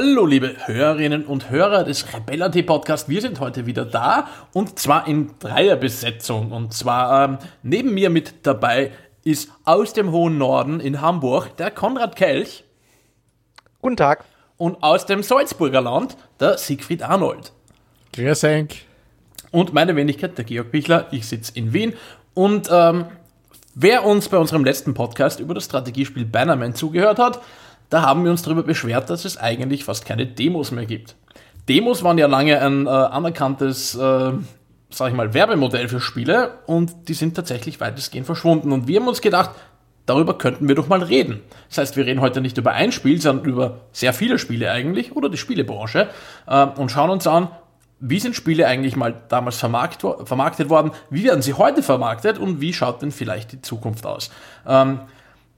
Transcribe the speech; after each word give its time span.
Hallo 0.00 0.26
liebe 0.26 0.54
Hörerinnen 0.66 1.26
und 1.26 1.50
Hörer 1.50 1.82
des 1.82 2.14
Rebellity 2.14 2.62
Podcast. 2.62 3.08
Wir 3.08 3.20
sind 3.20 3.40
heute 3.40 3.66
wieder 3.66 3.84
da 3.84 4.28
und 4.52 4.78
zwar 4.78 5.08
in 5.08 5.32
Dreierbesetzung. 5.40 6.52
Und 6.52 6.72
zwar 6.72 7.24
ähm, 7.24 7.38
neben 7.64 7.94
mir 7.94 8.08
mit 8.08 8.46
dabei 8.46 8.92
ist 9.24 9.50
aus 9.64 9.94
dem 9.94 10.12
hohen 10.12 10.38
Norden 10.38 10.78
in 10.78 11.00
Hamburg 11.00 11.56
der 11.56 11.72
Konrad 11.72 12.14
Kelch. 12.14 12.62
Guten 13.82 13.96
Tag. 13.96 14.24
Und 14.56 14.84
aus 14.84 15.04
dem 15.04 15.24
Salzburger 15.24 15.80
Land 15.80 16.16
der 16.38 16.58
Siegfried 16.58 17.02
Arnold. 17.02 17.52
Grüß 18.12 18.44
euch. 18.44 18.86
Und 19.50 19.72
meine 19.72 19.96
Wenigkeit, 19.96 20.38
der 20.38 20.44
Georg 20.44 20.70
Bichler. 20.70 21.08
Ich 21.10 21.26
sitze 21.26 21.50
in 21.56 21.72
Wien. 21.72 21.94
Und 22.34 22.68
ähm, 22.70 23.06
wer 23.74 24.04
uns 24.04 24.28
bei 24.28 24.38
unserem 24.38 24.64
letzten 24.64 24.94
Podcast 24.94 25.40
über 25.40 25.54
das 25.54 25.64
Strategiespiel 25.64 26.24
Bannerman 26.24 26.76
zugehört 26.76 27.18
hat, 27.18 27.40
da 27.90 28.02
haben 28.02 28.24
wir 28.24 28.30
uns 28.30 28.42
darüber 28.42 28.62
beschwert, 28.62 29.10
dass 29.10 29.24
es 29.24 29.36
eigentlich 29.36 29.84
fast 29.84 30.04
keine 30.04 30.26
Demos 30.26 30.70
mehr 30.70 30.86
gibt. 30.86 31.16
Demos 31.68 32.02
waren 32.02 32.18
ja 32.18 32.26
lange 32.26 32.60
ein 32.60 32.86
äh, 32.86 32.90
anerkanntes, 32.90 33.94
äh, 33.94 34.32
sag 34.90 35.08
ich 35.08 35.14
mal, 35.14 35.34
Werbemodell 35.34 35.88
für 35.88 36.00
Spiele 36.00 36.58
und 36.66 37.08
die 37.08 37.14
sind 37.14 37.34
tatsächlich 37.34 37.80
weitestgehend 37.80 38.26
verschwunden. 38.26 38.72
Und 38.72 38.88
wir 38.88 39.00
haben 39.00 39.08
uns 39.08 39.20
gedacht, 39.20 39.50
darüber 40.06 40.38
könnten 40.38 40.68
wir 40.68 40.74
doch 40.74 40.88
mal 40.88 41.02
reden. 41.02 41.40
Das 41.68 41.78
heißt, 41.78 41.96
wir 41.96 42.06
reden 42.06 42.20
heute 42.20 42.40
nicht 42.40 42.56
über 42.56 42.72
ein 42.72 42.92
Spiel, 42.92 43.20
sondern 43.20 43.44
über 43.44 43.80
sehr 43.92 44.14
viele 44.14 44.38
Spiele 44.38 44.70
eigentlich 44.70 45.14
oder 45.14 45.28
die 45.28 45.36
Spielebranche 45.36 46.08
äh, 46.46 46.64
und 46.64 46.90
schauen 46.90 47.10
uns 47.10 47.26
an, 47.26 47.48
wie 48.00 48.20
sind 48.20 48.36
Spiele 48.36 48.66
eigentlich 48.66 48.96
mal 48.96 49.22
damals 49.28 49.58
vermarkt, 49.58 50.02
vermarktet 50.24 50.70
worden, 50.70 50.92
wie 51.10 51.24
werden 51.24 51.42
sie 51.42 51.54
heute 51.54 51.82
vermarktet 51.82 52.38
und 52.38 52.60
wie 52.60 52.72
schaut 52.72 53.02
denn 53.02 53.10
vielleicht 53.10 53.52
die 53.52 53.60
Zukunft 53.60 54.06
aus. 54.06 54.30
Ähm, 54.66 55.00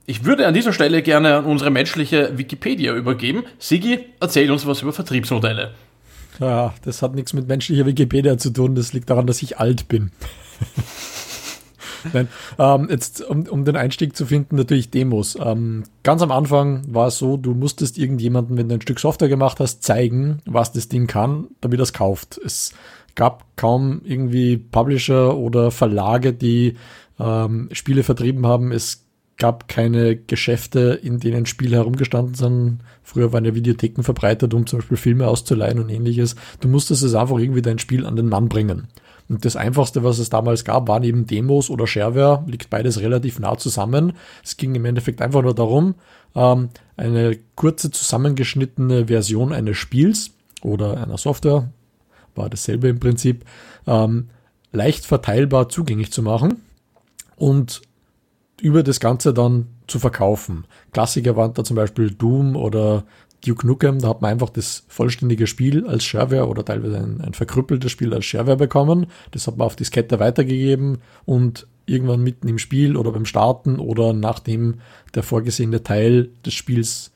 ich 0.05 0.25
würde 0.25 0.47
an 0.47 0.53
dieser 0.53 0.73
Stelle 0.73 1.01
gerne 1.01 1.37
an 1.37 1.45
unsere 1.45 1.69
menschliche 1.69 2.37
Wikipedia 2.37 2.93
übergeben. 2.95 3.43
Sigi, 3.59 3.99
erzähl 4.19 4.51
uns 4.51 4.65
was 4.65 4.81
über 4.81 4.93
Vertriebsmodelle. 4.93 5.71
Ja, 6.39 6.73
das 6.83 7.01
hat 7.01 7.13
nichts 7.13 7.33
mit 7.33 7.47
menschlicher 7.47 7.85
Wikipedia 7.85 8.37
zu 8.37 8.49
tun, 8.49 8.75
das 8.75 8.93
liegt 8.93 9.09
daran, 9.09 9.27
dass 9.27 9.41
ich 9.41 9.59
alt 9.59 9.87
bin. 9.87 10.11
Nein, 12.13 12.29
ähm, 12.57 12.87
jetzt 12.89 13.21
um, 13.21 13.43
um 13.47 13.63
den 13.63 13.75
Einstieg 13.75 14.15
zu 14.15 14.25
finden, 14.25 14.55
natürlich 14.55 14.89
Demos. 14.89 15.37
Ähm, 15.39 15.83
ganz 16.01 16.21
am 16.21 16.31
Anfang 16.31 16.81
war 16.87 17.07
es 17.07 17.17
so, 17.17 17.37
du 17.37 17.53
musstest 17.53 17.97
irgendjemanden, 17.97 18.57
wenn 18.57 18.69
du 18.69 18.75
ein 18.75 18.81
Stück 18.81 18.99
Software 18.99 19.29
gemacht 19.29 19.59
hast, 19.59 19.83
zeigen, 19.83 20.41
was 20.45 20.71
das 20.71 20.87
Ding 20.87 21.05
kann, 21.05 21.47
damit 21.61 21.79
er 21.79 21.83
es 21.83 21.93
kauft. 21.93 22.39
Es 22.43 22.73
gab 23.13 23.45
kaum 23.55 24.01
irgendwie 24.03 24.57
Publisher 24.57 25.37
oder 25.37 25.69
Verlage, 25.69 26.33
die 26.33 26.75
ähm, 27.19 27.69
Spiele 27.71 28.03
vertrieben 28.03 28.47
haben. 28.47 28.71
Es 28.71 29.00
gab 29.41 29.67
keine 29.67 30.15
Geschäfte, 30.15 30.99
in 31.01 31.19
denen 31.19 31.47
Spiele 31.47 31.77
herumgestanden 31.77 32.35
sind. 32.35 32.77
Früher 33.01 33.33
waren 33.33 33.43
ja 33.43 33.55
Videotheken 33.55 34.03
verbreitet, 34.03 34.53
um 34.53 34.67
zum 34.67 34.79
Beispiel 34.79 34.97
Filme 34.97 35.27
auszuleihen 35.27 35.79
und 35.79 35.89
ähnliches. 35.89 36.35
Du 36.59 36.67
musstest 36.67 37.01
es 37.01 37.15
einfach 37.15 37.39
irgendwie 37.39 37.63
dein 37.63 37.79
Spiel 37.79 38.05
an 38.05 38.15
den 38.15 38.29
Mann 38.29 38.49
bringen. 38.49 38.87
Und 39.29 39.43
das 39.43 39.55
einfachste, 39.55 40.03
was 40.03 40.19
es 40.19 40.29
damals 40.29 40.63
gab, 40.63 40.87
waren 40.87 41.01
eben 41.01 41.25
Demos 41.25 41.71
oder 41.71 41.87
Shareware, 41.87 42.43
liegt 42.45 42.69
beides 42.69 42.99
relativ 42.99 43.39
nah 43.39 43.57
zusammen. 43.57 44.13
Es 44.43 44.57
ging 44.57 44.75
im 44.75 44.85
Endeffekt 44.85 45.23
einfach 45.23 45.41
nur 45.41 45.55
darum, 45.55 45.95
ähm, 46.35 46.69
eine 46.95 47.35
kurze 47.55 47.89
zusammengeschnittene 47.89 49.07
Version 49.07 49.53
eines 49.53 49.75
Spiels 49.77 50.35
oder 50.61 51.01
einer 51.01 51.17
Software, 51.17 51.71
war 52.35 52.47
dasselbe 52.47 52.89
im 52.89 52.99
Prinzip, 52.99 53.43
ähm, 53.87 54.29
leicht 54.71 55.03
verteilbar 55.03 55.67
zugänglich 55.67 56.11
zu 56.11 56.21
machen 56.21 56.61
und 57.37 57.81
über 58.61 58.83
das 58.83 58.99
Ganze 58.99 59.33
dann 59.33 59.67
zu 59.87 59.99
verkaufen. 59.99 60.65
Klassiker 60.93 61.35
waren 61.35 61.53
da 61.53 61.63
zum 61.63 61.75
Beispiel 61.75 62.11
Doom 62.11 62.55
oder 62.55 63.03
Duke 63.45 63.65
Nukem, 63.65 63.99
da 63.99 64.09
hat 64.09 64.21
man 64.21 64.31
einfach 64.31 64.49
das 64.49 64.83
vollständige 64.87 65.47
Spiel 65.47 65.87
als 65.87 66.03
Shareware 66.03 66.47
oder 66.47 66.63
teilweise 66.63 66.97
ein, 66.97 67.21
ein 67.21 67.33
verkrüppeltes 67.33 67.91
Spiel 67.91 68.13
als 68.13 68.25
Shareware 68.25 68.57
bekommen. 68.57 69.07
Das 69.31 69.47
hat 69.47 69.57
man 69.57 69.65
auf 69.65 69.75
Diskette 69.75 70.19
weitergegeben 70.19 70.99
und 71.25 71.67
irgendwann 71.87 72.21
mitten 72.21 72.47
im 72.47 72.59
Spiel 72.59 72.95
oder 72.95 73.11
beim 73.11 73.25
Starten 73.25 73.79
oder 73.79 74.13
nachdem 74.13 74.75
der 75.15 75.23
vorgesehene 75.23 75.81
Teil 75.81 76.29
des 76.45 76.53
Spiels 76.53 77.11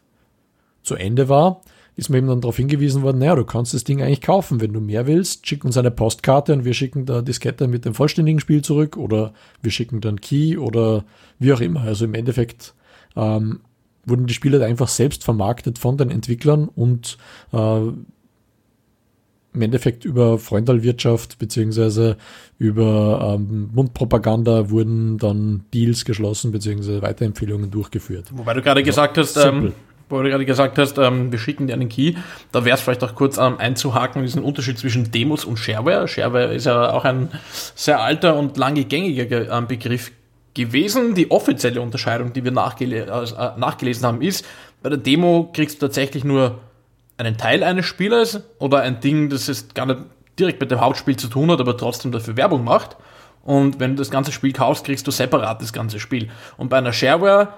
zu 0.82 0.96
Ende 0.96 1.30
war, 1.30 1.62
ist 1.96 2.10
mir 2.10 2.18
eben 2.18 2.28
dann 2.28 2.42
darauf 2.42 2.58
hingewiesen 2.58 3.04
worden, 3.04 3.20
naja, 3.20 3.36
du 3.36 3.46
kannst 3.46 3.74
das 3.74 3.84
Ding 3.84 4.02
eigentlich 4.02 4.22
kaufen. 4.22 4.60
Wenn 4.60 4.74
du 4.74 4.82
mehr 4.82 5.08
willst, 5.08 5.48
schick 5.48 5.64
uns 5.64 5.78
eine 5.78 5.92
Postkarte 5.92 6.54
und 6.54 6.66
wir 6.66 6.74
schicken 6.74 7.06
da 7.06 7.22
Diskette 7.22 7.68
mit 7.68 7.86
dem 7.86 7.94
vollständigen 7.94 8.40
Spiel 8.40 8.62
zurück 8.62 8.98
oder 8.98 9.34
wir 9.62 9.72
schicken 9.72 10.02
dann 10.02 10.20
Key 10.20 10.58
oder 10.58 11.06
wie 11.40 11.54
auch 11.54 11.62
immer. 11.62 11.82
Also 11.82 12.06
im 12.06 12.14
Endeffekt 12.14 12.74
ähm, 13.16 13.62
wurden 14.06 14.28
die 14.28 14.34
Spiele 14.34 14.64
einfach 14.66 14.90
selbst 14.90 15.24
vermarktet 15.24 15.80
von 15.80 15.98
den 15.98 16.12
Entwicklern 16.12 16.68
und 16.68 17.18
äh, 17.54 17.80
im 19.56 19.62
Endeffekt 19.62 20.04
über 20.04 20.38
Freundalwirtschaft 20.38 21.40
beziehungsweise 21.40 22.18
über 22.60 23.38
ähm, 23.40 23.70
Mundpropaganda 23.74 24.70
wurden 24.70 25.18
dann 25.18 25.64
Deals 25.74 26.04
geschlossen 26.04 26.52
beziehungsweise 26.52 27.02
Weiterempfehlungen 27.02 27.72
durchgeführt. 27.72 28.28
Wobei 28.34 28.54
du 28.54 28.62
gerade 28.62 28.84
gesagt 28.84 29.18
hast, 29.18 29.38
ähm, 29.38 29.72
wo 30.10 30.22
du 30.22 30.30
gerade 30.30 30.46
gesagt 30.46 30.78
hast, 30.78 30.98
ähm, 30.98 31.32
wir 31.32 31.40
schicken 31.40 31.68
dir 31.68 31.74
einen 31.74 31.90
Key, 31.90 32.14
da 32.52 32.66
wäre 32.66 32.76
es 32.76 32.82
vielleicht 32.82 33.04
auch 33.04 33.16
kurz 33.16 33.38
ähm, 33.38 33.58
einzuhaken, 33.58 34.22
diesen 34.22 34.44
Unterschied 34.44 34.78
zwischen 34.78 35.12
Demos 35.12 35.46
und 35.46 35.58
Shareware. 35.58 36.08
Shareware 36.08 36.54
ist 36.54 36.66
ja 36.66 36.92
auch 36.92 37.06
ein 37.06 37.30
sehr 37.76 38.02
alter 38.02 38.36
und 38.36 38.58
lange 38.58 38.86
gängiger 38.86 39.52
ähm, 39.52 39.68
Begriff 39.68 40.12
gewesen. 40.54 41.16
Die 41.16 41.32
offizielle 41.32 41.82
Unterscheidung, 41.82 42.34
die 42.34 42.44
wir 42.44 42.52
nachgele 42.52 43.06
äh, 43.06 43.60
nachgelesen 43.60 44.06
haben, 44.06 44.22
ist, 44.22 44.46
bei 44.82 44.90
der 44.90 44.98
Demo 44.98 45.50
kriegst 45.54 45.82
du 45.82 45.88
tatsächlich 45.88 46.24
nur 46.24 46.60
einen 47.18 47.38
Teil 47.38 47.64
eines 47.64 47.86
Spielers 47.86 48.42
oder 48.60 48.82
ein 48.82 49.00
Ding, 49.00 49.30
das 49.30 49.48
es 49.48 49.74
gar 49.74 49.86
nicht 49.86 50.00
direkt 50.38 50.60
mit 50.60 50.72
dem 50.72 50.82
Hauptspiel 50.82 51.16
zu 51.16 51.28
tun 51.28 51.50
hat, 51.52 51.60
aber 51.60 51.78
trotzdem 51.78 52.12
dafür 52.12 52.36
Werbung 52.38 52.64
macht. 52.64 52.98
Und 53.44 53.80
wenn 53.80 53.92
du 53.92 53.98
das 53.98 54.10
ganze 54.10 54.32
Spiel 54.32 54.54
kaufst, 54.54 54.86
kriegst 54.86 55.06
du 55.06 55.12
separat 55.12 55.62
das 55.62 55.72
ganze 55.72 56.00
Spiel. 56.00 56.30
Und 56.58 56.70
bei 56.70 56.78
einer 56.78 56.94
Shareware 56.94 57.50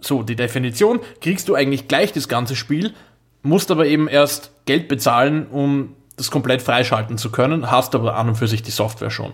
so, 0.00 0.22
die 0.22 0.36
Definition, 0.36 1.00
kriegst 1.20 1.48
du 1.48 1.54
eigentlich 1.54 1.88
gleich 1.88 2.12
das 2.12 2.28
ganze 2.28 2.56
Spiel, 2.56 2.94
musst 3.42 3.70
aber 3.70 3.86
eben 3.86 4.08
erst 4.08 4.50
Geld 4.66 4.88
bezahlen, 4.88 5.46
um 5.46 5.94
das 6.16 6.30
komplett 6.30 6.62
freischalten 6.62 7.18
zu 7.18 7.30
können, 7.30 7.70
hast 7.70 7.94
aber 7.94 8.16
an 8.16 8.28
und 8.28 8.34
für 8.36 8.48
sich 8.48 8.62
die 8.62 8.70
Software 8.70 9.10
schon. 9.10 9.32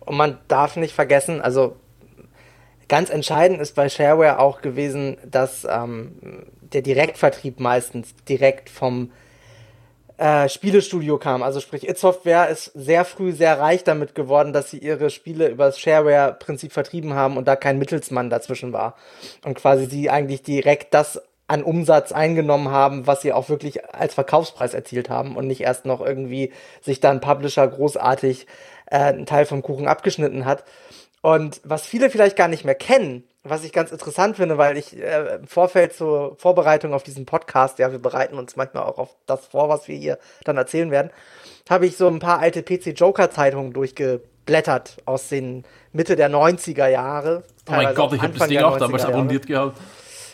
Und 0.00 0.16
man 0.16 0.38
darf 0.48 0.76
nicht 0.76 0.94
vergessen, 0.94 1.40
also 1.40 1.76
ganz 2.88 3.10
entscheidend 3.10 3.60
ist 3.60 3.74
bei 3.74 3.88
Shareware 3.88 4.38
auch 4.38 4.62
gewesen, 4.62 5.16
dass 5.24 5.66
ähm, 5.70 6.46
der 6.60 6.82
Direktvertrieb 6.82 7.60
meistens 7.60 8.14
direkt 8.28 8.68
vom 8.68 9.10
äh, 10.20 10.50
Spielestudio 10.50 11.16
kam. 11.16 11.42
Also 11.42 11.60
sprich, 11.60 11.88
It 11.88 11.98
Software 11.98 12.48
ist 12.50 12.66
sehr 12.74 13.06
früh 13.06 13.32
sehr 13.32 13.58
reich 13.58 13.84
damit 13.84 14.14
geworden, 14.14 14.52
dass 14.52 14.70
sie 14.70 14.76
ihre 14.76 15.08
Spiele 15.08 15.48
über 15.48 15.64
das 15.64 15.80
Shareware-Prinzip 15.80 16.72
vertrieben 16.72 17.14
haben 17.14 17.38
und 17.38 17.48
da 17.48 17.56
kein 17.56 17.78
Mittelsmann 17.78 18.28
dazwischen 18.28 18.74
war. 18.74 18.96
Und 19.46 19.54
quasi 19.54 19.86
sie 19.86 20.10
eigentlich 20.10 20.42
direkt 20.42 20.92
das 20.92 21.22
an 21.46 21.62
Umsatz 21.62 22.12
eingenommen 22.12 22.70
haben, 22.70 23.06
was 23.06 23.22
sie 23.22 23.32
auch 23.32 23.48
wirklich 23.48 23.92
als 23.94 24.12
Verkaufspreis 24.12 24.74
erzielt 24.74 25.08
haben 25.08 25.36
und 25.36 25.46
nicht 25.46 25.62
erst 25.62 25.86
noch 25.86 26.02
irgendwie 26.02 26.52
sich 26.82 27.00
dann 27.00 27.22
Publisher 27.22 27.66
großartig 27.66 28.46
äh, 28.90 28.98
einen 28.98 29.24
Teil 29.24 29.46
vom 29.46 29.62
Kuchen 29.62 29.88
abgeschnitten 29.88 30.44
hat. 30.44 30.64
Und 31.22 31.62
was 31.64 31.86
viele 31.86 32.10
vielleicht 32.10 32.36
gar 32.36 32.48
nicht 32.48 32.66
mehr 32.66 32.74
kennen, 32.74 33.24
was 33.42 33.64
ich 33.64 33.72
ganz 33.72 33.90
interessant 33.90 34.36
finde, 34.36 34.58
weil 34.58 34.76
ich 34.76 34.96
äh, 34.96 35.36
im 35.36 35.46
Vorfeld 35.46 35.94
zur 35.94 36.36
Vorbereitung 36.36 36.92
auf 36.92 37.02
diesen 37.02 37.24
Podcast, 37.24 37.78
ja, 37.78 37.90
wir 37.90 37.98
bereiten 37.98 38.38
uns 38.38 38.56
manchmal 38.56 38.82
auch 38.82 38.98
auf 38.98 39.16
das 39.26 39.46
vor, 39.46 39.68
was 39.68 39.88
wir 39.88 39.96
hier 39.96 40.18
dann 40.44 40.56
erzählen 40.56 40.90
werden, 40.90 41.10
habe 41.68 41.86
ich 41.86 41.96
so 41.96 42.08
ein 42.08 42.18
paar 42.18 42.40
alte 42.40 42.62
PC 42.62 42.98
Joker 42.98 43.30
Zeitungen 43.30 43.72
durchgeblättert 43.72 44.98
aus 45.06 45.28
den 45.28 45.64
Mitte 45.92 46.16
der 46.16 46.30
90er 46.30 46.88
Jahre. 46.88 47.44
Oh 47.68 47.72
mein 47.72 47.94
Gott, 47.94 48.12
ich 48.12 48.20
habe 48.20 48.36
das 48.36 48.48
Ding 48.48 48.58
auch 48.58 48.76
damals 48.76 49.04
abonniert 49.04 49.46
gehabt. 49.46 49.78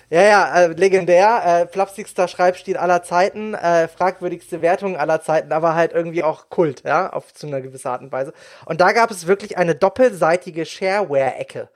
Ja, 0.09 0.23
ja, 0.23 0.57
äh, 0.61 0.67
legendär, 0.69 1.43
äh, 1.45 1.67
flapsigster 1.67 2.29
Schreibstil 2.29 2.77
aller 2.77 3.03
Zeiten, 3.03 3.55
äh, 3.55 3.89
fragwürdigste 3.89 4.63
Wertung 4.63 4.97
aller 4.97 5.21
Zeiten, 5.21 5.53
aber 5.53 5.75
halt 5.75 5.93
irgendwie 5.93 6.23
auch 6.23 6.49
Kult, 6.49 6.85
ja, 6.85 7.13
auf 7.13 7.35
zu 7.35 7.49
einer 7.49 7.61
gewissen 7.61 7.89
Art 7.89 8.03
und 8.03 8.13
Weise. 8.13 8.33
Und 8.67 8.81
da 8.81 8.93
gab 8.93 9.11
es 9.11 9.27
wirklich 9.27 9.59
eine 9.59 9.75
doppelseitige 9.75 10.65
Shareware-Ecke. 10.65 11.69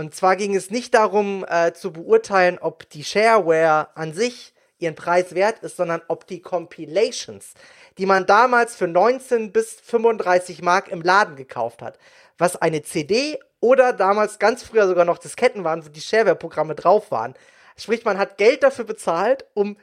Und 0.00 0.14
zwar 0.14 0.34
ging 0.36 0.56
es 0.56 0.70
nicht 0.70 0.94
darum 0.94 1.44
äh, 1.46 1.74
zu 1.74 1.92
beurteilen, 1.92 2.58
ob 2.58 2.88
die 2.88 3.04
Shareware 3.04 3.88
an 3.94 4.14
sich 4.14 4.54
ihren 4.78 4.94
Preis 4.94 5.34
wert 5.34 5.58
ist, 5.58 5.76
sondern 5.76 6.00
ob 6.08 6.26
die 6.26 6.40
Compilations, 6.40 7.52
die 7.98 8.06
man 8.06 8.24
damals 8.24 8.74
für 8.74 8.88
19 8.88 9.52
bis 9.52 9.74
35 9.74 10.62
Mark 10.62 10.88
im 10.88 11.02
Laden 11.02 11.36
gekauft 11.36 11.82
hat, 11.82 11.98
was 12.38 12.56
eine 12.56 12.80
CD 12.80 13.38
oder 13.60 13.92
damals 13.92 14.38
ganz 14.38 14.62
früher 14.62 14.88
sogar 14.88 15.04
noch 15.04 15.18
Disketten 15.18 15.64
waren, 15.64 15.84
wo 15.84 15.90
die 15.90 16.00
Shareware-Programme 16.00 16.74
drauf 16.74 17.10
waren. 17.10 17.34
Sprich, 17.76 18.02
man 18.06 18.16
hat 18.16 18.38
Geld 18.38 18.62
dafür 18.62 18.86
bezahlt, 18.86 19.44
um 19.52 19.76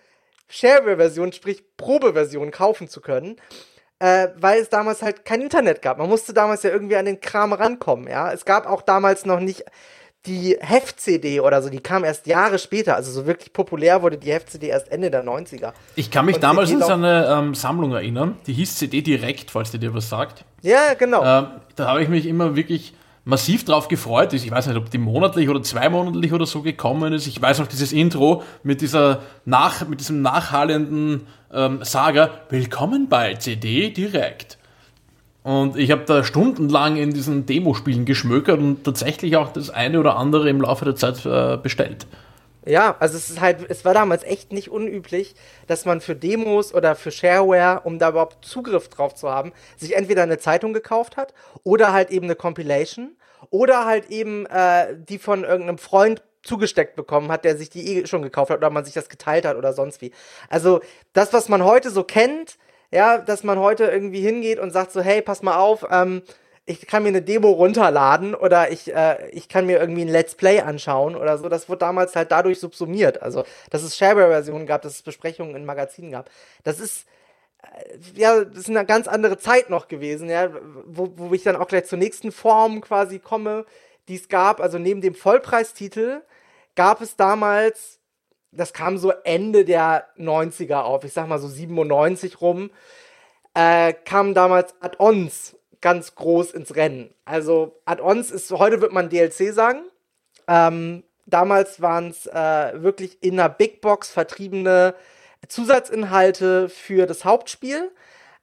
Shareware-Versionen, 0.50 1.32
sprich 1.32 1.64
Probeversionen 1.78 2.50
kaufen 2.50 2.90
zu 2.90 3.02
können, 3.02 3.36
äh, 4.00 4.30
weil 4.36 4.62
es 4.62 4.70
damals 4.70 5.04
halt 5.04 5.26
kein 5.26 5.42
Internet 5.42 5.84
gab. 5.84 6.00
Man 6.00 6.10
musste 6.10 6.34
damals 6.34 6.64
ja 6.64 6.72
irgendwie 6.72 6.96
an 6.96 7.06
den 7.06 7.22
Kram 7.22 7.54
rankommen, 7.54 8.08
ja. 8.08 8.32
Es 8.34 8.46
gab 8.46 8.66
auch 8.66 8.82
damals 8.82 9.24
noch 9.28 9.40
nicht 9.40 9.64
die 10.28 10.58
Heft-CD 10.60 11.40
oder 11.40 11.62
so, 11.62 11.70
die 11.70 11.80
kam 11.80 12.04
erst 12.04 12.28
Jahre 12.28 12.60
später. 12.60 12.96
Also 12.96 13.12
so 13.12 13.26
wirklich 13.26 13.54
populär 13.54 14.02
wurde 14.02 14.18
die 14.18 14.32
Heft-CD 14.32 14.68
erst 14.68 14.92
Ende 14.92 15.10
der 15.10 15.24
90er. 15.24 15.72
Ich 15.96 16.12
kann 16.12 16.26
mich 16.26 16.36
Und 16.36 16.44
damals 16.44 16.72
an 16.72 17.04
eine 17.04 17.28
ähm, 17.28 17.56
Sammlung 17.56 17.94
erinnern, 17.94 18.38
die 18.46 18.54
hieß 18.54 18.76
CD 18.76 19.02
Direkt, 19.02 19.52
falls 19.52 19.72
die 19.72 19.80
dir 19.80 19.94
was 19.94 20.10
sagt. 20.10 20.44
Ja, 20.62 20.94
genau. 20.96 21.22
Äh, 21.22 21.48
da 21.76 21.88
habe 21.88 22.04
ich 22.04 22.10
mich 22.10 22.26
immer 22.26 22.56
wirklich 22.56 22.94
massiv 23.24 23.66
drauf 23.66 23.88
gefreut. 23.88 24.34
Ich 24.34 24.50
weiß 24.50 24.68
nicht, 24.68 24.78
ob 24.78 24.90
die 24.90 24.98
monatlich 24.98 25.50
oder 25.50 25.62
zweimonatlich 25.62 26.34
oder 26.34 26.46
so 26.46 26.62
gekommen 26.62 27.14
ist. 27.14 27.28
Ich 27.28 27.42
weiß 27.42 27.60
auch 27.62 27.68
dieses 27.68 27.92
Intro 27.92 28.44
mit 28.64 28.82
dieser 28.82 29.22
nach, 29.46 29.88
mit 29.88 30.00
diesem 30.00 30.22
nachhallenden 30.22 31.28
ähm, 31.54 31.80
Saga 31.84 32.30
Willkommen 32.50 33.10
bei 33.10 33.36
CD 33.36 33.90
Direkt. 33.90 34.57
Und 35.48 35.78
ich 35.78 35.92
habe 35.92 36.04
da 36.04 36.26
stundenlang 36.26 36.98
in 36.98 37.12
diesen 37.12 37.46
Demospielen 37.46 38.04
geschmökert 38.04 38.60
und 38.60 38.84
tatsächlich 38.84 39.38
auch 39.38 39.54
das 39.54 39.70
eine 39.70 39.98
oder 39.98 40.18
andere 40.18 40.50
im 40.50 40.60
Laufe 40.60 40.84
der 40.84 40.98
Zeit 40.98 41.26
äh, 41.26 41.56
bestellt. 41.56 42.06
Ja, 42.66 42.98
also 43.00 43.16
es 43.16 43.30
ist 43.30 43.40
halt, 43.40 43.60
es 43.70 43.86
war 43.86 43.94
damals 43.94 44.24
echt 44.24 44.52
nicht 44.52 44.70
unüblich, 44.70 45.36
dass 45.68 45.86
man 45.86 46.02
für 46.02 46.18
Demos 46.18 46.74
oder 46.74 46.96
für 46.96 47.12
Shareware, 47.12 47.80
um 47.86 47.98
da 47.98 48.10
überhaupt 48.10 48.44
Zugriff 48.44 48.90
drauf 48.90 49.16
zu 49.16 49.30
haben, 49.30 49.54
sich 49.78 49.96
entweder 49.96 50.24
eine 50.24 50.38
Zeitung 50.38 50.74
gekauft 50.74 51.16
hat 51.16 51.34
oder 51.64 51.94
halt 51.94 52.12
eben 52.12 52.26
eine 52.26 52.36
Compilation 52.36 53.16
oder 53.50 53.86
halt 53.86 54.10
eben 54.10 54.48
äh, 54.48 54.98
die 54.98 55.18
von 55.18 55.46
irgendeinem 55.46 55.78
Freund 55.78 56.24
zugesteckt 56.44 56.98
bekommen 56.98 57.32
hat, 57.32 57.46
der 57.46 57.56
sich 57.56 57.70
die 57.70 58.00
eh 58.00 58.06
schon 58.06 58.22
gekauft 58.22 58.52
hat 58.52 58.58
oder 58.58 58.70
man 58.70 58.84
sich 58.84 58.96
das 58.96 59.08
geteilt 59.08 59.46
hat 59.46 59.56
oder 59.56 59.72
sonst 59.72 60.02
wie. 60.02 60.12
Also 60.50 60.82
das, 61.14 61.32
was 61.32 61.48
man 61.48 61.64
heute 61.64 61.90
so 61.90 62.04
kennt, 62.04 62.58
ja, 62.92 63.18
dass 63.18 63.44
man 63.44 63.60
heute 63.60 63.86
irgendwie 63.86 64.22
hingeht 64.22 64.60
und 64.60 64.72
sagt 64.72 64.92
so, 64.92 65.02
hey, 65.02 65.22
pass 65.22 65.44
mal 65.44 65.58
auf, 65.58 65.86
ähm, 65.90 66.22
ich 66.68 66.86
kann 66.86 67.04
mir 67.04 67.10
eine 67.10 67.22
Demo 67.22 67.50
runterladen 67.52 68.36
oder 68.36 68.72
ich, 68.72 68.94
äh, 68.94 69.30
ich 69.30 69.48
kann 69.48 69.66
mir 69.66 69.80
irgendwie 69.80 70.02
ein 70.02 70.10
Let's 70.10 70.36
Play 70.36 70.60
anschauen 70.60 71.16
oder 71.16 71.38
so. 71.38 71.48
Das 71.48 71.70
wurde 71.70 71.80
damals 71.80 72.16
halt 72.16 72.32
dadurch 72.32 72.60
subsumiert. 72.60 73.22
Also, 73.22 73.46
dass 73.70 73.84
es 73.84 73.96
Shareware-Versionen 73.98 74.68
gab, 74.68 74.82
dass 74.82 74.96
es 74.96 75.02
Besprechungen 75.02 75.56
in 75.56 75.66
Magazinen 75.66 76.12
gab. 76.12 76.30
Das 76.66 76.82
ist, 76.82 77.08
äh, 77.64 78.20
ja, 78.20 78.44
das 78.44 78.60
ist 78.60 78.70
eine 78.70 78.86
ganz 78.86 79.08
andere 79.08 79.38
Zeit 79.38 79.70
noch 79.70 79.88
gewesen, 79.88 80.30
ja, 80.30 80.50
wo, 80.86 81.14
wo 81.16 81.34
ich 81.34 81.44
dann 81.44 81.56
auch 81.56 81.70
gleich 81.70 81.86
zur 81.86 82.00
nächsten 82.00 82.34
Form 82.34 82.82
quasi 82.82 83.20
komme, 83.20 83.66
die 84.10 84.16
es 84.16 84.28
gab. 84.28 84.60
Also, 84.60 84.78
neben 84.78 85.00
dem 85.00 85.16
Vollpreistitel 85.16 86.22
gab 86.76 87.00
es 87.02 87.16
damals 87.16 88.00
das 88.52 88.74
kam 88.74 88.98
so 88.98 89.12
Ende 89.24 89.66
der 89.66 90.08
90er 90.18 90.82
auf, 90.82 91.04
ich 91.04 91.14
sag 91.14 91.28
mal 91.28 91.40
so 91.40 91.48
97 91.48 92.42
rum, 92.42 92.70
äh, 93.54 93.94
kamen 93.94 94.34
damals 94.34 94.76
Add-ons 94.82 95.56
ganz 95.82 96.16
groß 96.16 96.52
ins 96.52 96.76
Rennen. 96.76 97.14
Also 97.26 97.80
Add-ons 97.86 98.32
ist, 98.32 98.52
heute 98.52 98.82
wird 98.82 98.94
man 98.94 99.10
DLC 99.10 99.54
sagen. 99.54 99.82
Ähm, 100.48 101.04
damals 101.26 101.82
waren 101.82 102.10
es 102.10 102.26
äh, 102.28 102.82
wirklich 102.82 103.22
in 103.22 103.40
einer 103.40 103.50
Big 103.50 103.82
Box 103.82 104.10
vertriebene 104.10 104.96
Zusatzinhalte 105.48 106.70
für 106.70 107.06
das 107.06 107.26
Hauptspiel. 107.26 107.92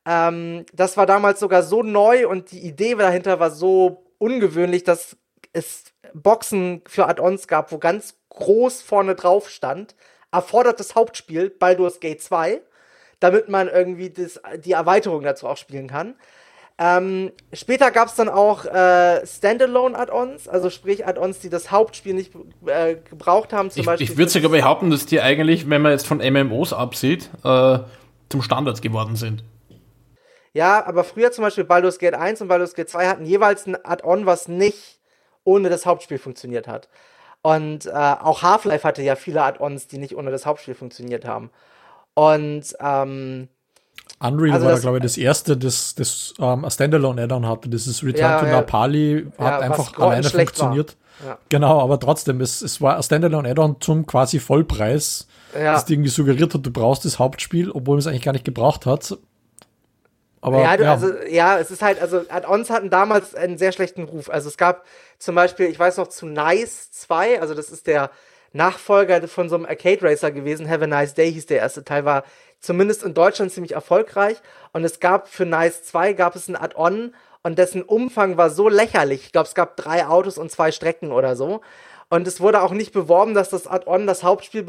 Ähm, 0.07 0.67
das 0.73 0.97
war 0.97 1.07
damals 1.07 1.41
sogar 1.41 1.63
so 1.63 1.83
neu 1.83 2.29
und 2.29 2.53
die 2.53 2.61
Idee 2.61 2.95
dahinter 2.95 3.41
war 3.41 3.51
so 3.51 4.05
ungewöhnlich, 4.19 4.85
dass 4.85 5.17
es 5.53 5.85
Boxen 6.13 6.83
für 6.87 7.07
Add-ons 7.09 7.49
gab, 7.49 7.73
wo 7.73 7.79
ganz 7.79 8.17
groß 8.35 8.83
vorne 8.83 9.15
drauf 9.15 9.49
stand, 9.49 9.95
erfordert 10.31 10.81
das 10.81 10.95
Hauptspiel 10.95 11.51
Baldur's 11.51 12.01
Gate 12.01 12.23
2, 12.23 12.61
damit 13.21 13.49
man 13.49 13.69
irgendwie 13.69 14.11
das, 14.11 14.41
die 14.65 14.73
Erweiterung 14.73 15.23
dazu 15.23 15.47
auch 15.47 15.57
spielen 15.57 15.89
kann. 15.89 16.15
Ähm, 16.77 17.31
später 17.53 17.93
gab 17.93 18.09
es 18.09 18.17
dann 18.17 18.29
auch 18.29 18.65
äh, 18.65 19.25
Standalone-Add-ons, 19.25 20.49
also 20.49 20.71
sprich 20.71 21.07
Add-ons, 21.07 21.39
die 21.39 21.49
das 21.49 21.71
Hauptspiel 21.71 22.15
nicht 22.15 22.33
äh, 22.67 22.97
gebraucht 22.97 23.53
haben. 23.53 23.71
Zum 23.71 23.81
ich 23.81 23.87
Beispiel 23.87 24.11
ich 24.11 24.19
würde 24.19 24.31
sogar 24.33 24.51
behaupten, 24.51 24.91
dass 24.91 25.07
die 25.07 25.21
eigentlich, 25.21 25.71
wenn 25.71 25.83
man 25.83 25.93
jetzt 25.93 26.07
von 26.07 26.19
MMOs 26.19 26.73
absieht, 26.73 27.31
äh, 27.45 27.79
zum 28.29 28.43
Standard 28.43 28.83
geworden 28.83 29.15
sind. 29.15 29.45
Ja, 30.53 30.85
aber 30.85 31.05
früher 31.05 31.31
zum 31.31 31.43
Beispiel 31.43 31.65
Baldur's 31.65 32.01
Gate 32.01 32.15
1 32.15 32.41
und 32.41 32.49
Baldur's 32.49 32.75
Gate 32.75 32.89
2 32.89 33.07
hatten 33.07 33.25
jeweils 33.25 33.67
ein 33.67 33.77
Add-on, 33.85 34.27
was 34.27 34.49
nicht 34.49 34.99
ohne 35.45 35.69
das 35.69 35.87
Hauptspiel 35.87 36.19
funktioniert 36.19 36.67
hat. 36.67 36.89
Und 37.45 37.85
äh, 37.85 37.91
auch 37.91 38.41
Half-Life 38.41 38.89
hatte 38.89 39.03
ja 39.03 39.17
viele 39.17 39.43
Add-ons, 39.43 39.87
die 39.87 39.99
nicht 39.99 40.17
ohne 40.17 40.31
das 40.31 40.47
Hauptspiel 40.47 40.75
funktioniert 40.75 41.27
haben. 41.27 41.51
Und 42.15 42.75
ähm, 42.81 43.49
Unreal 44.19 44.55
also 44.55 44.67
war, 44.67 44.81
glaube 44.81 44.97
ich, 44.97 45.03
das 45.03 45.19
erste, 45.19 45.55
das, 45.55 45.95
das 45.95 46.33
ähm, 46.39 46.65
Standalone-Add-on 46.67 47.47
hatte. 47.47 47.69
Das 47.69 47.87
ist 47.87 48.03
Return 48.03 48.31
ja, 48.31 48.41
to 48.41 48.47
ja, 48.47 48.53
Napali, 48.53 49.27
hat 49.37 49.47
ja, 49.47 49.59
einfach 49.59 49.99
alleine 49.99 50.23
funktioniert. 50.31 50.97
Genau, 51.51 51.83
aber 51.83 52.01
trotzdem, 52.01 52.41
es, 52.41 52.63
es 52.63 52.81
war 52.81 52.97
ein 52.97 53.03
Standalone-Add-on 53.03 53.77
zum 53.79 54.07
quasi 54.07 54.39
Vollpreis, 54.39 55.27
das 55.53 55.89
irgendwie 55.91 56.09
suggeriert 56.09 56.55
hat, 56.55 56.65
du 56.65 56.71
brauchst 56.71 57.05
das 57.05 57.19
Hauptspiel, 57.19 57.71
obwohl 57.71 57.99
es 57.99 58.07
eigentlich 58.07 58.23
gar 58.23 58.33
nicht 58.33 58.47
gebraucht 58.47 58.87
hat. 58.87 59.19
Aber, 60.45 60.61
ja, 60.61 60.77
du, 60.77 60.83
ja. 60.85 60.93
Also, 60.93 61.13
ja, 61.27 61.59
es 61.59 61.71
ist 61.71 61.81
halt, 61.81 62.03
also 62.03 62.23
Add-ons 62.29 62.69
hatten 62.69 62.91
damals 62.91 63.35
einen 63.35 63.57
sehr 63.57 63.73
schlechten 63.73 64.05
Ruf. 64.05 64.29
Also 64.29 64.51
es 64.51 64.59
gab 64.59 64.85
zum 65.19 65.35
Beispiel, 65.35 65.69
ich 65.69 65.79
weiß 65.79 65.97
noch, 65.97 66.09
zu 66.09 66.27
Nice 66.27 66.91
2, 66.91 67.41
also 67.41 67.55
das 67.55 67.71
ist 67.71 67.87
der 67.87 68.11
Nachfolger 68.53 69.27
von 69.27 69.49
so 69.49 69.55
einem 69.57 69.65
Arcade 69.65 70.03
Racer 70.03 70.31
gewesen. 70.33 70.69
Have 70.69 70.85
a 70.85 70.87
Nice 70.87 71.15
Day 71.15 71.33
hieß 71.33 71.47
der 71.47 71.61
erste 71.61 71.83
Teil, 71.83 72.05
war 72.05 72.25
zumindest 72.61 73.05
in 73.05 73.15
Deutschland 73.15 73.53
ziemlich 73.53 73.73
erfolgreich. 73.73 74.37
Und 74.75 74.85
es 74.85 75.01
gab 75.01 75.29
für 75.29 75.47
Nice 75.47 75.83
2 75.85 76.13
gab 76.13 76.37
es 76.37 76.47
ein 76.47 76.57
Add-on 76.57 77.15
und 77.43 77.59
dessen 77.59 77.81
Umfang 77.83 78.37
war 78.37 78.51
so 78.51 78.69
lächerlich. 78.69 79.25
Ich 79.25 79.33
glaube, 79.33 79.49
es 79.49 79.55
gab 79.55 79.79
drei 79.79 80.07
Autos 80.07 80.37
und 80.37 80.51
zwei 80.51 80.73
Strecken 80.73 81.11
oder 81.11 81.37
so. 81.37 81.63
Und 82.15 82.29
es 82.29 82.41
wurde 82.41 82.63
auch 82.63 82.71
nicht 82.71 82.93
beworben, 82.93 83.35
dass 83.35 83.51
das 83.51 83.67
Add-on 83.67 84.07
das 84.07 84.23
Hauptspiel 84.23 84.65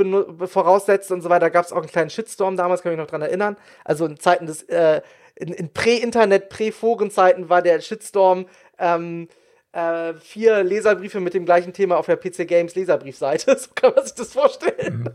voraussetzt 0.47 1.11
und 1.11 1.21
so 1.21 1.29
weiter. 1.29 1.41
Da 1.41 1.49
gab 1.49 1.63
es 1.63 1.71
auch 1.71 1.77
einen 1.77 1.87
kleinen 1.87 2.09
Shitstorm 2.09 2.57
damals, 2.57 2.81
kann 2.81 2.91
ich 2.91 2.97
mich 2.97 3.05
noch 3.05 3.11
dran 3.11 3.21
erinnern. 3.21 3.55
Also 3.83 4.07
in 4.07 4.19
Zeiten 4.19 4.47
des 4.47 4.63
äh, 4.63 5.03
in, 5.35 5.53
in 5.53 5.71
Prä-Internet, 5.71 6.49
Prä-Forenzeiten 6.49 7.47
war 7.47 7.61
der 7.61 7.81
Shitstorm 7.81 8.47
ähm, 8.79 9.27
äh, 9.73 10.15
vier 10.15 10.63
Leserbriefe 10.63 11.19
mit 11.19 11.35
dem 11.35 11.45
gleichen 11.45 11.71
Thema 11.71 11.97
auf 11.97 12.07
der 12.07 12.15
PC 12.15 12.47
Games 12.47 12.73
Leserbriefseite. 12.73 13.55
So 13.59 13.69
kann 13.75 13.93
man 13.93 14.03
sich 14.03 14.15
das 14.15 14.33
vorstellen. 14.33 15.13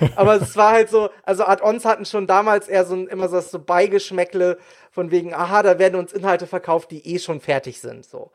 Mhm. 0.00 0.08
Aber 0.16 0.42
es 0.42 0.56
war 0.56 0.72
halt 0.72 0.90
so, 0.90 1.10
also 1.22 1.44
Add-ons 1.44 1.84
hatten 1.84 2.06
schon 2.06 2.26
damals 2.26 2.66
eher 2.66 2.84
so 2.84 2.96
ein, 2.96 3.06
immer 3.06 3.28
so, 3.28 3.38
so 3.38 3.60
Beigeschmäckle 3.60 4.58
von 4.90 5.12
wegen, 5.12 5.32
aha, 5.32 5.62
da 5.62 5.78
werden 5.78 5.94
uns 5.94 6.12
Inhalte 6.12 6.48
verkauft, 6.48 6.90
die 6.90 7.06
eh 7.06 7.20
schon 7.20 7.40
fertig 7.40 7.80
sind. 7.80 8.04
So. 8.04 8.32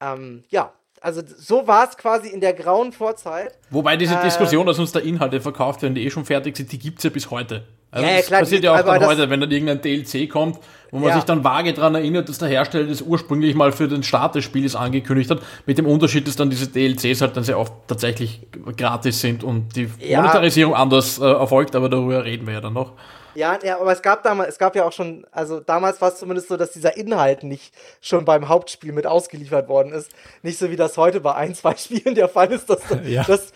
Ähm, 0.00 0.44
ja, 0.48 0.72
also 1.00 1.22
so 1.24 1.66
war 1.66 1.88
es 1.88 1.96
quasi 1.96 2.28
in 2.28 2.40
der 2.40 2.52
grauen 2.52 2.92
Vorzeit. 2.92 3.52
Wobei 3.70 3.96
diese 3.96 4.14
äh, 4.14 4.22
Diskussion, 4.22 4.66
dass 4.66 4.78
uns 4.78 4.92
da 4.92 5.00
Inhalte 5.00 5.40
verkauft 5.40 5.82
werden, 5.82 5.94
die 5.94 6.04
eh 6.04 6.10
schon 6.10 6.24
fertig 6.24 6.56
sind, 6.56 6.72
die 6.72 6.78
gibt 6.78 6.98
es 6.98 7.04
ja 7.04 7.10
bis 7.10 7.30
heute. 7.30 7.64
Also 7.90 8.06
ja, 8.06 8.14
ja, 8.16 8.22
klar, 8.22 8.40
das 8.40 8.48
passiert 8.48 8.64
ja 8.64 8.74
auch 8.74 8.84
dann 8.84 9.06
heute, 9.06 9.30
wenn 9.30 9.40
dann 9.40 9.50
irgendein 9.50 9.80
DLC 9.80 10.28
kommt, 10.28 10.58
wo 10.90 10.98
man 10.98 11.10
ja. 11.10 11.14
sich 11.14 11.24
dann 11.24 11.44
vage 11.44 11.72
daran 11.72 11.94
erinnert, 11.94 12.28
dass 12.28 12.38
der 12.38 12.48
Hersteller 12.48 12.86
das 12.88 13.00
ursprünglich 13.00 13.54
mal 13.54 13.72
für 13.72 13.88
den 13.88 14.02
Start 14.02 14.34
des 14.34 14.44
Spiels 14.44 14.74
angekündigt 14.74 15.30
hat, 15.30 15.40
mit 15.66 15.78
dem 15.78 15.86
Unterschied, 15.86 16.26
dass 16.26 16.36
dann 16.36 16.50
diese 16.50 16.68
DLCs 16.68 17.20
halt 17.20 17.36
dann 17.36 17.44
sehr 17.44 17.58
oft 17.58 17.72
tatsächlich 17.86 18.40
gratis 18.76 19.20
sind 19.20 19.44
und 19.44 19.76
die 19.76 19.88
Monetarisierung 20.14 20.74
anders 20.74 21.18
äh, 21.18 21.24
erfolgt, 21.24 21.76
aber 21.76 21.88
darüber 21.88 22.24
reden 22.24 22.46
wir 22.46 22.54
ja 22.54 22.60
dann 22.60 22.74
noch. 22.74 22.92
Ja, 23.36 23.58
ja, 23.62 23.78
aber 23.78 23.92
es 23.92 24.02
gab 24.02 24.22
damals, 24.22 24.50
es 24.50 24.58
gab 24.58 24.74
ja 24.74 24.84
auch 24.84 24.92
schon, 24.92 25.26
also 25.30 25.60
damals 25.60 26.00
war 26.00 26.08
es 26.08 26.18
zumindest 26.18 26.48
so, 26.48 26.56
dass 26.56 26.72
dieser 26.72 26.96
Inhalt 26.96 27.42
nicht 27.42 27.74
schon 28.00 28.24
beim 28.24 28.48
Hauptspiel 28.48 28.92
mit 28.92 29.06
ausgeliefert 29.06 29.68
worden 29.68 29.92
ist. 29.92 30.10
Nicht 30.42 30.58
so 30.58 30.70
wie 30.70 30.76
das 30.76 30.96
heute 30.96 31.20
bei 31.20 31.34
ein, 31.34 31.54
zwei 31.54 31.76
Spielen 31.76 32.14
der 32.14 32.28
Fall 32.28 32.50
ist, 32.52 32.70
dass, 32.70 32.80
ja. 33.04 33.24
dass 33.24 33.52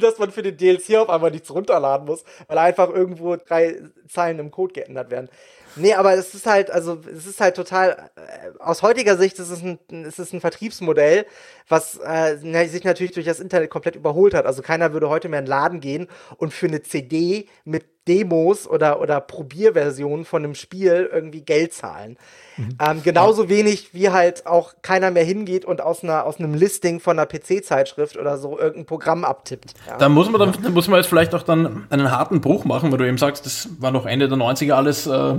dass 0.00 0.18
man 0.18 0.32
für 0.32 0.42
den 0.42 0.56
DLC 0.56 0.96
auf 0.96 1.08
einmal 1.08 1.30
nichts 1.30 1.52
runterladen 1.52 2.06
muss, 2.06 2.24
weil 2.48 2.58
einfach 2.58 2.88
irgendwo 2.88 3.36
drei 3.36 3.80
Zeilen 4.08 4.40
im 4.40 4.50
Code 4.50 4.72
geändert 4.72 5.10
werden. 5.10 5.28
Nee, 5.76 5.94
aber 5.94 6.14
es 6.14 6.34
ist 6.34 6.46
halt, 6.46 6.70
also 6.70 7.00
es 7.12 7.26
ist 7.26 7.40
halt 7.40 7.56
total, 7.56 8.10
äh, 8.14 8.58
aus 8.60 8.82
heutiger 8.82 9.16
Sicht 9.16 9.38
ist 9.40 9.50
es 9.50 9.60
ein, 9.62 9.78
ist 10.04 10.20
es 10.20 10.32
ein 10.32 10.40
Vertriebsmodell, 10.40 11.26
was 11.68 11.98
äh, 11.98 12.36
sich 12.66 12.84
natürlich 12.84 13.12
durch 13.12 13.26
das 13.26 13.40
Internet 13.40 13.70
komplett 13.70 13.96
überholt 13.96 14.34
hat. 14.34 14.46
Also 14.46 14.62
keiner 14.62 14.92
würde 14.92 15.08
heute 15.08 15.28
mehr 15.28 15.38
in 15.38 15.46
den 15.46 15.50
Laden 15.50 15.80
gehen 15.80 16.08
und 16.36 16.52
für 16.52 16.66
eine 16.66 16.82
CD 16.82 17.48
mit 17.64 17.84
Demos 18.06 18.68
oder, 18.68 19.00
oder 19.00 19.20
Probierversionen 19.20 20.26
von 20.26 20.44
einem 20.44 20.54
Spiel 20.54 21.08
irgendwie 21.10 21.40
Geld 21.40 21.72
zahlen. 21.72 22.18
Mhm. 22.58 22.76
Ähm, 22.78 23.02
genauso 23.02 23.48
wenig 23.48 23.94
wie 23.94 24.10
halt 24.10 24.46
auch 24.46 24.74
keiner 24.82 25.10
mehr 25.10 25.24
hingeht 25.24 25.64
und 25.64 25.80
aus, 25.80 26.02
einer, 26.04 26.26
aus 26.26 26.38
einem 26.38 26.52
Listing 26.52 27.00
von 27.00 27.18
einer 27.18 27.26
PC-Zeitschrift 27.26 28.18
oder 28.18 28.36
so 28.36 28.58
irgendein 28.58 28.84
Programm 28.84 29.24
abtippt. 29.24 29.72
Ja. 29.86 29.96
Da 29.96 30.10
muss 30.10 30.30
man 30.30 30.38
dann, 30.38 30.62
da 30.62 30.68
muss 30.68 30.86
man 30.88 30.98
jetzt 30.98 31.08
vielleicht 31.08 31.34
auch 31.34 31.42
dann 31.42 31.86
einen 31.88 32.10
harten 32.10 32.42
Bruch 32.42 32.66
machen, 32.66 32.92
weil 32.92 32.98
du 32.98 33.08
eben 33.08 33.18
sagst, 33.18 33.46
das 33.46 33.68
war 33.78 33.90
noch 33.90 34.04
Ende 34.04 34.28
der 34.28 34.36
90er 34.36 34.72
alles 34.72 35.06
äh, 35.06 35.36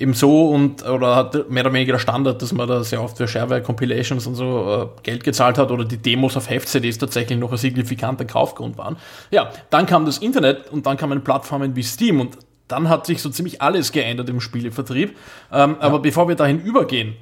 eben 0.00 0.14
so 0.14 0.48
und 0.48 0.82
oder 0.88 1.14
hat 1.14 1.50
mehr 1.50 1.62
oder 1.62 1.74
weniger 1.74 1.92
der 1.92 1.98
Standard, 1.98 2.40
dass 2.40 2.52
man 2.52 2.66
da 2.66 2.82
sehr 2.82 3.02
oft 3.02 3.18
für 3.18 3.28
Shareware 3.28 3.62
Compilations 3.62 4.26
und 4.26 4.34
so 4.34 4.90
äh, 4.98 5.02
Geld 5.02 5.22
gezahlt 5.22 5.58
hat 5.58 5.70
oder 5.70 5.84
die 5.84 5.98
Demos 5.98 6.38
auf 6.38 6.48
Heft-CDs 6.48 6.96
tatsächlich 6.96 7.38
noch 7.38 7.52
ein 7.52 7.58
signifikanter 7.58 8.24
Kaufgrund 8.24 8.78
waren. 8.78 8.96
Ja, 9.30 9.50
dann 9.68 9.84
kam 9.84 10.06
das 10.06 10.18
Internet 10.18 10.70
und 10.70 10.86
dann 10.86 10.96
kamen 10.96 11.22
Plattformen 11.22 11.76
wie 11.76 11.82
Steam 11.82 12.20
und 12.20 12.38
dann 12.66 12.88
hat 12.88 13.04
sich 13.04 13.20
so 13.20 13.28
ziemlich 13.28 13.60
alles 13.60 13.92
geändert 13.92 14.30
im 14.30 14.40
Spielevertrieb. 14.40 15.16
Ähm, 15.52 15.76
ja. 15.78 15.86
Aber 15.86 15.98
bevor 15.98 16.28
wir 16.28 16.34
dahin 16.34 16.60
übergehen, 16.60 17.14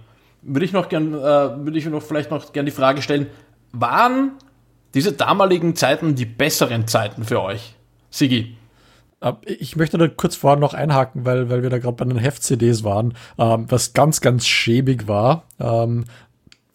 würde 0.43 0.65
ich 0.65 0.73
noch 0.73 0.89
gern, 0.89 1.15
äh, 1.15 1.17
würde 1.19 1.79
ich 1.79 1.87
noch 1.87 2.03
vielleicht 2.03 2.31
noch 2.31 2.53
gern 2.53 2.65
die 2.65 2.73
Frage 2.73 3.03
stellen, 3.03 3.27
waren 3.73 4.33
diese 4.95 5.13
damaligen 5.13 5.75
Zeiten 5.75 6.15
die 6.15 6.27
besseren 6.27 6.87
Zeiten 6.87 7.25
für 7.25 7.43
euch? 7.43 7.75
Sigi. 8.11 8.58
Äh, 9.21 9.33
ich 9.45 9.77
möchte 9.77 9.99
da 9.99 10.09
kurz 10.09 10.37
vorher 10.37 10.59
noch 10.59 10.75
einhaken, 10.75 11.25
weil, 11.25 11.51
weil 11.51 11.63
wir 11.63 11.71
da 11.71 11.79
gerade 11.79 11.97
bei 11.97 12.05
den 12.05 12.19
Heft-CDs 12.19 12.85
waren. 12.85 13.15
Ähm, 13.39 13.67
was 13.69 13.93
ganz, 13.93 14.21
ganz 14.21 14.47
schäbig 14.47 15.09
war, 15.09 15.45
ähm, 15.59 16.05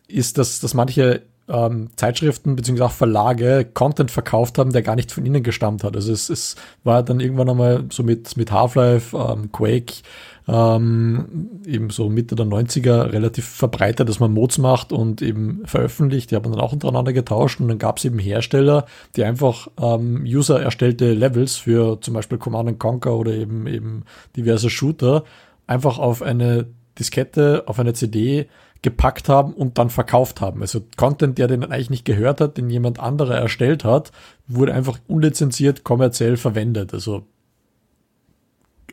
ist, 0.08 0.38
dass, 0.38 0.60
dass 0.60 0.74
manche 0.74 1.24
ähm, 1.50 1.90
Zeitschriften 1.96 2.56
bzw. 2.56 2.84
auch 2.84 2.92
Verlage 2.92 3.66
Content 3.74 4.12
verkauft 4.12 4.58
haben, 4.58 4.72
der 4.72 4.82
gar 4.82 4.96
nicht 4.96 5.12
von 5.12 5.26
ihnen 5.26 5.44
gestammt 5.44 5.84
hat. 5.84 5.96
Also 5.96 6.14
es, 6.14 6.30
es 6.30 6.56
war 6.84 7.04
dann 7.04 7.20
irgendwann 7.20 7.50
einmal 7.50 7.86
so 7.92 8.04
mit, 8.04 8.38
mit 8.38 8.52
Half-Life, 8.52 9.18
ähm, 9.18 9.52
Quake, 9.52 10.04
ähm, 10.48 11.62
eben 11.66 11.90
so 11.90 12.10
Mitte 12.10 12.36
der 12.36 12.46
90er 12.46 13.12
relativ 13.12 13.46
verbreitet, 13.46 14.10
dass 14.10 14.20
man 14.20 14.34
Mods 14.34 14.58
macht 14.58 14.92
und 14.92 15.22
eben 15.22 15.62
veröffentlicht. 15.66 16.32
Die 16.32 16.36
haben 16.36 16.52
dann 16.52 16.60
auch 16.60 16.74
untereinander 16.74 17.14
getauscht 17.14 17.60
und 17.60 17.68
dann 17.68 17.78
gab 17.78 17.98
es 17.98 18.06
eben 18.06 18.20
Hersteller, 18.20 18.86
die 19.16 19.24
einfach 19.24 19.68
ähm, 19.80 20.24
User 20.26 20.62
erstellte 20.62 21.14
Levels 21.14 21.56
für 21.56 22.00
zum 22.02 22.14
Beispiel 22.14 22.38
Command 22.38 22.80
Conquer 22.80 23.16
oder 23.16 23.34
eben 23.34 23.68
eben 23.68 24.04
diverse 24.36 24.70
Shooter 24.70 25.24
einfach 25.68 25.98
auf 25.98 26.22
eine 26.22 26.68
Diskette, 27.00 27.64
auf 27.68 27.80
eine 27.80 27.94
CD 27.94 28.48
gepackt 28.82 29.30
haben 29.30 29.54
und 29.54 29.78
dann 29.78 29.90
verkauft 29.90 30.42
haben. 30.42 30.62
Also 30.62 30.82
Content, 30.98 31.38
der 31.38 31.48
den 31.48 31.64
eigentlich 31.64 31.90
nicht 31.90 32.06
gehört 32.06 32.42
hat, 32.42 32.58
den 32.58 32.70
jemand 32.70 33.00
anderer 33.00 33.36
erstellt 33.36 33.86
hat, 33.86 34.12
wurde 34.48 34.74
einfach 34.74 35.00
unlizenziert 35.08 35.84
kommerziell 35.86 36.36
verwendet. 36.36 36.94
Also 36.94 37.26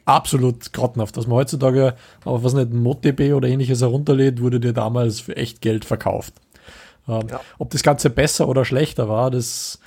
absolut 0.05 0.73
grottenhaft. 0.73 1.17
Dass 1.17 1.27
man 1.27 1.37
heutzutage 1.37 1.95
auf 2.25 2.45
was 2.45 2.55
nicht, 2.55 2.73
ein 2.73 2.83
ModDB 2.83 3.33
oder 3.33 3.49
ähnliches 3.49 3.81
herunterlädt, 3.81 4.41
wurde 4.41 4.61
dir 4.61 4.73
damals 4.73 5.21
für 5.21 5.37
echt 5.37 5.61
Geld 5.61 5.85
verkauft. 5.85 6.35
Ähm, 7.09 7.29
ja. 7.29 7.41
Ob 7.59 7.71
das 7.71 7.83
Ganze 7.83 8.11
besser 8.11 8.49
oder 8.49 8.65
schlechter 8.65 9.09
war, 9.09 9.31
das 9.31 9.81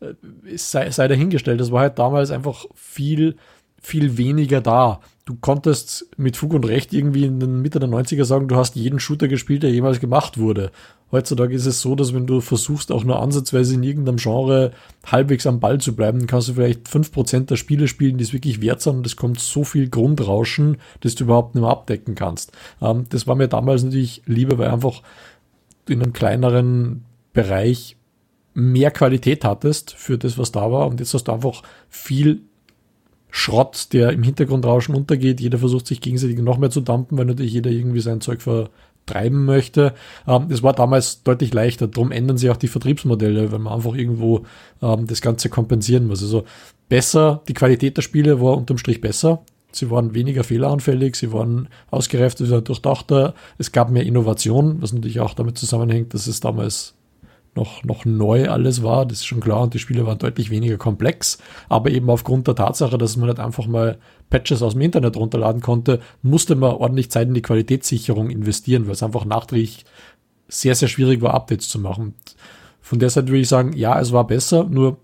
äh, 0.00 0.14
sei, 0.56 0.90
sei 0.90 1.08
dahingestellt. 1.08 1.60
Das 1.60 1.72
war 1.72 1.80
halt 1.82 1.98
damals 1.98 2.30
einfach 2.30 2.66
viel, 2.74 3.36
viel 3.88 4.16
weniger 4.16 4.60
da 4.60 5.00
du 5.28 5.36
konntest 5.38 6.06
mit 6.16 6.38
Fug 6.38 6.54
und 6.54 6.66
Recht 6.66 6.94
irgendwie 6.94 7.26
in 7.26 7.38
den 7.38 7.60
Mitte 7.60 7.78
der 7.78 7.88
90er 7.90 8.24
sagen, 8.24 8.48
du 8.48 8.56
hast 8.56 8.76
jeden 8.76 8.98
Shooter 8.98 9.28
gespielt, 9.28 9.62
der 9.62 9.70
jemals 9.70 10.00
gemacht 10.00 10.38
wurde. 10.38 10.70
Heutzutage 11.12 11.54
ist 11.54 11.66
es 11.66 11.82
so, 11.82 11.94
dass 11.94 12.14
wenn 12.14 12.26
du 12.26 12.40
versuchst, 12.40 12.90
auch 12.90 13.04
nur 13.04 13.20
ansatzweise 13.20 13.74
in 13.74 13.82
irgendeinem 13.82 14.16
Genre 14.16 14.72
halbwegs 15.04 15.46
am 15.46 15.60
Ball 15.60 15.80
zu 15.80 15.94
bleiben, 15.94 16.26
kannst 16.26 16.48
du 16.48 16.54
vielleicht 16.54 16.86
5% 16.86 17.44
der 17.44 17.56
Spiele 17.56 17.88
spielen, 17.88 18.16
die 18.16 18.24
es 18.24 18.32
wirklich 18.32 18.62
wert 18.62 18.80
sind 18.80 18.96
und 18.96 19.06
es 19.06 19.16
kommt 19.16 19.38
so 19.38 19.64
viel 19.64 19.90
Grundrauschen, 19.90 20.78
dass 21.00 21.14
du 21.14 21.24
überhaupt 21.24 21.54
nicht 21.54 21.62
mehr 21.62 21.70
abdecken 21.70 22.14
kannst. 22.14 22.52
Ähm, 22.80 23.04
das 23.10 23.26
war 23.26 23.34
mir 23.34 23.48
damals 23.48 23.84
natürlich 23.84 24.22
lieber, 24.24 24.56
weil 24.56 24.70
einfach 24.70 25.02
in 25.88 26.02
einem 26.02 26.14
kleineren 26.14 27.04
Bereich 27.34 27.96
mehr 28.54 28.90
Qualität 28.90 29.44
hattest 29.44 29.92
für 29.92 30.16
das, 30.16 30.38
was 30.38 30.52
da 30.52 30.72
war 30.72 30.86
und 30.86 31.00
jetzt 31.00 31.12
hast 31.12 31.24
du 31.24 31.32
einfach 31.32 31.62
viel 31.90 32.40
Schrott, 33.30 33.92
der 33.92 34.12
im 34.12 34.22
Hintergrundrauschen 34.22 34.94
untergeht. 34.94 35.40
Jeder 35.40 35.58
versucht 35.58 35.86
sich 35.86 36.00
gegenseitig 36.00 36.38
noch 36.38 36.58
mehr 36.58 36.70
zu 36.70 36.80
dampen, 36.80 37.18
weil 37.18 37.26
natürlich 37.26 37.52
jeder 37.52 37.70
irgendwie 37.70 38.00
sein 38.00 38.20
Zeug 38.20 38.40
vertreiben 38.40 39.44
möchte. 39.44 39.94
Ähm, 40.26 40.46
das 40.48 40.62
war 40.62 40.72
damals 40.72 41.22
deutlich 41.22 41.52
leichter. 41.52 41.88
Darum 41.88 42.12
ändern 42.12 42.38
sich 42.38 42.50
auch 42.50 42.56
die 42.56 42.68
Vertriebsmodelle, 42.68 43.52
weil 43.52 43.58
man 43.58 43.72
einfach 43.72 43.94
irgendwo 43.94 44.44
ähm, 44.82 45.06
das 45.06 45.20
Ganze 45.20 45.48
kompensieren 45.48 46.06
muss. 46.06 46.22
Also 46.22 46.44
besser, 46.88 47.42
die 47.48 47.54
Qualität 47.54 47.96
der 47.96 48.02
Spiele 48.02 48.40
war 48.40 48.56
unterm 48.56 48.78
Strich 48.78 49.00
besser. 49.00 49.42
Sie 49.70 49.90
waren 49.90 50.14
weniger 50.14 50.44
fehleranfällig, 50.44 51.14
sie 51.16 51.32
waren 51.32 51.68
ausgereift, 51.90 52.38
sie 52.38 52.50
waren 52.50 52.64
durchdachter. 52.64 53.34
Es 53.58 53.70
gab 53.70 53.90
mehr 53.90 54.04
Innovation, 54.04 54.80
was 54.80 54.94
natürlich 54.94 55.20
auch 55.20 55.34
damit 55.34 55.58
zusammenhängt, 55.58 56.14
dass 56.14 56.26
es 56.26 56.40
damals 56.40 56.94
noch, 57.54 57.84
noch 57.84 58.04
neu 58.04 58.48
alles 58.48 58.82
war, 58.82 59.06
das 59.06 59.18
ist 59.18 59.26
schon 59.26 59.40
klar, 59.40 59.62
und 59.62 59.74
die 59.74 59.78
Spiele 59.78 60.06
waren 60.06 60.18
deutlich 60.18 60.50
weniger 60.50 60.76
komplex, 60.76 61.38
aber 61.68 61.90
eben 61.90 62.08
aufgrund 62.10 62.46
der 62.46 62.54
Tatsache, 62.54 62.98
dass 62.98 63.16
man 63.16 63.28
nicht 63.28 63.40
einfach 63.40 63.66
mal 63.66 63.98
Patches 64.30 64.62
aus 64.62 64.74
dem 64.74 64.82
Internet 64.82 65.16
runterladen 65.16 65.60
konnte, 65.60 66.00
musste 66.22 66.54
man 66.54 66.72
ordentlich 66.72 67.10
Zeit 67.10 67.28
in 67.28 67.34
die 67.34 67.42
Qualitätssicherung 67.42 68.30
investieren, 68.30 68.86
weil 68.86 68.92
es 68.92 69.02
einfach 69.02 69.24
nachträglich 69.24 69.84
sehr, 70.48 70.74
sehr 70.74 70.88
schwierig 70.88 71.20
war, 71.20 71.34
Updates 71.34 71.68
zu 71.68 71.78
machen. 71.78 72.14
Von 72.80 72.98
der 72.98 73.10
Seite 73.10 73.28
würde 73.28 73.40
ich 73.40 73.48
sagen, 73.48 73.72
ja, 73.74 74.00
es 74.00 74.12
war 74.12 74.26
besser, 74.26 74.64
nur 74.64 74.98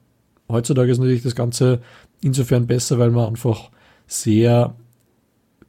heutzutage 0.49 0.91
ist 0.91 0.99
natürlich 0.99 1.23
das 1.23 1.35
Ganze 1.35 1.81
insofern 2.21 2.67
besser, 2.67 2.99
weil 2.99 3.11
man 3.11 3.29
einfach 3.29 3.71
sehr 4.07 4.75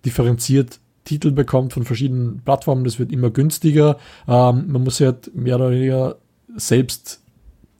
differenziert 0.05 0.79
Titel 1.03 1.32
bekommt 1.32 1.74
von 1.74 1.84
verschiedenen 1.84 2.41
Plattformen, 2.44 2.84
das 2.84 3.00
wird 3.00 3.12
immer 3.12 3.29
günstiger. 3.29 3.98
Ähm, 4.27 4.65
man 4.67 4.84
muss 4.84 5.00
halt 5.00 5.34
mehr 5.36 5.55
oder 5.55 5.72
weniger 5.72 6.17
selbst 6.55 7.19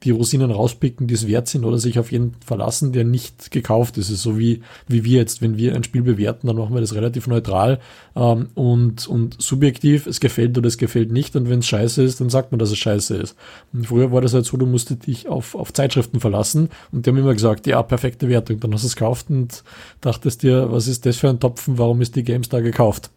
die 0.06 0.12
Rosinen 0.12 0.52
rauspicken, 0.52 1.08
die 1.08 1.16
es 1.16 1.28
wert 1.28 1.48
sind 1.48 1.66
oder 1.66 1.80
sich 1.80 1.98
auf 1.98 2.12
jeden 2.12 2.36
verlassen, 2.46 2.92
der 2.92 3.04
nicht 3.04 3.50
gekauft 3.50 3.98
ist. 3.98 4.06
Es 4.06 4.18
ist 4.18 4.22
so 4.22 4.38
wie, 4.38 4.62
wie 4.88 5.04
wir 5.04 5.18
jetzt, 5.18 5.42
wenn 5.42 5.58
wir 5.58 5.74
ein 5.74 5.84
Spiel 5.84 6.04
bewerten, 6.04 6.46
dann 6.46 6.58
machen 6.58 6.76
wir 6.76 6.82
das 6.82 6.94
relativ 6.94 7.26
neutral 7.26 7.80
ähm, 8.16 8.50
und, 8.54 9.08
und 9.08 9.42
subjektiv, 9.42 10.06
es 10.06 10.20
gefällt 10.20 10.56
oder 10.60 10.68
es 10.68 10.78
gefällt 10.78 11.12
nicht 11.12 11.36
und 11.36 11.50
wenn 11.50 11.60
es 11.60 11.68
scheiße 11.68 12.04
ist, 12.04 12.22
dann 12.22 12.30
sagt 12.30 12.52
man, 12.52 12.60
dass 12.60 12.70
es 12.70 12.78
scheiße 12.78 13.18
ist. 13.18 13.36
Und 13.74 13.88
früher 13.88 14.12
war 14.12 14.22
das 14.22 14.36
halt 14.36 14.46
so, 14.46 14.58
du 14.58 14.68
musstest 14.68 15.08
dich 15.08 15.28
auf, 15.28 15.56
auf 15.56 15.74
Zeitschriften 15.74 16.20
verlassen 16.20 16.70
und 16.92 17.06
die 17.06 17.10
haben 17.10 17.18
immer 17.18 17.34
gesagt, 17.34 17.66
ja, 17.66 17.82
perfekte 17.82 18.30
Wertung, 18.30 18.60
dann 18.60 18.74
hast 18.74 18.84
du 18.84 18.88
es 18.88 18.96
gekauft 18.96 19.32
und 19.32 19.64
dachtest 20.02 20.44
dir, 20.44 20.72
was 20.72 20.88
ist 20.88 21.08
das 21.08 21.18
für 21.18 21.30
ein 21.30 21.40
Topfen, 21.40 21.80
warum 21.80 22.02
ist 22.02 22.16
die 22.16 22.24
GameStar 22.24 22.62
gekauft? 22.62 23.10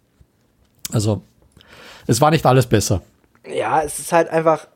Also, 0.90 1.20
es 2.06 2.22
war 2.22 2.30
nicht 2.30 2.46
alles 2.46 2.64
besser. 2.64 3.02
Ja, 3.46 3.82
es 3.82 3.98
ist 3.98 4.12
halt 4.12 4.30
einfach, 4.30 4.68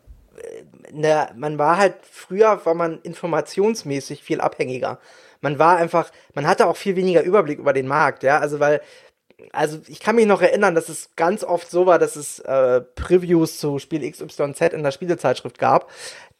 ne, 0.92 1.30
man 1.36 1.58
war 1.58 1.78
halt, 1.78 1.94
früher 2.10 2.64
war 2.64 2.74
man 2.74 3.00
informationsmäßig 3.02 4.22
viel 4.22 4.40
abhängiger. 4.40 4.98
Man 5.40 5.58
war 5.58 5.76
einfach, 5.76 6.10
man 6.34 6.46
hatte 6.46 6.66
auch 6.66 6.76
viel 6.76 6.96
weniger 6.96 7.22
Überblick 7.22 7.58
über 7.58 7.72
den 7.72 7.88
Markt, 7.88 8.22
ja, 8.22 8.38
also 8.38 8.60
weil, 8.60 8.80
also 9.52 9.80
ich 9.88 9.98
kann 9.98 10.14
mich 10.14 10.26
noch 10.26 10.40
erinnern, 10.40 10.74
dass 10.76 10.88
es 10.88 11.16
ganz 11.16 11.42
oft 11.42 11.68
so 11.68 11.86
war, 11.86 11.98
dass 11.98 12.14
es 12.14 12.38
äh, 12.40 12.80
Previews 12.80 13.58
zu 13.58 13.80
Spiel 13.80 14.08
XYZ 14.08 14.60
in 14.72 14.84
der 14.84 14.92
Spielezeitschrift 14.92 15.58
gab, 15.58 15.90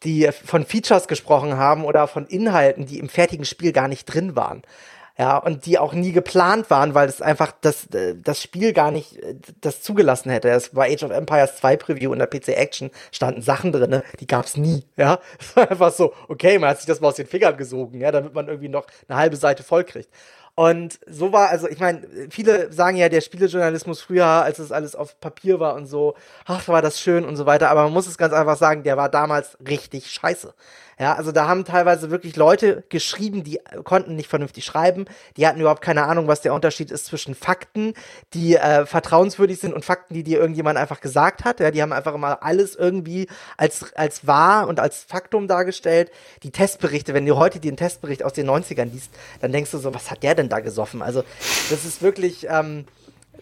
die 0.03 0.29
von 0.31 0.65
Features 0.65 1.09
gesprochen 1.09 1.57
haben 1.57 1.83
oder 1.83 2.07
von 2.07 2.25
Inhalten, 2.27 2.85
die 2.85 2.99
im 2.99 3.09
fertigen 3.09 3.45
Spiel 3.45 3.73
gar 3.73 3.89
nicht 3.89 4.05
drin 4.05 4.37
waren 4.37 4.63
ja, 5.17 5.37
und 5.37 5.67
die 5.67 5.77
auch 5.77 5.93
nie 5.93 6.11
geplant 6.11 6.71
waren, 6.71 6.95
weil 6.95 7.07
es 7.07 7.21
einfach 7.21 7.51
das, 7.61 7.85
äh, 7.93 8.15
das 8.15 8.41
Spiel 8.41 8.73
gar 8.73 8.89
nicht 8.89 9.17
äh, 9.21 9.35
das 9.61 9.81
zugelassen 9.83 10.31
hätte. 10.31 10.49
Es 10.49 10.69
bei 10.69 10.91
Age 10.91 11.03
of 11.03 11.11
Empires 11.11 11.57
2 11.57 11.77
Preview 11.77 12.13
in 12.13 12.19
der 12.19 12.25
PC 12.25 12.49
Action 12.49 12.89
standen 13.11 13.43
Sachen 13.43 13.71
drin, 13.71 14.01
die 14.19 14.27
gab's 14.27 14.57
nie, 14.57 14.85
ja. 14.97 15.19
Es 15.39 15.55
war 15.55 15.69
einfach 15.69 15.91
so, 15.91 16.13
okay, 16.29 16.57
man 16.57 16.71
hat 16.71 16.77
sich 16.77 16.87
das 16.87 16.99
mal 16.99 17.09
aus 17.09 17.15
den 17.15 17.27
Fingern 17.27 17.57
gesogen, 17.57 18.01
ja, 18.01 18.11
damit 18.11 18.33
man 18.33 18.47
irgendwie 18.47 18.69
noch 18.69 18.87
eine 19.07 19.17
halbe 19.19 19.35
Seite 19.35 19.61
voll 19.61 19.83
kriegt. 19.83 20.09
Und 20.55 20.99
so 21.07 21.33
war, 21.33 21.49
also 21.49 21.67
ich 21.67 21.79
meine, 21.79 22.07
viele 22.29 22.71
sagen 22.71 22.97
ja, 22.97 23.09
der 23.09 23.21
Spielejournalismus 23.21 24.01
früher, 24.01 24.25
als 24.25 24.59
es 24.59 24.71
alles 24.71 24.95
auf 24.95 25.19
Papier 25.19 25.59
war 25.59 25.73
und 25.73 25.87
so, 25.87 26.13
ach, 26.45 26.67
war 26.67 26.81
das 26.83 26.99
schön 26.99 27.25
und 27.25 27.35
so 27.37 27.47
weiter, 27.47 27.69
aber 27.69 27.83
man 27.83 27.93
muss 27.93 28.05
es 28.05 28.19
ganz 28.19 28.33
einfach 28.33 28.57
sagen, 28.57 28.83
der 28.83 28.95
war 28.95 29.09
damals 29.09 29.57
richtig 29.67 30.11
scheiße. 30.11 30.53
Ja, 31.03 31.15
also 31.15 31.33
da 31.33 31.49
haben 31.49 31.65
teilweise 31.65 32.11
wirklich 32.11 32.37
Leute 32.37 32.85
geschrieben, 32.87 33.43
die 33.43 33.59
konnten 33.83 34.15
nicht 34.15 34.29
vernünftig 34.29 34.63
schreiben. 34.63 35.03
Die 35.35 35.45
hatten 35.45 35.59
überhaupt 35.59 35.81
keine 35.81 36.03
Ahnung, 36.03 36.29
was 36.29 36.39
der 36.39 36.53
Unterschied 36.53 36.91
ist 36.91 37.07
zwischen 37.07 37.35
Fakten, 37.35 37.93
die 38.33 38.55
äh, 38.55 38.85
vertrauenswürdig 38.85 39.59
sind 39.59 39.73
und 39.73 39.83
Fakten, 39.83 40.13
die 40.13 40.23
dir 40.23 40.39
irgendjemand 40.39 40.77
einfach 40.77 41.01
gesagt 41.01 41.43
hat. 41.43 41.59
Ja, 41.59 41.71
die 41.71 41.81
haben 41.81 41.91
einfach 41.91 42.13
immer 42.13 42.41
alles 42.41 42.75
irgendwie 42.75 43.27
als, 43.57 43.91
als 43.95 44.27
wahr 44.27 44.69
und 44.69 44.79
als 44.79 45.03
Faktum 45.03 45.49
dargestellt. 45.49 46.09
Die 46.43 46.51
Testberichte, 46.51 47.13
wenn 47.13 47.25
du 47.25 47.35
heute 47.35 47.59
den 47.59 47.75
Testbericht 47.75 48.23
aus 48.23 48.31
den 48.31 48.49
90ern 48.49 48.89
liest, 48.89 49.11
dann 49.41 49.51
denkst 49.51 49.71
du 49.71 49.79
so, 49.79 49.93
was 49.93 50.09
hat 50.09 50.23
der 50.23 50.35
denn 50.35 50.47
da 50.47 50.61
gesoffen? 50.61 51.01
Also, 51.01 51.25
das 51.69 51.83
ist 51.83 52.01
wirklich, 52.01 52.47
ähm, 52.49 52.85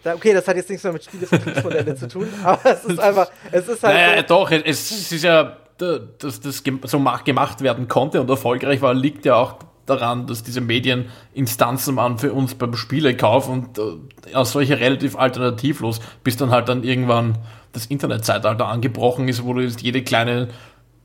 Okay, 0.04 0.32
das 0.32 0.48
hat 0.48 0.56
jetzt 0.56 0.68
nichts 0.68 0.82
mehr 0.82 0.92
mit 0.92 1.04
Spielevertriebsmodellen 1.04 1.96
zu 1.96 2.08
tun, 2.08 2.28
aber 2.42 2.64
es 2.64 2.84
ist 2.84 2.98
einfach, 2.98 3.30
es 3.52 3.68
ist 3.68 3.84
halt. 3.84 3.94
Naja, 3.94 4.22
so, 4.22 4.34
doch, 4.34 4.50
es 4.50 5.12
ist 5.12 5.22
ja 5.22 5.58
dass 5.78 6.40
das 6.40 6.62
so 6.84 7.00
gemacht 7.24 7.60
werden 7.62 7.88
konnte 7.88 8.20
und 8.20 8.30
erfolgreich 8.30 8.82
war, 8.82 8.94
liegt 8.94 9.24
ja 9.24 9.36
auch 9.36 9.56
daran, 9.86 10.26
dass 10.26 10.42
diese 10.42 10.60
Medieninstanzen 10.60 11.96
waren 11.96 12.18
für 12.18 12.32
uns 12.32 12.54
beim 12.54 12.74
Spielekauf 12.74 13.48
und 13.48 13.78
äh, 13.78 14.44
solche 14.44 14.78
relativ 14.78 15.16
alternativlos, 15.16 16.00
bis 16.22 16.36
dann 16.36 16.50
halt 16.50 16.68
dann 16.68 16.84
irgendwann 16.84 17.38
das 17.72 17.86
Internetzeitalter 17.86 18.68
angebrochen 18.68 19.28
ist, 19.28 19.44
wo 19.44 19.54
du 19.54 19.60
jetzt 19.60 19.82
jede 19.82 20.02
kleine 20.02 20.48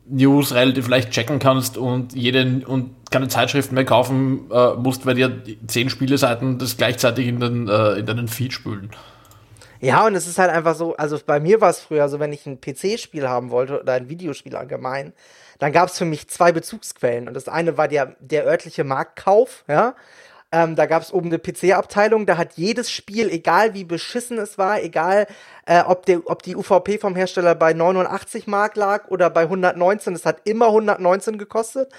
News 0.10 0.54
relativ 0.54 0.88
leicht 0.88 1.12
checken 1.12 1.40
kannst 1.40 1.78
und 1.78 2.14
jede 2.14 2.62
und 2.66 2.92
keine 3.12 3.28
Zeitschriften 3.28 3.76
mehr 3.76 3.86
kaufen 3.86 4.50
äh, 4.52 4.74
musst, 4.76 5.06
weil 5.06 5.16
dir 5.16 5.42
zehn 5.68 5.90
Spieleseiten 5.90 6.58
das 6.58 6.78
gleichzeitig 6.78 7.28
in, 7.28 7.40
den, 7.40 7.68
äh, 7.68 7.94
in 7.94 8.06
deinen 8.06 8.28
Feed 8.28 8.54
spülen. 8.54 8.90
Ja, 9.80 10.06
und 10.06 10.16
es 10.16 10.28
ist 10.28 10.40
halt 10.40 10.50
einfach 10.52 10.76
so, 10.76 10.96
also 10.96 11.20
bei 11.26 11.40
mir 11.40 11.62
war 11.62 11.70
es 11.70 11.80
früher 11.80 12.10
so, 12.10 12.20
wenn 12.20 12.34
ich 12.34 12.46
ein 12.46 12.60
PC-Spiel 12.60 13.28
haben 13.28 13.52
wollte 13.52 13.82
oder 13.82 13.94
ein 13.94 14.10
Videospiel 14.10 14.56
allgemein, 14.56 15.14
dann 15.60 15.72
gab 15.72 15.90
es 15.90 15.98
für 15.98 16.06
mich 16.06 16.28
zwei 16.30 16.52
Bezugsquellen. 16.52 17.28
Und 17.28 17.34
das 17.34 17.48
eine 17.48 17.78
war 17.78 17.88
der, 17.88 18.16
der 18.20 18.46
örtliche 18.46 18.84
Marktkauf, 18.84 19.64
ja. 19.68 19.96
Äh, 20.58 20.68
Ähm, 20.68 20.76
da 20.76 20.86
gab 20.86 21.04
es 21.04 21.14
oben 21.14 21.28
eine 21.28 21.40
PC-Abteilung, 21.40 22.26
da 22.26 22.38
hat 22.38 22.54
jedes 22.56 22.92
Spiel, 22.92 23.30
egal 23.30 23.74
wie 23.74 23.84
beschissen 23.84 24.38
es 24.40 24.58
war, 24.58 24.82
egal 24.82 25.28
äh, 25.66 25.82
ob, 25.82 26.06
der, 26.06 26.22
ob 26.26 26.42
die 26.44 26.56
UVP 26.56 26.98
vom 26.98 27.16
Hersteller 27.16 27.56
bei 27.56 27.74
89 27.74 28.48
Mark 28.48 28.76
lag 28.76 29.08
oder 29.10 29.30
bei 29.30 29.44
119, 29.44 30.16
es 30.16 30.26
hat 30.26 30.42
immer 30.46 30.68
119 30.68 31.38
gekostet. 31.38 31.92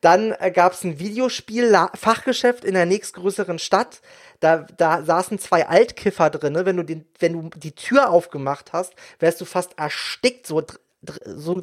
Dann 0.00 0.32
äh, 0.38 0.50
gab 0.50 0.72
es 0.72 0.84
ein 0.84 0.98
Videospiel-Fachgeschäft 0.98 2.64
in 2.64 2.74
der 2.74 2.86
nächstgrößeren 2.86 3.58
Stadt. 3.58 4.00
Da, 4.40 4.66
da 4.76 5.02
saßen 5.02 5.38
zwei 5.38 5.66
Altkiffer 5.66 6.30
drinne. 6.30 6.66
Wenn 6.66 6.76
du, 6.76 6.84
den, 6.84 7.06
wenn 7.18 7.50
du 7.50 7.58
die 7.58 7.74
Tür 7.74 8.10
aufgemacht 8.10 8.72
hast, 8.72 8.94
wärst 9.18 9.40
du 9.40 9.44
fast 9.44 9.78
erstickt, 9.78 10.46
so 10.46 10.62
so 11.24 11.62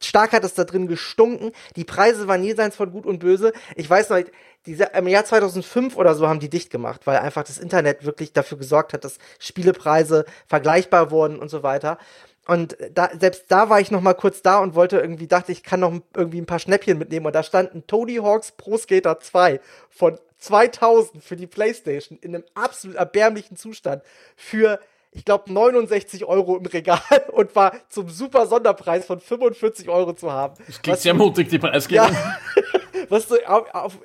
stark 0.00 0.32
hat 0.32 0.44
es 0.44 0.54
da 0.54 0.64
drin 0.64 0.88
gestunken. 0.88 1.52
Die 1.76 1.84
Preise 1.84 2.28
waren 2.28 2.42
jenseits 2.42 2.76
von 2.76 2.90
Gut 2.90 3.06
und 3.06 3.18
Böse. 3.18 3.52
Ich 3.74 3.88
weiß 3.88 4.10
noch, 4.10 4.20
diese, 4.66 4.84
im 4.94 5.08
Jahr 5.08 5.24
2005 5.24 5.96
oder 5.96 6.14
so 6.14 6.28
haben 6.28 6.40
die 6.40 6.50
dicht 6.50 6.70
gemacht, 6.70 7.02
weil 7.06 7.18
einfach 7.18 7.44
das 7.44 7.58
Internet 7.58 8.04
wirklich 8.04 8.32
dafür 8.32 8.58
gesorgt 8.58 8.92
hat, 8.92 9.04
dass 9.04 9.18
Spielepreise 9.38 10.24
vergleichbar 10.46 11.10
wurden 11.10 11.38
und 11.38 11.48
so 11.48 11.62
weiter. 11.62 11.98
Und 12.46 12.76
da, 12.92 13.10
selbst 13.18 13.46
da 13.48 13.70
war 13.70 13.80
ich 13.80 13.90
noch 13.90 14.00
mal 14.00 14.14
kurz 14.14 14.40
da 14.40 14.58
und 14.60 14.74
wollte 14.76 14.98
irgendwie, 14.98 15.26
dachte 15.26 15.50
ich, 15.50 15.64
kann 15.64 15.80
noch 15.80 16.00
irgendwie 16.14 16.40
ein 16.40 16.46
paar 16.46 16.60
Schnäppchen 16.60 16.96
mitnehmen. 16.96 17.26
Und 17.26 17.34
da 17.34 17.42
stand 17.42 17.74
ein 17.74 17.86
Tony 17.86 18.16
Hawks 18.16 18.52
Pro 18.52 18.76
Skater 18.76 19.18
2 19.18 19.60
von 19.90 20.18
2000 20.38 21.24
für 21.24 21.34
die 21.34 21.48
Playstation 21.48 22.18
in 22.20 22.34
einem 22.34 22.44
absolut 22.54 22.96
erbärmlichen 22.96 23.56
Zustand 23.56 24.02
für 24.36 24.78
ich 25.16 25.24
glaube, 25.24 25.50
69 25.50 26.26
Euro 26.26 26.56
im 26.58 26.66
Regal 26.66 27.00
und 27.32 27.56
war 27.56 27.72
zum 27.88 28.10
super 28.10 28.46
Sonderpreis 28.46 29.06
von 29.06 29.18
45 29.18 29.88
Euro 29.88 30.12
zu 30.12 30.30
haben. 30.30 30.54
Das 30.66 30.82
klingt 30.82 30.98
sehr 30.98 31.14
mutig, 31.14 31.48
die 31.48 31.58
Preisgebung. 31.58 32.08
Ja, 32.12 32.38
was 33.08 33.26
du 33.26 33.36
auf, 33.48 33.74
auf, 33.74 33.98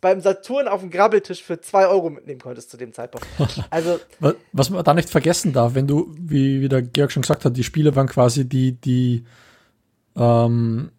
beim 0.00 0.20
Saturn 0.20 0.66
auf 0.66 0.80
dem 0.80 0.90
Grabbeltisch 0.90 1.42
für 1.42 1.60
2 1.60 1.86
Euro 1.86 2.10
mitnehmen 2.10 2.40
konntest 2.40 2.70
zu 2.70 2.76
dem 2.76 2.92
Zeitpunkt. 2.92 3.26
Also, 3.70 4.00
was 4.52 4.70
man 4.70 4.82
da 4.82 4.92
nicht 4.92 5.08
vergessen 5.08 5.52
darf, 5.52 5.74
wenn 5.74 5.86
du, 5.86 6.12
wie, 6.18 6.60
wie 6.60 6.68
der 6.68 6.82
Georg 6.82 7.12
schon 7.12 7.22
gesagt 7.22 7.44
hat, 7.44 7.56
die 7.56 7.64
Spiele 7.64 7.94
waren 7.94 8.08
quasi 8.08 8.48
die, 8.48 8.72
die 8.72 9.24
ähm, 10.16 10.90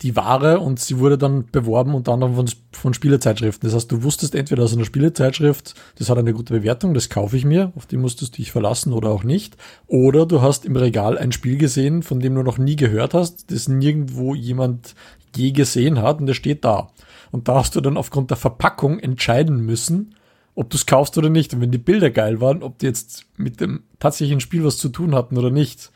die 0.00 0.16
Ware 0.16 0.60
und 0.60 0.80
sie 0.80 0.98
wurde 0.98 1.18
dann 1.18 1.46
beworben 1.50 1.94
unter 1.94 2.12
anderem 2.12 2.34
von, 2.34 2.50
von 2.72 2.94
Spielezeitschriften. 2.94 3.68
Das 3.68 3.74
heißt, 3.74 3.90
du 3.92 4.02
wusstest 4.02 4.34
entweder 4.34 4.62
aus 4.62 4.74
einer 4.74 4.84
Spielezeitschrift, 4.84 5.74
das 5.98 6.08
hat 6.08 6.18
eine 6.18 6.32
gute 6.32 6.54
Bewertung, 6.54 6.94
das 6.94 7.08
kaufe 7.08 7.36
ich 7.36 7.44
mir, 7.44 7.72
auf 7.76 7.86
die 7.86 7.96
musstest 7.96 8.34
du 8.34 8.36
dich 8.38 8.52
verlassen 8.52 8.92
oder 8.92 9.10
auch 9.10 9.24
nicht. 9.24 9.56
Oder 9.86 10.26
du 10.26 10.40
hast 10.40 10.64
im 10.64 10.76
Regal 10.76 11.18
ein 11.18 11.32
Spiel 11.32 11.58
gesehen, 11.58 12.02
von 12.02 12.20
dem 12.20 12.34
du 12.34 12.42
noch 12.42 12.58
nie 12.58 12.76
gehört 12.76 13.14
hast, 13.14 13.50
das 13.50 13.68
nirgendwo 13.68 14.34
jemand 14.34 14.94
je 15.36 15.52
gesehen 15.52 16.00
hat 16.00 16.20
und 16.20 16.26
das 16.26 16.36
steht 16.36 16.64
da. 16.64 16.90
Und 17.30 17.48
da 17.48 17.56
hast 17.56 17.74
du 17.76 17.80
dann 17.80 17.96
aufgrund 17.96 18.30
der 18.30 18.36
Verpackung 18.36 18.98
entscheiden 18.98 19.60
müssen, 19.64 20.14
ob 20.54 20.70
du 20.70 20.76
es 20.76 20.86
kaufst 20.86 21.16
oder 21.16 21.30
nicht. 21.30 21.54
Und 21.54 21.60
wenn 21.60 21.70
die 21.70 21.78
Bilder 21.78 22.10
geil 22.10 22.40
waren, 22.40 22.62
ob 22.62 22.78
die 22.78 22.86
jetzt 22.86 23.24
mit 23.36 23.60
dem 23.60 23.84
tatsächlichen 23.98 24.40
Spiel 24.40 24.64
was 24.64 24.76
zu 24.76 24.90
tun 24.90 25.14
hatten 25.14 25.38
oder 25.38 25.50
nicht, 25.50 25.90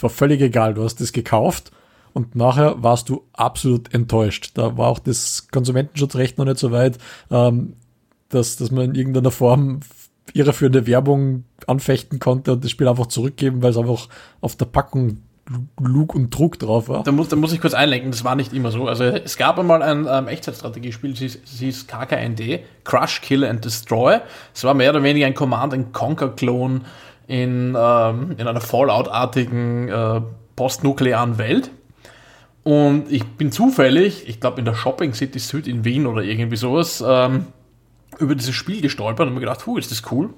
war 0.00 0.10
völlig 0.10 0.40
egal. 0.40 0.74
Du 0.74 0.82
hast 0.82 1.00
es 1.00 1.12
gekauft 1.12 1.70
und 2.14 2.34
nachher 2.34 2.82
warst 2.82 3.10
du 3.10 3.24
absolut 3.32 3.92
enttäuscht. 3.92 4.52
Da 4.54 4.78
war 4.78 4.88
auch 4.88 5.00
das 5.00 5.48
Konsumentenschutzrecht 5.50 6.38
noch 6.38 6.46
nicht 6.46 6.58
so 6.58 6.72
weit, 6.72 6.98
ähm, 7.30 7.74
dass, 8.30 8.56
dass 8.56 8.70
man 8.70 8.86
in 8.86 8.94
irgendeiner 8.94 9.30
Form 9.30 9.80
irreführende 10.32 10.86
Werbung 10.86 11.44
anfechten 11.66 12.18
konnte 12.20 12.52
und 12.52 12.64
das 12.64 12.70
Spiel 12.70 12.88
einfach 12.88 13.06
zurückgeben, 13.06 13.62
weil 13.62 13.70
es 13.70 13.76
einfach 13.76 14.08
auf 14.40 14.56
der 14.56 14.64
Packung 14.64 15.18
Lug 15.78 16.14
und 16.14 16.30
Druck 16.30 16.58
drauf 16.58 16.88
war. 16.88 17.02
Da 17.02 17.12
muss, 17.12 17.28
da 17.28 17.36
muss 17.36 17.52
ich 17.52 17.60
kurz 17.60 17.74
einlenken, 17.74 18.10
das 18.10 18.24
war 18.24 18.34
nicht 18.34 18.54
immer 18.54 18.70
so. 18.70 18.88
Also 18.88 19.04
es 19.04 19.36
gab 19.36 19.58
einmal 19.58 19.82
ein 19.82 20.06
ähm, 20.08 20.28
Echtzeitstrategiespiel, 20.28 21.12
es 21.12 21.38
hieß, 21.58 21.86
KKND, 21.86 22.60
Crush, 22.84 23.20
Kill 23.20 23.44
and 23.44 23.62
Destroy. 23.62 24.20
Es 24.54 24.64
war 24.64 24.72
mehr 24.72 24.90
oder 24.90 25.02
weniger 25.02 25.26
ein 25.26 25.34
Command-and-Conquer-Klon 25.34 26.86
in, 27.26 27.76
ähm, 27.78 28.34
in 28.38 28.46
einer 28.46 28.60
Fallout-artigen 28.60 29.88
äh, 29.88 30.20
postnuklearen 30.56 31.36
Welt. 31.36 31.70
Und 32.64 33.12
ich 33.12 33.24
bin 33.24 33.52
zufällig, 33.52 34.26
ich 34.26 34.40
glaube 34.40 34.58
in 34.58 34.64
der 34.64 34.74
Shopping 34.74 35.12
City 35.12 35.38
Süd 35.38 35.68
in 35.68 35.84
Wien 35.84 36.06
oder 36.06 36.22
irgendwie 36.22 36.56
sowas, 36.56 37.04
ähm, 37.06 37.46
über 38.18 38.34
dieses 38.34 38.54
Spiel 38.54 38.80
gestolpert 38.80 39.28
und 39.28 39.34
mir 39.34 39.40
gedacht, 39.40 39.66
huh, 39.66 39.76
ist 39.76 39.90
das 39.90 40.02
cool. 40.10 40.30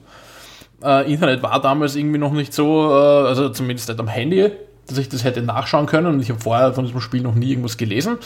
Äh, 0.82 1.10
Internet 1.10 1.42
war 1.42 1.60
damals 1.60 1.94
irgendwie 1.94 2.18
noch 2.18 2.32
nicht 2.32 2.52
so, 2.52 2.90
äh, 2.90 3.28
also 3.28 3.48
zumindest 3.50 3.88
nicht 3.88 4.00
am 4.00 4.08
Handy, 4.08 4.50
dass 4.88 4.98
ich 4.98 5.08
das 5.08 5.22
hätte 5.22 5.40
nachschauen 5.42 5.86
können 5.86 6.08
und 6.08 6.20
ich 6.20 6.28
habe 6.30 6.40
vorher 6.40 6.74
von 6.74 6.84
diesem 6.84 7.00
Spiel 7.00 7.22
noch 7.22 7.34
nie 7.34 7.50
irgendwas 7.50 7.76
gelesen. 7.76 8.18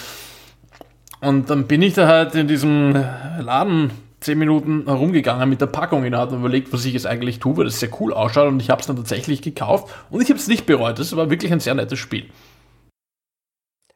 Und 1.20 1.50
dann 1.50 1.66
bin 1.66 1.82
ich 1.82 1.92
da 1.92 2.08
halt 2.08 2.34
in 2.34 2.48
diesem 2.48 2.94
Laden 2.94 3.90
zehn 4.20 4.38
Minuten 4.38 4.84
herumgegangen 4.86 5.48
mit 5.48 5.60
der 5.60 5.66
Packung 5.66 6.04
in 6.04 6.12
der 6.12 6.20
Hand 6.20 6.32
und 6.32 6.40
überlegt, 6.40 6.72
was 6.72 6.84
ich 6.86 6.94
jetzt 6.94 7.06
eigentlich 7.06 7.38
tue, 7.38 7.56
weil 7.58 7.64
das 7.66 7.80
sehr 7.80 7.90
cool 8.00 8.14
ausschaut 8.14 8.48
und 8.48 8.60
ich 8.60 8.70
habe 8.70 8.80
es 8.80 8.86
dann 8.86 8.96
tatsächlich 8.96 9.42
gekauft 9.42 9.94
und 10.10 10.22
ich 10.22 10.30
habe 10.30 10.38
es 10.38 10.48
nicht 10.48 10.64
bereut. 10.64 10.98
Das 10.98 11.14
war 11.16 11.30
wirklich 11.30 11.52
ein 11.52 11.60
sehr 11.60 11.74
nettes 11.74 11.98
Spiel. 11.98 12.26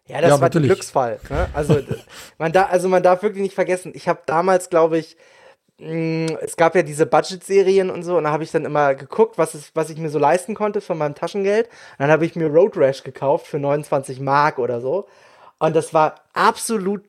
Ja, 0.06 0.20
das 0.20 0.30
ja, 0.30 0.34
war 0.34 0.40
natürlich. 0.40 0.70
ein 0.70 0.74
Glücksfall. 0.74 1.18
Ne? 1.30 1.48
Also, 1.54 1.78
man 2.38 2.52
da, 2.52 2.64
also 2.64 2.88
man 2.88 3.02
darf 3.02 3.22
wirklich 3.22 3.42
nicht 3.42 3.54
vergessen, 3.54 3.92
ich 3.94 4.08
habe 4.08 4.20
damals, 4.26 4.70
glaube 4.70 4.98
ich, 4.98 5.16
mh, 5.78 5.92
mm, 6.32 6.38
es 6.42 6.56
gab 6.56 6.74
ja 6.74 6.82
diese 6.82 7.06
Budget-Serien 7.06 7.90
und 7.90 8.02
so, 8.02 8.16
und 8.18 8.24
da 8.24 8.30
habe 8.30 8.44
ich 8.44 8.50
dann 8.50 8.64
immer 8.64 8.94
geguckt, 8.94 9.38
was, 9.38 9.54
ist, 9.54 9.74
was 9.74 9.90
ich 9.90 9.98
mir 9.98 10.10
so 10.10 10.18
leisten 10.18 10.54
konnte 10.54 10.80
von 10.80 10.98
meinem 10.98 11.14
Taschengeld. 11.14 11.66
Und 11.66 12.00
dann 12.00 12.10
habe 12.10 12.26
ich 12.26 12.36
mir 12.36 12.48
Road 12.48 12.76
Rash 12.76 13.02
gekauft 13.02 13.46
für 13.46 13.58
29 13.58 14.20
Mark 14.20 14.58
oder 14.58 14.80
so. 14.80 15.06
Und 15.58 15.74
das 15.74 15.94
war 15.94 16.16
absolut 16.34 17.02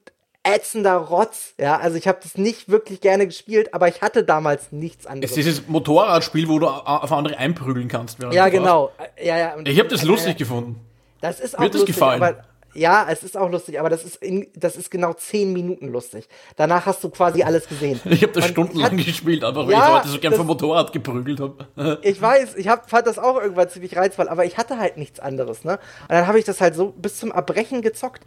ätzender 0.43 0.95
Rotz. 0.95 1.55
Ja, 1.59 1.77
also 1.77 1.97
ich 1.97 2.07
habe 2.07 2.19
das 2.21 2.37
nicht 2.37 2.69
wirklich 2.69 3.01
gerne 3.01 3.25
gespielt, 3.25 3.73
aber 3.73 3.87
ich 3.87 4.01
hatte 4.01 4.23
damals 4.23 4.71
nichts 4.71 5.05
anderes. 5.05 5.31
Es 5.31 5.37
ist 5.37 5.45
dieses 5.45 5.67
Motorradspiel, 5.67 6.47
wo 6.47 6.59
du 6.59 6.67
auf 6.67 7.11
andere 7.11 7.37
einprügeln 7.37 7.87
kannst. 7.87 8.19
Ja, 8.31 8.47
genau. 8.49 8.91
Ja, 9.21 9.37
ja. 9.37 9.55
ich 9.65 9.79
habe 9.79 9.89
das 9.89 10.03
lustig 10.03 10.35
äh, 10.35 10.37
gefunden. 10.37 10.79
Das 11.21 11.39
ist 11.39 11.55
auch 11.55 11.61
Mir 11.61 11.71
lustig, 11.71 11.87
gefallen. 11.87 12.21
aber 12.21 12.43
ja, 12.75 13.07
es 13.09 13.23
ist 13.23 13.37
auch 13.37 13.49
lustig, 13.49 13.79
aber 13.79 13.89
das 13.89 14.03
ist, 14.03 14.17
in, 14.17 14.47
das 14.55 14.75
ist 14.75 14.91
genau 14.91 15.13
zehn 15.13 15.53
Minuten 15.53 15.87
lustig. 15.87 16.27
Danach 16.57 16.85
hast 16.85 17.03
du 17.03 17.09
quasi 17.09 17.41
alles 17.43 17.67
gesehen. 17.67 17.99
Ich 18.05 18.21
habe 18.21 18.33
das 18.33 18.45
und 18.45 18.51
stundenlang 18.51 18.97
hat, 18.97 19.05
gespielt, 19.05 19.43
einfach 19.43 19.65
weil 19.65 19.71
ja, 19.71 19.87
ich 19.87 19.93
heute 19.93 20.07
so 20.09 20.19
gern 20.19 20.33
vom 20.33 20.47
Motorrad 20.47 20.91
geprügelt 20.91 21.39
habe. 21.39 21.99
ich 22.01 22.21
weiß, 22.21 22.55
ich 22.55 22.67
hab, 22.67 22.89
fand 22.89 23.07
das 23.07 23.17
auch 23.17 23.41
irgendwann 23.41 23.69
ziemlich 23.69 23.95
reizvoll, 23.95 24.27
aber 24.27 24.45
ich 24.45 24.57
hatte 24.57 24.77
halt 24.77 24.97
nichts 24.97 25.19
anderes. 25.19 25.63
Ne? 25.63 25.73
Und 25.73 26.09
dann 26.09 26.27
habe 26.27 26.37
ich 26.37 26.45
das 26.45 26.61
halt 26.61 26.75
so 26.75 26.93
bis 26.97 27.17
zum 27.17 27.31
Erbrechen 27.31 27.81
gezockt. 27.81 28.23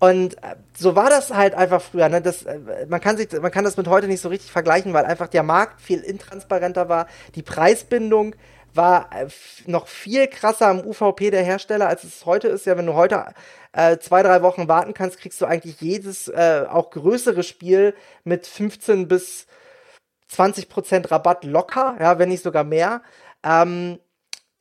Und 0.00 0.34
äh, 0.42 0.56
so 0.76 0.96
war 0.96 1.10
das 1.10 1.32
halt 1.32 1.54
einfach 1.54 1.80
früher. 1.80 2.08
Ne? 2.08 2.20
Das, 2.20 2.42
äh, 2.42 2.58
man, 2.88 3.00
kann 3.00 3.16
sich, 3.16 3.28
man 3.40 3.52
kann 3.52 3.64
das 3.64 3.76
mit 3.76 3.86
heute 3.86 4.08
nicht 4.08 4.20
so 4.20 4.28
richtig 4.28 4.50
vergleichen, 4.50 4.92
weil 4.92 5.04
einfach 5.04 5.28
der 5.28 5.44
Markt 5.44 5.80
viel 5.80 6.00
intransparenter 6.00 6.88
war. 6.88 7.06
Die 7.36 7.42
Preisbindung 7.42 8.34
war 8.74 9.10
äh, 9.12 9.28
noch 9.66 9.86
viel 9.86 10.26
krasser 10.26 10.68
am 10.68 10.80
UVP 10.80 11.30
der 11.30 11.44
Hersteller, 11.44 11.88
als 11.88 12.04
es 12.04 12.26
heute 12.26 12.48
ist. 12.48 12.66
Ja, 12.66 12.76
wenn 12.76 12.86
du 12.86 12.94
heute 12.94 13.26
äh, 13.72 13.98
zwei, 13.98 14.22
drei 14.22 14.42
Wochen 14.42 14.68
warten 14.68 14.94
kannst, 14.94 15.18
kriegst 15.18 15.40
du 15.40 15.46
eigentlich 15.46 15.80
jedes 15.80 16.28
äh, 16.28 16.66
auch 16.68 16.90
größere 16.90 17.42
Spiel 17.42 17.94
mit 18.24 18.46
15 18.46 19.08
bis 19.08 19.46
20 20.28 20.68
Prozent 20.68 21.10
Rabatt 21.10 21.44
locker, 21.44 21.96
ja, 22.00 22.18
wenn 22.18 22.28
nicht 22.28 22.42
sogar 22.42 22.64
mehr. 22.64 23.02
Ähm, 23.42 23.98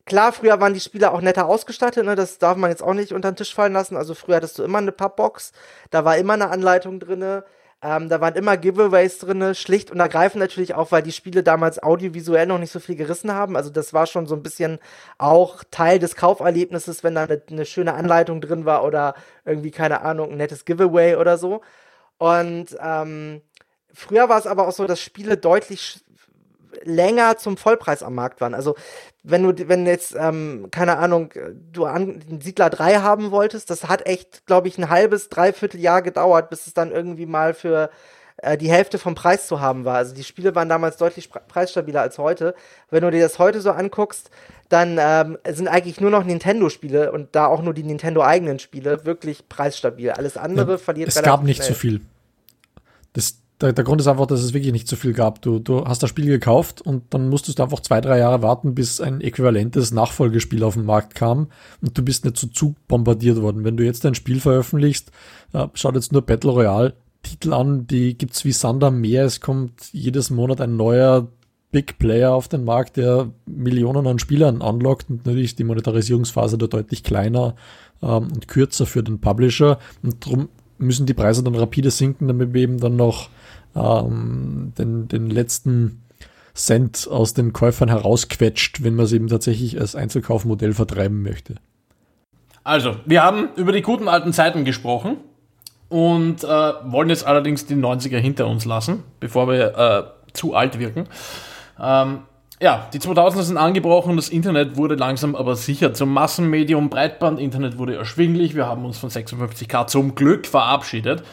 klar, 0.06 0.34
früher 0.34 0.60
waren 0.60 0.74
die 0.74 0.80
Spiele 0.80 1.12
auch 1.12 1.21
netter 1.21 1.45
ausgestattet, 1.47 2.06
ne? 2.06 2.15
das 2.15 2.38
darf 2.38 2.58
man 2.58 2.69
jetzt 2.69 2.84
auch 2.84 2.93
nicht 2.93 3.13
unter 3.13 3.32
den 3.32 3.38
Tisch 3.38 3.54
fallen 3.54 3.74
lassen. 3.74 3.97
Also 3.97 4.13
früher 4.15 4.38
hattest 4.38 4.60
du 4.60 4.63
immer 4.63 4.80
eine 4.80 4.91
Pappbox, 4.91 5.52
da 5.89 6.06
war 6.06 6.17
immer 6.17 6.34
eine 6.34 6.50
Anleitung 6.50 7.00
drinne. 7.00 7.45
Ähm, 7.84 8.10
da 8.10 8.22
waren 8.22 8.36
immer 8.36 8.58
Giveaways 8.58 9.17
drin, 9.17 9.56
schlicht 9.56 9.89
und 9.89 10.00
ergreifend 10.00 10.39
natürlich 10.39 10.76
auch, 10.76 10.91
weil 10.91 11.02
die 11.02 11.12
Spiele 11.12 11.41
damals 11.41 11.82
audiovisuell 11.82 12.46
noch 12.46 12.60
nicht 12.60 12.72
so 12.72 12.80
viel 12.80 12.96
gerissen 12.96 13.34
haben. 13.34 13.58
Also 13.58 13.72
das 13.72 13.91
war 13.91 14.06
schon 14.06 14.28
so 14.28 14.36
ein 14.36 14.44
bisschen 14.44 14.78
auch 15.17 15.63
Teil 15.72 15.98
des 15.98 16.15
Kauferlebnisses, 16.15 17.04
wenn 17.04 17.15
da 17.15 17.24
eine, 17.24 17.41
eine 17.50 17.65
schöne 17.65 17.96
Anleitung 17.96 18.39
drin 18.39 18.65
war 18.65 18.84
oder 18.86 19.15
irgendwie, 19.46 19.72
keine 19.72 20.02
Ahnung, 20.02 20.32
ein 20.32 20.38
nettes 20.38 20.65
Giveaway 20.65 21.15
oder 21.15 21.39
so. 21.39 21.62
Und 22.20 22.67
ähm, 22.80 23.41
früher 23.91 24.30
war 24.30 24.38
es 24.38 24.46
aber 24.46 24.67
auch 24.67 24.74
so, 24.74 24.86
dass 24.86 25.00
Spiele 25.02 25.38
deutlich 25.38 26.04
länger 26.84 27.38
zum 27.38 27.58
Vollpreis 27.58 28.04
am 28.04 28.16
Markt 28.16 28.42
waren. 28.42 28.54
Also 28.54 28.76
wenn 29.24 29.44
du, 29.44 29.68
wenn 29.68 29.86
jetzt, 29.86 30.16
ähm, 30.18 30.68
keine 30.72 30.98
Ahnung, 30.98 31.32
du 31.72 31.86
an, 31.86 32.22
Siedler 32.42 32.70
3 32.70 32.98
haben 32.98 33.32
wolltest, 33.32 33.70
das 33.70 33.88
hat 33.88 34.06
echt, 34.08 34.46
glaube 34.46 34.68
ich, 34.68 34.78
ein 34.78 34.90
halbes, 34.90 35.30
dreiviertel 35.30 35.80
Jahr 35.80 36.02
gedauert, 36.02 36.50
bis 36.50 36.68
es 36.68 36.74
dann 36.74 36.92
irgendwie 36.92 37.26
mal 37.26 37.54
für 37.54 37.90
äh, 38.38 38.58
die 38.58 38.72
Hälfte 38.72 38.98
vom 38.98 39.16
Preis 39.16 39.48
zu 39.48 39.62
haben 39.62 39.86
war. 39.86 39.98
Also 39.98 40.16
die 40.16 40.24
Spiele 40.24 40.56
waren 40.56 40.70
damals 40.70 40.98
deutlich 40.98 41.30
preisstabiler 41.30 42.02
als 42.02 42.18
heute. 42.18 42.56
Wenn 42.90 43.04
du 43.04 43.12
dir 43.12 43.22
das 43.22 43.38
heute 43.40 43.62
so 43.62 43.72
anguckst, 43.72 44.32
dann 44.70 44.98
ähm, 45.00 45.38
sind 45.48 45.68
eigentlich 45.68 46.00
nur 46.00 46.10
noch 46.10 46.24
Nintendo-Spiele 46.24 47.12
und 47.12 47.36
da 47.36 47.46
auch 47.46 47.62
nur 47.62 47.74
die 47.74 47.84
Nintendo-eigenen 47.84 48.60
Spiele 48.60 49.06
wirklich 49.06 49.48
preisstabil. 49.50 50.12
Alles 50.12 50.38
andere 50.38 50.72
ja, 50.72 50.78
verliert 50.78 51.10
Es 51.10 51.22
gab 51.22 51.44
nicht 51.44 51.58
schnell. 51.58 51.70
so 51.70 51.74
viel. 51.76 52.02
Das, 53.14 53.40
der, 53.62 53.74
der 53.74 53.84
Grund 53.84 54.02
ist 54.02 54.08
einfach, 54.08 54.26
dass 54.26 54.41
es 54.41 54.54
wirklich 54.54 54.74
nicht 54.74 54.88
so 54.88 54.95
viel 54.95 55.13
gab. 55.13 55.41
Du, 55.41 55.60
du 55.60 55.86
hast 55.86 56.02
das 56.02 56.10
Spiel 56.10 56.26
gekauft 56.26 56.82
und 56.82 57.04
dann 57.12 57.30
musstest 57.30 57.60
du 57.60 57.63
einfach 57.63 57.80
zwei, 57.80 58.02
drei 58.02 58.17
Jahre 58.17 58.41
warten, 58.41 58.74
bis 58.74 59.00
ein 59.00 59.21
äquivalentes 59.21 59.91
Nachfolgespiel 59.91 60.63
auf 60.63 60.74
den 60.74 60.86
Markt 60.86 61.15
kam 61.15 61.47
und 61.82 61.97
du 61.97 62.04
bist 62.04 62.26
nicht 62.26 62.38
so 62.38 62.47
zu 62.47 62.76
bombardiert 62.88 63.41
worden. 63.41 63.63
Wenn 63.63 63.78
du 63.78 63.86
jetzt 63.86 64.06
ein 64.06 64.15
Spiel 64.15 64.39
veröffentlichst, 64.39 65.12
äh, 65.54 65.67
schaut 65.74 65.95
jetzt 65.95 66.12
nur 66.12 66.24
Battle 66.24 66.52
Royale, 66.52 66.93
Titel 67.24 67.54
an, 67.54 67.86
die 67.86 68.17
gibt's 68.17 68.45
wie 68.45 68.52
Sand 68.52 68.84
am 68.84 69.00
Meer. 69.00 69.26
Es 69.26 69.41
kommt 69.41 69.93
jedes 69.93 70.32
Monat 70.32 70.60
ein 70.60 70.76
neuer 70.76 71.28
Big 71.71 72.00
Player 72.00 72.34
auf 72.34 72.47
den 72.47 72.65
Markt, 72.65 72.97
der 72.97 73.30
Millionen 73.45 74.08
an 74.08 74.19
Spielern 74.19 74.62
anlockt 74.62 75.10
und 75.10 75.26
natürlich 75.26 75.56
die 75.56 75.63
Monetarisierungsphase 75.63 76.58
da 76.58 76.67
deutlich 76.67 77.04
kleiner 77.04 77.56
ähm, 78.02 78.30
und 78.34 78.47
kürzer 78.47 78.86
für 78.86 79.04
den 79.04 79.19
Publisher 79.19 79.80
und 80.04 80.26
darum 80.26 80.50
müssen 80.80 81.06
die 81.06 81.13
Preise 81.13 81.43
dann 81.43 81.56
rapide 81.56 81.91
sinken, 81.91 82.28
damit 82.28 82.54
wir 82.54 82.62
eben 82.62 82.80
dann 82.80 82.95
noch 82.95 83.30
ähm, 83.76 84.74
den, 84.78 85.08
den 85.08 85.30
letzten 85.30 86.02
Cent 86.54 87.08
aus 87.10 87.34
den 87.34 87.54
Käufern 87.54 87.90
herausquetscht, 87.90 88.84
wenn 88.84 88.96
man 88.96 89.06
es 89.06 89.14
eben 89.14 89.28
tatsächlich 89.28 89.80
als 89.80 89.96
Einzelkaufmodell 89.96 90.74
vertreiben 90.74 91.22
möchte. 91.22 91.56
Also, 92.64 92.96
wir 93.06 93.24
haben 93.24 93.50
über 93.56 93.72
die 93.72 93.82
guten 93.82 94.08
alten 94.08 94.34
Zeiten 94.34 94.66
gesprochen 94.66 95.18
und 95.90 96.44
äh, 96.44 96.48
wollen 96.48 97.10
jetzt 97.10 97.26
allerdings 97.26 97.66
die 97.66 97.76
90er 97.76 98.18
hinter 98.18 98.48
uns 98.48 98.66
lassen, 98.66 99.04
bevor 99.20 99.48
wir 99.48 99.78
äh, 99.78 100.34
zu 100.34 100.54
alt 100.54 100.78
wirken. 100.80 101.08
Ähm, 101.80 102.20
ja, 102.62 102.88
die 102.94 103.00
2000er 103.00 103.42
sind 103.42 103.58
angebrochen, 103.58 104.16
das 104.16 104.30
Internet 104.30 104.78
wurde 104.78 104.94
langsam 104.94 105.36
aber 105.36 105.56
sicher 105.56 105.96
zum 105.96 106.14
Massenmedium, 106.14 106.90
Breitband-Internet 106.90 107.80
wurde 107.80 107.96
erschwinglich, 107.96 108.56
wir 108.56 108.68
haben 108.68 108.86
uns 108.86 109.00
von 109.00 109.10
56K 109.10 109.88
zum 109.88 110.14
Glück 110.14 110.46
verabschiedet. 110.46 111.24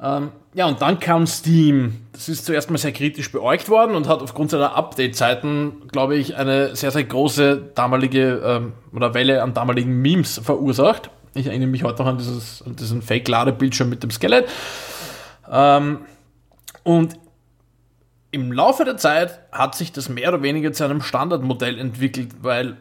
Ähm, 0.00 0.30
ja, 0.54 0.66
und 0.66 0.80
dann 0.80 1.00
kam 1.00 1.26
Steam. 1.26 2.06
Das 2.12 2.28
ist 2.28 2.46
zuerst 2.46 2.70
mal 2.70 2.78
sehr 2.78 2.92
kritisch 2.92 3.32
beäugt 3.32 3.68
worden 3.68 3.94
und 3.94 4.08
hat 4.08 4.22
aufgrund 4.22 4.50
seiner 4.50 4.76
Update-Zeiten, 4.76 5.88
glaube 5.90 6.16
ich, 6.16 6.36
eine 6.36 6.76
sehr, 6.76 6.90
sehr 6.90 7.04
große 7.04 7.70
damalige 7.74 8.40
ähm, 8.44 8.72
oder 8.94 9.14
Welle 9.14 9.42
an 9.42 9.54
damaligen 9.54 10.00
Memes 10.00 10.40
verursacht. 10.42 11.10
Ich 11.34 11.46
erinnere 11.46 11.68
mich 11.68 11.84
heute 11.84 12.02
noch 12.02 12.10
an, 12.10 12.18
dieses, 12.18 12.62
an 12.62 12.76
diesen 12.76 13.02
Fake-Ladebildschirm 13.02 13.88
mit 13.88 14.02
dem 14.02 14.10
Skelett. 14.10 14.48
Ähm, 15.50 16.00
und 16.84 17.14
im 18.30 18.52
Laufe 18.52 18.84
der 18.84 18.96
Zeit 18.98 19.40
hat 19.52 19.74
sich 19.74 19.92
das 19.92 20.08
mehr 20.08 20.28
oder 20.28 20.42
weniger 20.42 20.72
zu 20.72 20.84
einem 20.84 21.02
Standardmodell 21.02 21.78
entwickelt, 21.78 22.30
weil 22.42 22.76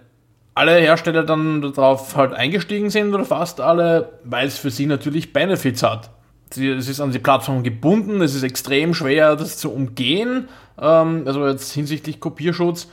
alle 0.53 0.75
Hersteller 0.75 1.23
dann 1.23 1.61
darauf 1.61 2.15
halt 2.15 2.33
eingestiegen 2.33 2.89
sind 2.89 3.13
oder 3.13 3.25
fast 3.25 3.61
alle, 3.61 4.19
weil 4.23 4.47
es 4.47 4.57
für 4.57 4.71
sie 4.71 4.87
natürlich 4.87 5.31
Benefits 5.31 5.83
hat 5.83 6.09
es 6.55 6.87
ist 6.87 6.99
an 6.99 7.11
die 7.11 7.19
Plattform 7.19 7.63
gebunden, 7.63 8.21
es 8.21 8.35
ist 8.35 8.43
extrem 8.43 8.93
schwer, 8.93 9.35
das 9.35 9.57
zu 9.57 9.71
umgehen, 9.71 10.47
ähm, 10.79 11.23
also 11.25 11.47
jetzt 11.47 11.73
hinsichtlich 11.73 12.19
Kopierschutz. 12.19 12.87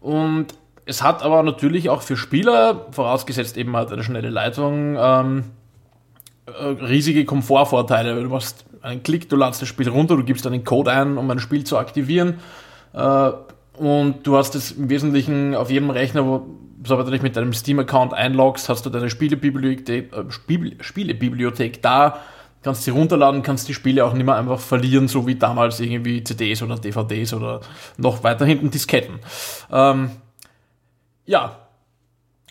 Und 0.00 0.48
es 0.86 1.02
hat 1.02 1.22
aber 1.22 1.42
natürlich 1.42 1.88
auch 1.88 2.02
für 2.02 2.16
Spieler, 2.16 2.86
vorausgesetzt 2.90 3.56
eben 3.56 3.76
halt 3.76 3.92
eine 3.92 4.02
schnelle 4.02 4.30
Leitung, 4.30 4.96
ähm, 4.98 5.44
äh, 6.46 6.64
riesige 6.64 7.24
Komfortvorteile. 7.24 8.20
Du 8.20 8.28
machst 8.28 8.64
einen 8.82 9.02
Klick, 9.02 9.28
du 9.28 9.36
ladest 9.36 9.62
das 9.62 9.68
Spiel 9.68 9.88
runter, 9.88 10.16
du 10.16 10.24
gibst 10.24 10.46
einen 10.46 10.64
Code 10.64 10.90
ein, 10.90 11.16
um 11.16 11.30
ein 11.30 11.38
Spiel 11.38 11.64
zu 11.64 11.78
aktivieren. 11.78 12.40
Äh, 12.92 13.30
und 13.78 14.26
du 14.26 14.36
hast 14.36 14.54
es 14.54 14.72
im 14.72 14.90
Wesentlichen 14.90 15.54
auf 15.54 15.70
jedem 15.70 15.90
Rechner, 15.90 16.26
wo, 16.26 16.46
sobald 16.84 17.06
du 17.06 17.12
dich 17.12 17.22
mit 17.22 17.36
deinem 17.36 17.52
Steam-Account 17.52 18.12
einloggst, 18.12 18.68
hast 18.68 18.84
du 18.84 18.90
deine 18.90 19.10
Spielebibliothek, 19.10 20.12
äh, 20.12 20.24
Spielebibliothek 20.80 21.82
da 21.82 22.18
kannst 22.62 22.84
sie 22.84 22.90
runterladen, 22.90 23.42
kannst 23.42 23.68
die 23.68 23.74
Spiele 23.74 24.04
auch 24.04 24.12
nicht 24.12 24.26
mehr 24.26 24.36
einfach 24.36 24.60
verlieren, 24.60 25.08
so 25.08 25.26
wie 25.26 25.34
damals 25.34 25.80
irgendwie 25.80 26.22
CDs 26.22 26.62
oder 26.62 26.76
DVDs 26.76 27.32
oder 27.32 27.60
noch 27.96 28.22
weiter 28.22 28.44
hinten 28.44 28.70
Disketten. 28.70 29.20
Ähm, 29.70 30.10
ja. 31.26 31.68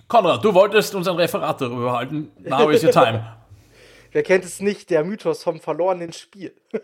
Konrad, 0.07 0.43
du 0.43 0.53
wolltest 0.53 0.95
uns 0.95 1.07
ein 1.07 1.15
Referat 1.15 1.61
darüber 1.61 1.93
halten. 1.93 2.31
Now 2.39 2.69
is 2.69 2.83
your 2.83 2.91
time. 2.91 3.35
Wer 4.11 4.23
kennt 4.23 4.43
es 4.43 4.59
nicht, 4.59 4.89
der 4.89 5.03
Mythos 5.03 5.43
vom 5.43 5.59
verlorenen 5.59 6.13
Spiel. 6.13 6.53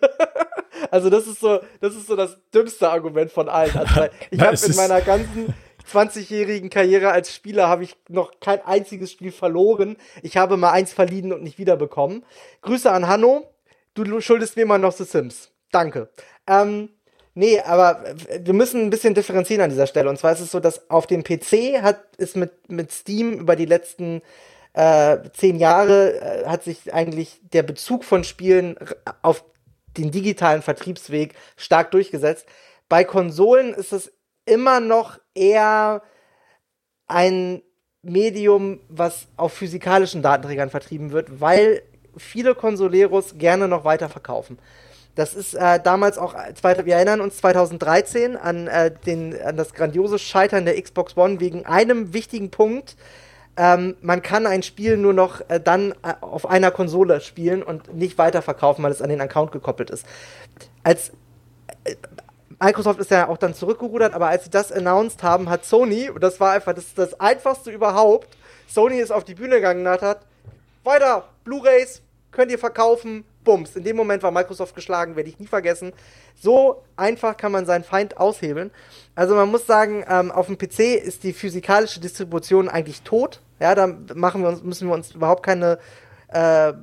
also 0.92 1.10
das 1.10 1.26
ist 1.26 1.40
so, 1.40 1.60
das 1.82 1.96
ist 1.96 2.06
so 2.06 2.16
das 2.16 2.38
dümmste 2.54 2.90
Argument 2.90 3.32
von 3.32 3.50
allen. 3.50 3.76
Also, 3.76 4.02
ich 4.30 4.40
habe 4.40 4.56
in 4.56 4.76
meiner 4.76 5.02
ganzen 5.02 5.54
20-jährigen 5.92 6.70
Karriere 6.70 7.12
als 7.12 7.34
Spieler 7.34 7.68
habe 7.68 7.84
ich 7.84 7.96
noch 8.10 8.40
kein 8.40 8.64
einziges 8.66 9.12
Spiel 9.12 9.32
verloren. 9.32 9.98
Ich 10.24 10.38
habe 10.38 10.58
mal 10.58 10.72
eins 10.72 10.94
verliehen 10.94 11.34
und 11.34 11.44
nicht 11.44 11.58
wiederbekommen. 11.58 12.26
Grüße 12.62 12.92
an 12.92 13.08
Hanno. 13.08 13.48
Du 13.94 14.20
schuldest 14.22 14.58
mir 14.58 14.66
mal 14.66 14.78
noch 14.78 14.92
The 14.92 15.06
Sims. 15.06 15.52
Danke. 15.72 16.10
Ähm, 16.48 16.90
nee, 17.34 17.60
aber 17.62 18.04
wir 18.42 18.54
müssen 18.54 18.82
ein 18.82 18.90
bisschen 18.90 19.14
differenzieren 19.14 19.62
an 19.62 19.70
dieser 19.70 19.88
Stelle. 19.88 20.10
Und 20.10 20.18
zwar 20.18 20.34
ist 20.34 20.42
es 20.42 20.52
so, 20.52 20.60
dass 20.60 20.90
auf 20.90 21.08
dem 21.08 21.24
PC 21.24 21.82
hat 21.82 22.02
es 22.18 22.36
mit, 22.36 22.70
mit 22.70 22.92
Steam 22.92 23.34
über 23.40 23.56
die 23.56 23.66
letzten 23.66 24.22
äh, 24.74 25.20
zehn 25.34 25.58
Jahre 25.58 26.20
äh, 26.20 26.46
hat 26.46 26.64
sich 26.64 26.94
eigentlich 26.94 27.40
der 27.54 27.64
Bezug 27.64 28.04
von 28.04 28.24
Spielen 28.24 28.76
auf 29.22 29.46
den 29.98 30.12
digitalen 30.12 30.62
Vertriebsweg 30.62 31.34
stark 31.56 31.92
durchgesetzt. 31.92 32.46
Bei 32.90 33.04
Konsolen 33.04 33.74
ist 33.74 33.94
es 33.94 34.12
immer 34.46 34.80
noch 34.80 35.20
eher 35.34 36.02
ein 37.08 37.62
Medium, 38.02 38.80
was 38.88 39.28
auf 39.36 39.54
physikalischen 39.54 40.22
Datenträgern 40.22 40.70
vertrieben 40.70 41.12
wird, 41.12 41.42
weil 41.42 41.82
viele 42.18 42.56
Consoleros 42.56 43.38
gerne 43.38 43.68
noch 43.68 43.84
weiter 43.84 44.10
verkaufen. 44.10 44.58
Das 45.16 45.34
ist 45.34 45.54
äh, 45.54 45.80
damals 45.82 46.18
auch, 46.18 46.36
wir 46.36 46.96
erinnern 46.96 47.22
uns 47.22 47.38
2013 47.38 48.36
an, 48.36 48.68
äh, 48.68 48.92
den, 49.06 49.42
an 49.42 49.56
das 49.56 49.74
grandiose 49.74 50.20
Scheitern 50.20 50.66
der 50.66 50.80
Xbox 50.82 51.16
One 51.16 51.40
wegen 51.40 51.66
einem 51.66 52.14
wichtigen 52.14 52.52
Punkt. 52.52 52.98
Ähm, 53.58 53.96
man 54.02 54.22
kann 54.22 54.46
ein 54.46 54.62
Spiel 54.62 54.98
nur 54.98 55.14
noch 55.14 55.42
äh, 55.50 55.62
dann 55.62 55.94
äh, 56.04 56.14
auf 56.20 56.46
einer 56.46 56.72
Konsole 56.72 57.22
spielen 57.22 57.64
und 57.64 57.96
nicht 57.96 58.18
weiterverkaufen, 58.18 58.84
weil 58.84 58.92
es 58.92 59.02
an 59.02 59.10
den 59.10 59.22
Account 59.22 59.54
gekoppelt 59.54 59.90
ist. 59.90 60.06
Als 60.84 61.14
äh, 61.86 61.96
Microsoft 62.60 63.00
ist 63.00 63.12
ja 63.12 63.28
auch 63.28 63.38
dann 63.38 63.54
zurückgerudert, 63.54 64.14
aber 64.14 64.28
als 64.28 64.46
sie 64.46 64.50
das 64.50 64.72
announced 64.72 65.24
haben, 65.24 65.50
hat 65.50 65.66
Sony, 65.66 66.10
und 66.10 66.24
das 66.24 66.40
war 66.40 66.52
einfach 66.52 66.74
das, 66.74 66.94
das 66.94 67.20
einfachste 67.20 67.72
überhaupt, 67.72 68.38
Sony 68.68 69.00
ist 69.00 69.12
auf 69.12 69.24
die 69.24 69.36
Bühne 69.36 69.56
gegangen 69.56 69.86
und 69.86 70.02
hat, 70.02 70.26
weiter, 70.84 71.28
Blu-rays 71.44 72.02
könnt 72.32 72.52
ihr 72.52 72.60
verkaufen, 72.60 73.26
bums. 73.44 73.76
In 73.76 73.84
dem 73.84 73.96
Moment 73.96 74.24
war 74.24 74.32
Microsoft 74.32 74.76
geschlagen, 74.76 75.16
werde 75.16 75.30
ich 75.30 75.40
nie 75.40 75.48
vergessen. 75.48 75.94
So 76.36 76.84
einfach 76.98 77.38
kann 77.38 77.52
man 77.52 77.66
seinen 77.66 77.84
Feind 77.84 78.18
aushebeln. 78.18 78.72
Also 79.16 79.36
man 79.36 79.50
muss 79.50 79.66
sagen, 79.66 80.04
ähm, 80.10 80.32
auf 80.32 80.48
dem 80.48 80.58
PC 80.58 80.96
ist 80.96 81.24
die 81.24 81.34
physikalische 81.34 82.00
Distribution 82.00 82.68
eigentlich 82.68 83.04
tot. 83.04 83.40
Ja, 83.60 83.74
da 83.74 83.88
machen 84.14 84.42
wir 84.42 84.50
uns, 84.50 84.64
müssen 84.64 84.88
wir 84.90 84.94
uns 84.94 85.12
überhaupt 85.12 85.44
keine 85.44 85.80
äh, 86.28 86.74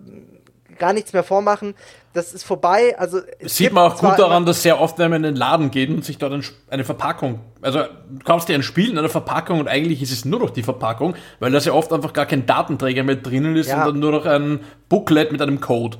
gar 0.78 0.92
nichts 0.92 1.12
mehr 1.12 1.22
vormachen. 1.22 1.74
Das 2.12 2.34
ist 2.34 2.44
vorbei. 2.44 2.98
Also 2.98 3.20
es 3.38 3.56
sieht 3.56 3.72
man 3.72 3.90
auch 3.90 3.98
gut 3.98 4.18
daran, 4.18 4.44
dass 4.44 4.62
sehr 4.62 4.80
oft, 4.80 4.98
wenn 4.98 5.10
man 5.10 5.24
in 5.24 5.34
den 5.34 5.36
Laden 5.36 5.70
geht 5.70 5.88
und 5.88 6.04
sich 6.04 6.18
dort 6.18 6.52
eine 6.68 6.84
Verpackung, 6.84 7.40
also 7.62 7.80
du 7.80 8.24
kaufst 8.24 8.48
dir 8.48 8.54
ein 8.54 8.62
Spiel 8.62 8.90
in 8.90 8.98
einer 8.98 9.08
Verpackung 9.08 9.60
und 9.60 9.68
eigentlich 9.68 10.02
ist 10.02 10.12
es 10.12 10.24
nur 10.24 10.40
noch 10.40 10.50
die 10.50 10.62
Verpackung, 10.62 11.14
weil 11.40 11.50
da 11.50 11.58
ja 11.58 11.72
oft 11.72 11.92
einfach 11.92 12.12
gar 12.12 12.26
kein 12.26 12.44
Datenträger 12.44 13.02
mehr 13.02 13.16
drinnen 13.16 13.56
ist, 13.56 13.68
ja. 13.68 13.84
sondern 13.84 14.00
nur 14.00 14.12
noch 14.12 14.26
ein 14.26 14.60
Booklet 14.88 15.32
mit 15.32 15.40
einem 15.40 15.60
Code. 15.60 15.98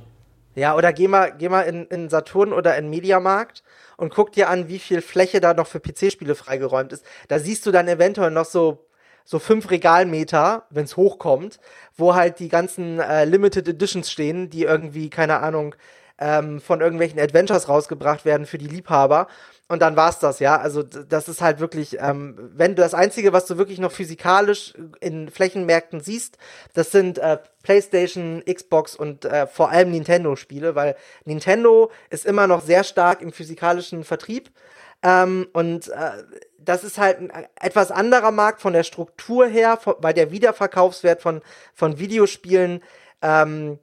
Ja, 0.55 0.77
oder 0.77 0.93
geh 0.93 1.09
mal, 1.09 1.33
geh 1.39 1.49
mal 1.49 1.63
in, 1.63 1.87
in 1.87 2.11
Saturn 2.11 2.53
oder 2.53 2.77
in 2.77 2.91
Mediamarkt 2.91 3.63
und 3.97 4.13
guck 4.13 4.33
dir 4.33 4.51
an, 4.51 4.69
wie 4.69 4.79
viel 4.79 5.01
Fläche 5.01 5.41
da 5.41 5.55
noch 5.55 5.67
für 5.67 5.81
PC-Spiele 5.81 6.35
freigeräumt 6.35 6.93
ist. 6.93 7.05
Da 7.29 7.39
siehst 7.39 7.65
du 7.65 7.71
dann 7.71 7.89
eventuell 7.89 8.31
noch 8.31 8.45
so 8.45 8.87
so 9.25 9.39
fünf 9.39 9.71
Regalmeter, 9.71 10.65
wenn 10.71 10.85
es 10.85 10.97
hochkommt, 10.97 11.61
wo 11.97 12.15
halt 12.15 12.39
die 12.39 12.49
ganzen 12.49 12.99
äh, 12.99 13.25
Limited 13.25 13.69
Editions 13.69 14.11
stehen, 14.11 14.51
die 14.51 14.63
irgendwie, 14.63 15.11
keine 15.11 15.41
Ahnung, 15.41 15.75
ähm, 16.23 16.61
von 16.61 16.81
irgendwelchen 16.81 17.19
Adventures 17.19 17.69
rausgebracht 17.69 18.25
werden 18.25 18.47
für 18.47 18.59
die 18.59 18.69
Liebhaber. 18.69 19.27
Und 19.69 19.81
dann 19.81 19.97
war's 19.97 20.19
das, 20.19 20.39
ja. 20.39 20.57
Also 20.57 20.83
das 20.83 21.29
ist 21.29 21.41
halt 21.41 21.59
wirklich, 21.59 21.97
ähm, 21.99 22.37
wenn 22.55 22.77
du 22.77 22.83
das 22.83 22.95
Einzige, 22.95 23.33
was 23.33 23.47
du 23.47 23.59
wirklich 23.59 23.79
noch 23.79 23.91
physikalisch 23.91 24.75
in 25.01 25.31
Flächenmärkten 25.31 26.01
siehst, 26.01 26.39
das 26.75 26.91
sind 26.93 27.19
äh, 27.19 27.39
PlayStation, 27.63 28.43
Xbox 28.45 28.95
und 28.95 29.25
äh, 29.25 29.47
vor 29.47 29.71
allem 29.71 29.91
Nintendo-Spiele, 29.91 30.75
weil 30.75 30.95
Nintendo 31.25 31.91
ist 32.11 32.27
immer 32.27 32.47
noch 32.47 32.63
sehr 32.63 32.85
stark 32.85 33.23
im 33.23 33.33
physikalischen 33.33 34.05
Vertrieb. 34.05 34.51
Ähm, 35.03 35.49
und 35.53 35.89
äh, 35.89 36.11
das 36.59 36.85
ist 36.85 36.99
halt 36.99 37.19
ein 37.19 37.33
etwas 37.61 37.91
anderer 37.91 38.31
Markt 38.31 38.61
von 38.61 38.73
der 38.73 38.85
Struktur 38.85 39.47
her, 39.47 39.79
weil 39.99 40.15
der 40.15 40.31
Wiederverkaufswert 40.31 41.21
von, 41.21 41.41
von 41.75 41.99
Videospielen 41.99 42.83
ähm, 43.23 43.79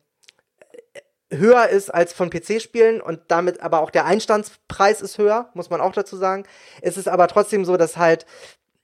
höher 1.32 1.68
ist 1.70 1.94
als 1.94 2.14
von 2.14 2.30
PC-Spielen 2.30 3.02
und 3.02 3.22
damit 3.28 3.62
aber 3.62 3.82
auch 3.82 3.92
der 3.92 4.06
Einstandspreis 4.06 5.02
ist 5.02 5.18
höher, 5.18 5.50
muss 5.54 5.70
man 5.70 5.82
auch 5.82 5.94
dazu 5.94 6.18
sagen. 6.18 6.44
Es 6.82 6.98
ist 6.98 7.08
aber 7.08 7.28
trotzdem 7.28 7.66
so, 7.66 7.78
dass 7.78 7.98
halt 7.98 8.26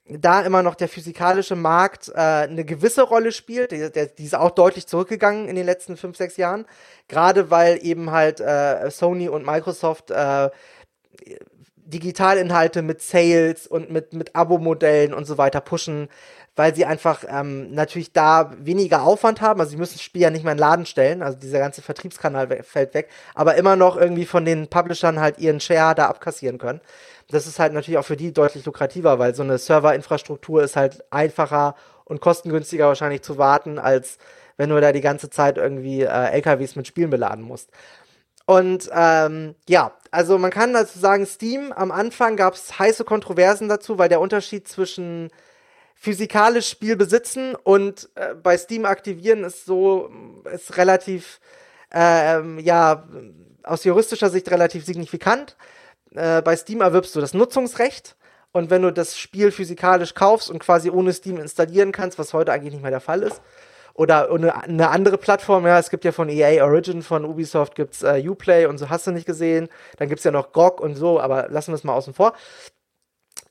da 0.08 0.42
immer 0.42 0.62
noch 0.62 0.76
der 0.76 0.88
physikalische 0.88 1.56
Markt 1.56 2.08
äh, 2.10 2.14
eine 2.14 2.64
gewisse 2.64 3.02
Rolle 3.02 3.32
spielt. 3.32 3.72
Die, 3.72 3.90
der, 3.90 4.06
die 4.06 4.24
ist 4.24 4.36
auch 4.36 4.52
deutlich 4.52 4.86
zurückgegangen 4.86 5.48
in 5.48 5.56
den 5.56 5.66
letzten 5.66 5.96
fünf, 5.96 6.16
sechs 6.16 6.36
Jahren. 6.36 6.66
Gerade 7.08 7.50
weil 7.50 7.84
eben 7.84 8.12
halt 8.12 8.40
äh, 8.40 8.88
Sony 8.90 9.28
und 9.28 9.44
Microsoft 9.44 10.12
äh, 10.12 10.50
Digitalinhalte 11.76 12.82
mit 12.82 13.02
Sales 13.02 13.66
und 13.66 13.90
mit, 13.90 14.12
mit 14.12 14.34
Abo-Modellen 14.34 15.14
und 15.14 15.24
so 15.24 15.38
weiter 15.38 15.60
pushen, 15.60 16.08
weil 16.56 16.74
sie 16.74 16.86
einfach 16.86 17.24
ähm, 17.28 17.70
natürlich 17.72 18.12
da 18.12 18.52
weniger 18.58 19.02
Aufwand 19.02 19.42
haben. 19.42 19.60
Also 19.60 19.70
sie 19.70 19.76
müssen 19.76 19.94
das 19.94 20.02
Spiel 20.02 20.22
ja 20.22 20.30
nicht 20.30 20.42
mehr 20.42 20.52
in 20.52 20.58
den 20.58 20.62
Laden 20.62 20.86
stellen, 20.86 21.22
also 21.22 21.38
dieser 21.38 21.58
ganze 21.58 21.82
Vertriebskanal 21.82 22.62
fällt 22.64 22.94
weg, 22.94 23.10
aber 23.34 23.54
immer 23.56 23.76
noch 23.76 23.96
irgendwie 23.96 24.24
von 24.24 24.44
den 24.44 24.68
Publishern 24.68 25.20
halt 25.20 25.38
ihren 25.38 25.60
Share 25.60 25.94
da 25.94 26.06
abkassieren 26.06 26.58
können. 26.58 26.80
Das 27.28 27.46
ist 27.46 27.58
halt 27.58 27.72
natürlich 27.72 27.98
auch 27.98 28.04
für 28.04 28.16
die 28.16 28.32
deutlich 28.32 28.64
lukrativer, 28.64 29.18
weil 29.18 29.34
so 29.34 29.42
eine 29.42 29.58
Serverinfrastruktur 29.58 30.62
ist 30.62 30.76
halt 30.76 31.04
einfacher 31.10 31.74
und 32.04 32.20
kostengünstiger 32.20 32.86
wahrscheinlich 32.86 33.22
zu 33.22 33.36
warten, 33.36 33.78
als 33.78 34.18
wenn 34.56 34.70
du 34.70 34.80
da 34.80 34.92
die 34.92 35.00
ganze 35.00 35.28
Zeit 35.28 35.58
irgendwie 35.58 36.02
äh, 36.02 36.30
LKWs 36.32 36.76
mit 36.76 36.86
Spielen 36.86 37.10
beladen 37.10 37.44
musst. 37.44 37.70
Und 38.46 38.88
ähm, 38.94 39.56
ja, 39.68 39.92
also 40.12 40.38
man 40.38 40.52
kann 40.52 40.72
dazu 40.72 40.98
sagen, 41.00 41.26
Steam, 41.26 41.72
am 41.72 41.90
Anfang 41.90 42.36
gab 42.36 42.54
es 42.54 42.78
heiße 42.78 43.04
Kontroversen 43.04 43.68
dazu, 43.68 43.98
weil 43.98 44.08
der 44.08 44.20
Unterschied 44.20 44.68
zwischen 44.68 45.30
physikalisch 45.98 46.68
Spiel 46.68 46.96
besitzen 46.96 47.54
und 47.54 48.08
äh, 48.14 48.34
bei 48.34 48.56
Steam 48.56 48.84
aktivieren 48.84 49.44
ist 49.44 49.64
so, 49.64 50.10
ist 50.52 50.76
relativ, 50.76 51.40
äh, 51.92 52.60
ja, 52.60 53.08
aus 53.62 53.82
juristischer 53.82 54.30
Sicht 54.30 54.50
relativ 54.50 54.84
signifikant. 54.84 55.56
Äh, 56.14 56.42
bei 56.42 56.54
Steam 56.54 56.82
erwirbst 56.82 57.16
du 57.16 57.20
das 57.20 57.34
Nutzungsrecht 57.34 58.14
und 58.52 58.70
wenn 58.70 58.82
du 58.82 58.92
das 58.92 59.18
Spiel 59.18 59.50
physikalisch 59.50 60.14
kaufst 60.14 60.50
und 60.50 60.60
quasi 60.60 60.90
ohne 60.90 61.12
Steam 61.12 61.38
installieren 61.38 61.92
kannst, 61.92 62.18
was 62.18 62.32
heute 62.32 62.52
eigentlich 62.52 62.74
nicht 62.74 62.82
mehr 62.82 62.90
der 62.90 63.00
Fall 63.00 63.22
ist, 63.22 63.40
oder 63.96 64.30
eine, 64.30 64.54
eine 64.62 64.90
andere 64.90 65.16
Plattform, 65.16 65.66
ja, 65.66 65.78
es 65.78 65.88
gibt 65.88 66.04
ja 66.04 66.12
von 66.12 66.28
EA 66.28 66.62
Origin, 66.64 67.02
von 67.02 67.24
Ubisoft 67.24 67.74
gibt's 67.74 68.02
äh, 68.02 68.22
Uplay 68.28 68.66
und 68.66 68.76
so 68.76 68.90
hast 68.90 69.06
du 69.06 69.10
nicht 69.10 69.26
gesehen. 69.26 69.68
Dann 69.96 70.08
gibt's 70.08 70.24
ja 70.24 70.30
noch 70.30 70.52
GOG 70.52 70.80
und 70.80 70.96
so, 70.96 71.18
aber 71.18 71.48
lassen 71.48 71.72
wir 71.72 71.76
es 71.76 71.84
mal 71.84 71.94
außen 71.94 72.12
vor. 72.12 72.34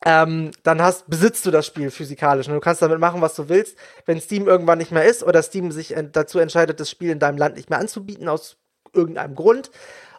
Ähm, 0.03 0.51
dann 0.63 0.81
hast, 0.81 1.09
besitzt 1.09 1.45
du 1.45 1.51
das 1.51 1.65
Spiel 1.65 1.89
physikalisch 1.89 2.47
und 2.47 2.53
du 2.53 2.59
kannst 2.59 2.81
damit 2.81 2.99
machen, 2.99 3.21
was 3.21 3.35
du 3.35 3.49
willst. 3.49 3.77
Wenn 4.05 4.19
Steam 4.19 4.47
irgendwann 4.47 4.77
nicht 4.77 4.91
mehr 4.91 5.05
ist 5.05 5.23
oder 5.23 5.41
Steam 5.41 5.71
sich 5.71 5.95
dazu 6.11 6.39
entscheidet, 6.39 6.79
das 6.79 6.89
Spiel 6.89 7.11
in 7.11 7.19
deinem 7.19 7.37
Land 7.37 7.55
nicht 7.55 7.69
mehr 7.69 7.79
anzubieten 7.79 8.27
aus 8.27 8.57
irgendeinem 8.93 9.35
Grund 9.35 9.71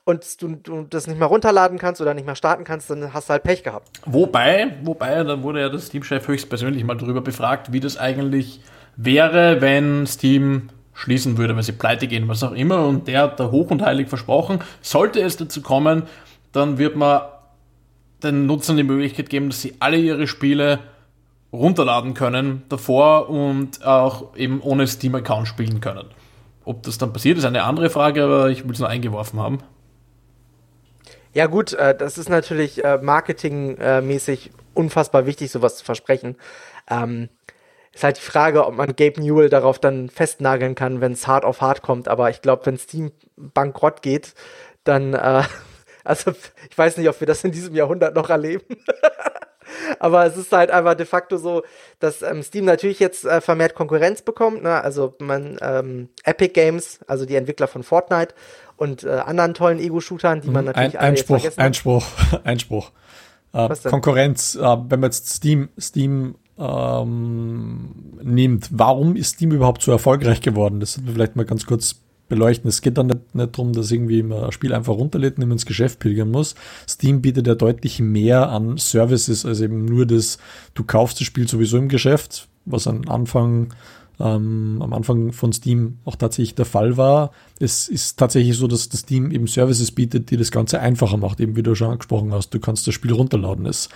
und 0.04 0.40
du, 0.40 0.54
du 0.54 0.82
das 0.88 1.06
nicht 1.06 1.18
mehr 1.18 1.28
runterladen 1.28 1.78
kannst 1.78 2.00
oder 2.00 2.14
nicht 2.14 2.26
mehr 2.26 2.36
starten 2.36 2.64
kannst, 2.64 2.90
dann 2.90 3.12
hast 3.12 3.28
du 3.28 3.32
halt 3.32 3.42
Pech 3.42 3.62
gehabt. 3.62 3.88
Wobei, 4.06 4.76
wobei, 4.82 5.22
da 5.24 5.42
wurde 5.42 5.60
ja 5.60 5.68
das 5.68 5.86
Steam-Chef 5.86 6.26
höchstpersönlich 6.26 6.84
mal 6.84 6.96
darüber 6.96 7.20
befragt, 7.20 7.72
wie 7.72 7.80
das 7.80 7.96
eigentlich 7.96 8.60
wäre, 8.96 9.60
wenn 9.60 10.06
Steam 10.06 10.70
schließen 10.94 11.36
würde, 11.36 11.54
wenn 11.56 11.62
sie 11.62 11.72
pleite 11.72 12.06
gehen, 12.06 12.28
was 12.28 12.42
auch 12.42 12.52
immer. 12.52 12.86
Und 12.86 13.08
der 13.08 13.22
hat 13.22 13.40
da 13.40 13.50
hoch 13.50 13.70
und 13.70 13.82
heilig 13.82 14.08
versprochen, 14.08 14.60
sollte 14.80 15.20
es 15.20 15.36
dazu 15.36 15.60
kommen, 15.60 16.04
dann 16.52 16.78
wird 16.78 16.96
man 16.96 17.22
den 18.22 18.46
Nutzern 18.46 18.76
die 18.76 18.82
Möglichkeit 18.82 19.28
geben, 19.30 19.48
dass 19.48 19.62
sie 19.62 19.74
alle 19.80 19.98
ihre 19.98 20.26
Spiele 20.26 20.80
runterladen 21.52 22.14
können 22.14 22.62
davor 22.68 23.28
und 23.28 23.84
auch 23.84 24.36
eben 24.36 24.60
ohne 24.60 24.86
Steam-Account 24.86 25.48
spielen 25.48 25.80
können. 25.80 26.06
Ob 26.64 26.82
das 26.82 26.98
dann 26.98 27.12
passiert, 27.12 27.38
ist 27.38 27.44
eine 27.44 27.62
andere 27.62 27.90
Frage, 27.90 28.24
aber 28.24 28.50
ich 28.50 28.64
will 28.64 28.72
es 28.72 28.80
nur 28.80 28.88
eingeworfen 28.88 29.40
haben. 29.40 29.58
Ja 31.32 31.46
gut, 31.46 31.74
äh, 31.74 31.96
das 31.96 32.18
ist 32.18 32.28
natürlich 32.28 32.84
äh, 32.84 32.98
marketingmäßig 32.98 34.50
unfassbar 34.74 35.26
wichtig, 35.26 35.50
sowas 35.50 35.76
zu 35.76 35.84
versprechen. 35.84 36.36
Ähm, 36.90 37.28
ist 37.92 38.04
halt 38.04 38.18
die 38.18 38.22
Frage, 38.22 38.66
ob 38.66 38.74
man 38.74 38.94
Gabe 38.96 39.20
Newell 39.20 39.48
darauf 39.48 39.78
dann 39.78 40.10
festnageln 40.10 40.74
kann, 40.74 41.00
wenn 41.00 41.12
es 41.12 41.26
hart 41.26 41.44
auf 41.44 41.60
hart 41.60 41.82
kommt. 41.82 42.08
Aber 42.08 42.30
ich 42.30 42.42
glaube, 42.42 42.66
wenn 42.66 42.78
Steam 42.78 43.12
bankrott 43.36 44.02
geht, 44.02 44.34
dann, 44.84 45.14
äh, 45.14 45.42
also 46.06 46.32
ich 46.70 46.76
weiß 46.76 46.96
nicht, 46.96 47.08
ob 47.08 47.20
wir 47.20 47.26
das 47.26 47.44
in 47.44 47.52
diesem 47.52 47.74
Jahrhundert 47.74 48.14
noch 48.14 48.30
erleben. 48.30 48.64
Aber 49.98 50.24
es 50.24 50.36
ist 50.36 50.52
halt 50.52 50.70
einfach 50.70 50.94
de 50.94 51.06
facto 51.06 51.38
so, 51.38 51.62
dass 51.98 52.22
ähm, 52.22 52.42
Steam 52.42 52.64
natürlich 52.64 53.00
jetzt 53.00 53.24
äh, 53.24 53.40
vermehrt 53.40 53.74
Konkurrenz 53.74 54.22
bekommt. 54.22 54.62
Ne? 54.62 54.80
Also 54.80 55.14
man 55.18 55.58
ähm, 55.60 56.08
Epic 56.24 56.52
Games, 56.52 57.00
also 57.08 57.26
die 57.26 57.34
Entwickler 57.34 57.66
von 57.66 57.82
Fortnite 57.82 58.34
und 58.76 59.02
äh, 59.02 59.10
anderen 59.10 59.54
tollen 59.54 59.80
Ego-Shootern, 59.80 60.40
die 60.40 60.50
man 60.50 60.64
mhm. 60.64 60.72
natürlich 60.72 60.98
Ein, 60.98 61.10
Einspruch, 61.10 61.44
Einspruch, 61.56 62.06
Einspruch. 62.44 62.92
Äh, 63.52 63.68
Konkurrenz, 63.90 64.54
äh, 64.54 64.60
wenn 64.60 65.00
man 65.00 65.10
jetzt 65.10 65.28
Steam, 65.30 65.68
Steam 65.78 66.36
ähm, 66.58 68.18
nimmt. 68.22 68.68
Warum 68.70 69.16
ist 69.16 69.34
Steam 69.34 69.52
überhaupt 69.52 69.82
so 69.82 69.90
erfolgreich 69.92 70.40
geworden? 70.40 70.80
Das 70.80 70.94
sollten 70.94 71.08
wir 71.08 71.14
vielleicht 71.14 71.36
mal 71.36 71.44
ganz 71.44 71.66
kurz 71.66 71.96
beleuchten. 72.28 72.68
Es 72.68 72.82
geht 72.82 72.98
dann 72.98 73.06
nicht, 73.06 73.34
nicht 73.34 73.56
darum, 73.56 73.72
dass 73.72 73.90
irgendwie 73.90 74.22
man 74.22 74.44
ein 74.44 74.52
Spiel 74.52 74.74
einfach 74.74 74.94
runterlädt 74.94 75.36
und 75.36 75.42
immer 75.42 75.52
ins 75.52 75.66
Geschäft 75.66 75.98
pilgern 75.98 76.30
muss. 76.30 76.54
Steam 76.88 77.22
bietet 77.22 77.46
ja 77.46 77.54
deutlich 77.54 78.00
mehr 78.00 78.48
an 78.50 78.76
Services 78.78 79.44
als 79.46 79.60
eben 79.60 79.84
nur 79.84 80.06
das, 80.06 80.38
du 80.74 80.84
kaufst 80.84 81.20
das 81.20 81.26
Spiel 81.26 81.48
sowieso 81.48 81.78
im 81.78 81.88
Geschäft, 81.88 82.48
was 82.64 82.86
am 82.86 83.02
Anfang 83.08 83.74
ähm, 84.18 84.78
am 84.80 84.92
Anfang 84.92 85.32
von 85.32 85.52
Steam 85.52 85.98
auch 86.04 86.16
tatsächlich 86.16 86.54
der 86.54 86.64
Fall 86.64 86.96
war. 86.96 87.32
Es 87.58 87.88
ist 87.88 88.18
tatsächlich 88.18 88.56
so, 88.56 88.66
dass 88.66 88.88
das 88.88 89.00
Steam 89.00 89.30
eben 89.30 89.46
Services 89.46 89.92
bietet, 89.92 90.30
die 90.30 90.36
das 90.36 90.50
Ganze 90.50 90.80
einfacher 90.80 91.16
macht, 91.16 91.40
eben 91.40 91.56
wie 91.56 91.62
du 91.62 91.74
schon 91.74 91.90
angesprochen 91.90 92.32
hast. 92.32 92.54
Du 92.54 92.60
kannst 92.60 92.86
das 92.86 92.94
Spiel 92.94 93.12
runterladen. 93.12 93.66
Es 93.66 93.88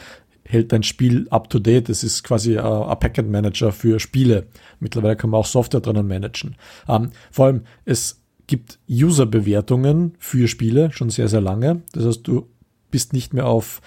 hält 0.45 0.73
dein 0.73 0.83
Spiel 0.83 1.27
up 1.31 1.49
to 1.49 1.59
date. 1.59 1.89
Es 1.89 2.05
ist 2.05 2.23
quasi 2.25 2.59
ein 2.59 2.99
Packet 2.99 3.31
Manager 3.31 3.73
für 3.73 4.01
Spiele. 4.01 4.47
Mittlerweile 4.79 5.17
kann 5.17 5.31
man 5.31 5.41
auch 5.41 5.47
Software 5.47 5.81
drinnen 5.81 6.07
managen. 6.07 6.57
Ähm, 6.89 7.11
vor 7.31 7.47
allem, 7.47 7.63
es 7.85 8.20
gibt 8.51 8.81
User-Bewertungen 8.91 10.17
für 10.19 10.49
Spiele 10.49 10.91
schon 10.91 11.09
sehr, 11.09 11.29
sehr 11.29 11.41
lange. 11.41 11.83
Das 11.93 12.05
heißt, 12.05 12.27
du 12.27 12.49
bist 12.91 13.13
nicht 13.13 13.33
mehr 13.33 13.47
auf 13.47 13.81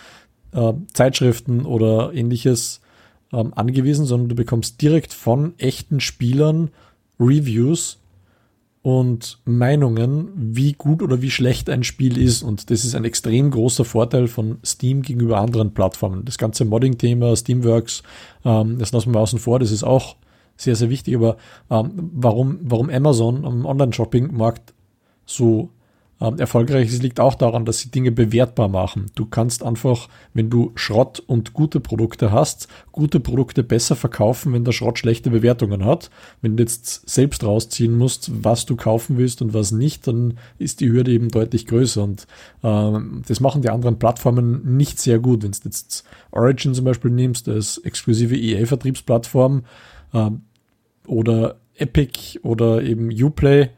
äh, 0.54 0.72
Zeitschriften 0.94 1.66
oder 1.66 2.14
ähnliches 2.14 2.80
ähm, 3.34 3.54
angewiesen, 3.54 4.06
sondern 4.06 4.30
du 4.30 4.36
bekommst 4.36 4.82
direkt 4.82 5.12
von 5.12 5.54
echten 5.60 6.00
Spielern 6.00 6.70
Reviews 7.20 8.00
und 8.84 9.40
Meinungen, 9.44 10.30
wie 10.36 10.72
gut 10.72 11.02
oder 11.02 11.22
wie 11.22 11.32
schlecht 11.32 11.70
ein 11.70 11.84
Spiel 11.84 12.18
ist. 12.18 12.42
Und 12.42 12.70
das 12.70 12.86
ist 12.86 12.96
ein 12.96 13.04
extrem 13.04 13.52
großer 13.52 13.84
Vorteil 13.84 14.28
von 14.28 14.60
Steam 14.64 15.02
gegenüber 15.02 15.42
anderen 15.42 15.74
Plattformen. 15.74 16.24
Das 16.24 16.38
ganze 16.38 16.64
Modding-Thema, 16.64 17.36
Steamworks, 17.36 18.02
ähm, 18.46 18.80
das 18.80 18.94
lassen 18.94 19.14
wir 19.14 19.20
außen 19.20 19.40
vor, 19.40 19.60
das 19.60 19.72
ist 19.72 19.84
auch 19.84 20.16
sehr, 20.56 20.76
sehr 20.76 20.90
wichtig. 20.90 21.16
Aber 21.16 21.38
ähm, 21.70 22.12
warum, 22.14 22.60
warum 22.62 22.90
Amazon 22.90 23.46
am 23.46 23.66
Online-Shopping-Markt 23.66 24.74
so 25.26 25.70
ähm, 26.24 26.40
erfolgreich 26.40 26.88
ist, 26.88 27.04
liegt 27.04 27.20
auch 27.20 27.36
daran, 27.36 27.66
dass 27.66 27.80
sie 27.80 27.92
Dinge 27.92 28.12
bewertbar 28.12 28.70
machen. 28.70 29.08
Du 29.16 29.26
kannst 29.26 29.62
einfach, 29.62 30.08
wenn 30.34 30.50
du 30.50 30.72
Schrott 30.76 31.20
und 31.20 31.54
gute 31.54 31.80
Produkte 31.82 32.32
hast, 32.32 32.68
gute 32.92 33.20
Produkte 33.20 33.62
besser 33.62 33.96
verkaufen, 33.96 34.54
wenn 34.54 34.64
der 34.64 34.72
Schrott 34.72 35.00
schlechte 35.00 35.32
Bewertungen 35.32 35.84
hat. 35.84 36.10
Wenn 36.42 36.56
du 36.56 36.64
jetzt 36.64 37.10
selbst 37.10 37.44
rausziehen 37.44 37.98
musst, 37.98 38.32
was 38.44 38.66
du 38.66 38.76
kaufen 38.76 39.18
willst 39.18 39.42
und 39.42 39.54
was 39.54 39.72
nicht, 39.72 40.08
dann 40.08 40.38
ist 40.60 40.80
die 40.80 40.92
Hürde 40.92 41.12
eben 41.12 41.30
deutlich 41.30 41.66
größer. 41.66 42.04
Und 42.04 42.26
ähm, 42.64 43.24
das 43.28 43.42
machen 43.42 43.62
die 43.62 43.70
anderen 43.70 44.00
Plattformen 44.00 44.78
nicht 44.78 45.00
sehr 45.00 45.20
gut. 45.20 45.44
Wenn 45.44 45.52
du 45.52 45.58
jetzt 45.66 46.06
Origin 46.32 46.74
zum 46.74 46.86
Beispiel 46.86 47.12
nimmst, 47.12 47.50
als 47.50 47.80
exklusive 47.80 48.38
EA-Vertriebsplattform, 48.38 49.64
äh, 50.14 50.30
oder 51.08 51.58
Epic 51.76 52.40
oder 52.44 52.82
eben 52.82 53.10
Uplay, 53.12 53.70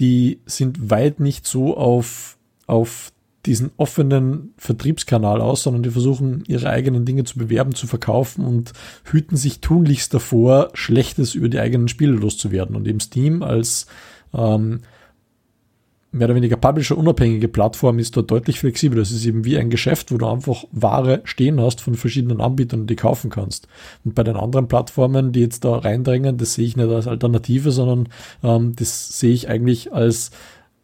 die 0.00 0.40
sind 0.46 0.90
weit 0.90 1.20
nicht 1.20 1.46
so 1.46 1.76
auf, 1.76 2.36
auf 2.66 3.12
diesen 3.46 3.70
offenen 3.76 4.52
Vertriebskanal 4.56 5.40
aus, 5.40 5.62
sondern 5.62 5.82
die 5.82 5.90
versuchen, 5.90 6.42
ihre 6.48 6.68
eigenen 6.68 7.04
Dinge 7.04 7.24
zu 7.24 7.38
bewerben, 7.38 7.74
zu 7.74 7.86
verkaufen 7.86 8.44
und 8.44 8.72
hüten 9.04 9.36
sich 9.36 9.60
tunlichst 9.60 10.12
davor, 10.12 10.70
Schlechtes 10.74 11.34
über 11.34 11.48
die 11.48 11.60
eigenen 11.60 11.88
Spiele 11.88 12.12
loszuwerden. 12.12 12.74
Und 12.74 12.88
eben 12.88 13.00
Steam 13.00 13.42
als 13.42 13.86
ähm, 14.34 14.80
mehr 16.16 16.26
oder 16.26 16.34
weniger 16.34 16.56
Publisher-unabhängige 16.56 17.48
Plattform 17.48 17.98
ist 17.98 18.16
dort 18.16 18.30
deutlich 18.30 18.58
flexibler. 18.58 19.00
Das 19.00 19.10
ist 19.10 19.24
eben 19.24 19.44
wie 19.44 19.58
ein 19.58 19.70
Geschäft, 19.70 20.10
wo 20.10 20.18
du 20.18 20.26
einfach 20.26 20.64
Ware 20.72 21.20
stehen 21.24 21.60
hast 21.60 21.80
von 21.80 21.94
verschiedenen 21.94 22.40
Anbietern, 22.40 22.86
die 22.86 22.96
kaufen 22.96 23.30
kannst. 23.30 23.68
Und 24.04 24.14
bei 24.14 24.22
den 24.22 24.36
anderen 24.36 24.68
Plattformen, 24.68 25.32
die 25.32 25.40
jetzt 25.40 25.64
da 25.64 25.76
reindrängen, 25.76 26.38
das 26.38 26.54
sehe 26.54 26.66
ich 26.66 26.76
nicht 26.76 26.88
als 26.88 27.06
Alternative, 27.06 27.70
sondern 27.70 28.08
ähm, 28.42 28.74
das 28.76 29.18
sehe 29.18 29.32
ich 29.32 29.48
eigentlich 29.48 29.92
als 29.92 30.30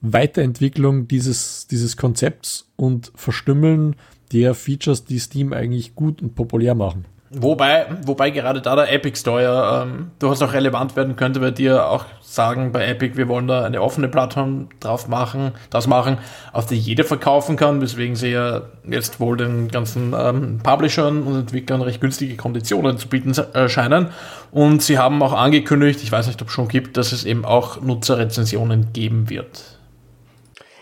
Weiterentwicklung 0.01 1.09
dieses, 1.09 1.67
dieses 1.69 1.97
Konzepts 1.97 2.69
und 2.77 3.13
Verstümmeln 3.15 3.97
der 4.33 4.55
Features, 4.55 5.05
die 5.05 5.19
Steam 5.19 5.53
eigentlich 5.53 5.95
gut 5.95 6.23
und 6.23 6.35
populär 6.35 6.75
machen. 6.75 7.05
Wobei, 7.35 7.87
wobei 8.05 8.29
gerade 8.29 8.61
da 8.61 8.77
der 8.77 8.93
Epic 8.93 9.19
Store 9.19 9.85
ähm, 9.85 10.11
durchaus 10.19 10.43
auch 10.43 10.53
relevant 10.53 10.97
werden 10.97 11.17
könnte, 11.17 11.41
weil 11.41 11.53
die 11.53 11.65
ja 11.65 11.87
auch 11.87 12.05
sagen 12.21 12.73
bei 12.73 12.87
Epic, 12.87 13.17
wir 13.17 13.27
wollen 13.27 13.47
da 13.47 13.65
eine 13.65 13.81
offene 13.81 14.09
Plattform 14.09 14.69
drauf 14.81 15.09
machen, 15.09 15.53
das 15.71 15.87
machen, 15.87 16.19
auf 16.53 16.67
die 16.67 16.77
jeder 16.77 17.05
verkaufen 17.05 17.57
kann, 17.57 17.81
weswegen 17.81 18.17
sie 18.17 18.33
ja 18.33 18.63
jetzt 18.85 19.19
wohl 19.19 19.39
den 19.39 19.69
ganzen 19.69 20.15
ähm, 20.15 20.61
Publishern 20.63 21.23
und 21.23 21.41
Entwicklern 21.41 21.81
recht 21.81 22.03
günstige 22.03 22.37
Konditionen 22.37 22.99
zu 22.99 23.09
bieten 23.09 23.33
äh, 23.55 23.67
scheinen. 23.71 24.09
Und 24.51 24.83
sie 24.83 24.99
haben 24.99 25.23
auch 25.23 25.33
angekündigt, 25.33 26.03
ich 26.03 26.13
weiß 26.13 26.27
nicht, 26.27 26.43
ob 26.43 26.49
es 26.49 26.55
schon 26.55 26.69
gibt, 26.69 26.99
dass 26.99 27.13
es 27.13 27.25
eben 27.25 27.47
auch 27.47 27.81
Nutzerrezensionen 27.81 28.93
geben 28.93 29.31
wird. 29.31 29.79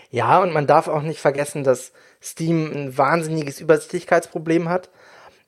Ja, 0.09 0.41
und 0.41 0.51
man 0.51 0.67
darf 0.67 0.89
auch 0.89 1.01
nicht 1.01 1.21
vergessen, 1.21 1.63
dass 1.63 1.93
Steam 2.21 2.69
ein 2.73 2.97
wahnsinniges 2.97 3.61
Übersichtlichkeitsproblem 3.61 4.67
hat 4.67 4.89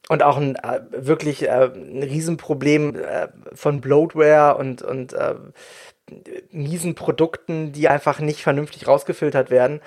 und 0.09 0.23
auch 0.23 0.37
ein 0.37 0.55
äh, 0.55 0.81
wirklich 0.91 1.43
äh, 1.43 1.69
ein 1.73 2.03
Riesenproblem 2.03 2.95
äh, 2.95 3.27
von 3.53 3.81
Bloatware 3.81 4.57
und, 4.57 4.81
und 4.81 5.13
äh, 5.13 5.35
miesen 6.51 6.95
Produkten, 6.95 7.71
die 7.71 7.87
einfach 7.87 8.19
nicht 8.19 8.41
vernünftig 8.41 8.87
rausgefiltert 8.87 9.49
werden. 9.49 9.81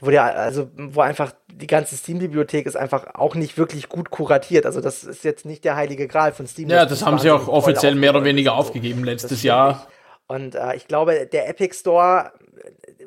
Wo 0.00 0.10
der, 0.10 0.38
also, 0.38 0.68
wo 0.76 1.00
einfach 1.00 1.32
die 1.50 1.66
ganze 1.66 1.96
Steam-Bibliothek 1.96 2.66
ist 2.66 2.76
einfach 2.76 3.14
auch 3.14 3.34
nicht 3.34 3.56
wirklich 3.56 3.88
gut 3.88 4.10
kuratiert. 4.10 4.66
Also, 4.66 4.82
das 4.82 5.04
ist 5.04 5.24
jetzt 5.24 5.46
nicht 5.46 5.64
der 5.64 5.74
heilige 5.74 6.06
Gral 6.06 6.32
von 6.32 6.46
Steam. 6.46 6.68
Ja, 6.68 6.84
das, 6.84 7.00
das 7.00 7.06
haben 7.06 7.18
sie 7.18 7.30
auch 7.30 7.48
offiziell 7.48 7.94
mehr 7.94 8.10
oder 8.10 8.22
weniger 8.22 8.50
so. 8.50 8.56
aufgegeben 8.56 9.04
letztes 9.04 9.42
Jahr. 9.42 9.86
Und 10.26 10.54
äh, 10.54 10.76
ich 10.76 10.86
glaube, 10.86 11.26
der 11.26 11.48
Epic 11.48 11.74
Store, 11.74 12.32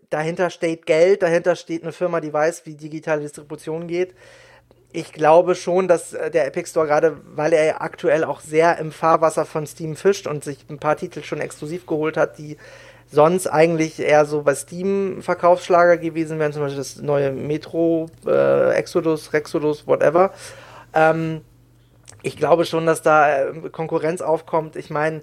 dahinter 0.10 0.50
steht 0.50 0.88
Geld, 0.88 1.22
dahinter 1.22 1.56
steht 1.56 1.84
eine 1.84 1.92
Firma, 1.92 2.22
die 2.22 2.34
weiß, 2.34 2.66
wie 2.66 2.74
digitale 2.74 3.22
Distribution 3.22 3.88
geht 3.88 4.16
ich 4.92 5.14
glaube 5.14 5.56
schon, 5.56 5.88
dass 5.88 6.14
äh, 6.14 6.32
der 6.32 6.48
Epic 6.48 6.70
Store 6.70 6.88
gerade, 6.88 7.18
weil 7.36 7.54
er 7.54 7.82
aktuell 7.82 8.24
auch 8.24 8.40
sehr 8.40 8.78
im 8.80 8.92
Fahrwasser 8.92 9.46
von 9.46 9.68
Steam 9.68 9.96
fischt 9.96 10.28
und 10.28 10.44
sich 10.44 10.66
ein 10.70 10.80
paar 10.80 10.98
Titel 10.98 11.24
schon 11.24 11.42
exklusiv 11.42 11.86
geholt 11.86 12.18
hat, 12.18 12.38
die 12.38 12.58
sonst 13.12 13.48
eigentlich 13.48 14.00
eher 14.00 14.26
so 14.26 14.44
bei 14.44 14.56
Steam 14.56 15.22
Verkaufsschlager 15.22 15.98
gewesen 15.98 16.40
wären, 16.40 16.54
zum 16.54 16.64
Beispiel 16.64 16.78
das 16.78 16.98
neue 16.98 17.32
Metro, 17.32 18.08
äh, 18.26 18.74
Exodus, 18.74 19.34
Rexodus, 19.34 19.88
whatever. 19.88 20.32
Ähm, 20.94 21.42
ich 22.22 22.38
glaube 22.38 22.66
schon, 22.66 22.86
dass 22.86 23.02
da 23.02 23.46
äh, 23.46 23.70
Konkurrenz 23.72 24.22
aufkommt. 24.22 24.76
Ich 24.76 24.90
meine, 24.90 25.22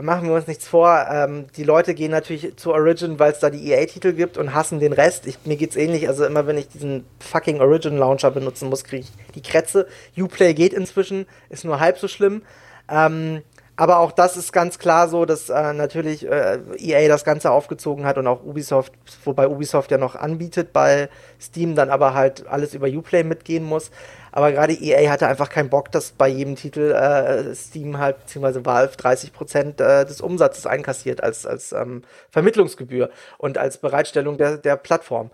machen 0.00 0.28
wir 0.28 0.34
uns 0.34 0.46
nichts 0.46 0.66
vor. 0.66 1.06
Ähm, 1.10 1.46
die 1.56 1.64
Leute 1.64 1.94
gehen 1.94 2.10
natürlich 2.10 2.56
zu 2.56 2.72
Origin, 2.72 3.18
weil 3.18 3.32
es 3.32 3.40
da 3.40 3.50
die 3.50 3.70
EA-Titel 3.70 4.12
gibt 4.12 4.36
und 4.36 4.54
hassen 4.54 4.80
den 4.80 4.92
Rest. 4.92 5.26
Ich, 5.26 5.38
mir 5.44 5.56
geht's 5.56 5.76
ähnlich. 5.76 6.08
Also 6.08 6.24
immer 6.24 6.46
wenn 6.46 6.58
ich 6.58 6.68
diesen 6.68 7.04
fucking 7.20 7.60
Origin-Launcher 7.60 8.30
benutzen 8.30 8.68
muss, 8.68 8.84
kriege 8.84 9.04
ich 9.04 9.32
die 9.34 9.42
Krätze. 9.42 9.86
Uplay 10.16 10.54
geht 10.54 10.72
inzwischen, 10.72 11.26
ist 11.48 11.64
nur 11.64 11.80
halb 11.80 11.98
so 11.98 12.08
schlimm. 12.08 12.42
Ähm, 12.88 13.42
aber 13.76 13.98
auch 13.98 14.10
das 14.10 14.38
ist 14.38 14.52
ganz 14.52 14.78
klar 14.78 15.08
so, 15.08 15.26
dass 15.26 15.50
äh, 15.50 15.72
natürlich 15.74 16.26
äh, 16.26 16.58
EA 16.78 17.08
das 17.08 17.24
Ganze 17.24 17.50
aufgezogen 17.50 18.06
hat 18.06 18.16
und 18.16 18.26
auch 18.26 18.42
Ubisoft, 18.42 18.94
wobei 19.24 19.48
Ubisoft 19.48 19.90
ja 19.90 19.98
noch 19.98 20.16
anbietet 20.16 20.72
bei 20.72 21.10
Steam, 21.38 21.74
dann 21.74 21.90
aber 21.90 22.14
halt 22.14 22.46
alles 22.46 22.72
über 22.72 22.86
Uplay 22.86 23.22
mitgehen 23.22 23.64
muss. 23.64 23.90
Aber 24.32 24.50
gerade 24.52 24.72
EA 24.72 25.10
hatte 25.10 25.26
einfach 25.26 25.50
keinen 25.50 25.68
Bock, 25.68 25.92
dass 25.92 26.12
bei 26.12 26.28
jedem 26.28 26.56
Titel 26.56 26.92
äh, 26.92 27.54
Steam 27.54 27.98
halt, 27.98 28.18
beziehungsweise 28.20 28.64
Valve 28.64 28.96
30 28.96 29.32
Prozent 29.34 29.80
äh, 29.80 30.06
des 30.06 30.22
Umsatzes 30.22 30.66
einkassiert 30.66 31.22
als, 31.22 31.44
als 31.44 31.72
ähm, 31.72 32.02
Vermittlungsgebühr 32.30 33.10
und 33.36 33.58
als 33.58 33.78
Bereitstellung 33.78 34.38
der, 34.38 34.56
der 34.56 34.76
Plattform. 34.76 35.30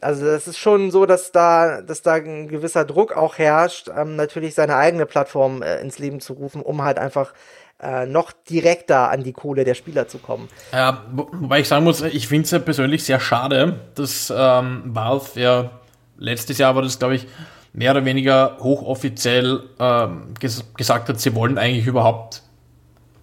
Also 0.00 0.26
das 0.26 0.48
ist 0.48 0.58
schon 0.58 0.90
so, 0.90 1.06
dass 1.06 1.32
da, 1.32 1.80
dass 1.80 2.02
da 2.02 2.14
ein 2.14 2.48
gewisser 2.48 2.84
Druck 2.84 3.16
auch 3.16 3.38
herrscht, 3.38 3.88
ähm, 3.96 4.16
natürlich 4.16 4.54
seine 4.54 4.76
eigene 4.76 5.06
Plattform 5.06 5.62
äh, 5.62 5.80
ins 5.80 5.98
Leben 5.98 6.20
zu 6.20 6.34
rufen, 6.34 6.60
um 6.60 6.82
halt 6.82 6.98
einfach 6.98 7.32
äh, 7.84 8.06
noch 8.06 8.32
direkter 8.32 9.10
an 9.10 9.22
die 9.22 9.32
Kohle 9.32 9.64
der 9.64 9.74
Spieler 9.74 10.08
zu 10.08 10.18
kommen. 10.18 10.48
Ja, 10.72 11.04
wobei 11.12 11.60
ich 11.60 11.68
sagen 11.68 11.84
muss, 11.84 12.00
ich 12.00 12.28
finde 12.28 12.44
es 12.44 12.50
ja 12.50 12.58
persönlich 12.58 13.04
sehr 13.04 13.20
schade, 13.20 13.80
dass 13.94 14.32
ähm, 14.34 14.82
Valve 14.86 15.40
ja 15.40 15.70
letztes 16.16 16.58
Jahr 16.58 16.74
war 16.74 16.82
das, 16.82 16.98
glaube 16.98 17.16
ich, 17.16 17.26
mehr 17.72 17.90
oder 17.90 18.04
weniger 18.04 18.56
hochoffiziell 18.60 19.64
ähm, 19.78 20.34
ges 20.40 20.64
gesagt 20.76 21.08
hat, 21.08 21.20
sie 21.20 21.34
wollen 21.34 21.58
eigentlich 21.58 21.86
überhaupt 21.86 22.42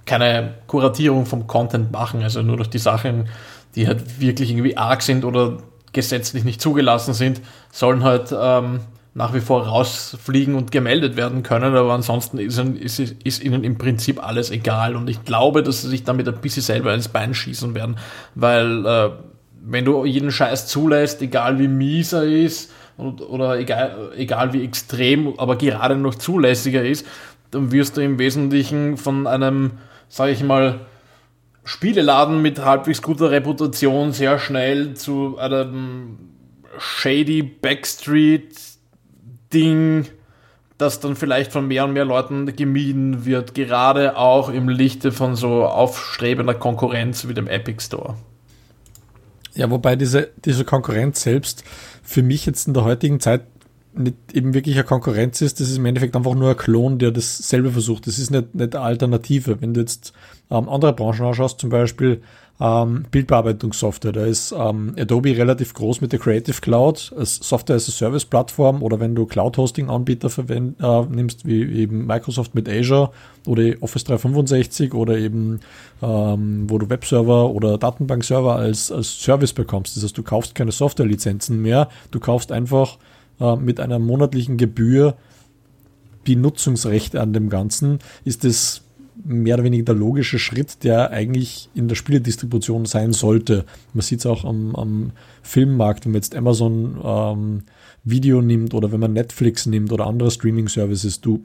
keine 0.06 0.56
Kuratierung 0.68 1.26
vom 1.26 1.48
Content 1.48 1.92
machen, 1.92 2.22
also 2.22 2.42
nur 2.42 2.58
durch 2.58 2.70
die 2.70 2.80
Sachen, 2.80 3.30
die 3.76 3.88
halt 3.88 4.20
wirklich 4.20 4.52
irgendwie 4.52 4.78
arg 4.78 5.02
sind 5.02 5.24
oder 5.24 5.58
gesetzlich 5.94 6.44
nicht 6.44 6.62
zugelassen 6.62 7.14
sind, 7.14 7.42
sollen 7.72 8.04
halt 8.04 8.36
ähm, 8.38 8.82
nach 9.14 9.34
wie 9.34 9.42
vor 9.42 9.68
rausfliegen 9.68 10.56
und 10.56 10.72
gemeldet 10.72 11.18
werden 11.18 11.44
können, 11.44 11.76
aber 11.76 11.94
ansonsten 11.94 12.38
ist, 12.38 12.58
ist, 12.58 13.00
ist, 13.00 13.44
ihnen 13.44 13.64
im 13.66 13.78
Prinzip 13.78 14.26
alles 14.26 14.52
egal. 14.52 14.96
Und 14.96 15.10
ich 15.10 15.26
glaube, 15.26 15.64
dass 15.64 15.82
sie 15.82 15.90
sich 15.90 16.04
damit 16.04 16.28
ein 16.30 16.40
bisschen 16.40 16.64
selber 16.64 16.94
ins 16.94 17.10
Bein 17.10 17.34
schießen 17.34 17.76
werden, 17.76 17.98
weil 18.36 18.86
äh, 18.86 19.10
wenn 19.64 19.86
du 19.86 20.06
jeden 20.06 20.32
Scheiß 20.32 20.68
zulässt, 20.68 21.22
egal 21.22 21.60
wie 21.60 21.68
mies 21.68 22.14
er 22.14 22.24
ist 22.24 22.72
oder 22.98 23.60
egal, 23.60 24.12
egal 24.16 24.54
wie 24.54 24.64
extrem, 24.64 25.38
aber 25.38 25.58
gerade 25.58 25.96
noch 25.98 26.16
zulässiger 26.16 26.84
ist, 26.84 27.06
dann 27.52 27.72
wirst 27.72 27.98
du 27.98 28.02
im 28.02 28.18
Wesentlichen 28.18 28.96
von 28.96 29.28
einem, 29.28 29.72
sage 30.08 30.32
ich 30.32 30.44
mal, 30.44 30.80
Spieleladen 31.64 32.42
mit 32.42 32.64
halbwegs 32.64 33.02
guter 33.02 33.30
Reputation 33.30 34.14
sehr 34.14 34.40
schnell 34.40 34.96
zu 34.96 35.38
einem 35.38 36.18
shady 36.80 37.44
Backstreet 37.44 38.71
Ding, 39.54 40.06
das 40.78 41.00
dann 41.00 41.16
vielleicht 41.16 41.52
von 41.52 41.68
mehr 41.68 41.86
und 41.86 41.94
mehr 41.94 42.06
Leuten 42.06 42.56
gemieden 42.56 43.26
wird, 43.26 43.54
gerade 43.54 44.18
auch 44.18 44.50
im 44.50 44.68
Lichte 44.68 45.12
von 45.12 45.36
so 45.36 45.66
aufstrebender 45.66 46.56
Konkurrenz 46.56 47.28
wie 47.28 47.34
dem 47.34 47.48
Epic 47.48 47.84
Store. 47.84 48.16
Ja, 49.54 49.70
wobei 49.70 49.96
diese, 49.96 50.30
diese 50.44 50.66
Konkurrenz 50.66 51.22
selbst 51.22 51.64
für 52.02 52.24
mich 52.24 52.46
jetzt 52.46 52.68
in 52.68 52.74
der 52.74 52.84
heutigen 52.84 53.20
Zeit 53.20 53.44
nicht 53.94 54.16
eben 54.34 54.54
wirklich 54.54 54.76
eine 54.76 54.86
Konkurrenz 54.86 55.42
ist, 55.42 55.60
das 55.60 55.70
ist 55.70 55.78
im 55.78 55.86
Endeffekt 55.86 56.16
einfach 56.16 56.34
nur 56.34 56.52
ein 56.52 56.58
Klon, 56.58 56.98
der 56.98 57.12
dasselbe 57.12 57.72
versucht. 57.72 58.08
Das 58.08 58.18
ist 58.18 58.32
nicht, 58.32 58.56
nicht 58.56 58.76
eine 58.76 58.84
Alternative. 58.86 59.62
Wenn 59.62 59.74
du 59.74 59.82
jetzt 59.82 60.14
ähm, 60.50 60.70
andere 60.70 60.94
Branchen 60.94 61.26
anschaust, 61.26 61.60
zum 61.60 61.70
Beispiel 61.70 62.22
ähm, 62.60 63.06
Bildbearbeitungssoftware. 63.10 64.12
Da 64.12 64.26
ist 64.26 64.52
ähm, 64.52 64.94
Adobe 64.98 65.36
relativ 65.36 65.74
groß 65.74 66.02
mit 66.02 66.12
der 66.12 66.20
Creative 66.20 66.60
Cloud 66.62 67.14
als 67.18 67.38
Software 67.38 67.76
as 67.76 67.90
a 67.90 67.92
Service 67.92 68.26
Plattform 68.26 68.84
oder 68.84 69.00
wenn 69.00 69.16
du 69.16 69.26
Cloud 69.26 69.58
Hosting 69.58 69.90
Anbieter 69.90 70.30
äh, 70.50 71.06
nimmst, 71.10 71.46
wie 71.46 71.64
eben 71.64 72.06
Microsoft 72.06 72.54
mit 72.54 72.70
Azure 72.70 73.12
oder 73.48 73.74
Office 73.82 74.04
365 74.04 74.94
oder 74.94 75.18
eben 75.18 75.60
ähm, 76.02 76.66
wo 76.70 76.78
du 76.78 76.90
Webserver 76.90 77.50
oder 77.50 77.78
Datenbankserver 77.78 78.56
als, 78.56 78.92
als 78.92 79.20
Service 79.20 79.54
bekommst. 79.54 79.96
Das 79.96 80.04
heißt, 80.04 80.18
du 80.18 80.24
kaufst 80.24 80.54
keine 80.54 80.72
Softwarelizenzen 80.72 81.62
mehr, 81.62 81.90
du 82.12 82.20
kaufst 82.20 82.52
einfach 82.52 82.98
äh, 83.40 83.56
mit 83.56 83.80
einer 83.80 84.00
monatlichen 84.00 84.58
Gebühr 84.58 85.16
die 86.28 86.36
Nutzungsrechte 86.36 87.20
an 87.20 87.34
dem 87.34 87.50
Ganzen, 87.50 88.00
ist 88.24 88.46
es 88.46 88.84
mehr 89.24 89.56
oder 89.56 89.64
weniger 89.64 89.86
der 89.86 89.96
logische 89.96 90.40
Schritt, 90.40 90.84
der 90.84 91.12
eigentlich 91.12 91.70
in 91.74 91.88
der 91.88 91.96
Spieledistribution 91.96 92.86
sein 92.86 93.14
sollte. 93.14 93.66
Man 93.94 94.02
sieht 94.02 94.20
es 94.20 94.26
auch 94.26 94.46
am, 94.46 94.76
am, 94.76 95.12
Filmmarkt, 95.44 96.06
wenn 96.06 96.12
man 96.12 96.22
jetzt 96.22 96.36
Amazon 96.36 97.00
ähm, 97.04 97.64
Video 98.04 98.42
nimmt 98.42 98.74
oder 98.74 98.92
wenn 98.92 99.00
man 99.00 99.14
Netflix 99.14 99.66
nimmt 99.66 99.92
oder 99.92 100.06
andere 100.06 100.30
Streaming-Services, 100.32 101.22
du 101.22 101.44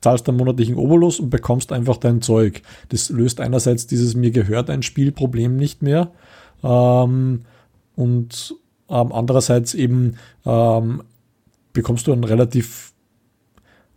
zahlst 0.00 0.28
einen 0.28 0.36
monatlichen 0.36 0.76
Obolus 0.76 1.20
und 1.20 1.30
bekommst 1.30 1.72
einfach 1.72 1.96
dein 1.96 2.20
Zeug. 2.20 2.60
Das 2.90 3.08
löst 3.08 3.40
einerseits 3.40 3.86
dieses 3.86 4.14
mir 4.14 4.30
gehört 4.30 4.68
ein 4.68 4.82
Spielproblem 4.82 5.56
nicht 5.56 5.82
mehr 5.82 6.10
ähm, 6.62 7.42
und 7.96 8.54
ähm, 8.90 9.12
andererseits 9.12 9.72
eben 9.72 10.16
ähm, 10.44 11.02
bekommst 11.72 12.06
du 12.06 12.12
einen 12.12 12.24
relativ 12.24 12.92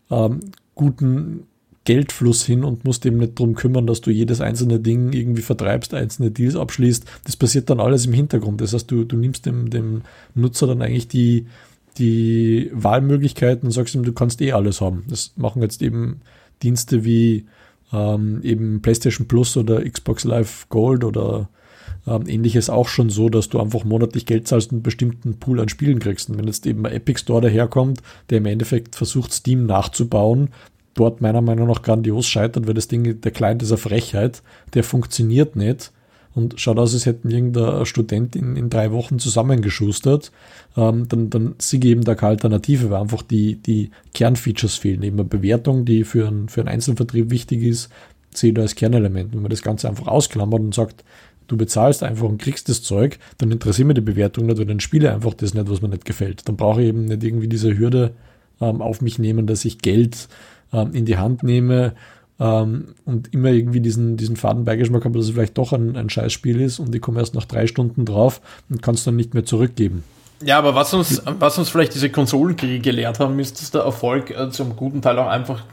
ähm, 0.09 0.39
guten 0.75 1.46
Geldfluss 1.87 2.45
hin 2.45 2.65
und 2.65 2.83
musst 2.83 3.05
eben 3.05 3.15
nicht 3.15 3.39
darum 3.39 3.55
kümmern, 3.55 3.87
dass 3.87 4.01
du 4.01 4.11
jedes 4.11 4.41
einzelne 4.41 4.77
Ding 4.77 5.13
irgendwie 5.13 5.41
vertreibst, 5.41 5.93
einzelne 5.93 6.31
Deals 6.31 6.57
abschließt. 6.57 7.05
Das 7.23 7.37
passiert 7.37 7.69
dann 7.69 7.79
alles 7.79 8.05
im 8.05 8.11
Hintergrund. 8.11 8.59
Das 8.59 8.73
heißt, 8.73 8.91
du, 8.91 9.05
du 9.05 9.15
nimmst 9.15 9.45
dem, 9.45 9.69
dem 9.69 10.01
Nutzer 10.35 10.67
dann 10.67 10.81
eigentlich 10.81 11.07
die, 11.07 11.47
die 11.97 12.69
Wahlmöglichkeiten 12.73 13.67
und 13.67 13.71
sagst 13.71 13.95
ihm, 13.95 14.03
du 14.03 14.11
kannst 14.11 14.41
eh 14.41 14.51
alles 14.51 14.81
haben. 14.81 15.05
Das 15.07 15.31
machen 15.37 15.61
jetzt 15.61 15.81
eben 15.81 16.19
Dienste 16.61 17.05
wie 17.05 17.45
ähm, 17.93 18.41
eben 18.43 18.81
PlayStation 18.81 19.29
Plus 19.29 19.55
oder 19.55 19.89
Xbox 19.89 20.25
Live 20.25 20.67
Gold 20.67 21.05
oder 21.05 21.47
ähm, 22.05 22.27
ähnliches 22.27 22.69
auch 22.69 22.89
schon 22.89 23.09
so, 23.09 23.29
dass 23.29 23.47
du 23.47 23.61
einfach 23.61 23.85
monatlich 23.85 24.25
Geld 24.25 24.45
zahlst 24.45 24.73
und 24.73 24.79
einen 24.79 24.83
bestimmten 24.83 25.39
Pool 25.39 25.61
an 25.61 25.69
Spielen 25.69 25.99
kriegst. 25.99 26.29
Und 26.29 26.37
wenn 26.37 26.47
jetzt 26.47 26.65
eben 26.65 26.85
ein 26.85 26.91
Epic 26.91 27.21
Store 27.21 27.39
daherkommt, 27.39 28.01
der 28.29 28.39
im 28.39 28.45
Endeffekt 28.45 28.97
versucht, 28.97 29.31
Steam 29.31 29.65
nachzubauen, 29.65 30.49
dort 30.99 31.21
meiner 31.21 31.41
Meinung 31.41 31.67
nach 31.67 31.81
grandios 31.81 32.27
scheitert, 32.27 32.67
weil 32.67 32.73
das 32.73 32.87
Ding, 32.87 33.21
der 33.21 33.31
Client 33.31 33.63
ist 33.63 33.71
eine 33.71 33.77
Frechheit, 33.77 34.41
der 34.73 34.83
funktioniert 34.83 35.55
nicht 35.55 35.91
und 36.37 36.59
schaut 36.59 36.77
aus, 36.77 36.93
als 36.93 37.05
hätten 37.05 37.31
irgendein 37.31 37.85
Student 37.85 38.35
in, 38.35 38.55
in 38.55 38.69
drei 38.69 38.91
Wochen 38.91 39.17
zusammengeschustert, 39.17 40.31
ähm, 40.75 41.07
dann, 41.07 41.31
dann 41.31 41.55
siege 41.57 41.87
eben 41.87 42.03
da 42.03 42.13
keine 42.13 42.31
Alternative, 42.31 42.91
weil 42.91 43.01
einfach 43.01 43.23
die, 43.23 43.55
die 43.55 43.89
Kernfeatures 44.13 44.75
fehlen. 44.75 45.01
Eben 45.01 45.19
eine 45.19 45.27
Bewertung, 45.27 45.85
die 45.85 46.03
für, 46.03 46.27
ein, 46.27 46.47
für 46.47 46.61
einen 46.61 46.69
Einzelvertrieb 46.69 47.31
wichtig 47.31 47.63
ist, 47.63 47.89
ich 48.39 48.53
da 48.53 48.61
als 48.61 48.75
Kernelement. 48.75 49.33
Wenn 49.33 49.41
man 49.41 49.49
das 49.49 49.63
Ganze 49.63 49.89
einfach 49.89 50.07
ausklammert 50.07 50.59
und 50.59 50.75
sagt, 50.75 51.03
du 51.47 51.57
bezahlst 51.57 52.03
einfach 52.03 52.27
und 52.27 52.39
kriegst 52.39 52.69
das 52.69 52.83
Zeug, 52.83 53.17
dann 53.39 53.51
interessiert 53.51 53.87
mir 53.87 53.95
die 53.95 54.01
Bewertung 54.01 54.45
nicht, 54.45 54.59
weil 54.59 54.65
dann 54.65 54.79
spiele 54.79 55.11
einfach 55.11 55.33
das 55.33 55.55
nicht, 55.55 55.69
was 55.69 55.81
mir 55.81 55.89
nicht 55.89 56.05
gefällt. 56.05 56.47
Dann 56.47 56.55
brauche 56.55 56.83
ich 56.83 56.89
eben 56.89 57.05
nicht 57.05 57.23
irgendwie 57.23 57.47
diese 57.47 57.75
Hürde 57.75 58.13
ähm, 58.61 58.83
auf 58.83 59.01
mich 59.01 59.17
nehmen, 59.17 59.47
dass 59.47 59.65
ich 59.65 59.79
Geld 59.79 60.27
ähm, 60.73 60.93
in 60.93 61.05
die 61.05 61.17
Hand 61.17 61.43
nehme 61.43 61.93
ähm, 62.39 62.95
und 63.05 63.33
immer 63.33 63.49
irgendwie 63.49 63.81
diesen, 63.81 64.17
diesen 64.17 64.35
Fadenbeigeschmack 64.35 65.05
habe, 65.05 65.17
dass 65.17 65.27
es 65.27 65.33
vielleicht 65.33 65.57
doch 65.57 65.73
ein, 65.73 65.95
ein 65.95 66.09
Scheißspiel 66.09 66.61
ist 66.61 66.79
und 66.79 66.93
ich 66.93 67.01
komme 67.01 67.19
erst 67.19 67.35
nach 67.35 67.45
drei 67.45 67.67
Stunden 67.67 68.05
drauf 68.05 68.41
und 68.69 68.81
kann 68.81 68.95
es 68.95 69.03
dann 69.03 69.15
nicht 69.15 69.33
mehr 69.33 69.45
zurückgeben. 69.45 70.03
Ja, 70.43 70.59
aber 70.59 70.75
was 70.75 70.93
uns, 70.93 71.21
was 71.25 71.57
uns 71.57 71.69
vielleicht 71.69 71.95
diese 71.95 72.11
Konsolenkriege 72.11 72.79
gelehrt 72.79 73.19
haben, 73.19 73.39
ist, 73.39 73.59
dass 73.59 73.71
der 73.71 73.81
Erfolg 73.81 74.29
äh, 74.29 74.49
zum 74.51 74.75
guten 74.75 75.01
Teil 75.01 75.17
auch 75.17 75.27
einfach 75.27 75.63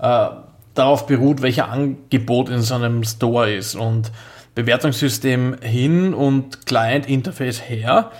äh, 0.00 0.28
darauf 0.74 1.06
beruht, 1.06 1.42
welcher 1.42 1.68
Angebot 1.70 2.48
in 2.48 2.62
so 2.62 2.74
einem 2.74 3.04
Store 3.04 3.52
ist. 3.52 3.74
Und 3.74 4.10
Bewertungssystem 4.54 5.56
hin 5.60 6.14
und 6.14 6.64
Client-Interface 6.66 7.68
her. 7.68 8.10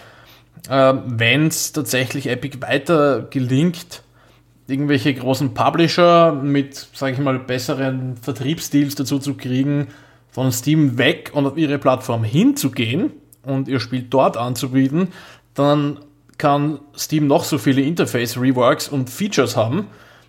Äh, 0.68 0.94
Wenn 1.06 1.46
es 1.46 1.72
tatsächlich 1.72 2.28
Epic 2.28 2.58
weiter 2.60 3.22
gelingt, 3.30 4.02
irgendwelche 4.68 5.14
großen 5.14 5.54
Publisher 5.54 6.32
mit, 6.32 6.88
sage 6.92 7.12
ich 7.12 7.18
mal, 7.18 7.38
besseren 7.38 8.16
Vertriebsdeals 8.16 8.94
dazu 8.94 9.18
zu 9.18 9.34
kriegen, 9.34 9.88
von 10.30 10.52
Steam 10.52 10.98
weg 10.98 11.30
und 11.34 11.46
auf 11.46 11.56
ihre 11.56 11.78
Plattform 11.78 12.24
hinzugehen 12.24 13.12
und 13.42 13.68
ihr 13.68 13.80
Spiel 13.80 14.02
dort 14.02 14.36
anzubieten, 14.36 15.08
dann 15.54 16.00
kann 16.36 16.80
Steam 16.96 17.26
noch 17.26 17.44
so 17.44 17.58
viele 17.58 17.80
Interface-Reworks 17.80 18.88
und 18.88 19.08
Features 19.08 19.56
haben. 19.56 19.86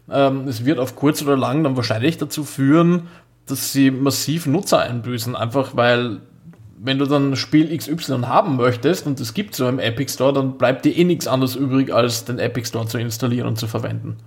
Ähm, 0.10 0.48
es 0.48 0.64
wird 0.64 0.80
auf 0.80 0.96
kurz 0.96 1.22
oder 1.22 1.36
lang 1.36 1.64
dann 1.64 1.76
wahrscheinlich 1.76 2.18
dazu 2.18 2.46
führen, 2.46 3.08
dass 3.48 3.74
sie 3.74 3.92
massiv 3.92 4.46
Nutzer 4.46 4.80
einbüßen, 4.80 5.36
einfach 5.36 5.76
weil 5.76 6.22
wenn 6.80 7.00
du 7.00 7.06
dann 7.06 7.36
Spiel 7.36 7.76
XY 7.76 8.22
haben 8.24 8.56
möchtest 8.56 9.08
und 9.08 9.20
es 9.20 9.34
gibt 9.34 9.56
so 9.56 9.68
im 9.68 9.80
Epic 9.80 10.14
Store, 10.14 10.34
dann 10.34 10.58
bleibt 10.58 10.86
dir 10.86 10.96
eh 10.96 11.04
nichts 11.04 11.28
anderes 11.28 11.56
übrig, 11.56 11.94
als 11.94 12.26
den 12.26 12.40
Epic 12.40 12.68
Store 12.68 12.88
zu 12.88 12.98
installieren 12.98 13.48
und 13.48 13.58
zu 13.58 13.68
verwenden. 13.68 14.18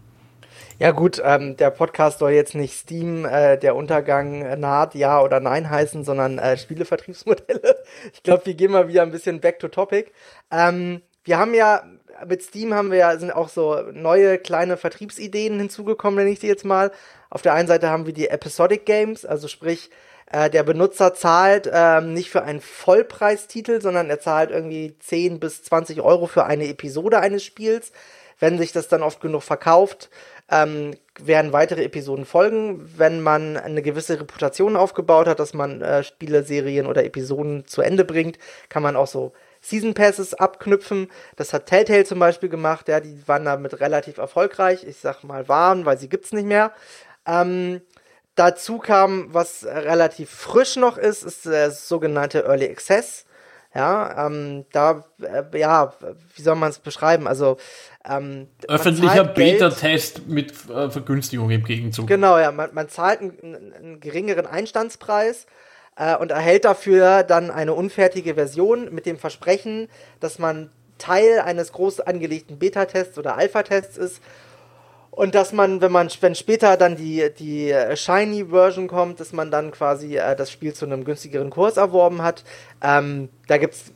Ja 0.79 0.93
gut, 0.93 1.21
ähm, 1.23 1.59
der 1.59 1.71
Podcast 1.71 2.21
soll 2.21 2.31
jetzt 2.31 2.55
nicht 2.55 2.73
Steam, 2.73 3.27
äh, 3.27 3.59
der 3.59 3.77
Untergang 3.77 4.59
naht, 4.59 4.95
ja 4.95 5.21
oder 5.21 5.39
nein 5.39 5.69
heißen, 5.69 6.05
sondern 6.05 6.39
äh, 6.39 6.57
Spielevertriebsmodelle. 6.57 7.77
Ich 8.15 8.23
glaube, 8.23 8.47
wir 8.47 8.55
gehen 8.55 8.71
mal 8.71 8.89
wieder 8.89 9.03
ein 9.03 9.11
bisschen 9.11 9.41
back 9.41 9.59
to 9.59 9.69
topic. 9.69 10.13
Ähm, 10.51 11.03
wir 11.25 11.39
haben 11.39 11.55
ja 11.55 11.83
mit 12.27 12.43
Steam 12.43 12.75
haben 12.75 12.91
wir 12.91 12.99
ja 12.99 13.17
sind 13.19 13.31
auch 13.31 13.49
so 13.49 13.83
neue 13.93 14.39
kleine 14.39 14.77
Vertriebsideen 14.77 15.59
hinzugekommen, 15.59 16.19
nenne 16.19 16.31
ich 16.31 16.41
die 16.41 16.47
jetzt 16.47 16.65
mal. 16.65 16.91
Auf 17.31 17.43
der 17.43 17.55
einen 17.55 17.69
Seite 17.69 17.91
haben 17.91 18.07
wir 18.07 18.13
die 18.13 18.29
Episodic 18.29 18.87
Games, 18.87 19.25
also 19.25 19.49
sprich 19.49 19.91
äh, 20.33 20.49
der 20.49 20.63
Benutzer 20.63 21.15
zahlt 21.15 21.69
ähm, 21.73 22.15
nicht 22.15 22.31
für 22.31 22.43
einen 22.43 22.61
Vollpreistitel, 22.61 23.81
sondern 23.81 24.09
er 24.11 24.21
zahlt 24.21 24.51
irgendwie 24.51 24.97
10 24.99 25.41
bis 25.41 25.65
20 25.65 26.01
Euro 26.03 26.27
für 26.27 26.45
eine 26.45 26.69
Episode 26.69 27.19
eines 27.19 27.45
Spiels. 27.45 27.93
Wenn 28.39 28.57
sich 28.57 28.73
das 28.73 28.89
dann 28.89 29.03
oft 29.03 29.21
genug 29.21 29.43
verkauft, 29.43 30.09
ähm, 30.51 30.95
werden 31.21 31.53
weitere 31.53 31.85
Episoden 31.85 32.25
folgen. 32.25 32.89
Wenn 32.97 33.21
man 33.21 33.57
eine 33.57 33.83
gewisse 33.83 34.21
Reputation 34.21 34.77
aufgebaut 34.77 35.27
hat, 35.27 35.41
dass 35.41 35.53
man 35.53 35.83
äh, 35.83 36.05
Spiele, 36.05 36.45
Serien 36.45 36.87
oder 36.87 37.05
Episoden 37.05 37.67
zu 37.67 37.83
Ende 37.83 38.05
bringt, 38.05 38.39
kann 38.69 38.83
man 38.83 38.97
auch 38.97 39.09
so 39.09 39.33
Season 39.61 39.95
Passes 39.95 40.35
abknüpfen. 40.35 41.09
Das 41.37 41.53
hat 41.53 41.67
Telltale 41.67 42.05
zum 42.05 42.21
Beispiel 42.21 42.49
gemacht. 42.49 42.89
Ja, 42.89 43.01
die 43.01 43.21
waren 43.27 43.45
damit 43.45 43.81
relativ 43.81 44.19
erfolgreich. 44.19 44.85
Ich 44.85 44.97
sag 44.99 45.25
mal 45.25 45.49
waren, 45.49 45.85
weil 45.85 45.99
sie 45.99 46.09
gibt's 46.09 46.33
nicht 46.33 46.47
mehr. 46.47 46.73
Ähm, 47.27 47.83
dazu 48.35 48.79
kam, 48.79 49.33
was 49.33 49.65
relativ 49.65 50.31
frisch 50.31 50.77
noch 50.77 50.99
ist, 50.99 51.23
ist 51.23 51.47
der 51.47 51.71
sogenannte 51.71 52.45
Early 52.45 52.69
Access. 52.69 53.27
Ja, 53.73 54.27
ähm, 54.27 54.65
da, 54.73 55.05
äh, 55.23 55.57
ja, 55.57 55.95
wie 56.35 56.43
soll 56.43 56.57
man 56.57 56.71
es 56.71 56.81
beschreiben? 56.81 57.29
Also, 57.29 57.57
ähm, 58.05 58.49
öffentlicher 58.67 59.23
Beta-Test 59.23 60.27
mit 60.27 60.53
äh, 60.69 60.91
Vergünstigung 60.91 61.51
im 61.51 61.63
Gegenzug. 61.63 62.09
Genau, 62.09 62.37
ja, 62.37 62.51
man, 62.51 62.71
man 62.75 62.89
zahlt 62.89 63.21
einen, 63.21 63.73
einen 63.73 64.01
geringeren 64.01 64.47
Einstandspreis 64.47 65.47
äh, 65.95 66.17
und 66.17 66.33
erhält 66.33 66.65
dafür 66.65 67.23
dann 67.23 67.53
eine 67.53 67.75
unfertige 67.75 68.35
Version 68.35 68.93
mit 68.93 69.07
dem 69.07 69.19
Versprechen, 69.19 69.89
dass 70.19 70.41
man 70.41 70.73
Teil 70.99 71.39
eines 71.39 71.73
groß 71.73 72.01
angelegten 72.01 72.59
Beta-Tests 72.59 73.19
oder 73.19 73.37
Alpha-Tests 73.37 73.97
ist 73.99 74.21
und 75.11 75.35
dass 75.35 75.53
man, 75.53 75.81
wenn 75.81 75.93
man, 75.93 76.09
wenn 76.21 76.35
später 76.35 76.77
dann 76.77 76.97
die, 76.97 77.31
die 77.39 77.75
Shiny-Version 77.95 78.87
kommt, 78.87 79.21
dass 79.21 79.33
man 79.33 79.51
dann 79.51 79.73
quasi 79.73 80.17
äh, 80.17 80.37
das 80.37 80.51
Spiel 80.51 80.73
zu 80.73 80.87
einem 80.87 81.05
günstigeren 81.05 81.51
Kurs 81.51 81.77
erworben 81.77 82.23
hat. 82.23 82.45
Ähm, 82.83 83.29
da 83.49 83.59
gibt 83.59 83.75
es 83.75 83.93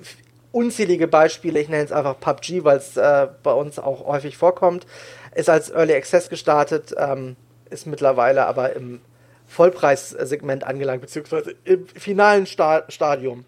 unzählige 0.50 1.08
Beispiele, 1.08 1.60
ich 1.60 1.68
nenne 1.68 1.84
es 1.84 1.92
einfach 1.92 2.18
PUBG, 2.18 2.64
weil 2.64 2.78
es 2.78 2.96
äh, 2.96 3.28
bei 3.42 3.52
uns 3.52 3.78
auch 3.78 4.06
häufig 4.06 4.36
vorkommt. 4.36 4.86
Ist 5.34 5.48
als 5.48 5.70
Early 5.70 5.94
Access 5.94 6.28
gestartet, 6.28 6.94
ähm, 6.96 7.36
ist 7.70 7.86
mittlerweile 7.86 8.46
aber 8.46 8.74
im 8.74 9.00
Vollpreissegment 9.46 10.64
angelangt, 10.64 11.00
beziehungsweise 11.00 11.54
im 11.64 11.86
finalen 11.86 12.46
Sta 12.46 12.84
Stadium. 12.88 13.44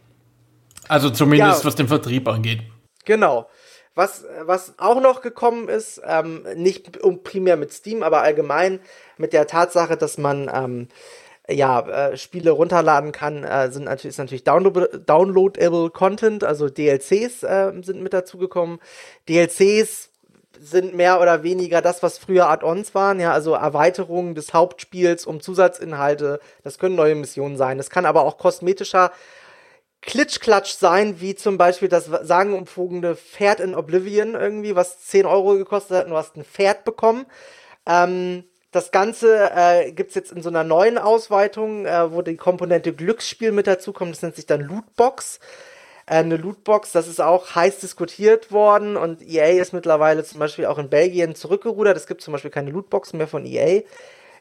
Also 0.89 1.11
zumindest 1.11 1.61
ja, 1.61 1.65
was 1.65 1.75
den 1.75 1.89
Vertrieb 1.89 2.29
angeht. 2.29 2.63
Genau. 3.05 3.49
Was, 3.97 4.27
was 4.43 4.75
auch 4.77 5.01
noch 5.01 5.23
gekommen 5.23 5.71
ist, 5.71 6.03
ähm, 6.05 6.45
nicht 6.55 7.01
primär 7.25 7.57
mit 7.57 7.73
Steam, 7.73 8.03
aber 8.03 8.21
allgemein 8.21 8.79
mit 9.17 9.33
der 9.33 9.47
Tatsache, 9.47 9.97
dass 9.97 10.19
man 10.19 10.51
ähm, 10.53 10.89
ja, 11.49 11.81
äh, 11.81 12.17
Spiele 12.19 12.51
runterladen 12.51 13.13
kann, 13.13 13.43
äh, 13.43 13.71
sind 13.71 13.85
natürlich, 13.85 14.15
ist 14.15 14.19
natürlich 14.19 14.45
download 14.45 14.99
downloadable 15.07 15.89
Content, 15.89 16.45
also 16.45 16.69
DLCs 16.69 17.43
äh, 17.43 17.73
sind 17.83 18.03
mit 18.03 18.13
dazugekommen. 18.13 18.81
DLCs 19.31 20.11
sind 20.61 20.95
mehr 20.95 21.19
oder 21.21 21.43
weniger 21.43 21.81
das, 21.81 22.03
was 22.03 22.19
früher 22.19 22.51
Add-ons 22.51 22.95
waren, 22.95 23.19
ja, 23.19 23.33
also 23.33 23.55
Erweiterungen 23.55 24.35
des 24.35 24.53
Hauptspiels 24.53 25.25
um 25.25 25.41
Zusatzinhalte. 25.41 26.41
Das 26.65 26.79
können 26.79 26.97
neue 26.97 27.15
Missionen 27.15 27.57
sein. 27.57 27.79
Das 27.79 27.89
kann 27.89 28.05
aber 28.05 28.25
auch 28.25 28.37
kosmetischer 28.37 29.11
Klitschklatsch 30.03 30.75
sein, 30.75 31.21
wie 31.21 31.35
zum 31.35 31.59
Beispiel 31.59 31.89
das 31.89 32.07
sagenumfogene 32.07 33.17
Pferd 33.17 33.61
in 33.61 33.75
Oblivion 33.75 34.35
irgendwie, 34.35 34.77
was 34.77 35.01
10 35.01 35.27
Euro 35.27 35.55
gekostet 35.55 35.97
hat 35.97 36.05
und 36.05 36.13
du 36.13 36.17
hast 36.17 36.37
ein 36.37 36.45
Pferd 36.45 36.85
bekommen. 36.85 37.27
Ähm, 37.87 38.45
das 38.71 38.91
Ganze 38.91 39.51
äh, 39.55 39.93
gibt 39.93 40.11
es 40.11 40.15
jetzt 40.15 40.33
in 40.33 40.43
so 40.43 40.49
einer 40.49 40.65
neuen 40.65 40.99
Ausweitung, 40.99 41.87
äh, 41.87 42.13
wo 42.13 42.23
die 42.23 42.37
Komponente 42.37 42.93
Glücksspiel 42.93 43.51
mit 43.51 43.67
dazukommt. 43.67 44.13
Das 44.13 44.23
nennt 44.23 44.37
sich 44.37 44.47
dann 44.47 44.61
Lootbox. 44.61 45.41
Äh, 46.07 46.17
eine 46.17 46.37
Lootbox, 46.37 46.93
das 46.93 47.09
ist 47.09 47.21
auch 47.21 47.55
heiß 47.55 47.81
diskutiert 47.81 48.53
worden 48.53 48.97
und 48.97 49.23
EA 49.23 49.61
ist 49.61 49.73
mittlerweile 49.73 50.25
zum 50.25 50.41
Beispiel 50.41 50.67
auch 50.67 50.79
in 50.79 50.91
Belgien 50.91 51.35
zurückgerudert. 51.35 51.97
Es 51.97 52.07
gibt 52.07 52.21
zum 52.21 52.33
Beispiel 52.33 52.51
keine 52.51 52.71
Lootboxen 52.71 53.19
mehr 53.19 53.29
von 53.29 53.45
EA 53.47 53.83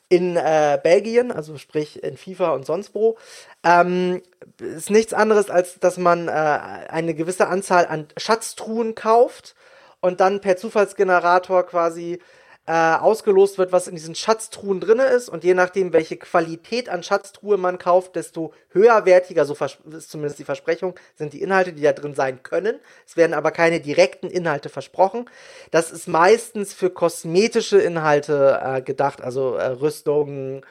in 0.09 0.37
äh, 0.37 0.79
Belgien, 0.81 1.31
also 1.31 1.57
sprich 1.57 2.03
in 2.03 2.17
FIFA 2.17 2.51
und 2.51 2.65
sonst 2.65 2.93
wo, 2.93 3.17
ähm, 3.63 4.21
ist 4.57 4.91
nichts 4.91 5.13
anderes, 5.13 5.49
als 5.49 5.79
dass 5.79 5.97
man 5.97 6.27
äh, 6.27 6.31
eine 6.31 7.15
gewisse 7.15 7.47
Anzahl 7.47 7.87
an 7.87 8.07
Schatztruhen 8.17 8.93
kauft 8.93 9.55
und 10.01 10.19
dann 10.19 10.41
per 10.41 10.57
Zufallsgenerator 10.57 11.65
quasi 11.65 12.19
äh, 12.67 12.71
ausgelost 12.71 13.57
wird, 13.57 13.71
was 13.71 13.87
in 13.87 13.95
diesen 13.95 14.15
Schatztruhen 14.15 14.79
drin 14.79 14.99
ist. 14.99 15.29
Und 15.29 15.43
je 15.43 15.53
nachdem, 15.53 15.93
welche 15.93 16.17
Qualität 16.17 16.89
an 16.89 17.03
Schatztruhe 17.03 17.57
man 17.57 17.77
kauft, 17.77 18.15
desto 18.15 18.53
höherwertiger, 18.69 19.45
so 19.45 19.53
ist 19.53 20.09
zumindest 20.09 20.39
die 20.39 20.43
Versprechung, 20.45 20.95
sind 21.15 21.33
die 21.33 21.41
Inhalte, 21.41 21.73
die 21.73 21.83
da 21.83 21.93
drin 21.93 22.15
sein 22.15 22.41
können. 22.41 22.79
Es 23.05 23.17
werden 23.17 23.33
aber 23.33 23.51
keine 23.51 23.79
direkten 23.79 24.29
Inhalte 24.29 24.69
versprochen. 24.69 25.29
Das 25.71 25.91
ist 25.91 26.07
meistens 26.07 26.73
für 26.73 26.89
kosmetische 26.89 27.79
Inhalte 27.79 28.59
äh, 28.63 28.81
gedacht, 28.81 29.21
also 29.21 29.55
äh, 29.55 29.67
Rüstungen, 29.67 30.63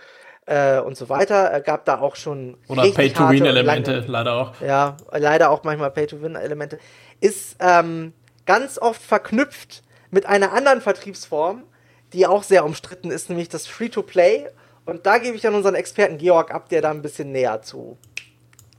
äh, 0.47 0.79
und 0.79 0.97
so 0.97 1.09
weiter. 1.09 1.55
Äh, 1.55 1.63
gab 1.63 1.85
da 1.85 2.01
auch 2.01 2.17
schon. 2.17 2.57
Oder 2.69 2.83
Pay-to-Win-Elemente, 2.91 4.05
leider 4.07 4.33
auch. 4.35 4.61
Ja, 4.61 4.97
leider 5.13 5.51
auch 5.51 5.65
manchmal 5.65 5.91
Pay-to-Win-Elemente. 5.91 6.79
Ist 7.21 7.57
ähm, 7.61 8.13
ganz 8.47 8.79
oft 8.79 9.01
verknüpft 9.01 9.83
mit 10.11 10.27
einer 10.27 10.53
anderen 10.53 10.81
Vertriebsform, 10.81 11.65
die 12.15 12.27
auch 12.27 12.43
sehr 12.43 12.65
umstritten 12.65 13.11
ist, 13.11 13.29
nämlich 13.29 13.49
das 13.49 13.67
Free-to-Play. 13.67 14.47
Und 14.87 15.07
da 15.07 15.19
gebe 15.19 15.37
ich 15.37 15.47
an 15.47 15.55
unseren 15.55 15.75
Experten 15.75 16.19
Georg 16.19 16.53
ab, 16.55 16.69
der 16.69 16.81
da 16.83 16.91
ein 16.91 17.03
bisschen 17.03 17.33
näher 17.33 17.63
zu 17.63 17.99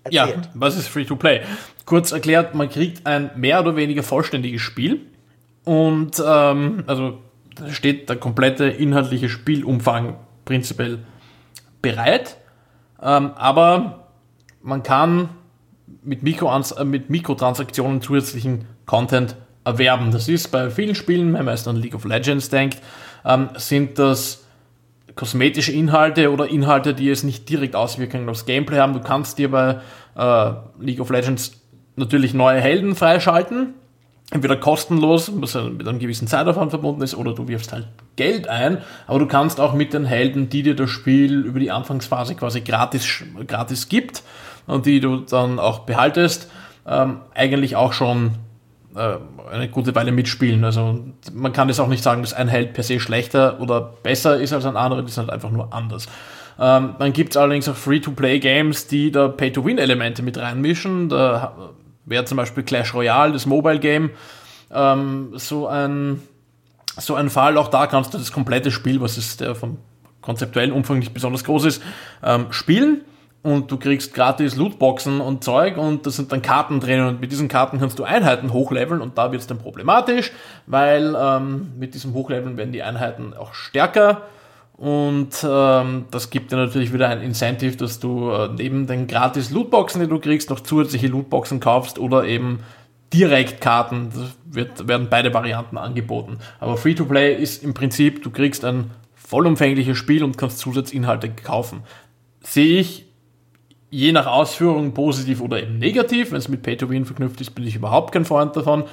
erzählt. 0.03 0.45
Ja, 0.45 0.51
was 0.53 0.77
ist 0.77 0.87
Free-to-Play? 0.87 1.41
Kurz 1.85 2.11
erklärt, 2.11 2.55
man 2.55 2.69
kriegt 2.69 3.05
ein 3.05 3.31
mehr 3.35 3.59
oder 3.59 3.75
weniger 3.75 4.03
vollständiges 4.03 4.61
Spiel 4.61 5.01
und 5.63 6.21
ähm, 6.25 6.83
also 6.87 7.19
da 7.55 7.69
steht 7.69 8.09
der 8.09 8.17
komplette 8.17 8.65
inhaltliche 8.65 9.29
Spielumfang 9.29 10.17
prinzipiell 10.45 10.99
bereit, 11.81 12.37
ähm, 13.01 13.31
aber 13.35 14.07
man 14.61 14.83
kann 14.83 15.29
mit, 16.03 16.23
Mikro 16.23 16.55
äh, 16.55 16.83
mit 16.85 17.09
Mikrotransaktionen 17.09 18.01
zusätzlichen 18.01 18.67
Content 18.85 19.35
erwerben. 19.63 20.11
Das 20.11 20.27
ist 20.27 20.49
bei 20.49 20.69
vielen 20.69 20.95
Spielen, 20.95 21.33
wenn 21.33 21.45
man 21.45 21.53
erst 21.53 21.67
an 21.67 21.75
League 21.77 21.95
of 21.95 22.05
Legends 22.05 22.49
denkt, 22.49 22.79
ähm, 23.25 23.49
sind 23.57 23.99
das 23.99 24.45
kosmetische 25.15 25.71
Inhalte 25.71 26.31
oder 26.31 26.47
Inhalte, 26.47 26.93
die 26.93 27.09
es 27.09 27.23
nicht 27.23 27.49
direkt 27.49 27.75
Auswirkungen 27.75 28.27
aufs 28.29 28.45
Gameplay 28.45 28.79
haben. 28.79 28.93
Du 28.93 28.99
kannst 28.99 29.37
dir 29.37 29.49
bei 29.49 29.79
äh, 30.15 30.51
League 30.79 30.99
of 30.99 31.09
Legends 31.09 31.53
natürlich 31.95 32.33
neue 32.33 32.59
Helden 32.59 32.95
freischalten. 32.95 33.73
Entweder 34.31 34.57
kostenlos, 34.57 35.31
was 35.35 35.53
mit 35.53 35.87
einem 35.87 35.99
gewissen 35.99 36.27
Zeitaufwand 36.27 36.71
verbunden 36.71 37.03
ist, 37.03 37.15
oder 37.15 37.33
du 37.33 37.47
wirfst 37.47 37.71
halt 37.71 37.87
Geld 38.15 38.47
ein, 38.47 38.79
aber 39.05 39.19
du 39.19 39.27
kannst 39.27 39.59
auch 39.59 39.73
mit 39.73 39.93
den 39.93 40.03
Helden, 40.03 40.49
die 40.49 40.63
dir 40.63 40.75
das 40.75 40.89
Spiel 40.89 41.45
über 41.45 41.59
die 41.59 41.69
Anfangsphase 41.69 42.33
quasi 42.33 42.61
gratis, 42.61 43.23
gratis 43.45 43.87
gibt 43.87 44.23
und 44.65 44.87
die 44.87 44.99
du 44.99 45.17
dann 45.17 45.59
auch 45.59 45.79
behaltest, 45.79 46.49
ähm, 46.87 47.19
eigentlich 47.35 47.75
auch 47.75 47.93
schon 47.93 48.31
eine 48.95 49.69
gute 49.69 49.93
Weile 49.95 50.11
mitspielen. 50.11 50.63
Also 50.63 50.99
man 51.33 51.53
kann 51.53 51.67
jetzt 51.67 51.79
auch 51.79 51.87
nicht 51.87 52.03
sagen, 52.03 52.21
dass 52.21 52.33
ein 52.33 52.47
Held 52.47 52.73
per 52.73 52.83
se 52.83 52.99
schlechter 52.99 53.59
oder 53.59 53.81
besser 53.81 54.39
ist 54.39 54.53
als 54.53 54.65
ein 54.65 54.77
anderer, 54.77 55.03
die 55.03 55.11
sind 55.11 55.23
halt 55.23 55.31
einfach 55.31 55.51
nur 55.51 55.73
anders. 55.73 56.07
Ähm, 56.57 56.95
dann 56.97 57.11
gibt 57.11 57.31
es 57.31 57.37
allerdings 57.37 57.67
auch 57.67 57.75
Free-to-Play-Games, 57.75 58.87
die 58.87 59.11
da 59.11 59.27
Pay-to-Win-Elemente 59.27 60.23
mit 60.23 60.37
reinmischen. 60.37 61.09
Da 61.09 61.73
wäre 62.05 62.23
zum 62.25 62.37
Beispiel 62.37 62.63
Clash 62.63 62.93
Royale, 62.93 63.33
das 63.33 63.45
Mobile-Game, 63.45 64.11
ähm, 64.71 65.29
so 65.33 65.67
ein 65.67 66.21
so 66.97 67.15
ein 67.15 67.29
Fall. 67.29 67.57
Auch 67.57 67.67
da 67.67 67.87
kannst 67.87 68.13
du 68.13 68.17
das 68.17 68.31
komplette 68.31 68.71
Spiel, 68.71 69.01
was 69.01 69.17
ist 69.17 69.41
der 69.41 69.55
vom 69.55 69.77
konzeptuellen 70.21 70.71
Umfang 70.71 70.99
nicht 70.99 71.13
besonders 71.13 71.43
groß 71.43 71.65
ist, 71.65 71.83
ähm, 72.23 72.47
spielen 72.51 73.01
und 73.45 73.71
du 73.71 73.77
kriegst 73.77 74.15
gratis 74.15 74.55
Lootboxen 74.55 75.21
und 75.21 75.43
Zeug 75.43 75.77
und 75.77 76.07
da 76.07 76.09
sind 76.09 76.31
dann 76.31 76.41
Karten 76.41 76.79
drin 76.79 77.01
und 77.01 77.21
mit 77.21 77.31
diesen 77.31 77.47
Karten 77.47 77.79
kannst 77.79 77.99
du 77.99 78.03
Einheiten 78.03 78.51
hochleveln 78.51 79.01
und 79.01 79.19
da 79.19 79.31
wird 79.31 79.39
es 79.41 79.47
dann 79.47 79.59
problematisch, 79.59 80.31
weil 80.65 81.15
ähm, 81.15 81.73
mit 81.77 81.93
diesem 81.93 82.15
Hochleveln 82.15 82.57
werden 82.57 82.73
die 82.73 82.81
Einheiten 82.81 83.35
auch 83.37 83.53
stärker 83.53 84.23
und 84.77 85.45
ähm, 85.47 86.05
das 86.09 86.31
gibt 86.31 86.51
dir 86.51 86.55
natürlich 86.55 86.91
wieder 86.91 87.07
ein 87.07 87.21
Incentive, 87.21 87.77
dass 87.77 87.99
du 87.99 88.31
äh, 88.31 88.49
neben 88.57 88.87
den 88.87 89.05
gratis 89.05 89.51
Lootboxen, 89.51 90.01
die 90.01 90.07
du 90.07 90.17
kriegst, 90.17 90.49
noch 90.49 90.61
zusätzliche 90.61 91.07
Lootboxen 91.07 91.59
kaufst 91.59 91.99
oder 91.99 92.25
eben 92.25 92.61
direkt 93.13 93.61
Karten. 93.61 94.09
Das 94.09 94.35
wird, 94.43 94.87
werden 94.87 95.07
beide 95.11 95.31
Varianten 95.35 95.77
angeboten. 95.77 96.39
Aber 96.59 96.77
Free-to-Play 96.77 97.35
ist 97.35 97.63
im 97.63 97.75
Prinzip, 97.75 98.23
du 98.23 98.31
kriegst 98.31 98.65
ein 98.65 98.89
vollumfängliches 99.13 99.97
Spiel 99.99 100.23
und 100.23 100.35
kannst 100.37 100.57
Zusatzinhalte 100.57 101.29
kaufen. 101.29 101.83
Sehe 102.41 102.79
ich 102.79 103.04
je 103.95 104.11
nach 104.11 104.27
Ausführung 104.27 104.93
positiv 104.93 105.39
oder 105.39 105.63
eben 105.63 105.79
negativ. 105.79 106.31
Wenn 106.31 106.39
es 106.39 106.49
mit 106.49 106.63
Pay-to-Win 106.63 107.05
verknüpft 107.05 107.39
ist, 107.39 107.51
bin 107.51 107.65
ich 107.65 107.75
überhaupt 107.75 108.11
kein 108.11 108.25
Freund 108.25 108.55
davon. 108.55 108.83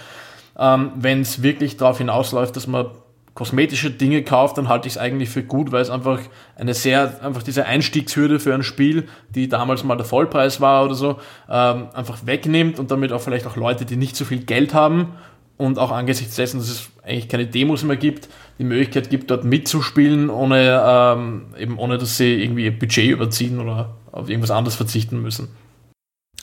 Ähm, 0.57 0.93
Wenn 0.95 1.23
es 1.23 1.43
wirklich 1.43 1.77
darauf 1.77 1.99
hinausläuft, 1.99 2.55
dass 2.55 2.69
man 2.69 2.87
kosmetische 3.35 3.91
Dinge 3.91 4.23
kauft, 4.23 4.59
dann 4.59 4.69
halte 4.69 4.87
ich 4.87 4.95
es 4.95 4.99
eigentlich 4.99 5.31
für 5.31 5.43
gut, 5.43 5.73
weil 5.73 5.81
es 5.81 5.91
einfach 5.91 6.21
eine 6.55 6.75
sehr, 6.75 7.25
einfach 7.25 7.43
diese 7.43 7.67
Einstiegshürde 7.67 8.39
für 8.39 8.55
ein 8.55 8.63
Spiel, 8.63 9.09
die 9.35 9.49
damals 9.49 9.83
mal 9.85 9.97
der 9.97 10.05
Vollpreis 10.05 10.61
war 10.61 10.85
oder 10.85 10.95
so, 10.95 11.19
ähm, 11.49 11.89
einfach 11.95 12.25
wegnimmt 12.27 12.79
und 12.79 12.91
damit 12.91 13.11
auch 13.13 13.23
vielleicht 13.23 13.47
auch 13.47 13.57
Leute, 13.57 13.87
die 13.87 13.97
nicht 13.97 14.15
so 14.15 14.25
viel 14.25 14.45
Geld 14.45 14.75
haben 14.75 15.15
und 15.57 15.79
auch 15.79 15.91
angesichts 15.91 16.37
dessen, 16.37 16.61
dass 16.61 16.69
es 16.69 16.91
eigentlich 17.03 17.29
keine 17.29 17.47
Demos 17.47 17.83
mehr 17.83 17.97
gibt, 17.97 18.29
die 18.59 18.65
Möglichkeit 18.65 19.09
gibt, 19.09 19.31
dort 19.31 19.45
mitzuspielen, 19.45 20.29
ohne 20.29 20.83
ähm, 20.87 21.47
eben 21.59 21.79
ohne 21.79 21.99
dass 21.99 22.19
sie 22.19 22.43
irgendwie 22.43 22.67
ihr 22.67 22.79
Budget 22.79 23.11
überziehen 23.11 23.59
oder 23.59 23.95
auf 24.13 24.29
irgendwas 24.29 24.51
anderes 24.51 24.77
verzichten 24.77 25.21
müssen. 25.21 25.49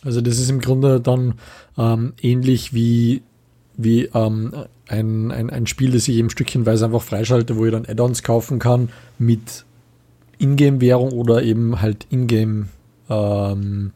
Also 0.04 0.22
das 0.22 0.40
ist 0.40 0.50
im 0.50 0.60
Grunde 0.60 1.00
dann 1.00 1.36
ähm, 1.78 2.14
ähnlich 2.22 2.74
wie, 2.74 3.22
wie 3.78 4.06
ähm, 4.14 4.54
ein, 4.88 5.32
ein, 5.32 5.50
ein 5.50 5.68
Spiel, 5.68 5.92
das 5.92 6.08
ich 6.08 6.16
eben 6.16 6.30
stückchenweise 6.30 6.86
einfach 6.86 7.02
freischalte, 7.02 7.58
wo 7.58 7.66
ich 7.66 7.72
dann 7.72 7.86
Add-ons 7.86 8.24
kaufen 8.24 8.60
kann 8.60 8.90
mit 9.18 9.66
Ingame-Währung 10.40 11.12
oder 11.12 11.44
eben 11.44 11.82
halt 11.82 12.08
Ingame 12.10 12.68
ähm, 13.10 13.92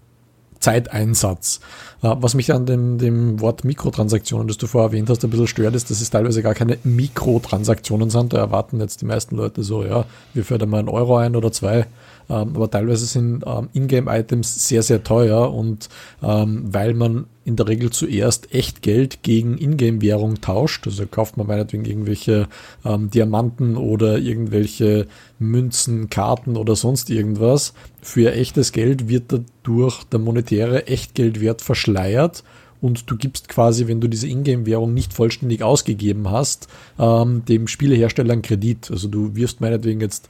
Zeiteinsatz. 0.60 1.60
Äh, 2.02 2.16
was 2.20 2.34
mich 2.34 2.52
an 2.54 2.66
dem, 2.66 2.98
dem 2.98 3.40
Wort 3.42 3.64
Mikrotransaktionen, 3.64 4.48
das 4.48 4.58
du 4.58 4.68
vorher 4.68 4.90
erwähnt 4.90 5.10
hast, 5.10 5.24
ein 5.24 5.30
bisschen 5.30 5.48
stört, 5.48 5.76
ist, 5.76 5.90
dass 5.90 6.02
es 6.02 6.10
teilweise 6.10 6.42
gar 6.42 6.54
keine 6.54 6.78
Mikrotransaktionen 6.84 8.10
sind. 8.10 8.34
Da 8.34 8.38
erwarten 8.38 8.80
jetzt 8.80 9.02
die 9.02 9.06
meisten 9.06 9.36
Leute 9.36 9.64
so, 9.64 9.84
ja, 9.84 10.06
wir 10.34 10.44
fördern 10.44 10.70
mal 10.70 10.80
einen 10.80 10.90
Euro 10.90 11.18
ein 11.18 11.36
oder 11.36 11.52
zwei 11.52 11.86
aber 12.28 12.70
teilweise 12.70 13.06
sind 13.06 13.44
ähm, 13.46 13.70
Ingame-Items 13.74 14.68
sehr, 14.68 14.84
sehr 14.84 15.04
teuer 15.04 15.54
und 15.54 15.90
ähm, 16.22 16.64
weil 16.74 16.94
man 16.94 17.26
in 17.46 17.56
der 17.56 17.68
Regel 17.68 17.90
zuerst 17.90 18.54
echt 18.54 18.82
Geld 18.82 19.22
gegen 19.24 19.58
Ingame-Währung 19.58 20.40
tauscht, 20.42 20.88
also 20.88 21.06
kauft 21.06 21.38
man 21.38 21.48
meinetwegen 21.48 21.86
irgendwelche 21.86 22.48
ähm, 22.86 23.10
Diamanten 23.10 23.76
oder 23.76 24.18
irgendwelche 24.18 25.08
Münzen, 25.40 26.10
Karten 26.10 26.56
oder 26.56 26.76
sonst 26.76 27.10
irgendwas, 27.10 27.74
für 28.02 28.34
echtes 28.34 28.72
Geld 28.72 29.10
wird 29.10 29.26
dadurch 29.32 30.04
der 30.06 30.20
monetäre 30.20 30.88
Echtgeldwert 30.88 31.62
verschleiert 31.62 32.44
und 32.84 33.10
du 33.10 33.16
gibst 33.16 33.48
quasi, 33.48 33.88
wenn 33.88 34.02
du 34.02 34.10
diese 34.10 34.28
Ingame-Währung 34.28 34.94
nicht 34.94 35.14
vollständig 35.14 35.64
ausgegeben 35.64 36.30
hast, 36.30 36.68
ähm, 37.00 37.46
dem 37.46 37.70
Spielehersteller 37.70 38.34
einen 38.34 38.42
Kredit. 38.42 38.92
Also 38.92 39.08
du 39.08 39.38
wirfst 39.38 39.62
meinetwegen 39.62 40.02
jetzt 40.02 40.28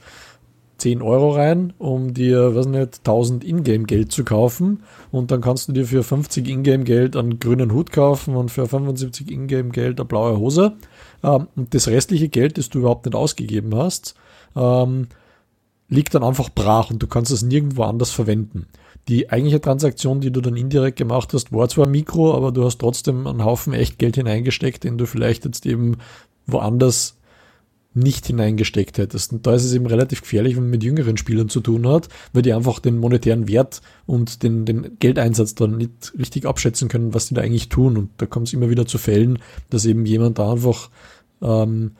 10 0.78 1.02
Euro 1.02 1.30
rein, 1.30 1.72
um 1.78 2.14
dir, 2.14 2.54
weiß 2.54 2.66
nicht, 2.66 2.98
1000 2.98 3.44
Ingame-Geld 3.44 4.12
zu 4.12 4.24
kaufen. 4.24 4.82
Und 5.10 5.30
dann 5.30 5.40
kannst 5.40 5.68
du 5.68 5.72
dir 5.72 5.86
für 5.86 6.02
50 6.02 6.48
Ingame-Geld 6.48 7.16
einen 7.16 7.38
grünen 7.38 7.72
Hut 7.72 7.92
kaufen 7.92 8.36
und 8.36 8.50
für 8.50 8.66
75 8.66 9.30
Ingame-Geld 9.30 10.00
eine 10.00 10.06
blaue 10.06 10.38
Hose. 10.38 10.76
Ähm, 11.22 11.48
und 11.56 11.74
das 11.74 11.88
restliche 11.88 12.28
Geld, 12.28 12.58
das 12.58 12.68
du 12.68 12.80
überhaupt 12.80 13.06
nicht 13.06 13.14
ausgegeben 13.14 13.74
hast, 13.74 14.14
ähm, 14.56 15.08
liegt 15.88 16.14
dann 16.14 16.24
einfach 16.24 16.50
brach 16.50 16.90
und 16.90 17.02
du 17.02 17.06
kannst 17.06 17.30
es 17.30 17.42
nirgendwo 17.42 17.84
anders 17.84 18.10
verwenden. 18.10 18.66
Die 19.08 19.30
eigentliche 19.30 19.60
Transaktion, 19.60 20.20
die 20.20 20.30
du 20.30 20.40
dann 20.40 20.56
indirekt 20.56 20.96
gemacht 20.96 21.32
hast, 21.34 21.52
war 21.52 21.68
zwar 21.68 21.86
Mikro, 21.86 22.34
aber 22.34 22.52
du 22.52 22.64
hast 22.64 22.78
trotzdem 22.78 23.26
einen 23.26 23.44
Haufen 23.44 23.74
Echtgeld 23.74 24.16
hineingesteckt, 24.16 24.82
den 24.82 24.96
du 24.96 25.06
vielleicht 25.06 25.44
jetzt 25.44 25.66
eben 25.66 25.98
woanders 26.46 27.16
nicht 27.94 28.26
hineingesteckt 28.26 28.98
hättest. 28.98 29.32
Und 29.32 29.46
da 29.46 29.54
ist 29.54 29.64
es 29.64 29.72
eben 29.72 29.86
relativ 29.86 30.22
gefährlich, 30.22 30.56
wenn 30.56 30.64
man 30.64 30.70
mit 30.70 30.84
jüngeren 30.84 31.16
Spielern 31.16 31.48
zu 31.48 31.60
tun 31.60 31.86
hat, 31.88 32.08
weil 32.32 32.42
die 32.42 32.52
einfach 32.52 32.80
den 32.80 32.98
monetären 32.98 33.48
Wert 33.48 33.80
und 34.06 34.42
den, 34.42 34.64
den 34.64 34.98
Geldeinsatz 34.98 35.54
dann 35.54 35.76
nicht 35.76 36.12
richtig 36.18 36.46
abschätzen 36.46 36.88
können, 36.88 37.14
was 37.14 37.28
die 37.28 37.34
da 37.34 37.42
eigentlich 37.42 37.68
tun. 37.68 37.96
Und 37.96 38.10
da 38.18 38.26
kommt 38.26 38.48
es 38.48 38.52
immer 38.52 38.68
wieder 38.68 38.86
zu 38.86 38.98
Fällen, 38.98 39.38
dass 39.70 39.86
eben 39.86 40.04
jemand 40.06 40.38
da 40.38 40.52
einfach 40.52 40.90
ähm, 41.40 41.92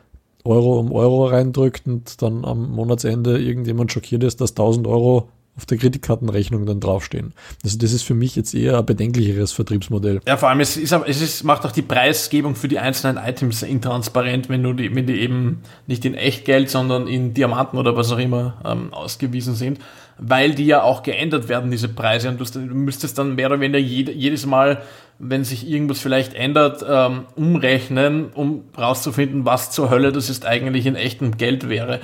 Euro 0.44 0.78
um 0.78 0.92
Euro 0.92 1.26
reindrückt 1.26 1.86
und 1.86 2.20
dann 2.20 2.44
am 2.44 2.70
Monatsende 2.70 3.40
irgendjemand 3.40 3.92
schockiert 3.92 4.24
ist, 4.24 4.40
dass 4.40 4.50
1000 4.50 4.86
Euro 4.86 5.28
auf 5.56 5.66
der 5.66 5.78
Kreditkartenrechnung 5.78 6.66
dann 6.66 6.80
draufstehen. 6.80 7.32
Also 7.62 7.78
das 7.78 7.92
ist 7.92 8.02
für 8.02 8.14
mich 8.14 8.34
jetzt 8.34 8.54
eher 8.54 8.78
ein 8.78 8.86
bedenklicheres 8.86 9.52
Vertriebsmodell. 9.52 10.20
Ja, 10.26 10.36
vor 10.36 10.48
allem 10.48 10.60
es, 10.60 10.76
ist, 10.76 10.92
es 10.92 11.20
ist, 11.20 11.44
macht 11.44 11.64
auch 11.64 11.70
die 11.70 11.82
Preisgebung 11.82 12.56
für 12.56 12.66
die 12.66 12.80
einzelnen 12.80 13.22
Items 13.24 13.62
intransparent, 13.62 14.48
wenn, 14.48 14.64
du 14.64 14.72
die, 14.72 14.94
wenn 14.94 15.06
die 15.06 15.20
eben 15.20 15.62
nicht 15.86 16.04
in 16.04 16.14
Echtgeld, 16.14 16.70
sondern 16.70 17.06
in 17.06 17.34
Diamanten 17.34 17.78
oder 17.78 17.96
was 17.96 18.10
auch 18.10 18.18
immer 18.18 18.58
ähm, 18.64 18.92
ausgewiesen 18.92 19.54
sind, 19.54 19.78
weil 20.18 20.54
die 20.54 20.66
ja 20.66 20.82
auch 20.82 21.04
geändert 21.04 21.48
werden, 21.48 21.70
diese 21.70 21.88
Preise. 21.88 22.30
Und 22.30 22.40
du, 22.40 22.60
müsstest 22.60 23.18
dann 23.18 23.36
mehr 23.36 23.46
oder 23.46 23.60
weniger 23.60 23.78
jed, 23.78 24.08
jedes 24.08 24.46
Mal, 24.46 24.82
wenn 25.20 25.44
sich 25.44 25.68
irgendwas 25.68 26.00
vielleicht 26.00 26.34
ändert, 26.34 26.84
ähm, 26.88 27.26
umrechnen, 27.36 28.30
um 28.34 28.64
rauszufinden, 28.76 29.44
was 29.44 29.70
zur 29.70 29.90
Hölle 29.90 30.10
das 30.10 30.30
ist 30.30 30.46
eigentlich 30.46 30.86
in 30.86 30.96
echtem 30.96 31.36
Geld 31.36 31.68
wäre. 31.68 32.00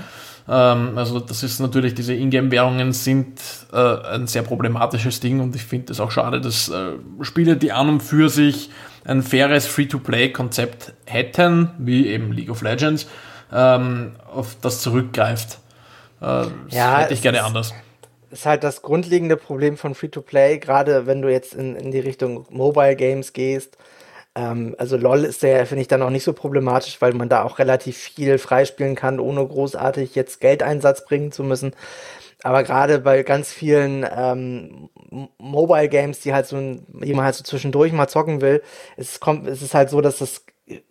Ähm, 0.50 0.98
also 0.98 1.20
das 1.20 1.44
ist 1.44 1.60
natürlich, 1.60 1.94
diese 1.94 2.12
Ingame-Währungen 2.12 2.92
sind 2.92 3.40
äh, 3.72 3.76
ein 3.76 4.26
sehr 4.26 4.42
problematisches 4.42 5.20
Ding 5.20 5.38
und 5.38 5.54
ich 5.54 5.64
finde 5.64 5.92
es 5.92 6.00
auch 6.00 6.10
schade, 6.10 6.40
dass 6.40 6.68
äh, 6.68 6.94
Spiele, 7.20 7.56
die 7.56 7.70
an 7.70 7.88
und 7.88 8.00
für 8.00 8.28
sich 8.28 8.70
ein 9.04 9.22
faires 9.22 9.66
Free-to-Play-Konzept 9.66 10.92
hätten, 11.06 11.70
wie 11.78 12.08
eben 12.08 12.32
League 12.32 12.50
of 12.50 12.62
Legends, 12.62 13.06
ähm, 13.52 14.12
auf 14.34 14.56
das 14.60 14.80
zurückgreift. 14.80 15.60
Äh, 16.20 16.46
ja, 16.70 16.98
hätte 16.98 17.14
ich 17.14 17.22
gerne 17.22 17.44
anders 17.44 17.72
ist 18.30 18.46
halt 18.46 18.62
das 18.64 18.82
grundlegende 18.82 19.36
Problem 19.36 19.76
von 19.76 19.94
Free-to-Play, 19.94 20.58
gerade 20.58 21.06
wenn 21.06 21.20
du 21.20 21.30
jetzt 21.30 21.54
in, 21.54 21.74
in 21.76 21.90
die 21.90 21.98
Richtung 21.98 22.46
Mobile 22.50 22.96
Games 22.96 23.32
gehst, 23.32 23.76
ähm, 24.34 24.74
also 24.78 24.96
LOL 24.96 25.24
ist 25.24 25.42
der, 25.42 25.66
finde 25.66 25.82
ich, 25.82 25.88
dann 25.88 26.02
auch 26.02 26.10
nicht 26.10 26.24
so 26.24 26.32
problematisch, 26.32 27.00
weil 27.00 27.12
man 27.14 27.28
da 27.28 27.42
auch 27.42 27.58
relativ 27.58 27.96
viel 27.96 28.38
freispielen 28.38 28.94
kann, 28.94 29.20
ohne 29.20 29.46
großartig 29.46 30.14
jetzt 30.14 30.40
Geldeinsatz 30.40 31.04
bringen 31.04 31.32
zu 31.32 31.42
müssen. 31.42 31.72
Aber 32.42 32.62
gerade 32.62 33.00
bei 33.00 33.22
ganz 33.22 33.52
vielen 33.52 34.06
ähm, 34.16 34.88
Mobile 35.38 35.88
Games, 35.88 36.20
die 36.20 36.32
halt 36.32 36.46
so, 36.46 36.56
die 36.58 37.14
man 37.14 37.24
halt 37.24 37.34
so 37.34 37.44
zwischendurch 37.44 37.92
mal 37.92 38.08
zocken 38.08 38.40
will, 38.40 38.62
es 38.96 39.20
kommt, 39.20 39.46
es 39.46 39.60
ist 39.60 39.74
halt 39.74 39.90
so, 39.90 40.00
dass 40.00 40.18
das 40.18 40.44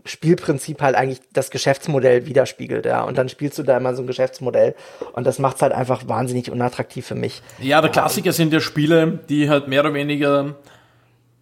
Spielprinzip 0.05 0.81
halt 0.81 0.95
eigentlich 0.95 1.21
das 1.31 1.51
Geschäftsmodell 1.51 2.25
widerspiegelt, 2.25 2.85
ja. 2.85 3.03
Und 3.03 3.17
dann 3.17 3.29
spielst 3.29 3.57
du 3.57 3.63
da 3.63 3.77
immer 3.77 3.95
so 3.95 4.03
ein 4.03 4.07
Geschäftsmodell 4.07 4.75
und 5.13 5.25
das 5.25 5.39
macht 5.39 5.55
es 5.55 5.61
halt 5.61 5.71
einfach 5.71 6.07
wahnsinnig 6.07 6.51
unattraktiv 6.51 7.07
für 7.07 7.15
mich. 7.15 7.41
Ja, 7.59 7.81
der 7.81 7.89
Klassiker 7.89 8.33
sind 8.33 8.53
ja 8.53 8.59
Spiele, 8.59 9.19
die 9.29 9.49
halt 9.49 9.67
mehr 9.67 9.81
oder 9.81 9.93
weniger 9.93 10.55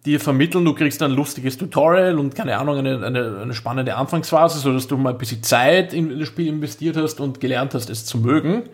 dir 0.06 0.20
vermitteln, 0.20 0.64
du 0.64 0.74
kriegst 0.74 1.02
ein 1.02 1.10
lustiges 1.10 1.58
Tutorial 1.58 2.18
und 2.18 2.34
keine 2.34 2.56
Ahnung, 2.58 2.78
eine, 2.78 3.04
eine, 3.04 3.40
eine 3.42 3.54
spannende 3.54 3.96
Anfangsphase, 3.96 4.58
so 4.58 4.72
dass 4.72 4.86
du 4.86 4.96
mal 4.96 5.10
ein 5.10 5.18
bisschen 5.18 5.42
Zeit 5.42 5.92
in 5.92 6.18
das 6.18 6.28
Spiel 6.28 6.48
investiert 6.48 6.96
hast 6.96 7.20
und 7.20 7.40
gelernt 7.40 7.74
hast, 7.74 7.90
es 7.90 8.04
zu 8.04 8.18
mögen. 8.18 8.64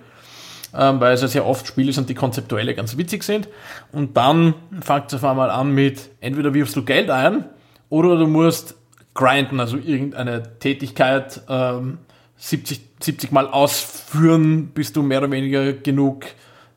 Ähm, 0.77 1.01
weil 1.01 1.15
es 1.15 1.23
ja 1.23 1.29
sehr 1.29 1.47
oft 1.47 1.69
Spiele 1.69 1.93
sind, 1.93 2.09
die 2.09 2.15
konzeptuell 2.15 2.75
ganz 2.75 2.97
witzig 2.97 3.23
sind. 3.23 3.49
Und 3.93 4.17
dann 4.17 4.55
fängt 4.81 5.07
es 5.07 5.15
auf 5.15 5.25
einmal 5.25 5.51
an 5.51 5.73
mit, 5.73 6.11
entweder 6.21 6.53
wirfst 6.53 6.75
du 6.75 6.85
Geld 6.85 7.11
ein 7.11 7.45
oder 7.91 8.17
du 8.17 8.27
musst 8.27 8.75
grinden, 9.15 9.61
also 9.61 9.77
irgendeine 9.77 10.59
Tätigkeit 10.59 11.43
ähm, 11.49 11.99
70, 12.39 12.81
70 13.01 13.31
Mal 13.31 13.47
ausführen, 13.47 14.69
bis 14.75 14.93
du 14.93 15.03
mehr 15.03 15.19
oder 15.19 15.31
weniger 15.31 15.73
genug 15.73 16.27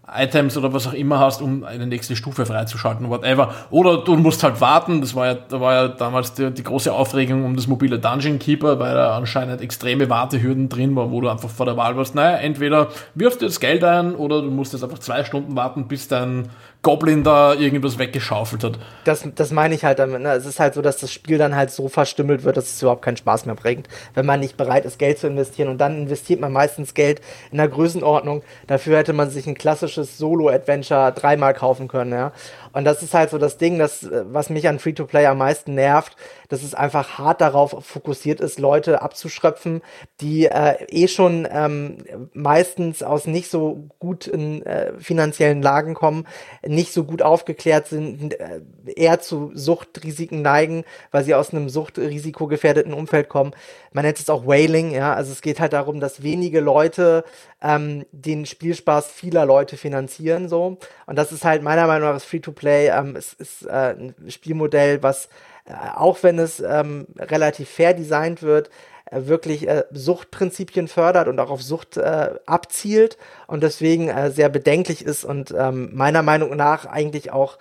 Items 0.10 0.58
oder 0.58 0.72
was 0.74 0.88
auch 0.88 0.93
immer 0.93 1.20
hast, 1.20 1.41
um 1.41 1.66
eine 1.66 1.86
nächste 1.86 2.16
Stufe 2.16 2.45
freizuschalten, 2.45 3.10
whatever. 3.10 3.53
Oder 3.72 3.97
du 3.97 4.16
musst 4.16 4.41
halt 4.41 4.62
warten, 4.62 5.01
das 5.01 5.16
war 5.16 5.26
ja, 5.26 5.34
da 5.36 5.60
war 5.60 5.74
ja 5.74 5.88
damals 5.89 6.34
die, 6.34 6.49
die 6.49 6.64
große 6.64 6.93
Aufregung 6.93 7.43
um 7.43 7.58
das 7.58 7.68
mobile 7.68 7.99
Dungeon 7.99 8.39
Keeper, 8.39 8.80
weil 8.80 8.93
da 8.93 9.18
anscheinend 9.18 9.62
extreme 9.62 10.10
Wartehürden 10.10 10.70
drin 10.70 10.95
waren, 10.95 11.12
wo 11.12 11.20
du 11.20 11.28
einfach 11.28 11.49
vor 11.49 11.66
der 11.66 11.76
Wahl 11.76 11.97
warst, 11.97 12.16
naja, 12.16 12.38
entweder 12.38 12.88
wirfst 13.16 13.41
du 13.41 13.45
jetzt 13.45 13.60
Geld 13.60 13.84
ein 13.84 14.16
oder 14.16 14.41
du 14.41 14.49
musst 14.49 14.72
jetzt 14.72 14.84
einfach 14.84 14.99
zwei 14.99 15.26
Stunden 15.26 15.55
warten, 15.58 15.89
bis 15.89 16.08
dein 16.08 16.49
Goblin 16.84 17.23
da 17.23 17.53
irgendwas 17.53 17.97
weggeschaufelt 17.97 18.63
hat. 18.63 18.80
Das, 19.03 19.28
das 19.36 19.51
meine 19.51 19.75
ich 19.75 19.84
halt 19.84 19.99
damit. 19.99 20.21
Ne? 20.21 20.32
Es 20.32 20.45
ist 20.45 20.59
halt 20.59 20.73
so, 20.73 20.82
dass 20.82 20.97
das 20.97 21.11
Spiel 21.11 21.38
dann 21.38 21.55
halt 21.55 21.71
so 21.71 21.89
verstümmelt 21.89 22.43
wird, 22.43 22.55
dass 22.55 22.71
es 22.71 22.82
überhaupt 22.82 23.01
keinen 23.01 23.17
Spaß 23.17 23.45
mehr 23.45 23.55
bringt, 23.55 23.88
wenn 24.13 24.25
man 24.25 24.39
nicht 24.39 24.57
bereit 24.57 24.86
ist, 24.86 24.99
Geld 24.99 25.19
zu 25.19 25.28
investieren. 25.28 25.69
Und 25.69 25.80
dann 25.80 25.97
investiert 25.97 26.39
man 26.39 26.53
meistens 26.53 26.93
Geld 26.93 27.21
in 27.51 27.57
der 27.57 27.67
Größenordnung. 27.67 28.43
Dafür 28.67 28.97
hätte 28.97 29.13
man 29.13 29.30
sich 29.30 29.47
ein 29.47 29.55
klassisches 29.55 30.17
Solo-Adventure 30.17 31.11
dreimal 31.11 31.53
kaufen 31.53 31.88
können. 31.88 32.11
Ja? 32.11 32.32
Und 32.74 32.86
das 32.86 33.03
ist 33.03 33.13
halt 33.13 33.30
so 33.30 33.38
das 33.38 33.57
Ding, 33.57 33.80
das, 33.80 34.07
was 34.11 34.49
mich 34.49 34.68
an 34.68 34.80
Free-to-Play 34.80 35.26
am 35.26 35.38
meisten 35.38 35.76
nervt, 35.76 36.15
dass 36.49 36.63
es 36.63 36.74
einfach 36.74 37.18
hart 37.18 37.41
darauf 37.41 37.76
fokussiert 37.86 38.39
ist, 38.39 38.59
Leute 38.59 39.01
abzuschröpfen, 39.01 39.82
die 40.22 40.45
äh, 40.45 40.86
eh 40.89 41.07
schon 41.07 41.47
ähm, 41.51 41.97
meistens 42.34 43.03
aus 43.03 43.28
nicht 43.28 43.49
so 43.49 43.89
guten 43.99 44.61
äh, 44.63 44.93
finanziellen 44.99 45.61
Lagen 45.61 45.93
kommen, 45.93 46.28
nicht 46.65 46.93
so 46.93 47.03
gut 47.03 47.22
aufgeklärt 47.22 47.88
sind, 47.88 48.39
äh, 48.39 48.61
eher 48.95 49.20
zu 49.20 49.51
Suchtrisiken 49.53 50.41
neigen, 50.41 50.84
weil 51.11 51.24
sie 51.24 51.36
aus 51.36 51.51
einem 51.53 51.70
suchtrisikogefährdeten 51.70 52.93
Umfeld 52.93 53.30
kommen. 53.30 53.51
Man 53.98 54.06
nennt 54.06 54.20
es 54.20 54.30
auch 54.30 54.45
Whaling, 54.45 54.91
ja, 54.91 55.16
also 55.16 55.32
es 55.32 55.41
geht 55.41 55.60
halt 55.60 55.74
darum, 55.74 56.00
dass 56.00 56.22
wenige 56.22 56.60
Leute 56.60 57.24
ähm, 57.64 58.06
den 58.12 58.45
Spielspaß 58.45 59.08
vieler 59.08 59.43
Leute 59.43 59.76
finanzieren, 59.76 60.50
so. 60.50 60.78
Und 61.08 61.16
das 61.16 61.32
ist 61.32 61.43
halt 61.43 61.64
meiner 61.64 61.88
Meinung 61.88 62.08
nach 62.08 62.14
das 62.14 62.24
Free-to-Play, 62.24 62.89
ähm, 62.89 63.16
es 63.16 63.34
ist 63.34 63.66
äh, 63.66 63.95
ein 63.98 64.14
Spielmodell, 64.28 65.02
was 65.02 65.30
äh, 65.66 65.74
auch 65.95 66.22
wenn 66.22 66.38
es 66.38 66.60
ähm, 66.60 67.08
relativ 67.18 67.70
fair 67.70 67.95
designt 67.95 68.43
wird, 68.43 68.70
äh, 69.10 69.26
wirklich 69.26 69.68
äh, 69.68 69.86
Suchtprinzipien 69.89 70.88
fördert 70.88 71.28
und 71.28 71.39
auch 71.39 71.50
auf 71.50 71.64
Sucht 71.64 71.98
äh, 71.98 72.36
abzielt 72.45 73.18
und 73.48 73.64
deswegen 73.64 74.10
äh, 74.10 74.30
sehr 74.30 74.50
bedenklich 74.50 75.04
ist 75.04 75.24
und 75.24 75.56
ähm, 75.58 75.89
meiner 75.95 76.22
Meinung 76.22 76.56
nach 76.56 76.86
eigentlich 76.86 77.32
auch 77.32 77.58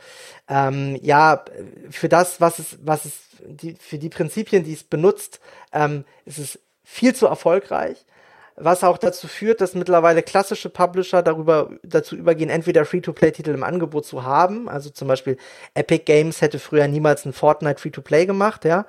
ähm, 0.49 0.99
ja 1.03 1.44
für 1.90 2.09
das, 2.09 2.40
was 2.40 2.59
es, 2.59 2.78
was 2.82 3.05
es, 3.05 3.12
die, 3.47 3.74
für 3.78 3.99
die 3.99 4.09
Prinzipien, 4.09 4.64
die 4.64 4.72
es 4.72 4.84
benutzt, 4.84 5.40
ähm, 5.72 6.05
ist 6.24 6.38
es 6.38 6.59
viel 6.84 7.14
zu 7.14 7.26
erfolgreich 7.26 8.07
was 8.57 8.82
auch 8.84 8.97
dazu 8.97 9.28
führt, 9.28 9.61
dass 9.61 9.74
mittlerweile 9.74 10.22
klassische 10.22 10.70
Publisher 10.70 11.22
darüber 11.22 11.70
dazu 11.82 12.16
übergehen, 12.16 12.49
entweder 12.49 12.86
Free-to-Play-Titel 12.86 13.51
im 13.51 13.62
Angebot 13.62 14.07
zu 14.07 14.24
haben. 14.24 14.68
Also 14.68 14.88
zum 14.88 15.09
Beispiel 15.09 15.36
Epic 15.74 16.05
Games 16.05 16.40
hätte 16.40 16.59
früher 16.59 16.88
niemals 16.88 17.26
ein 17.26 17.34
Fortnite 17.34 17.78
Free-to-Play 17.78 18.24
gemacht, 18.24 18.64
ja. 18.64 18.86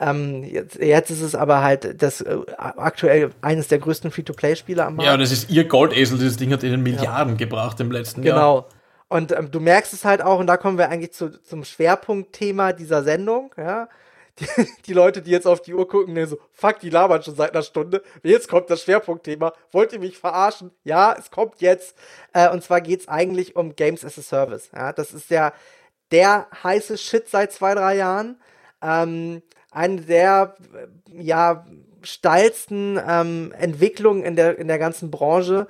Ähm, 0.00 0.42
jetzt, 0.44 0.76
jetzt 0.76 1.10
ist 1.10 1.20
es 1.20 1.34
aber 1.34 1.62
halt 1.62 2.02
das 2.02 2.22
äh, 2.22 2.38
aktuell 2.56 3.30
eines 3.42 3.68
der 3.68 3.78
größten 3.78 4.10
Free-to-Play-Spiele 4.10 4.84
am 4.84 4.96
Markt. 4.96 5.10
Ja, 5.10 5.16
das 5.18 5.32
ist 5.32 5.50
ihr 5.50 5.64
Goldesel, 5.64 6.18
dieses 6.18 6.38
Ding 6.38 6.52
hat 6.52 6.62
ihnen 6.62 6.82
Milliarden 6.82 7.34
ja. 7.34 7.38
gebracht 7.38 7.78
im 7.80 7.92
letzten 7.92 8.22
genau. 8.22 8.36
Jahr. 8.36 8.62
Genau. 8.62 8.79
Und 9.10 9.32
ähm, 9.32 9.50
du 9.50 9.60
merkst 9.60 9.92
es 9.92 10.06
halt 10.06 10.22
auch, 10.22 10.38
und 10.38 10.46
da 10.46 10.56
kommen 10.56 10.78
wir 10.78 10.88
eigentlich 10.88 11.12
zu, 11.12 11.42
zum 11.42 11.64
Schwerpunktthema 11.64 12.72
dieser 12.72 13.02
Sendung, 13.02 13.54
ja 13.58 13.88
die, 14.40 14.46
die, 14.86 14.92
Leute, 14.92 15.22
die 15.22 15.30
jetzt 15.30 15.46
auf 15.46 15.62
die 15.62 15.74
Uhr 15.74 15.86
gucken, 15.88 16.14
ne, 16.14 16.26
so, 16.26 16.38
fuck, 16.52 16.80
die 16.80 16.90
labern 16.90 17.22
schon 17.22 17.34
seit 17.34 17.52
einer 17.52 17.62
Stunde. 17.62 18.02
Jetzt 18.22 18.48
kommt 18.48 18.70
das 18.70 18.82
Schwerpunktthema. 18.82 19.52
Wollt 19.72 19.92
ihr 19.92 19.98
mich 19.98 20.18
verarschen? 20.18 20.70
Ja, 20.84 21.14
es 21.18 21.30
kommt 21.30 21.60
jetzt. 21.60 21.96
Äh, 22.32 22.50
und 22.50 22.62
zwar 22.62 22.80
geht's 22.80 23.08
eigentlich 23.08 23.56
um 23.56 23.76
Games 23.76 24.04
as 24.04 24.18
a 24.18 24.22
Service. 24.22 24.70
Ja, 24.74 24.92
das 24.92 25.12
ist 25.12 25.30
ja 25.30 25.52
der 26.10 26.48
heiße 26.62 26.98
Shit 26.98 27.28
seit 27.28 27.52
zwei, 27.52 27.74
drei 27.74 27.96
Jahren. 27.96 28.40
Ähm, 28.82 29.42
eine 29.70 30.00
der, 30.00 30.56
ja, 31.12 31.66
steilsten 32.02 32.98
ähm, 33.06 33.52
Entwicklungen 33.58 34.22
in 34.22 34.34
der, 34.34 34.58
in 34.58 34.68
der 34.68 34.78
ganzen 34.78 35.10
Branche. 35.10 35.66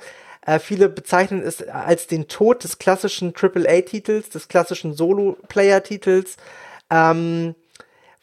Äh, 0.51 0.59
viele 0.59 0.89
bezeichnen 0.89 1.43
es 1.43 1.63
als 1.69 2.09
den 2.09 2.27
Tod 2.27 2.65
des 2.65 2.79
klassischen 2.79 3.35
AAA-Titels, 3.41 4.31
des 4.31 4.49
klassischen 4.49 4.95
Solo-Player-Titels. 4.95 6.39
Ähm, 6.91 7.55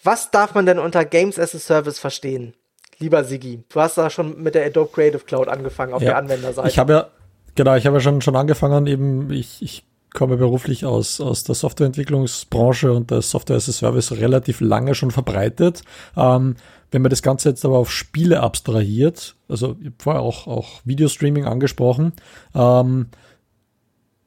was 0.03 0.29
darf 0.29 0.53
man 0.53 0.65
denn 0.65 0.77
unter 0.77 1.05
Games 1.05 1.39
as 1.39 1.55
a 1.55 1.59
Service 1.59 1.99
verstehen? 1.99 2.53
Lieber 2.99 3.23
Sigi, 3.23 3.63
du 3.69 3.79
hast 3.79 3.97
da 3.97 4.09
schon 4.09 4.43
mit 4.43 4.55
der 4.55 4.65
Adobe 4.65 4.91
Creative 4.91 5.23
Cloud 5.23 5.47
angefangen 5.47 5.93
auf 5.93 6.01
ja, 6.01 6.09
der 6.09 6.17
Anwenderseite. 6.17 6.67
Ich 6.67 6.77
habe 6.77 6.93
ja, 6.93 7.07
genau, 7.55 7.75
ich 7.75 7.85
habe 7.85 7.95
ja 7.95 8.01
schon, 8.01 8.21
schon 8.21 8.35
angefangen, 8.35 8.87
eben, 8.87 9.31
ich, 9.31 9.61
ich 9.61 9.85
komme 10.13 10.35
beruflich 10.35 10.83
aus, 10.83 11.21
aus 11.21 11.45
der 11.45 11.55
Softwareentwicklungsbranche 11.55 12.91
und 12.91 13.09
der 13.09 13.21
Software 13.21 13.55
as 13.55 13.69
a 13.69 13.71
Service 13.71 14.11
relativ 14.11 14.59
lange 14.59 14.95
schon 14.95 15.11
verbreitet. 15.11 15.83
Ähm, 16.17 16.57
wenn 16.91 17.01
man 17.01 17.09
das 17.09 17.21
Ganze 17.21 17.49
jetzt 17.49 17.65
aber 17.65 17.77
auf 17.77 17.91
Spiele 17.91 18.41
abstrahiert, 18.41 19.35
also 19.47 19.75
ich 19.79 19.87
habe 19.87 19.95
vorher 19.97 20.21
auch, 20.21 20.47
auch 20.47 20.81
Videostreaming 20.85 21.45
angesprochen, 21.45 22.13
ähm, 22.55 23.07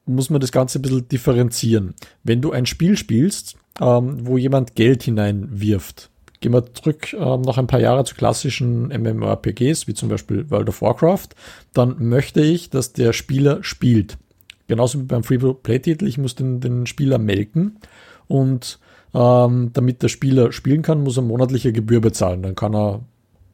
muss 0.06 0.30
man 0.30 0.40
das 0.40 0.52
Ganze 0.52 0.78
ein 0.78 0.82
bisschen 0.82 1.08
differenzieren. 1.08 1.94
Wenn 2.24 2.40
du 2.40 2.52
ein 2.52 2.66
Spiel 2.66 2.96
spielst, 2.96 3.56
ähm, 3.80 4.26
wo 4.26 4.36
jemand 4.36 4.74
Geld 4.74 5.04
hineinwirft, 5.04 6.10
gehen 6.40 6.52
wir 6.52 6.72
zurück 6.74 7.12
ähm, 7.12 7.42
noch 7.42 7.58
ein 7.58 7.66
paar 7.66 7.80
Jahre 7.80 8.04
zu 8.04 8.14
klassischen 8.14 8.88
MMORPGs, 8.88 9.86
wie 9.86 9.94
zum 9.94 10.08
Beispiel 10.08 10.50
World 10.50 10.68
of 10.68 10.82
Warcraft, 10.82 11.28
dann 11.72 11.96
möchte 11.98 12.40
ich, 12.40 12.70
dass 12.70 12.92
der 12.92 13.12
Spieler 13.12 13.62
spielt. 13.62 14.18
Genauso 14.66 15.00
wie 15.00 15.04
beim 15.04 15.24
Free-Play-Titel, 15.24 16.06
ich 16.06 16.18
muss 16.18 16.34
den, 16.34 16.60
den 16.60 16.86
Spieler 16.86 17.18
melken 17.18 17.78
und 18.26 18.78
ähm, 19.14 19.70
damit 19.72 20.02
der 20.02 20.08
Spieler 20.08 20.52
spielen 20.52 20.82
kann, 20.82 21.02
muss 21.02 21.16
er 21.16 21.22
monatliche 21.22 21.72
Gebühr 21.72 22.00
bezahlen. 22.00 22.42
Dann 22.42 22.54
kann 22.54 22.74
er 22.74 23.00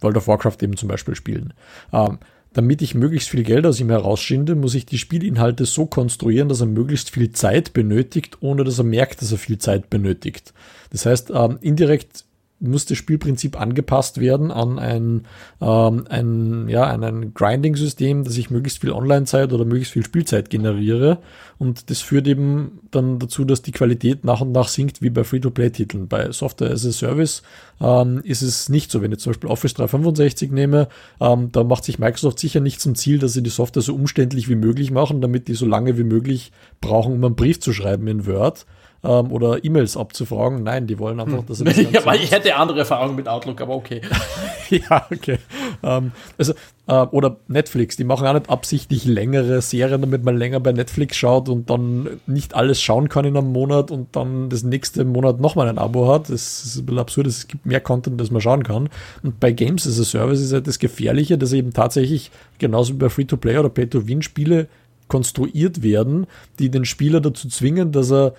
World 0.01 0.17
of 0.17 0.29
Warcraft 0.29 0.59
eben 0.63 0.77
zum 0.77 0.89
Beispiel 0.89 1.15
spielen. 1.15 1.55
Ähm, 1.93 2.19
damit 2.53 2.81
ich 2.81 2.95
möglichst 2.95 3.29
viel 3.29 3.43
Geld 3.43 3.67
aus 3.67 3.81
ihm 3.81 3.91
herausschinde, 3.91 4.55
muss 4.55 4.75
ich 4.75 4.87
die 4.87 4.99
Spielinhalte 4.99 5.67
so 5.67 5.85
konstruieren, 5.85 6.49
dass 6.49 6.61
er 6.61 6.67
möglichst 6.67 7.11
viel 7.11 7.33
Zeit 7.33 7.75
benötigt, 7.75 8.39
ohne 8.41 8.65
dass 8.65 8.79
er 8.79 8.85
merkt, 8.85 9.21
dass 9.21 9.33
er 9.33 9.39
viel 9.39 9.59
Zeit 9.59 9.91
benötigt. 9.91 10.55
Das 10.91 11.05
heißt, 11.05 11.31
ähm, 11.35 11.59
indirekt 11.61 12.25
muss 12.59 12.87
das 12.87 12.97
Spielprinzip 12.97 13.61
angepasst 13.61 14.19
werden 14.19 14.51
an 14.51 14.79
ein, 14.79 15.27
ähm, 15.61 16.07
ein, 16.09 16.69
ja, 16.69 16.85
an 16.85 17.05
ein 17.05 17.35
Grinding-System, 17.35 18.25
dass 18.25 18.37
ich 18.39 18.51
möglichst 18.51 18.81
viel 18.81 18.93
Online-Zeit 18.93 19.53
oder 19.53 19.65
möglichst 19.65 19.93
viel 19.93 20.05
Spielzeit 20.05 20.49
generiere. 20.49 21.19
Und 21.59 21.91
das 21.91 22.01
führt 22.01 22.27
eben 22.27 22.81
dann 22.91 23.19
dazu, 23.19 23.45
dass 23.45 23.63
die 23.63 23.73
Qualität 23.73 24.25
nach 24.25 24.41
und 24.41 24.53
nach 24.53 24.69
sinkt, 24.69 25.03
wie 25.03 25.11
bei 25.11 25.25
Free-to-Play-Titeln. 25.25 26.09
Bei 26.09 26.33
Software 26.33 26.71
as 26.71 26.87
a 26.87 26.93
Service 26.93 27.43
ähm, 27.81 28.21
ist 28.25 28.43
es 28.43 28.71
nicht 28.71 28.91
so. 28.91 29.03
Wenn 29.03 29.13
ich 29.13 29.19
zum 29.19 29.33
Beispiel 29.33 29.51
Office 29.51 29.75
365 29.75 30.51
nehme, 30.51 30.89
ähm, 31.21 31.53
da 31.53 31.63
macht 31.63 31.85
sich 31.85 31.99
Microsoft 31.99 32.39
sicher 32.39 32.61
nicht 32.61 32.81
zum 32.81 32.95
Ziel, 32.95 33.19
dass 33.19 33.35
sie 33.35 33.43
die 33.43 33.51
Software 33.51 33.83
so 33.83 33.95
umständlich 33.95 34.49
wie 34.49 34.55
möglich 34.55 34.91
machen, 34.91 35.21
damit 35.21 35.49
die 35.49 35.55
so 35.55 35.67
lange 35.67 35.99
wie 35.99 36.05
möglich 36.05 36.53
brauchen, 36.81 37.13
um 37.13 37.25
einen 37.25 37.37
Brief 37.37 37.61
zu 37.61 37.75
schreiben 37.75 38.07
in 38.07 38.27
Word 38.27 38.67
ähm, 39.07 39.31
oder 39.31 39.65
E-Mails 39.65 39.97
abzufragen. 39.97 40.63
Nein, 40.63 40.87
die 40.87 40.99
wollen 40.99 41.21
einfach, 41.21 41.45
dass 41.45 41.61
er 41.61 41.67
das 41.67 41.77
ja, 41.93 42.15
ich 42.15 42.31
hätte 42.31 42.57
andere 42.57 42.81
Erfahrungen 42.81 43.17
mit 43.17 43.29
Outlook, 43.29 43.61
aber 43.61 43.75
okay. 43.75 44.01
ja, 44.71 45.07
okay. 45.11 45.39
Ähm, 45.83 46.13
also, 46.37 46.55
äh, 46.89 46.93
oder 46.93 47.37
Netflix, 47.49 47.97
die 47.97 48.05
machen 48.05 48.27
auch 48.27 48.35
nicht 48.35 48.51
absichtlich 48.51 49.05
längere 49.05 49.63
Serien, 49.63 50.01
damit 50.01 50.25
man 50.25 50.37
länger 50.37 50.61
bei 50.61 50.73
Netflix 50.73 51.17
schaut 51.17 51.49
und 51.49 51.71
dann 51.71 52.21
nicht 52.27 52.55
alles 52.55 52.81
schauen 52.81 53.09
kann 53.09 53.25
in 53.25 53.37
einem 53.37 53.53
Monat 53.53 53.91
und 53.91 54.15
dann 54.17 54.49
das 54.49 54.63
nächste 54.65 55.05
Monat 55.05 55.41
nochmal 55.41 55.69
ein 55.69 55.79
Abo 55.79 56.13
hat. 56.13 56.29
Das 56.29 56.65
ist 56.65 56.77
ein 56.77 56.87
bisschen 56.87 57.01
absurd, 57.01 57.27
es 57.27 57.47
gibt 57.47 57.67
mehr 57.67 57.81
Content, 57.81 58.21
das 58.21 58.31
man 58.31 58.41
schauen 58.41 58.65
kann. 58.65 58.89
Und 59.23 59.39
bei 59.39 59.53
Games 59.53 59.87
as 59.87 60.01
a 60.01 60.05
Service 60.05 60.41
ist 60.41 60.53
halt 60.53 60.67
das 60.67 60.79
Gefährliche, 60.79 61.39
dass 61.39 61.53
eben 61.53 61.73
tatsächlich 61.73 62.31
genauso 62.59 62.95
wie 62.95 62.99
bei 62.99 63.09
Free-to-Play 63.09 63.59
oder 63.59 63.69
Pay-to-Win-Spiele 63.69 64.69
konstruiert 65.09 65.83
werden, 65.85 66.27
die 66.59 66.69
den 66.69 66.85
Spieler 66.85 67.21
dazu 67.21 67.49
zwingen, 67.49 67.93
dass 67.93 68.11
er 68.11 68.35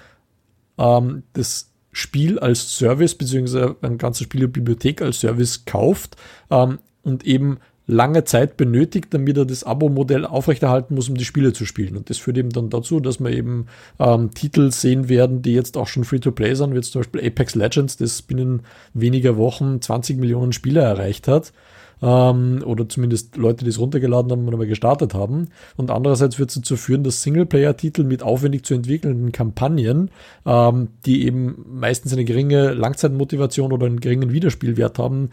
ähm, 0.77 1.23
das 1.33 1.71
Spiel 1.91 2.37
als 2.37 2.77
Service 2.77 3.15
beziehungsweise 3.15 3.75
eine 3.81 3.97
ganze 3.97 4.23
Spielebibliothek 4.25 5.01
als 5.01 5.19
Service 5.19 5.65
kauft 5.65 6.15
ähm, 6.51 6.79
und 7.03 7.25
eben 7.25 7.57
lange 7.87 8.25
Zeit 8.25 8.57
benötigt, 8.57 9.13
damit 9.13 9.37
er 9.37 9.45
das 9.45 9.63
Abo-Modell 9.63 10.25
aufrechterhalten 10.25 10.93
muss, 10.93 11.07
um 11.07 11.15
die 11.15 11.25
Spiele 11.25 11.53
zu 11.53 11.65
spielen. 11.65 11.95
Und 11.95 12.09
das 12.09 12.17
führt 12.17 12.37
eben 12.37 12.49
dann 12.49 12.69
dazu, 12.69 12.99
dass 12.99 13.19
wir 13.19 13.31
eben 13.31 13.67
ähm, 13.97 14.31
Titel 14.33 14.71
sehen 14.71 15.07
werden, 15.07 15.41
die 15.41 15.53
jetzt 15.53 15.77
auch 15.77 15.87
schon 15.87 16.03
Free-to-Play 16.03 16.53
sind, 16.53 16.71
wie 16.71 16.75
jetzt 16.75 16.91
zum 16.91 16.99
Beispiel 16.99 17.25
Apex 17.25 17.55
Legends, 17.55 17.95
das 17.95 18.21
binnen 18.21 18.63
weniger 18.93 19.37
Wochen 19.37 19.81
20 19.81 20.17
Millionen 20.17 20.51
Spieler 20.51 20.83
erreicht 20.83 21.27
hat 21.29 21.53
ähm, 22.01 22.63
oder 22.65 22.87
zumindest 22.87 23.37
Leute, 23.37 23.63
die 23.63 23.69
es 23.69 23.79
runtergeladen 23.79 24.31
haben 24.31 24.47
und 24.47 24.53
aber 24.53 24.65
gestartet 24.65 25.13
haben. 25.13 25.49
Und 25.75 25.91
andererseits 25.91 26.39
wird 26.39 26.49
es 26.49 26.55
dazu 26.55 26.75
führen, 26.75 27.03
dass 27.03 27.21
Singleplayer-Titel 27.21 28.03
mit 28.03 28.23
aufwendig 28.23 28.63
zu 28.63 28.73
entwickelnden 28.73 29.31
Kampagnen, 29.31 30.11
ähm, 30.45 30.89
die 31.05 31.25
eben 31.25 31.65
meistens 31.69 32.13
eine 32.13 32.25
geringe 32.25 32.73
Langzeitmotivation 32.73 33.71
oder 33.71 33.85
einen 33.85 33.99
geringen 33.99 34.31
Wiederspielwert 34.31 34.99
haben, 34.99 35.29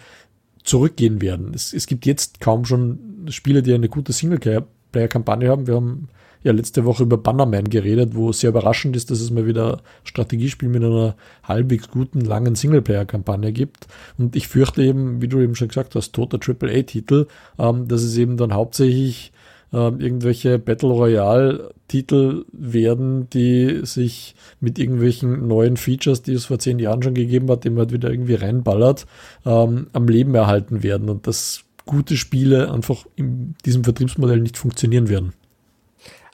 zurückgehen 0.63 1.21
werden. 1.21 1.53
Es, 1.55 1.73
es 1.73 1.87
gibt 1.87 2.07
jetzt 2.07 2.41
kaum 2.41 2.65
schon 2.65 3.27
Spiele, 3.29 3.63
die 3.63 3.75
eine 3.75 3.89
gute 3.89 4.13
Singleplayer-Kampagne 4.13 5.49
haben. 5.49 5.67
Wir 5.67 5.75
haben 5.75 6.09
ja 6.45 6.53
letzte 6.53 6.85
Woche 6.85 7.03
über 7.03 7.17
Bannerman 7.17 7.69
geredet, 7.69 8.15
wo 8.15 8.31
sehr 8.31 8.51
überraschend 8.51 8.95
ist, 8.95 9.11
dass 9.11 9.21
es 9.21 9.31
mal 9.31 9.47
wieder 9.47 9.81
Strategiespiel 10.05 10.69
mit 10.69 10.85
einer 10.85 11.17
halbwegs 11.43 11.91
guten, 11.91 12.21
langen 12.21 12.55
Singleplayer-Kampagne 12.55 13.53
gibt. 13.53 13.89
Und 14.19 14.37
ich 14.37 14.47
fürchte 14.47 14.83
eben, 14.83 15.21
wie 15.21 15.29
du 15.29 15.41
eben 15.41 15.57
schon 15.57 15.69
gesagt 15.69 15.95
hast, 15.95 16.13
toter 16.13 16.39
AAA-Titel, 16.39 17.27
ähm, 17.59 17.89
dass 17.89 18.03
es 18.03 18.17
eben 18.17 18.37
dann 18.37 18.53
hauptsächlich 18.53 19.33
ähm, 19.73 20.01
irgendwelche 20.01 20.59
Battle 20.59 20.91
Royale-Titel 20.91 22.45
werden, 22.53 23.29
die 23.31 23.81
sich 23.85 24.37
mit 24.61 24.79
irgendwelchen 24.79 25.49
neuen 25.49 25.79
Features, 25.79 26.23
die 26.23 26.35
es 26.35 26.45
vor 26.45 26.59
zehn 26.59 26.79
Jahren 26.79 27.03
schon 27.03 27.15
gegeben 27.15 27.51
hat, 27.51 27.65
die 27.65 27.71
man 27.71 27.81
halt 27.81 27.93
wieder 27.93 28.11
irgendwie 28.11 28.35
reinballert, 28.35 29.07
ähm, 29.47 29.89
am 29.95 30.09
Leben 30.09 30.35
erhalten 30.35 30.83
werden 30.83 31.09
und 31.09 31.27
dass 31.27 31.65
gute 31.87 32.17
Spiele 32.17 32.71
einfach 32.71 33.07
in 33.17 33.55
diesem 33.65 33.83
Vertriebsmodell 33.85 34.41
nicht 34.41 34.59
funktionieren 34.59 35.09
werden. 35.09 35.33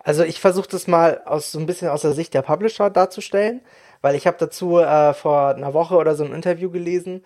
Also 0.03 0.25
ich 0.25 0.41
versuche 0.41 0.69
das 0.69 0.87
mal 0.87 1.23
aus 1.25 1.53
so 1.53 1.59
ein 1.59 1.67
bisschen 1.67 1.89
aus 1.89 2.03
der 2.03 2.13
Sicht 2.13 2.35
der 2.35 2.43
Publisher 2.43 2.91
darzustellen, 2.91 3.61
weil 4.01 4.15
ich 4.15 4.27
habe 4.27 4.37
dazu 4.39 4.79
äh, 4.79 5.15
vor 5.15 5.55
einer 5.55 5.75
Woche 5.75 5.97
oder 5.97 6.15
so 6.15 6.25
ein 6.25 6.33
Interview 6.33 6.71
gelesen. 6.71 7.25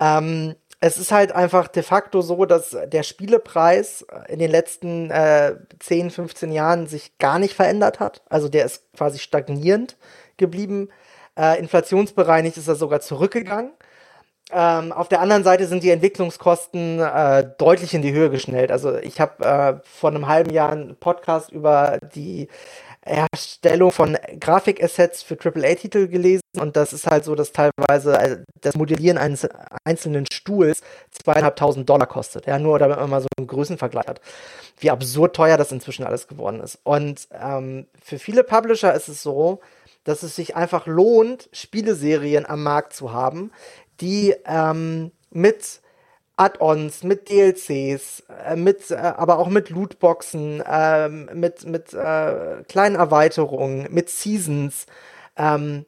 Ähm, 0.00 0.54
es 0.80 0.98
ist 0.98 1.12
halt 1.12 1.32
einfach 1.32 1.68
de 1.68 1.82
facto 1.82 2.20
so, 2.20 2.44
dass 2.44 2.76
der 2.86 3.02
Spielepreis 3.02 4.04
in 4.28 4.38
den 4.38 4.50
letzten 4.50 5.10
äh, 5.10 5.56
10, 5.78 6.10
15 6.10 6.52
Jahren 6.52 6.86
sich 6.86 7.16
gar 7.18 7.38
nicht 7.38 7.54
verändert 7.54 8.00
hat. 8.00 8.22
Also 8.28 8.48
der 8.48 8.66
ist 8.66 8.92
quasi 8.94 9.18
stagnierend 9.18 9.96
geblieben. 10.36 10.90
Äh, 11.38 11.58
inflationsbereinigt 11.58 12.56
ist 12.56 12.68
er 12.68 12.74
sogar 12.74 13.00
zurückgegangen. 13.00 13.72
Ähm, 14.52 14.92
auf 14.92 15.08
der 15.08 15.20
anderen 15.20 15.42
Seite 15.42 15.66
sind 15.66 15.82
die 15.82 15.90
Entwicklungskosten 15.90 17.00
äh, 17.00 17.50
deutlich 17.56 17.94
in 17.94 18.02
die 18.02 18.12
Höhe 18.12 18.30
geschnellt. 18.30 18.70
Also 18.70 18.96
ich 18.98 19.20
habe 19.20 19.44
äh, 19.44 19.80
vor 19.84 20.10
einem 20.10 20.28
halben 20.28 20.50
Jahr 20.50 20.70
einen 20.70 20.96
Podcast 20.96 21.50
über 21.50 21.98
die 22.14 22.48
Erstellung 23.00 23.90
von 23.90 24.16
Grafikassets 24.40 25.22
für 25.22 25.36
AAA-Titel 25.38 26.08
gelesen 26.08 26.42
und 26.58 26.76
das 26.76 26.92
ist 26.94 27.06
halt 27.06 27.24
so, 27.24 27.34
dass 27.34 27.52
teilweise 27.52 28.18
äh, 28.18 28.38
das 28.60 28.76
Modellieren 28.76 29.18
eines 29.18 29.46
einzelnen 29.84 30.26
Stuhls 30.32 30.80
zweieinhalbtausend 31.10 31.88
Dollar 31.88 32.06
kostet. 32.06 32.46
Ja, 32.46 32.58
nur 32.58 32.78
damit 32.78 32.98
man 32.98 33.10
mal 33.10 33.20
so 33.20 33.28
einen 33.36 33.46
Größenvergleich 33.46 34.06
hat. 34.06 34.20
Wie 34.78 34.90
absurd 34.90 35.36
teuer 35.36 35.58
das 35.58 35.72
inzwischen 35.72 36.04
alles 36.04 36.28
geworden 36.28 36.60
ist. 36.60 36.78
Und 36.82 37.28
ähm, 37.32 37.86
für 38.02 38.18
viele 38.18 38.42
Publisher 38.42 38.94
ist 38.94 39.08
es 39.08 39.22
so, 39.22 39.60
dass 40.04 40.22
es 40.22 40.36
sich 40.36 40.54
einfach 40.54 40.86
lohnt, 40.86 41.48
Spieleserien 41.52 42.46
am 42.46 42.62
Markt 42.62 42.92
zu 42.92 43.12
haben, 43.12 43.50
die 44.00 44.34
ähm, 44.46 45.12
mit 45.30 45.80
Add-ons, 46.36 47.04
mit 47.04 47.28
DLCs, 47.28 48.24
äh, 48.44 48.56
mit, 48.56 48.90
äh, 48.90 48.94
aber 48.94 49.38
auch 49.38 49.48
mit 49.48 49.70
Lootboxen, 49.70 50.60
äh, 50.60 51.08
mit, 51.08 51.64
mit 51.64 51.92
äh, 51.92 52.62
kleinen 52.68 52.96
Erweiterungen, 52.96 53.86
mit 53.90 54.10
Seasons, 54.10 54.86
ähm, 55.36 55.84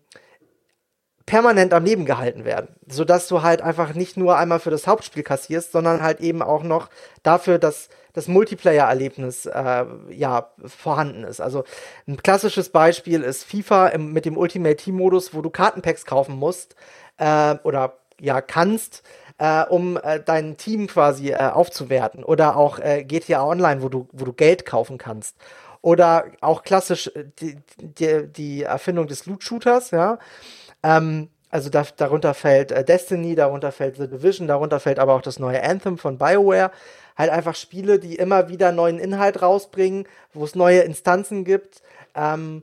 permanent 1.27 1.75
am 1.75 1.85
Leben 1.85 2.05
gehalten 2.05 2.45
werden, 2.45 2.69
sodass 2.87 3.27
du 3.27 3.43
halt 3.43 3.61
einfach 3.61 3.95
nicht 3.95 4.17
nur 4.17 4.39
einmal 4.39 4.61
für 4.61 4.71
das 4.71 4.87
Hauptspiel 4.87 5.25
kassierst, 5.25 5.73
sondern 5.73 6.01
halt 6.01 6.21
eben 6.21 6.41
auch 6.41 6.63
noch 6.63 6.89
dafür, 7.25 7.59
dass 7.59 7.89
das 8.13 8.29
Multiplayer-Erlebnis 8.29 9.47
äh, 9.47 9.85
ja 10.11 10.53
vorhanden 10.65 11.25
ist. 11.25 11.41
Also 11.41 11.65
ein 12.07 12.23
klassisches 12.23 12.69
Beispiel 12.71 13.23
ist 13.23 13.43
FIFA 13.43 13.89
im, 13.89 14.13
mit 14.13 14.25
dem 14.25 14.37
Ultimate 14.39 14.77
Team-Modus, 14.77 15.35
wo 15.35 15.43
du 15.43 15.51
Kartenpacks 15.51 16.07
kaufen 16.07 16.37
musst 16.37 16.77
äh, 17.19 17.57
oder 17.63 17.99
ja 18.21 18.41
kannst, 18.41 19.03
äh, 19.39 19.65
um 19.65 19.97
äh, 19.97 20.21
dein 20.21 20.57
Team 20.57 20.87
quasi 20.87 21.31
äh, 21.31 21.37
aufzuwerten. 21.37 22.25
Oder 22.25 22.57
auch 22.57 22.79
äh, 22.79 23.05
GTA 23.05 23.45
Online, 23.45 23.83
wo 23.83 23.89
du, 23.89 24.09
wo 24.13 24.25
du 24.25 24.33
Geld 24.33 24.65
kaufen 24.65 24.99
kannst. 24.99 25.37
Oder 25.83 26.27
auch 26.41 26.63
klassisch 26.63 27.09
äh, 27.15 27.25
die, 27.39 27.59
die, 27.79 28.27
die 28.27 28.63
Erfindung 28.63 29.07
des 29.07 29.27
Loot-Shooters, 29.27 29.91
ja. 29.91 30.19
Ähm, 30.83 31.29
also 31.51 31.71
da, 31.71 31.85
darunter 31.97 32.35
fällt 32.35 32.73
äh, 32.73 32.85
Destiny, 32.85 33.35
darunter 33.35 33.73
fällt 33.73 33.97
The 33.97 34.09
Division, 34.09 34.49
darunter 34.49 34.81
fällt 34.81 34.99
aber 34.99 35.15
auch 35.15 35.23
das 35.23 35.39
neue 35.39 35.63
Anthem 35.63 35.99
von 35.99 36.19
BioWare. 36.19 36.71
Halt 37.17 37.31
einfach 37.31 37.55
Spiele, 37.55 37.99
die 37.99 38.17
immer 38.17 38.49
wieder 38.49 38.73
neuen 38.73 38.99
Inhalt 38.99 39.41
rausbringen, 39.41 40.07
wo 40.35 40.45
es 40.45 40.55
neue 40.55 40.81
Instanzen 40.81 41.45
gibt, 41.45 41.83
ähm, 42.15 42.63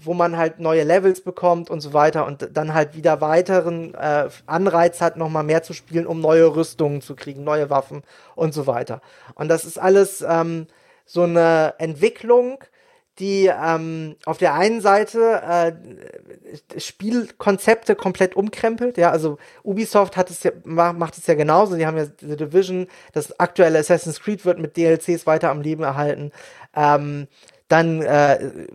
wo 0.00 0.14
man 0.14 0.36
halt 0.36 0.60
neue 0.60 0.84
Levels 0.84 1.20
bekommt 1.20 1.70
und 1.70 1.80
so 1.80 1.92
weiter 1.92 2.26
und 2.26 2.48
dann 2.52 2.74
halt 2.74 2.96
wieder 2.96 3.20
weiteren 3.20 3.94
äh, 3.94 4.28
Anreiz 4.46 5.00
hat, 5.00 5.16
nochmal 5.16 5.44
mehr 5.44 5.62
zu 5.62 5.72
spielen, 5.72 6.06
um 6.06 6.20
neue 6.20 6.54
Rüstungen 6.54 7.00
zu 7.00 7.14
kriegen, 7.16 7.44
neue 7.44 7.70
Waffen 7.70 8.02
und 8.34 8.54
so 8.54 8.66
weiter. 8.66 9.00
Und 9.34 9.48
das 9.48 9.64
ist 9.64 9.78
alles 9.78 10.24
ähm, 10.26 10.66
so 11.06 11.22
eine 11.22 11.74
Entwicklung, 11.78 12.58
die 13.18 13.46
ähm, 13.46 14.16
auf 14.24 14.38
der 14.38 14.54
einen 14.54 14.80
Seite 14.80 15.40
äh, 15.42 16.80
Spielkonzepte 16.80 17.94
komplett 17.94 18.34
umkrempelt. 18.34 18.96
Ja, 18.96 19.10
also 19.10 19.38
Ubisoft 19.62 20.16
hat 20.16 20.30
es 20.30 20.42
ja, 20.42 20.50
macht 20.64 21.16
es 21.16 21.26
ja 21.26 21.34
genauso. 21.34 21.76
Die 21.76 21.86
haben 21.86 21.96
ja 21.96 22.06
The 22.20 22.36
Division, 22.36 22.88
das 23.12 23.38
aktuelle 23.38 23.78
Assassin's 23.78 24.20
Creed 24.20 24.44
wird 24.44 24.58
mit 24.58 24.76
DLCs 24.76 25.26
weiter 25.26 25.50
am 25.50 25.60
Leben 25.60 25.84
erhalten. 25.84 26.32
Ähm, 26.74 27.28
dann 27.68 28.02
äh, 28.02 28.66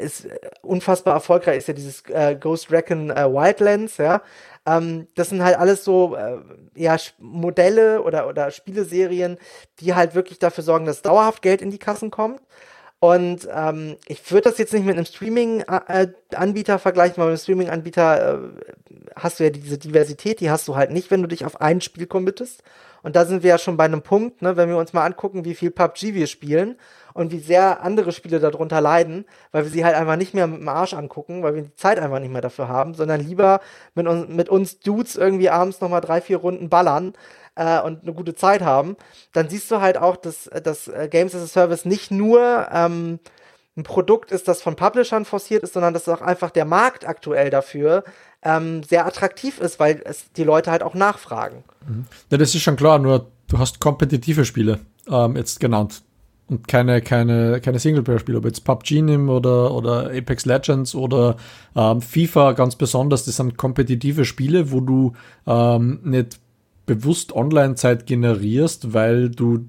ist 0.00 0.28
unfassbar 0.62 1.14
erfolgreich 1.14 1.58
ist 1.58 1.68
ja 1.68 1.74
dieses 1.74 2.02
äh, 2.08 2.36
Ghost 2.36 2.70
Recon 2.70 3.10
äh, 3.10 3.24
Wildlands, 3.24 3.96
ja. 3.96 4.22
Ähm, 4.66 5.08
das 5.14 5.30
sind 5.30 5.42
halt 5.42 5.58
alles 5.58 5.84
so 5.84 6.16
äh, 6.16 6.38
ja, 6.74 6.96
Modelle 7.18 8.02
oder, 8.02 8.28
oder 8.28 8.50
Spieleserien, 8.50 9.38
die 9.80 9.94
halt 9.94 10.14
wirklich 10.14 10.38
dafür 10.38 10.64
sorgen, 10.64 10.86
dass 10.86 11.02
dauerhaft 11.02 11.42
Geld 11.42 11.62
in 11.62 11.70
die 11.70 11.78
Kassen 11.78 12.10
kommt. 12.10 12.40
Und 12.98 13.46
ähm, 13.54 13.96
ich 14.06 14.30
würde 14.30 14.48
das 14.48 14.58
jetzt 14.58 14.72
nicht 14.72 14.86
mit 14.86 14.96
einem 14.96 15.04
Streaming-Anbieter 15.04 16.74
äh, 16.74 16.78
vergleichen, 16.78 17.18
weil 17.18 17.26
mit 17.26 17.32
einem 17.32 17.42
Streaming-Anbieter 17.42 18.34
äh, 18.34 18.38
hast 19.14 19.38
du 19.38 19.44
ja 19.44 19.50
diese 19.50 19.78
Diversität, 19.78 20.40
die 20.40 20.50
hast 20.50 20.66
du 20.66 20.76
halt 20.76 20.90
nicht, 20.90 21.10
wenn 21.10 21.22
du 21.22 21.28
dich 21.28 21.44
auf 21.44 21.60
ein 21.60 21.80
Spiel 21.80 22.06
committest. 22.06 22.62
Und 23.02 23.16
da 23.16 23.24
sind 23.24 23.42
wir 23.42 23.50
ja 23.50 23.58
schon 23.58 23.76
bei 23.76 23.84
einem 23.84 24.02
Punkt, 24.02 24.42
ne, 24.42 24.56
wenn 24.56 24.68
wir 24.68 24.76
uns 24.76 24.92
mal 24.92 25.04
angucken, 25.04 25.44
wie 25.44 25.54
viel 25.54 25.70
PUBG 25.70 26.14
wir 26.14 26.26
spielen 26.26 26.76
und 27.14 27.32
wie 27.32 27.38
sehr 27.38 27.82
andere 27.82 28.12
Spiele 28.12 28.40
darunter 28.40 28.80
leiden, 28.80 29.24
weil 29.52 29.64
wir 29.64 29.70
sie 29.70 29.84
halt 29.84 29.94
einfach 29.94 30.16
nicht 30.16 30.34
mehr 30.34 30.46
mit 30.46 30.60
dem 30.60 30.68
Arsch 30.68 30.94
angucken, 30.94 31.42
weil 31.42 31.54
wir 31.54 31.62
die 31.62 31.74
Zeit 31.74 31.98
einfach 31.98 32.18
nicht 32.20 32.32
mehr 32.32 32.42
dafür 32.42 32.68
haben, 32.68 32.94
sondern 32.94 33.20
lieber 33.20 33.60
mit, 33.94 34.06
uns, 34.06 34.28
mit 34.28 34.48
uns 34.48 34.80
Dudes 34.80 35.16
irgendwie 35.16 35.50
abends 35.50 35.80
nochmal 35.80 36.00
drei, 36.00 36.20
vier 36.20 36.38
Runden 36.38 36.68
ballern 36.68 37.14
äh, 37.54 37.80
und 37.80 38.02
eine 38.02 38.12
gute 38.12 38.34
Zeit 38.34 38.62
haben, 38.62 38.96
dann 39.32 39.48
siehst 39.48 39.70
du 39.70 39.80
halt 39.80 39.96
auch, 39.96 40.16
dass, 40.16 40.50
dass 40.62 40.88
äh, 40.88 41.08
Games 41.10 41.34
as 41.34 41.42
a 41.42 41.46
Service 41.46 41.84
nicht 41.84 42.10
nur 42.10 42.68
ähm, 42.72 43.18
ein 43.76 43.82
Produkt 43.82 44.32
ist, 44.32 44.48
das 44.48 44.62
von 44.62 44.76
Publishern 44.76 45.24
forciert 45.24 45.62
ist, 45.62 45.74
sondern 45.74 45.92
dass 45.92 46.08
auch 46.08 46.22
einfach 46.22 46.50
der 46.50 46.64
Markt 46.64 47.06
aktuell 47.06 47.50
dafür 47.50 48.04
ähm, 48.46 48.82
sehr 48.82 49.06
attraktiv 49.06 49.58
ist, 49.58 49.80
weil 49.80 50.00
es 50.04 50.30
die 50.36 50.44
Leute 50.44 50.70
halt 50.70 50.82
auch 50.82 50.94
nachfragen. 50.94 51.64
Mhm. 51.86 52.06
Ja, 52.30 52.38
das 52.38 52.54
ist 52.54 52.62
schon 52.62 52.76
klar, 52.76 52.98
nur 52.98 53.26
du 53.48 53.58
hast 53.58 53.80
kompetitive 53.80 54.44
Spiele 54.44 54.80
ähm, 55.10 55.36
jetzt 55.36 55.60
genannt 55.60 56.02
und 56.48 56.68
keine, 56.68 57.02
keine, 57.02 57.60
keine 57.60 57.80
Singleplayer-Spiele, 57.80 58.38
ob 58.38 58.44
jetzt 58.44 58.64
PUBG 58.64 59.02
nimm 59.02 59.28
oder, 59.28 59.74
oder 59.74 60.10
Apex 60.12 60.46
Legends 60.46 60.94
oder 60.94 61.36
ähm, 61.74 62.00
FIFA 62.00 62.52
ganz 62.52 62.76
besonders, 62.76 63.24
das 63.24 63.36
sind 63.36 63.56
kompetitive 63.56 64.24
Spiele, 64.24 64.70
wo 64.70 64.80
du 64.80 65.14
ähm, 65.46 66.00
nicht 66.04 66.38
bewusst 66.86 67.32
Online-Zeit 67.32 68.06
generierst, 68.06 68.94
weil 68.94 69.28
du 69.28 69.68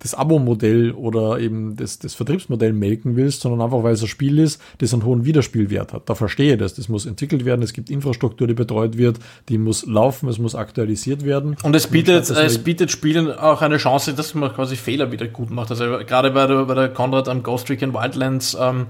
das 0.00 0.14
Abo-Modell 0.14 0.92
oder 0.92 1.38
eben 1.38 1.76
das, 1.76 1.98
das 1.98 2.14
Vertriebsmodell 2.14 2.72
melken 2.72 3.16
willst, 3.16 3.42
sondern 3.42 3.60
einfach, 3.60 3.82
weil 3.82 3.92
es 3.92 4.02
ein 4.02 4.08
Spiel 4.08 4.38
ist, 4.38 4.60
das 4.78 4.92
einen 4.92 5.04
hohen 5.04 5.24
Wiederspielwert 5.24 5.92
hat. 5.92 6.08
Da 6.08 6.14
verstehe 6.14 6.54
ich 6.54 6.58
das. 6.58 6.74
Das 6.74 6.88
muss 6.88 7.06
entwickelt 7.06 7.44
werden, 7.44 7.62
es 7.62 7.72
gibt 7.72 7.90
Infrastruktur, 7.90 8.46
die 8.46 8.54
betreut 8.54 8.96
wird, 8.96 9.18
die 9.48 9.58
muss 9.58 9.86
laufen, 9.86 10.28
es 10.28 10.38
muss 10.38 10.54
aktualisiert 10.54 11.24
werden. 11.24 11.56
Und 11.62 11.76
es 11.76 11.86
bietet, 11.86 12.28
es 12.30 12.58
bietet 12.58 12.90
Spielen 12.90 13.30
auch 13.30 13.60
eine 13.62 13.76
Chance, 13.76 14.14
dass 14.14 14.34
man 14.34 14.52
quasi 14.54 14.76
Fehler 14.76 15.12
wieder 15.12 15.28
gut 15.28 15.50
macht. 15.50 15.70
Also 15.70 15.84
gerade 15.84 16.30
bei 16.30 16.46
der, 16.46 16.64
bei 16.64 16.74
der 16.74 16.88
Konrad 16.88 17.28
am 17.28 17.42
Ghost 17.42 17.68
Recon 17.68 17.92
Wildlands 17.92 18.56
ähm, 18.58 18.86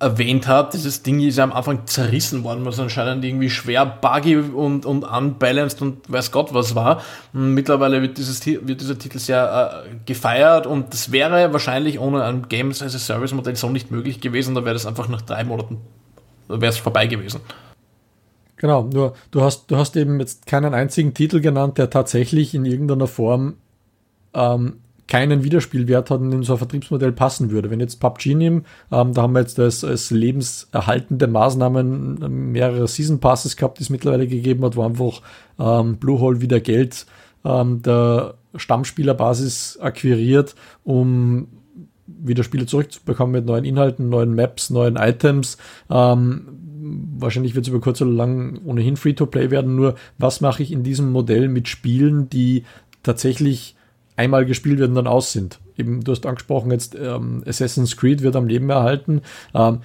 erwähnt 0.00 0.48
hat, 0.48 0.72
dieses 0.72 1.02
Ding 1.02 1.20
ist 1.20 1.38
am 1.38 1.52
Anfang 1.52 1.86
zerrissen 1.86 2.42
worden, 2.42 2.64
was 2.64 2.80
anscheinend 2.80 3.22
irgendwie 3.22 3.50
schwer 3.50 3.84
buggy 3.84 4.36
und, 4.36 4.86
und 4.86 5.04
unbalanced 5.04 5.82
und 5.82 6.10
weiß 6.10 6.32
Gott 6.32 6.54
was 6.54 6.74
war. 6.74 7.02
Mittlerweile 7.34 8.00
wird, 8.00 8.16
dieses, 8.16 8.44
wird 8.46 8.80
dieser 8.80 8.98
Titel 8.98 9.18
sehr 9.18 9.84
äh, 9.84 9.96
gefeiert 10.06 10.66
und 10.66 10.92
das 10.94 11.12
wäre 11.12 11.52
wahrscheinlich 11.52 12.00
ohne 12.00 12.24
ein 12.24 12.48
Games 12.48 12.82
as 12.82 12.94
a 12.94 12.98
Service 12.98 13.34
Modell 13.34 13.56
so 13.56 13.68
nicht 13.68 13.90
möglich 13.90 14.22
gewesen, 14.22 14.54
da 14.54 14.64
wäre 14.64 14.74
das 14.74 14.86
einfach 14.86 15.08
nach 15.08 15.20
drei 15.20 15.44
Monaten, 15.44 15.78
wäre 16.48 16.72
es 16.72 16.78
vorbei 16.78 17.06
gewesen. 17.06 17.42
Genau, 18.56 18.84
nur 18.84 19.14
du 19.30 19.42
hast, 19.42 19.70
du 19.70 19.76
hast 19.76 19.96
eben 19.96 20.18
jetzt 20.18 20.46
keinen 20.46 20.72
einzigen 20.72 21.12
Titel 21.12 21.40
genannt, 21.40 21.76
der 21.76 21.90
tatsächlich 21.90 22.54
in 22.54 22.64
irgendeiner 22.64 23.06
Form 23.06 23.56
ähm, 24.32 24.80
keinen 25.10 25.42
Wiederspielwert 25.42 26.08
hat 26.08 26.20
und 26.20 26.32
in 26.32 26.44
so 26.44 26.54
ein 26.54 26.58
Vertriebsmodell 26.58 27.10
passen 27.12 27.50
würde. 27.50 27.68
Wenn 27.68 27.80
jetzt 27.80 28.00
PUBG 28.00 28.34
nehmen, 28.34 28.64
ähm, 28.92 29.12
da 29.12 29.22
haben 29.22 29.34
wir 29.34 29.40
jetzt 29.40 29.58
als, 29.58 29.84
als 29.84 30.10
lebenserhaltende 30.10 31.26
Maßnahmen 31.26 32.20
ähm, 32.22 32.52
mehrere 32.52 32.86
Season 32.86 33.18
Passes 33.18 33.56
gehabt, 33.56 33.78
die 33.78 33.82
es 33.82 33.90
mittlerweile 33.90 34.28
gegeben 34.28 34.64
hat, 34.64 34.76
wo 34.76 34.84
einfach 34.84 35.20
ähm, 35.58 35.96
Bluehole 35.96 36.40
wieder 36.40 36.60
Geld 36.60 37.06
ähm, 37.44 37.82
der 37.82 38.34
Stammspielerbasis 38.54 39.78
akquiriert, 39.80 40.54
um 40.84 41.48
wieder 42.06 42.44
Spiele 42.44 42.66
zurückzubekommen 42.66 43.32
mit 43.32 43.46
neuen 43.46 43.64
Inhalten, 43.64 44.08
neuen 44.08 44.34
Maps, 44.34 44.70
neuen 44.70 44.94
Items. 44.94 45.58
Ähm, 45.90 46.46
wahrscheinlich 47.18 47.56
wird 47.56 47.66
es 47.66 47.68
über 47.72 47.80
kurz 47.80 48.00
oder 48.00 48.12
lang 48.12 48.60
ohnehin 48.64 48.96
Free-to-Play 48.96 49.50
werden. 49.50 49.74
Nur 49.74 49.96
was 50.18 50.40
mache 50.40 50.62
ich 50.62 50.70
in 50.70 50.84
diesem 50.84 51.10
Modell 51.10 51.48
mit 51.48 51.66
Spielen, 51.66 52.30
die 52.30 52.62
tatsächlich 53.02 53.74
einmal 54.20 54.44
gespielt 54.44 54.78
werden 54.78 54.94
dann 54.94 55.06
aus 55.06 55.32
sind? 55.32 55.58
Eben, 55.78 56.04
du 56.04 56.12
hast 56.12 56.26
angesprochen, 56.26 56.70
jetzt 56.70 56.94
ähm, 56.94 57.42
Assassin's 57.46 57.96
Creed 57.96 58.22
wird 58.22 58.36
am 58.36 58.46
Leben 58.46 58.68
erhalten. 58.68 59.22
Ähm, 59.54 59.78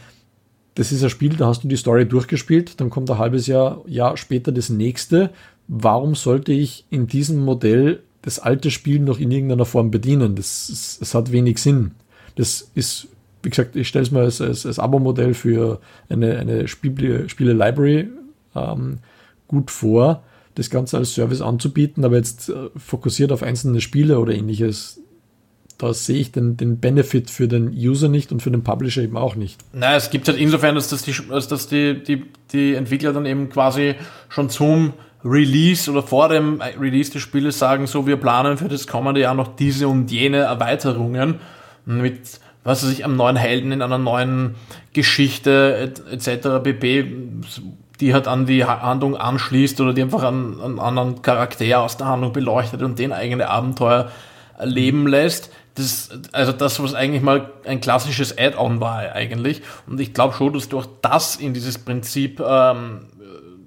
das 0.75 0.91
ist 0.91 1.03
ein 1.03 1.09
Spiel, 1.09 1.35
da 1.37 1.47
hast 1.47 1.63
du 1.63 1.69
die 1.69 1.77
Story 1.77 2.05
durchgespielt, 2.05 2.81
dann 2.81 2.89
kommt 2.89 3.09
ein 3.09 3.17
halbes 3.17 3.47
Jahr, 3.47 3.81
Jahr 3.87 4.17
später 4.17 4.51
das 4.51 4.69
nächste. 4.69 5.29
Warum 5.69 6.15
sollte 6.15 6.51
ich 6.51 6.85
in 6.89 7.07
diesem 7.07 7.39
Modell 7.39 8.03
das 8.21 8.39
alte 8.39 8.71
Spiel 8.71 8.99
noch 8.99 9.19
in 9.19 9.31
irgendeiner 9.31 9.65
Form 9.65 9.89
bedienen? 9.89 10.35
Das, 10.35 10.97
das 10.99 11.15
hat 11.15 11.31
wenig 11.31 11.59
Sinn. 11.59 11.91
Das 12.35 12.69
ist, 12.75 13.07
wie 13.41 13.49
gesagt, 13.49 13.77
ich 13.77 13.87
stelle 13.87 14.03
es 14.03 14.11
mir 14.11 14.19
als, 14.19 14.41
als, 14.41 14.65
als 14.65 14.77
Abo-Modell 14.77 15.33
für 15.33 15.79
eine, 16.09 16.37
eine 16.37 16.67
Spiele-Library 16.67 18.09
ähm, 18.53 18.97
gut 19.47 19.71
vor, 19.71 20.23
das 20.55 20.69
Ganze 20.69 20.97
als 20.97 21.13
Service 21.13 21.41
anzubieten, 21.41 22.03
aber 22.03 22.15
jetzt 22.15 22.49
äh, 22.49 22.69
fokussiert 22.75 23.31
auf 23.31 23.43
einzelne 23.43 23.81
Spiele 23.81 24.19
oder 24.19 24.33
ähnliches 24.33 25.01
da 25.77 25.93
sehe 25.93 26.19
ich 26.19 26.31
den, 26.31 26.57
den 26.57 26.79
Benefit 26.79 27.29
für 27.29 27.47
den 27.47 27.69
User 27.69 28.07
nicht 28.07 28.31
und 28.31 28.41
für 28.41 28.51
den 28.51 28.63
Publisher 28.63 29.01
eben 29.01 29.17
auch 29.17 29.35
nicht. 29.35 29.59
Naja, 29.73 29.97
es 29.97 30.09
gibt 30.09 30.27
halt 30.27 30.37
insofern, 30.37 30.75
dass, 30.75 30.87
das 30.89 31.03
die, 31.03 31.13
dass 31.29 31.67
die, 31.67 32.01
die, 32.01 32.25
die 32.53 32.75
Entwickler 32.75 33.13
dann 33.13 33.25
eben 33.25 33.49
quasi 33.49 33.95
schon 34.29 34.49
zum 34.49 34.93
Release 35.23 35.89
oder 35.89 36.03
vor 36.03 36.29
dem 36.29 36.61
Release 36.79 37.11
des 37.11 37.21
Spieles 37.21 37.59
sagen, 37.59 37.87
so 37.87 38.05
wir 38.07 38.17
planen 38.17 38.57
für 38.57 38.69
das 38.69 38.87
kommende 38.87 39.21
Jahr 39.21 39.33
noch 39.33 39.55
diese 39.55 39.87
und 39.87 40.11
jene 40.11 40.37
Erweiterungen 40.37 41.39
mit, 41.85 42.39
was 42.63 42.83
weiß 42.83 42.91
ich, 42.91 43.03
am 43.03 43.15
neuen 43.15 43.35
Helden 43.35 43.71
in 43.71 43.81
einer 43.81 43.97
neuen 43.97 44.55
Geschichte 44.93 45.93
etc. 46.11 46.63
pp, 46.63 47.11
die 47.99 48.13
halt 48.13 48.27
an 48.27 48.45
die 48.45 48.65
Handlung 48.65 49.15
anschließt 49.15 49.79
oder 49.81 49.93
die 49.93 50.03
einfach 50.03 50.23
einen, 50.23 50.59
einen 50.61 50.79
anderen 50.79 51.21
Charakter 51.21 51.81
aus 51.81 51.97
der 51.97 52.07
Handlung 52.07 52.33
beleuchtet 52.33 52.81
und 52.81 52.99
den 52.99 53.13
eigene 53.13 53.49
Abenteuer 53.49 54.11
erleben 54.57 55.07
lässt 55.07 55.49
das, 55.75 56.09
also 56.31 56.51
das, 56.53 56.81
was 56.81 56.93
eigentlich 56.95 57.21
mal 57.21 57.51
ein 57.65 57.81
klassisches 57.81 58.37
Add-on 58.37 58.79
war 58.79 59.11
eigentlich. 59.13 59.61
Und 59.87 59.99
ich 59.99 60.13
glaube 60.13 60.33
schon, 60.33 60.53
dass 60.53 60.69
du 60.69 60.79
auch 60.79 60.87
das 61.01 61.35
in 61.35 61.53
dieses 61.53 61.77
Prinzip 61.77 62.39
ähm, 62.39 63.07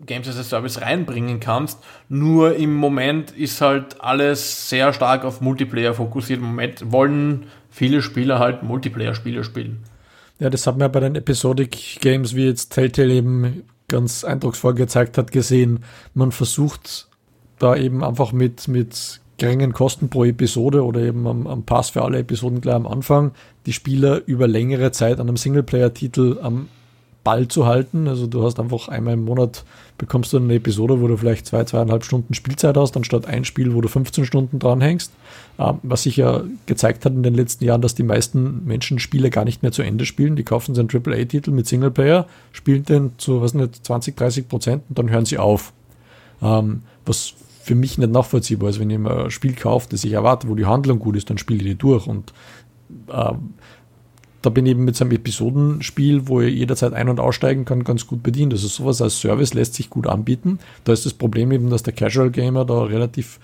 Games 0.06 0.26
as 0.26 0.38
a 0.38 0.42
Service 0.42 0.80
reinbringen 0.80 1.38
kannst. 1.38 1.78
Nur 2.08 2.56
im 2.56 2.74
Moment 2.74 3.30
ist 3.32 3.60
halt 3.60 4.00
alles 4.00 4.70
sehr 4.70 4.94
stark 4.94 5.24
auf 5.24 5.42
Multiplayer 5.42 5.92
fokussiert. 5.92 6.40
Im 6.40 6.46
Moment 6.46 6.90
wollen 6.90 7.46
viele 7.70 8.00
Spieler 8.00 8.38
halt 8.38 8.62
Multiplayer-Spiele 8.62 9.44
spielen. 9.44 9.84
Ja, 10.38 10.48
das 10.48 10.66
hat 10.66 10.76
man 10.76 10.82
ja 10.82 10.88
bei 10.88 11.00
den 11.00 11.14
Episodic 11.14 12.00
Games, 12.00 12.34
wie 12.34 12.46
jetzt 12.46 12.70
Telltale 12.70 13.12
eben 13.12 13.64
ganz 13.88 14.24
eindrucksvoll 14.24 14.74
gezeigt 14.74 15.18
hat, 15.18 15.32
gesehen. 15.32 15.84
Man 16.14 16.32
versucht 16.32 17.08
da 17.58 17.74
eben 17.74 18.04
einfach 18.04 18.32
mit, 18.32 18.68
mit 18.68 19.20
geringen 19.38 19.72
Kosten 19.72 20.10
pro 20.10 20.24
Episode 20.24 20.84
oder 20.84 21.00
eben 21.00 21.26
am, 21.26 21.46
am 21.46 21.64
Pass 21.64 21.90
für 21.90 22.02
alle 22.02 22.18
Episoden 22.18 22.60
gleich 22.60 22.74
am 22.74 22.86
Anfang, 22.86 23.32
die 23.66 23.72
Spieler 23.72 24.22
über 24.26 24.46
längere 24.46 24.92
Zeit 24.92 25.20
an 25.20 25.28
einem 25.28 25.36
Singleplayer-Titel 25.36 26.38
am 26.42 26.68
Ball 27.28 27.46
zu 27.46 27.66
halten. 27.66 28.08
Also 28.08 28.26
du 28.26 28.42
hast 28.42 28.58
einfach 28.58 28.88
einmal 28.88 29.12
im 29.12 29.26
Monat 29.26 29.62
bekommst 29.98 30.32
du 30.32 30.38
eine 30.38 30.54
Episode, 30.54 31.02
wo 31.02 31.08
du 31.08 31.18
vielleicht 31.18 31.44
zwei, 31.44 31.62
zweieinhalb 31.62 32.02
Stunden 32.02 32.32
Spielzeit 32.32 32.74
hast, 32.78 32.96
anstatt 32.96 33.26
ein 33.26 33.44
Spiel, 33.44 33.74
wo 33.74 33.82
du 33.82 33.88
15 33.88 34.24
Stunden 34.24 34.58
dranhängst. 34.58 35.12
Ähm, 35.58 35.78
was 35.82 36.04
sich 36.04 36.16
ja 36.16 36.42
gezeigt 36.64 37.04
hat 37.04 37.12
in 37.12 37.22
den 37.22 37.34
letzten 37.34 37.66
Jahren, 37.66 37.82
dass 37.82 37.94
die 37.94 38.02
meisten 38.02 38.64
Menschen 38.64 38.98
Spiele 38.98 39.28
gar 39.28 39.44
nicht 39.44 39.62
mehr 39.62 39.72
zu 39.72 39.82
Ende 39.82 40.06
spielen. 40.06 40.36
Die 40.36 40.42
kaufen 40.42 40.74
sich 40.74 40.80
einen 40.80 41.04
AAA-Titel 41.06 41.50
mit 41.50 41.66
Singleplayer, 41.66 42.26
spielen 42.50 42.84
den 42.84 43.10
zu, 43.18 43.42
was 43.42 43.52
nicht, 43.52 43.84
20, 43.84 44.16
30 44.16 44.48
Prozent 44.48 44.84
und 44.88 44.98
dann 44.98 45.10
hören 45.10 45.26
sie 45.26 45.36
auf. 45.36 45.74
Ähm, 46.40 46.80
was 47.04 47.34
für 47.62 47.74
mich 47.74 47.98
nicht 47.98 48.10
nachvollziehbar 48.10 48.70
ist. 48.70 48.80
Wenn 48.80 48.88
ich 48.88 48.96
mir 48.96 49.24
ein 49.24 49.30
Spiel 49.30 49.52
kaufe, 49.52 49.88
das 49.90 50.02
ich 50.02 50.12
erwarte, 50.12 50.48
wo 50.48 50.54
die 50.54 50.64
Handlung 50.64 50.98
gut 50.98 51.14
ist, 51.14 51.28
dann 51.28 51.36
spiele 51.36 51.58
ich 51.58 51.66
die 51.66 51.74
durch. 51.74 52.06
Und 52.06 52.32
äh, 53.08 53.32
da 54.42 54.50
bin 54.50 54.66
ich 54.66 54.72
eben 54.72 54.84
mit 54.84 54.94
so 54.94 55.04
einem 55.04 55.12
Episodenspiel, 55.12 56.28
wo 56.28 56.40
ich 56.40 56.54
jederzeit 56.54 56.92
ein- 56.92 57.08
und 57.08 57.20
aussteigen 57.20 57.64
kann, 57.64 57.84
ganz 57.84 58.06
gut 58.06 58.22
bedient. 58.22 58.52
Also 58.52 58.68
sowas 58.68 59.02
als 59.02 59.20
Service 59.20 59.54
lässt 59.54 59.74
sich 59.74 59.90
gut 59.90 60.06
anbieten. 60.06 60.58
Da 60.84 60.92
ist 60.92 61.06
das 61.06 61.14
Problem 61.14 61.50
eben, 61.50 61.70
dass 61.70 61.82
der 61.82 61.94
Casual 61.94 62.30
Gamer 62.30 62.64
da 62.64 62.84
relativ 62.84 63.40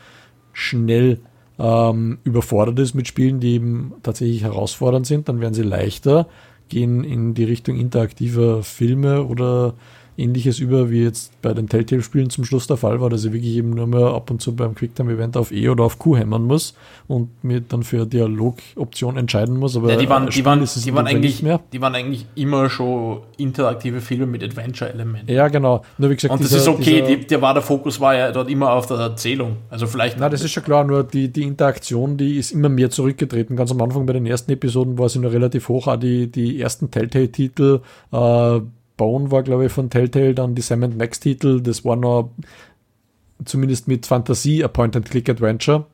schnell 0.52 1.18
ähm, 1.58 2.18
überfordert 2.24 2.78
ist 2.78 2.94
mit 2.94 3.08
Spielen, 3.08 3.40
die 3.40 3.54
eben 3.54 3.94
tatsächlich 4.02 4.42
herausfordernd 4.42 5.06
sind. 5.06 5.28
Dann 5.28 5.40
werden 5.40 5.54
sie 5.54 5.62
leichter, 5.62 6.28
gehen 6.68 7.02
in 7.02 7.34
die 7.34 7.44
Richtung 7.44 7.76
interaktiver 7.76 8.62
Filme 8.62 9.24
oder 9.24 9.74
ähnliches 10.16 10.58
über, 10.58 10.90
wie 10.90 11.02
jetzt 11.02 11.40
bei 11.42 11.52
den 11.52 11.68
Telltale-Spielen 11.68 12.30
zum 12.30 12.44
Schluss 12.44 12.66
der 12.66 12.76
Fall 12.76 13.00
war, 13.00 13.10
dass 13.10 13.24
ich 13.24 13.32
wirklich 13.32 13.56
eben 13.56 13.70
nur 13.70 13.86
mehr 13.86 14.06
ab 14.06 14.30
und 14.30 14.40
zu 14.40 14.54
beim 14.54 14.74
Quicktime-Event 14.74 15.36
auf 15.36 15.52
E 15.52 15.68
oder 15.68 15.84
auf 15.84 15.98
Q 15.98 16.16
hämmern 16.16 16.44
muss 16.44 16.74
und 17.08 17.30
mir 17.42 17.60
dann 17.60 17.82
für 17.82 17.96
eine 17.96 18.06
Dialogoption 18.06 19.16
entscheiden 19.16 19.56
muss. 19.56 19.76
Aber 19.76 19.90
ja, 19.90 19.96
die 19.96 20.08
waren, 20.08 20.28
die 20.28 20.44
waren, 20.44 20.64
die 20.64 20.94
waren 20.94 21.06
eigentlich, 21.06 21.42
mehr. 21.42 21.60
die 21.72 21.80
waren 21.80 21.94
eigentlich 21.94 22.26
immer 22.34 22.70
schon 22.70 23.22
interaktive 23.36 24.00
Filme 24.00 24.26
mit 24.26 24.42
Adventure-Elementen. 24.42 25.32
Ja, 25.32 25.48
genau. 25.48 25.82
Nur 25.98 26.10
wie 26.10 26.14
gesagt, 26.14 26.32
und 26.32 26.40
dieser, 26.40 26.56
das 26.56 26.62
ist 26.62 26.68
okay, 26.68 27.02
dieser, 27.02 27.16
die, 27.16 27.26
der, 27.26 27.42
war, 27.42 27.54
der 27.54 27.62
Fokus 27.62 28.00
war 28.00 28.14
ja 28.14 28.30
dort 28.30 28.50
immer 28.50 28.72
auf 28.72 28.86
der 28.86 28.98
Erzählung. 28.98 29.56
Also 29.70 29.86
vielleicht. 29.86 30.18
Na, 30.18 30.28
das 30.28 30.42
ist 30.42 30.52
schon 30.52 30.62
klar, 30.62 30.84
nur 30.84 31.04
die, 31.04 31.32
die 31.32 31.42
Interaktion, 31.42 32.16
die 32.16 32.38
ist 32.38 32.52
immer 32.52 32.68
mehr 32.68 32.90
zurückgetreten. 32.90 33.56
Ganz 33.56 33.70
am 33.72 33.80
Anfang 33.82 34.06
bei 34.06 34.12
den 34.12 34.26
ersten 34.26 34.52
Episoden 34.52 34.98
war 34.98 35.08
sie 35.08 35.18
noch 35.18 35.32
relativ 35.32 35.68
hoch, 35.68 35.88
auch 35.88 35.96
die, 35.96 36.30
die 36.30 36.60
ersten 36.60 36.90
Telltale-Titel, 36.90 37.80
äh, 38.12 38.60
Bone 38.96 39.30
war, 39.30 39.42
glaube 39.42 39.66
ich, 39.66 39.72
von 39.72 39.90
Telltale, 39.90 40.34
dann 40.34 40.54
die 40.54 40.62
Sam 40.62 40.80
Max 40.96 41.20
Titel, 41.20 41.60
das 41.60 41.84
war 41.84 41.96
noch 41.96 42.30
zumindest 43.44 43.88
mit 43.88 44.06
Fantasie 44.06 44.64
ein 44.64 44.72
Point-and-Click-Adventure 44.72 45.86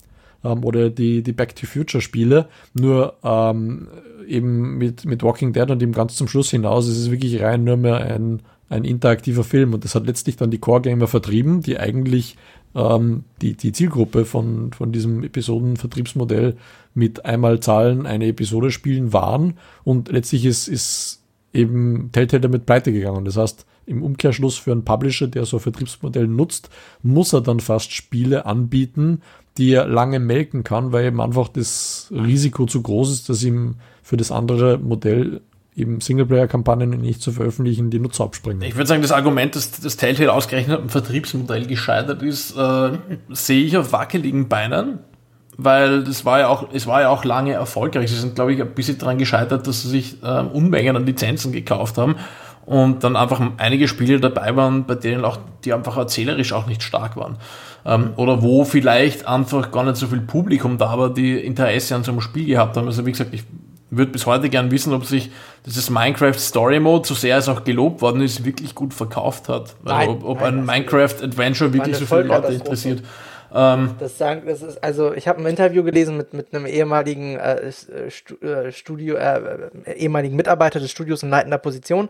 ähm, 0.45 0.65
oder 0.65 0.91
die, 0.91 1.23
die 1.23 1.33
Back 1.33 1.57
to 1.57 1.67
Future 1.67 2.03
Spiele, 2.03 2.49
nur 2.75 3.15
ähm, 3.23 3.89
eben 4.27 4.79
mit, 4.79 5.05
mit 5.05 5.23
Walking 5.23 5.53
Dead 5.53 5.71
und 5.71 5.83
eben 5.83 5.93
ganz 5.93 6.17
zum 6.17 6.29
Schluss 6.29 6.51
hinaus 6.51 6.87
ist 6.87 6.99
es 6.99 7.11
wirklich 7.11 7.41
rein 7.43 7.65
nur 7.65 7.77
mehr 7.77 7.97
ein, 7.97 8.41
ein 8.69 8.85
interaktiver 8.85 9.45
Film. 9.45 9.75
Und 9.75 9.85
das 9.85 9.95
hat 9.95 10.07
letztlich 10.07 10.37
dann 10.37 10.51
die 10.51 10.59
Core-Gamer 10.59 11.09
vertrieben, 11.09 11.63
die 11.63 11.79
eigentlich 11.79 12.37
ähm, 12.75 13.25
die, 13.43 13.55
die 13.55 13.73
Zielgruppe 13.73 14.25
von, 14.25 14.73
von 14.73 14.93
diesem 14.93 15.25
Episodenvertriebsmodell 15.25 16.57
mit 16.95 17.25
einmal 17.25 17.61
Zahlen 17.61 18.07
eine 18.07 18.27
Episode 18.27 18.71
spielen 18.71 19.13
waren. 19.13 19.55
Und 19.85 20.11
letztlich 20.11 20.45
ist, 20.45 20.69
ist 20.69 21.20
eben 21.53 22.11
Telltale 22.13 22.41
damit 22.41 22.67
pleite 22.67 22.93
gegangen. 22.93 23.25
Das 23.25 23.37
heißt, 23.37 23.67
im 23.87 24.03
Umkehrschluss 24.03 24.57
für 24.57 24.73
einen 24.73 24.85
Publisher, 24.85 25.27
der 25.27 25.45
so 25.47 25.57
ein 25.57 25.61
Vertriebsmodell 25.61 26.29
nutzt, 26.29 26.71
muss 27.03 27.33
er 27.33 27.41
dann 27.41 27.61
fast 27.61 27.93
Spiele 27.93 28.47
anbieten, 28.47 29.23
die 29.59 29.73
er 29.73 29.87
lange 29.87 30.21
melken 30.21 30.63
kann, 30.63 30.93
weil 30.93 31.07
eben 31.07 31.21
einfach 31.21 31.49
das 31.49 32.09
Risiko 32.13 32.67
zu 32.67 32.83
groß 32.83 33.13
ist, 33.13 33.29
dass 33.29 33.43
ihm 33.43 33.77
für 34.03 34.17
das 34.17 34.31
andere 34.31 34.79
Modell 34.79 35.41
eben 35.77 36.01
Singleplayer-Kampagnen 36.01 37.01
nicht 37.01 37.23
zu 37.23 37.33
veröffentlichen, 37.33 37.91
die 37.91 37.99
Nutzer 37.99 38.25
abspringen. 38.25 38.63
Ich 38.63 38.77
würde 38.77 38.87
sagen, 38.87 39.03
das 39.03 39.13
Argument, 39.13 39.57
dass 39.57 39.73
das 39.73 39.97
Telltale 39.97 40.33
ausgerechnet 40.33 40.81
am 40.81 40.89
Vertriebsmodell 40.89 41.67
gescheitert 41.67 42.23
ist, 42.23 42.57
äh, 42.57 42.91
sehe 43.29 43.65
ich 43.65 43.77
auf 43.77 43.93
wackeligen 43.93 44.49
Beinen 44.49 45.01
weil 45.65 46.05
das 46.05 46.25
war 46.25 46.41
ja 46.41 46.49
auch, 46.49 46.69
es 46.73 46.87
war 46.87 47.03
ja 47.03 47.09
auch 47.11 47.25
lange 47.25 47.53
erfolgreich. 47.53 48.11
Sie 48.11 48.17
sind, 48.17 48.35
glaube 48.35 48.53
ich, 48.53 48.61
ein 48.61 48.75
bisschen 48.75 48.99
daran 48.99 49.19
gescheitert, 49.19 49.67
dass 49.67 49.83
sie 49.83 49.89
sich 49.89 50.17
ähm, 50.25 50.49
Unmengen 50.49 50.97
an 50.97 51.07
Lizenzen 51.07 51.53
gekauft 51.53 51.99
haben 51.99 52.17
und 52.67 53.05
dann 53.05 53.17
einfach 53.17 53.41
einige 53.57 53.89
Spiele 53.89 54.21
dabei 54.21 54.55
waren, 54.57 54.85
bei 54.85 54.95
denen 54.95 55.25
auch 55.25 55.39
die 55.65 55.73
einfach 55.73 55.97
erzählerisch 55.97 56.53
auch 56.53 56.67
nicht 56.67 56.83
stark 56.83 57.17
waren. 57.17 57.37
Ähm, 57.85 58.11
oder 58.17 58.43
wo 58.43 58.65
vielleicht 58.65 59.27
einfach 59.27 59.71
gar 59.71 59.85
nicht 59.85 59.97
so 59.97 60.07
viel 60.07 60.21
Publikum 60.21 60.79
da 60.79 60.99
war, 60.99 61.13
die 61.13 61.39
Interesse 61.39 61.95
an 61.95 62.05
so 62.05 62.13
einem 62.13 62.21
Spiel 62.21 62.47
gehabt 62.47 62.77
haben. 62.77 62.87
Also 62.87 63.07
wie 63.07 63.13
gesagt, 63.13 63.35
ich 63.35 63.45
würde 63.91 64.13
bis 64.13 64.27
heute 64.27 64.49
gern 64.49 64.71
wissen, 64.71 64.93
ob 64.93 65.05
sich 65.05 65.31
dieses 65.67 65.91
Minecraft 65.91 66.39
Story 66.39 66.81
Mode, 66.81 67.09
so 67.09 67.15
sehr 67.15 67.39
es 67.39 67.49
auch 67.49 67.65
gelobt 67.65 68.03
worden 68.03 68.23
ist, 68.23 68.45
wirklich 68.45 68.75
gut 68.75 68.95
verkauft 68.95 69.49
hat. 69.49 69.75
Also 69.85 69.97
nein, 69.97 70.09
ob, 70.09 70.25
ob 70.25 70.41
nein, 70.41 70.59
ein 70.59 70.65
Minecraft 70.65 71.23
Adventure 71.23 71.73
wirklich 71.73 71.97
so 71.97 72.07
viele 72.07 72.23
Leute 72.23 72.53
interessiert. 72.53 73.03
Ähm, 73.53 73.97
das 73.99 74.19
sagen, 74.19 74.43
das 74.47 74.63
ist, 74.63 74.83
also 74.83 75.13
ich 75.13 75.27
habe 75.27 75.41
ein 75.41 75.47
Interview 75.47 75.83
gelesen 75.83 76.17
mit, 76.17 76.35
mit 76.35 76.55
einem 76.55 76.67
ehemaligen 76.67 77.37
äh, 77.37 77.71
äh 77.71 78.73
Studio, 78.73 79.17
äh, 79.17 79.71
äh, 79.85 79.93
ehemaligen 79.95 80.37
Mitarbeiter 80.37 80.81
des 80.81 80.91
Studios 80.91 81.23
in 81.23 81.31
leitender 81.31 81.59
Position. 81.59 82.09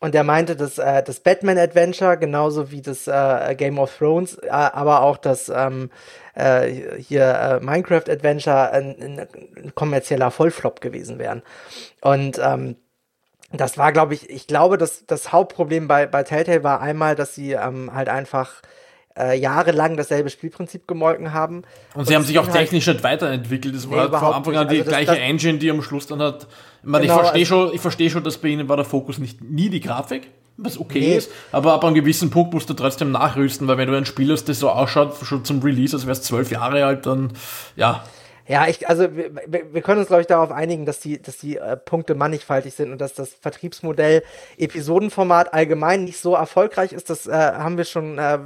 Und 0.00 0.12
der 0.12 0.24
meinte, 0.24 0.56
dass 0.56 0.76
äh, 0.76 1.02
das 1.02 1.20
Batman 1.20 1.56
Adventure, 1.56 2.18
genauso 2.18 2.70
wie 2.70 2.82
das 2.82 3.06
äh, 3.06 3.54
Game 3.54 3.78
of 3.78 3.96
Thrones, 3.96 4.36
äh, 4.36 4.50
aber 4.50 5.00
auch 5.00 5.16
das 5.16 5.48
ähm, 5.48 5.90
äh, 6.34 6.98
hier 6.98 7.24
äh, 7.24 7.64
Minecraft 7.64 8.10
Adventure 8.10 8.72
ein, 8.72 9.26
ein 9.56 9.74
kommerzieller 9.74 10.30
Vollflop 10.30 10.82
gewesen 10.82 11.18
wären. 11.18 11.42
Und 12.02 12.38
ähm, 12.38 12.76
das 13.52 13.78
war, 13.78 13.92
glaube 13.92 14.12
ich, 14.12 14.28
ich 14.28 14.46
glaube, 14.46 14.76
dass 14.76 15.06
das 15.06 15.32
Hauptproblem 15.32 15.88
bei, 15.88 16.06
bei 16.06 16.24
Telltale 16.24 16.62
war 16.62 16.82
einmal, 16.82 17.14
dass 17.14 17.34
sie 17.34 17.52
ähm, 17.52 17.94
halt 17.94 18.10
einfach 18.10 18.60
äh, 19.18 19.38
jahrelang 19.38 19.96
dasselbe 19.96 20.30
Spielprinzip 20.30 20.86
gemolken 20.86 21.32
haben. 21.32 21.58
Und, 21.94 22.00
und 22.00 22.08
sie 22.08 22.14
haben 22.14 22.24
sich 22.24 22.38
auch 22.38 22.46
halt 22.46 22.54
technisch 22.54 22.86
halt 22.86 22.98
nicht 22.98 23.04
weiterentwickelt. 23.04 23.74
Das 23.74 23.90
war 23.90 24.08
nee, 24.08 24.18
von 24.18 24.34
Anfang 24.34 24.56
an 24.56 24.68
die 24.68 24.78
also 24.78 24.90
gleiche 24.90 25.06
das, 25.06 25.18
Engine, 25.18 25.58
die 25.58 25.70
am 25.70 25.82
Schluss 25.82 26.06
dann 26.06 26.20
hat. 26.20 26.46
Ich, 26.82 26.88
meine, 26.88 27.06
genau, 27.06 27.16
ich 27.16 27.20
verstehe 27.20 27.42
also, 27.42 27.66
schon, 27.66 27.74
ich 27.74 27.80
verstehe 27.80 28.10
schon, 28.10 28.24
dass 28.24 28.38
bei 28.38 28.48
ihnen 28.48 28.68
war 28.68 28.76
der 28.76 28.84
Fokus 28.84 29.18
nicht 29.18 29.42
nie 29.42 29.70
die 29.70 29.80
Grafik, 29.80 30.28
was 30.56 30.78
okay 30.78 31.00
nee. 31.00 31.16
ist, 31.16 31.30
aber 31.52 31.74
ab 31.74 31.84
einem 31.84 31.94
gewissen 31.94 32.30
Punkt 32.30 32.54
musst 32.54 32.70
du 32.70 32.74
trotzdem 32.74 33.10
nachrüsten, 33.10 33.66
weil 33.68 33.78
wenn 33.78 33.88
du 33.88 33.96
ein 33.96 34.06
Spiel 34.06 34.32
hast, 34.32 34.48
das 34.48 34.60
so 34.60 34.70
ausschaut, 34.70 35.16
schon 35.22 35.44
zum 35.44 35.62
Release, 35.62 35.96
als 35.96 36.06
wärst 36.06 36.24
zwölf 36.24 36.50
Jahre 36.50 36.84
alt, 36.84 37.06
dann 37.06 37.32
ja. 37.74 38.04
Ja, 38.48 38.68
ich, 38.68 38.88
also 38.88 39.08
wir, 39.16 39.32
wir 39.72 39.82
können 39.82 39.98
uns, 39.98 40.06
glaube 40.06 40.20
ich, 40.20 40.28
darauf 40.28 40.52
einigen, 40.52 40.86
dass 40.86 41.00
die, 41.00 41.20
dass 41.20 41.36
die 41.38 41.56
äh, 41.56 41.76
Punkte 41.76 42.14
mannigfaltig 42.14 42.74
sind 42.74 42.92
und 42.92 43.00
dass 43.00 43.14
das 43.14 43.30
Vertriebsmodell 43.30 44.22
Episodenformat 44.56 45.52
allgemein 45.52 46.04
nicht 46.04 46.20
so 46.20 46.34
erfolgreich 46.34 46.92
ist. 46.92 47.10
Das 47.10 47.26
äh, 47.26 47.32
haben 47.32 47.76
wir 47.76 47.84
schon 47.84 48.18
äh, 48.18 48.38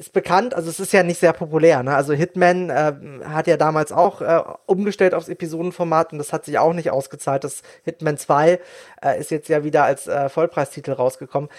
ist 0.00 0.14
bekannt, 0.14 0.54
also 0.54 0.70
es 0.70 0.80
ist 0.80 0.92
ja 0.92 1.02
nicht 1.02 1.20
sehr 1.20 1.34
populär. 1.34 1.82
Ne? 1.82 1.94
Also 1.94 2.14
Hitman 2.14 2.70
äh, 2.70 2.94
hat 3.24 3.46
ja 3.46 3.58
damals 3.58 3.92
auch 3.92 4.22
äh, 4.22 4.42
umgestellt 4.64 5.12
aufs 5.12 5.28
Episodenformat 5.28 6.12
und 6.12 6.18
das 6.18 6.32
hat 6.32 6.46
sich 6.46 6.58
auch 6.58 6.72
nicht 6.72 6.90
ausgezahlt. 6.90 7.44
Das 7.44 7.62
Hitman 7.84 8.16
2 8.16 8.58
äh, 9.02 9.20
ist 9.20 9.30
jetzt 9.30 9.50
ja 9.50 9.62
wieder 9.62 9.84
als 9.84 10.08
äh, 10.08 10.30
Vollpreistitel 10.30 10.92
rausgekommen. 10.92 11.50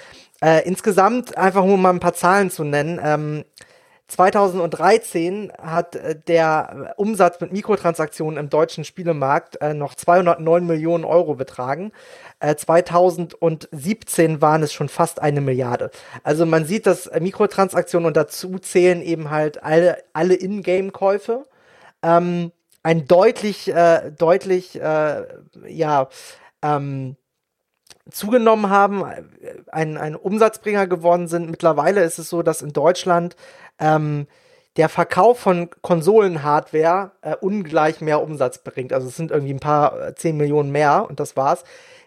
Äh, 0.41 0.67
insgesamt, 0.67 1.37
einfach 1.37 1.63
um 1.63 1.79
mal 1.79 1.91
ein 1.91 1.99
paar 1.99 2.15
Zahlen 2.15 2.49
zu 2.49 2.63
nennen, 2.63 2.99
ähm, 3.03 3.45
2013 4.11 5.53
hat 5.57 5.95
äh, 5.95 6.15
der 6.27 6.93
Umsatz 6.97 7.39
mit 7.39 7.53
Mikrotransaktionen 7.53 8.37
im 8.37 8.49
deutschen 8.49 8.83
Spielemarkt 8.83 9.61
äh, 9.61 9.73
noch 9.73 9.95
209 9.95 10.67
Millionen 10.67 11.05
Euro 11.05 11.35
betragen. 11.35 11.93
Äh, 12.41 12.55
2017 12.55 14.41
waren 14.41 14.63
es 14.63 14.73
schon 14.73 14.89
fast 14.89 15.21
eine 15.21 15.39
Milliarde. 15.39 15.91
Also 16.23 16.45
man 16.45 16.65
sieht, 16.65 16.87
dass 16.87 17.09
Mikrotransaktionen 17.19 18.05
und 18.05 18.17
dazu 18.17 18.59
zählen 18.59 19.01
eben 19.01 19.29
halt 19.29 19.63
alle, 19.63 20.03
alle 20.11 20.35
Ingame-Käufe. 20.35 21.47
Ähm, 22.03 22.51
ein 22.83 23.07
deutlich, 23.07 23.73
äh, 23.73 24.11
deutlich, 24.11 24.79
äh, 24.81 25.23
ja, 25.67 26.09
ähm, 26.61 27.15
zugenommen 28.09 28.69
haben, 28.69 29.03
ein, 29.71 29.97
ein 29.97 30.15
Umsatzbringer 30.15 30.87
geworden 30.87 31.27
sind. 31.27 31.49
Mittlerweile 31.49 32.03
ist 32.03 32.19
es 32.19 32.29
so, 32.29 32.41
dass 32.41 32.61
in 32.61 32.73
Deutschland 32.73 33.35
ähm, 33.81 34.27
der 34.77 34.87
Verkauf 34.87 35.39
von 35.39 35.69
Konsolenhardware 35.81 37.11
äh, 37.21 37.35
ungleich 37.41 37.99
mehr 37.99 38.21
Umsatz 38.21 38.59
bringt. 38.59 38.93
Also 38.93 39.07
es 39.09 39.17
sind 39.17 39.31
irgendwie 39.31 39.53
ein 39.53 39.59
paar 39.59 40.09
äh, 40.09 40.15
10 40.15 40.37
Millionen 40.37 40.71
mehr 40.71 41.05
und 41.09 41.19
das 41.19 41.35
war's. 41.35 41.63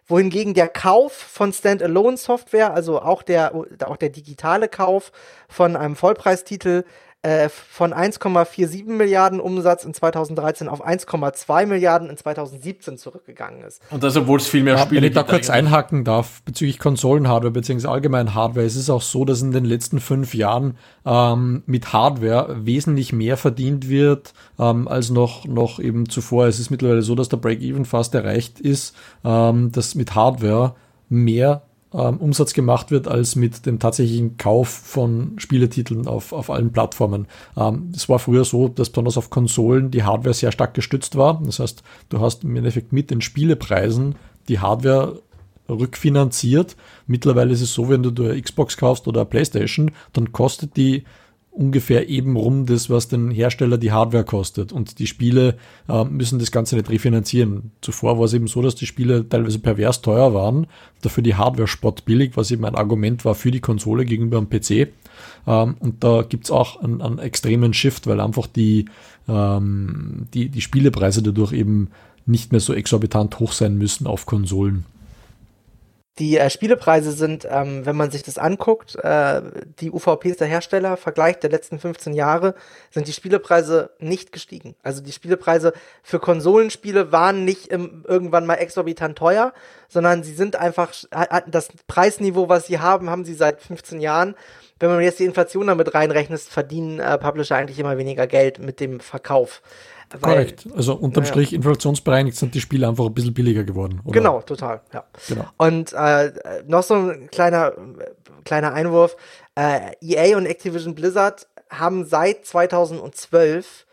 Wohingegen 0.06 0.54
der 0.54 0.68
Kauf 0.68 1.12
von 1.12 1.52
Standalone-Software, 1.52 2.74
also 2.74 3.00
auch 3.00 3.22
der, 3.22 3.54
auch 3.86 3.96
der 3.96 4.10
digitale 4.10 4.68
Kauf 4.68 5.12
von 5.48 5.76
einem 5.76 5.96
Vollpreistitel, 5.96 6.84
äh, 7.24 7.48
von 7.48 7.94
1,47 7.94 8.84
Milliarden 8.84 9.40
Umsatz 9.40 9.84
in 9.84 9.94
2013 9.94 10.68
auf 10.68 10.86
1,2 10.86 11.64
Milliarden 11.64 12.10
in 12.10 12.18
2017 12.18 12.98
zurückgegangen 12.98 13.64
ist. 13.64 13.80
Und 13.90 14.02
das, 14.02 14.14
obwohl 14.16 14.38
es 14.38 14.46
viel 14.46 14.62
mehr 14.62 14.74
ja, 14.74 14.82
Spiele 14.82 15.00
Wenn 15.00 15.08
ich 15.08 15.14
da 15.14 15.22
kurz 15.22 15.48
einhaken 15.48 16.04
darf 16.04 16.42
bezüglich 16.42 16.78
Konsolenhardware 16.78 17.50
bzw. 17.50 17.88
allgemein 17.88 18.34
Hardware, 18.34 18.66
es 18.66 18.76
ist 18.76 18.90
auch 18.90 19.00
so, 19.00 19.24
dass 19.24 19.40
in 19.40 19.52
den 19.52 19.64
letzten 19.64 20.00
fünf 20.00 20.34
Jahren 20.34 20.76
ähm, 21.06 21.62
mit 21.64 21.94
Hardware 21.94 22.56
wesentlich 22.66 23.14
mehr 23.14 23.38
verdient 23.38 23.88
wird 23.88 24.34
ähm, 24.58 24.86
als 24.86 25.08
noch, 25.08 25.46
noch 25.46 25.78
eben 25.80 26.10
zuvor. 26.10 26.46
Es 26.46 26.60
ist 26.60 26.70
mittlerweile 26.70 27.00
so, 27.00 27.14
dass 27.14 27.30
der 27.30 27.38
Break-Even 27.38 27.86
fast 27.86 28.14
erreicht 28.14 28.60
ist, 28.60 28.94
ähm, 29.24 29.72
dass 29.72 29.94
mit 29.94 30.14
Hardware 30.14 30.74
mehr 31.08 31.62
ähm, 31.94 32.18
Umsatz 32.18 32.52
gemacht 32.52 32.90
wird, 32.90 33.08
als 33.08 33.36
mit 33.36 33.66
dem 33.66 33.78
tatsächlichen 33.78 34.36
Kauf 34.36 34.68
von 34.68 35.34
Spieletiteln 35.38 36.06
auf, 36.06 36.32
auf 36.32 36.50
allen 36.50 36.72
Plattformen. 36.72 37.26
Ähm, 37.56 37.92
es 37.94 38.08
war 38.08 38.18
früher 38.18 38.44
so, 38.44 38.68
dass 38.68 38.90
besonders 38.90 39.16
auf 39.16 39.30
Konsolen 39.30 39.90
die 39.90 40.02
Hardware 40.02 40.34
sehr 40.34 40.52
stark 40.52 40.74
gestützt 40.74 41.16
war. 41.16 41.40
Das 41.44 41.60
heißt, 41.60 41.82
du 42.08 42.20
hast 42.20 42.44
im 42.44 42.56
Endeffekt 42.56 42.92
mit 42.92 43.10
den 43.10 43.20
Spielepreisen 43.20 44.16
die 44.48 44.58
Hardware 44.58 45.22
rückfinanziert. 45.68 46.76
Mittlerweile 47.06 47.52
ist 47.52 47.62
es 47.62 47.72
so, 47.72 47.88
wenn 47.88 48.02
du 48.02 48.24
eine 48.24 48.40
Xbox 48.40 48.76
kaufst 48.76 49.06
oder 49.08 49.20
eine 49.20 49.30
Playstation, 49.30 49.92
dann 50.12 50.32
kostet 50.32 50.76
die 50.76 51.04
ungefähr 51.54 52.08
eben 52.08 52.36
rum 52.36 52.66
das, 52.66 52.90
was 52.90 53.08
den 53.08 53.30
Hersteller 53.30 53.78
die 53.78 53.92
Hardware 53.92 54.24
kostet. 54.24 54.72
Und 54.72 54.98
die 54.98 55.06
Spiele 55.06 55.56
äh, 55.88 56.04
müssen 56.04 56.40
das 56.40 56.50
Ganze 56.50 56.76
nicht 56.76 56.90
refinanzieren. 56.90 57.70
Zuvor 57.80 58.18
war 58.18 58.24
es 58.24 58.34
eben 58.34 58.48
so, 58.48 58.60
dass 58.60 58.74
die 58.74 58.86
Spiele 58.86 59.28
teilweise 59.28 59.60
pervers 59.60 60.02
teuer 60.02 60.34
waren, 60.34 60.66
dafür 61.02 61.22
die 61.22 61.36
Hardware 61.36 61.68
spottbillig, 61.68 62.32
was 62.36 62.50
eben 62.50 62.64
ein 62.64 62.74
Argument 62.74 63.24
war 63.24 63.36
für 63.36 63.52
die 63.52 63.60
Konsole 63.60 64.04
gegenüber 64.04 64.38
dem 64.38 64.50
PC. 64.50 64.92
Ähm, 65.46 65.76
und 65.78 66.02
da 66.02 66.22
gibt's 66.22 66.50
auch 66.50 66.80
einen, 66.82 67.00
einen, 67.00 67.18
extremen 67.18 67.72
Shift, 67.72 68.08
weil 68.08 68.20
einfach 68.20 68.48
die, 68.48 68.86
ähm, 69.28 70.26
die, 70.34 70.48
die 70.48 70.60
Spielepreise 70.60 71.22
dadurch 71.22 71.52
eben 71.52 71.90
nicht 72.26 72.50
mehr 72.50 72.60
so 72.60 72.74
exorbitant 72.74 73.38
hoch 73.38 73.52
sein 73.52 73.78
müssen 73.78 74.06
auf 74.06 74.26
Konsolen. 74.26 74.86
Die 76.20 76.38
äh, 76.38 76.48
Spielepreise 76.48 77.10
sind, 77.10 77.44
ähm, 77.50 77.84
wenn 77.86 77.96
man 77.96 78.12
sich 78.12 78.22
das 78.22 78.38
anguckt, 78.38 78.94
äh, 78.96 79.42
die 79.80 79.90
UVPs 79.90 80.36
der 80.36 80.46
Hersteller, 80.46 80.96
Vergleich 80.96 81.40
der 81.40 81.50
letzten 81.50 81.80
15 81.80 82.12
Jahre, 82.12 82.54
sind 82.92 83.08
die 83.08 83.12
Spielepreise 83.12 83.90
nicht 83.98 84.30
gestiegen. 84.30 84.76
Also 84.84 85.02
die 85.02 85.10
Spielepreise 85.10 85.72
für 86.04 86.20
Konsolenspiele 86.20 87.10
waren 87.10 87.44
nicht 87.44 87.66
im, 87.66 88.04
irgendwann 88.06 88.46
mal 88.46 88.54
exorbitant 88.54 89.18
teuer, 89.18 89.52
sondern 89.88 90.22
sie 90.22 90.34
sind 90.34 90.54
einfach, 90.54 90.92
das 91.48 91.70
Preisniveau, 91.88 92.48
was 92.48 92.68
sie 92.68 92.78
haben, 92.78 93.10
haben 93.10 93.24
sie 93.24 93.34
seit 93.34 93.60
15 93.60 94.00
Jahren. 94.00 94.36
Wenn 94.78 94.90
man 94.90 95.00
jetzt 95.00 95.18
die 95.18 95.24
Inflation 95.24 95.66
damit 95.66 95.94
reinrechnet, 95.94 96.40
verdienen 96.40 97.00
äh, 97.00 97.18
Publisher 97.18 97.56
eigentlich 97.56 97.80
immer 97.80 97.98
weniger 97.98 98.28
Geld 98.28 98.60
mit 98.60 98.78
dem 98.78 99.00
Verkauf. 99.00 99.62
Korrekt. 100.20 100.66
Also 100.76 100.94
unterm 100.94 101.24
ja, 101.24 101.30
Strich 101.30 101.52
inflationsbereinigt 101.52 102.36
sind 102.36 102.54
die 102.54 102.60
Spiele 102.60 102.88
einfach 102.88 103.06
ein 103.06 103.14
bisschen 103.14 103.34
billiger 103.34 103.64
geworden. 103.64 104.00
Oder? 104.04 104.12
Genau, 104.12 104.40
total. 104.42 104.80
Ja. 104.92 105.04
Genau. 105.28 105.44
Und 105.56 105.92
äh, 105.92 106.32
noch 106.66 106.82
so 106.82 106.94
ein 106.94 107.28
kleiner, 107.30 107.72
kleiner 108.44 108.72
Einwurf. 108.72 109.16
Äh, 109.54 109.92
EA 110.00 110.36
und 110.36 110.46
Activision 110.46 110.94
Blizzard 110.94 111.46
haben 111.70 112.04
seit 112.04 112.44
2012 112.44 113.86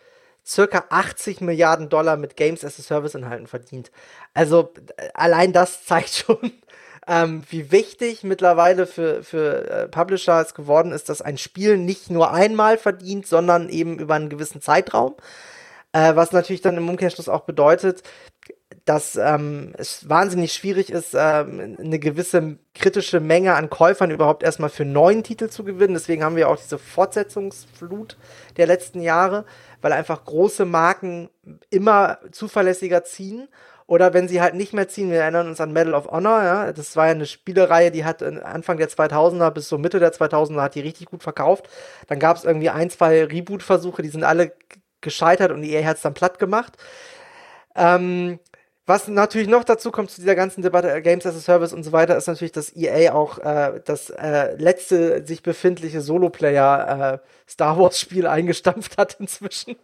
circa 0.46 0.86
80 0.90 1.42
Milliarden 1.42 1.90
Dollar 1.90 2.18
mit 2.18 2.36
Games 2.36 2.66
as 2.66 2.80
a 2.80 2.84
Service 2.84 3.16
Inhalten 3.16 3.48
verdient. 3.48 3.92
Also 4.34 4.74
allein 5.14 5.54
das 5.54 5.86
zeigt 5.86 6.14
schon, 6.14 6.52
ähm, 7.08 7.44
wie 7.50 7.72
wichtig 7.72 8.24
mittlerweile 8.24 8.86
für, 8.86 9.24
für 9.24 9.70
äh, 9.70 9.88
Publisher 9.88 10.42
es 10.42 10.54
geworden 10.54 10.92
ist, 10.92 11.10
dass 11.10 11.22
ein 11.22 11.38
Spiel 11.38 11.78
nicht 11.78 12.12
nur 12.12 12.32
einmal 12.32 12.78
verdient, 12.78 13.28
sondern 13.28 13.70
eben 13.70 14.00
über 14.00 14.16
einen 14.16 14.30
gewissen 14.30 14.62
Zeitraum. 14.62 15.16
Äh, 15.94 16.16
was 16.16 16.32
natürlich 16.32 16.62
dann 16.62 16.78
im 16.78 16.88
Umkehrschluss 16.88 17.28
auch 17.28 17.42
bedeutet, 17.42 18.04
dass 18.86 19.16
ähm, 19.16 19.74
es 19.78 20.10
wahnsinnig 20.10 20.54
schwierig 20.54 20.92
ist, 20.92 21.14
ähm, 21.14 21.78
eine 21.80 22.00
gewisse 22.00 22.58
kritische 22.74 23.20
Menge 23.20 23.56
an 23.56 23.70
Käufern 23.70 24.10
überhaupt 24.10 24.44
erstmal 24.44 24.70
für 24.70 24.86
neuen 24.86 25.24
Titel 25.24 25.50
zu 25.50 25.64
gewinnen. 25.64 25.94
Deswegen 25.94 26.24
haben 26.24 26.36
wir 26.36 26.50
auch 26.50 26.58
diese 26.58 26.80
Fortsetzungsflut 26.80 28.18
der 28.58 28.68
letzten 28.68 29.02
Jahre, 29.02 29.46
weil 29.82 29.92
einfach 29.92 30.24
große 30.24 30.66
Marken 30.66 31.30
immer 31.70 32.20
zuverlässiger 32.32 33.04
ziehen. 33.04 33.48
Oder 33.86 34.14
wenn 34.14 34.30
sie 34.30 34.42
halt 34.42 34.56
nicht 34.56 34.72
mehr 34.72 34.88
ziehen, 34.88 35.12
wir 35.12 35.20
erinnern 35.20 35.50
uns 35.50 35.60
an 35.60 35.74
Medal 35.74 35.94
of 35.94 36.08
Honor, 36.08 36.44
ja, 36.44 36.72
das 36.72 36.96
war 36.96 37.08
ja 37.08 37.12
eine 37.12 37.26
Spielereihe, 37.26 37.92
die 37.92 38.06
hat 38.06 38.24
Anfang 38.24 38.78
der 38.78 38.88
2000er 38.90 39.52
bis 39.52 39.68
so 39.68 39.78
Mitte 39.78 40.00
der 40.00 40.14
2000er 40.14 40.62
hat 40.62 40.76
die 40.76 40.80
richtig 40.80 41.08
gut 41.08 41.24
verkauft. 41.24 41.68
Dann 42.08 42.18
gab 42.18 42.38
es 42.38 42.46
irgendwie 42.46 42.70
ein, 42.70 42.90
zwei 42.90 43.26
Reboot-Versuche, 43.26 44.02
die 44.02 44.08
sind 44.08 44.24
alle 44.24 44.54
gescheitert 45.02 45.52
und 45.52 45.64
EA 45.64 45.86
hat 45.86 45.98
es 45.98 46.04
dann 46.04 46.14
platt 46.14 46.40
gemacht. 46.40 46.78
Ähm, 47.76 48.40
was 48.88 49.08
natürlich 49.08 49.48
noch 49.48 49.64
dazu 49.64 49.92
kommt 49.92 50.10
zu 50.10 50.20
dieser 50.20 50.36
ganzen 50.36 50.64
Debatte 50.64 50.92
äh, 50.92 51.02
Games 51.02 51.26
as 51.26 51.36
a 51.36 51.40
Service 51.40 51.72
und 51.72 51.84
so 51.84 51.92
weiter, 51.92 52.18
ist 52.18 52.28
natürlich, 52.28 52.52
dass 52.52 52.76
EA 52.76 53.14
auch 53.14 53.38
äh, 53.38 53.80
das 53.86 54.10
äh, 54.10 54.56
letzte 54.56 55.26
sich 55.26 55.44
befindliche 55.44 56.02
Solo-Player 56.02 57.22
äh, 57.24 57.50
Star 57.50 57.78
Wars-Spiel 57.80 58.28
eingestampft 58.28 58.98
hat 58.98 59.18
inzwischen. 59.20 59.76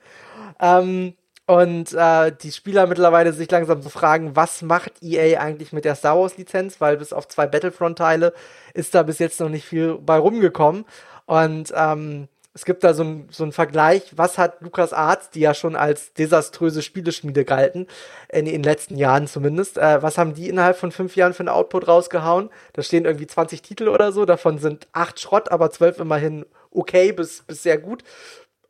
Ähm, 0.60 1.14
und 1.46 1.94
äh, 1.94 2.34
die 2.36 2.52
Spieler 2.52 2.88
mittlerweile 2.88 3.32
sich 3.32 3.50
langsam 3.50 3.82
so 3.82 3.88
fragen, 3.88 4.36
was 4.36 4.62
macht 4.62 5.02
EA 5.02 5.40
eigentlich 5.40 5.72
mit 5.72 5.86
der 5.86 5.96
Star 5.96 6.20
Wars-Lizenz? 6.20 6.82
Weil 6.82 6.98
bis 6.98 7.14
auf 7.14 7.30
zwei 7.30 7.48
Battlefront-Teile 7.48 8.34
ist 8.74 8.94
da 8.94 9.04
bis 9.04 9.20
jetzt 9.20 9.40
noch 9.40 9.48
nicht 9.48 9.66
viel 9.66 9.98
bei 10.00 10.18
rumgekommen. 10.18 10.84
Und 11.26 11.74
ähm, 11.74 12.28
es 12.58 12.66
gibt 12.66 12.84
da 12.84 12.96
so 12.96 13.04
einen 13.04 13.28
so 13.30 13.52
Vergleich, 13.52 14.02
was 14.16 14.40
hat 14.40 14.62
Lukas 14.62 14.92
Arzt, 14.92 15.36
die 15.36 15.42
ja 15.42 15.54
schon 15.54 15.76
als 15.76 16.14
desaströse 16.14 16.82
Spieleschmiede 16.82 17.46
galten, 17.46 17.86
in 18.30 18.46
den 18.46 18.64
letzten 18.64 18.98
Jahren 18.98 19.28
zumindest, 19.28 19.78
äh, 19.78 20.02
was 20.02 20.18
haben 20.18 20.34
die 20.34 20.50
innerhalb 20.50 20.76
von 20.76 20.92
fünf 20.92 21.16
Jahren 21.16 21.36
für 21.36 21.42
einen 21.42 21.50
Output 21.50 21.88
rausgehauen? 21.88 22.50
Da 22.74 22.82
stehen 22.82 23.06
irgendwie 23.06 23.28
20 23.28 23.62
Titel 23.62 23.88
oder 23.88 24.12
so, 24.12 24.26
davon 24.26 24.58
sind 24.58 24.88
acht 24.92 25.20
Schrott, 25.20 25.52
aber 25.52 25.70
zwölf 25.70 26.00
immerhin 26.00 26.48
okay 26.72 27.12
bis, 27.12 27.44
bis 27.44 27.62
sehr 27.62 27.78
gut. 27.78 28.04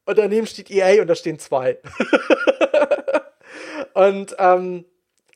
Und 0.04 0.18
daneben 0.18 0.48
steht 0.48 0.70
EA 0.70 1.02
und 1.02 1.08
da 1.08 1.16
stehen 1.16 1.40
zwei. 1.40 1.78
und 3.94 4.36
ähm, 4.38 4.84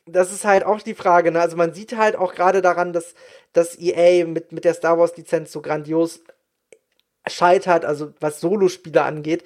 das 0.05 0.33
ist 0.33 0.43
halt 0.43 0.65
auch 0.65 0.81
die 0.81 0.93
Frage. 0.93 1.31
Ne? 1.31 1.39
Also 1.39 1.55
man 1.55 1.73
sieht 1.73 1.95
halt 1.95 2.17
auch 2.17 2.35
gerade 2.35 2.61
daran, 2.61 2.91
dass, 2.91 3.13
dass 3.53 3.79
EA 3.79 4.25
mit, 4.25 4.51
mit 4.51 4.65
der 4.65 4.73
Star 4.73 4.99
Wars-Lizenz 4.99 5.53
so 5.53 5.61
grandios 5.61 6.19
scheitert, 7.27 7.85
also 7.85 8.13
was 8.19 8.41
Solospiele 8.41 9.03
angeht, 9.03 9.43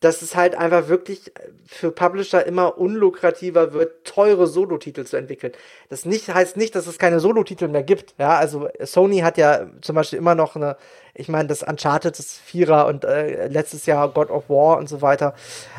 dass 0.00 0.20
es 0.20 0.36
halt 0.36 0.54
einfach 0.54 0.88
wirklich 0.88 1.32
für 1.66 1.90
Publisher 1.90 2.44
immer 2.46 2.76
unlukrativer 2.76 3.72
wird, 3.72 4.04
teure 4.04 4.46
Solo-Titel 4.46 5.04
zu 5.04 5.16
entwickeln. 5.16 5.52
Das 5.88 6.04
nicht, 6.04 6.32
heißt 6.32 6.58
nicht, 6.58 6.74
dass 6.74 6.86
es 6.86 6.98
keine 6.98 7.18
Solo-Titel 7.18 7.68
mehr 7.68 7.82
gibt. 7.82 8.14
Ja, 8.18 8.36
also 8.36 8.68
Sony 8.82 9.20
hat 9.20 9.38
ja 9.38 9.66
zum 9.80 9.96
Beispiel 9.96 10.18
immer 10.18 10.34
noch 10.34 10.54
eine, 10.54 10.76
ich 11.14 11.28
meine, 11.28 11.48
das 11.48 11.62
Uncharted, 11.62 12.18
das 12.18 12.36
Vierer 12.36 12.86
und 12.86 13.04
äh, 13.04 13.48
letztes 13.48 13.86
Jahr 13.86 14.10
God 14.10 14.28
of 14.28 14.50
War 14.50 14.76
und 14.76 14.86
so 14.86 15.00
weiter. 15.00 15.34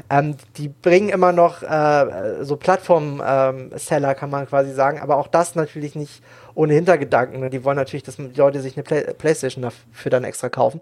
Ähm, 0.09 0.35
die 0.57 0.69
bringen 0.69 1.09
immer 1.09 1.31
noch 1.31 1.61
äh, 1.61 2.43
so 2.43 2.57
Plattform-Seller, 2.57 4.09
ähm, 4.09 4.17
kann 4.17 4.29
man 4.31 4.47
quasi 4.47 4.73
sagen, 4.73 4.99
aber 4.99 5.17
auch 5.17 5.27
das 5.27 5.53
natürlich 5.53 5.93
nicht 5.93 6.23
ohne 6.55 6.73
Hintergedanken. 6.73 7.51
Die 7.51 7.63
wollen 7.63 7.77
natürlich, 7.77 8.03
dass 8.03 8.15
die 8.15 8.33
Leute 8.35 8.61
sich 8.61 8.75
eine 8.75 8.83
Play 8.83 9.13
Playstation 9.13 9.61
dafür 9.61 10.09
dann 10.09 10.23
extra 10.23 10.49
kaufen. 10.49 10.81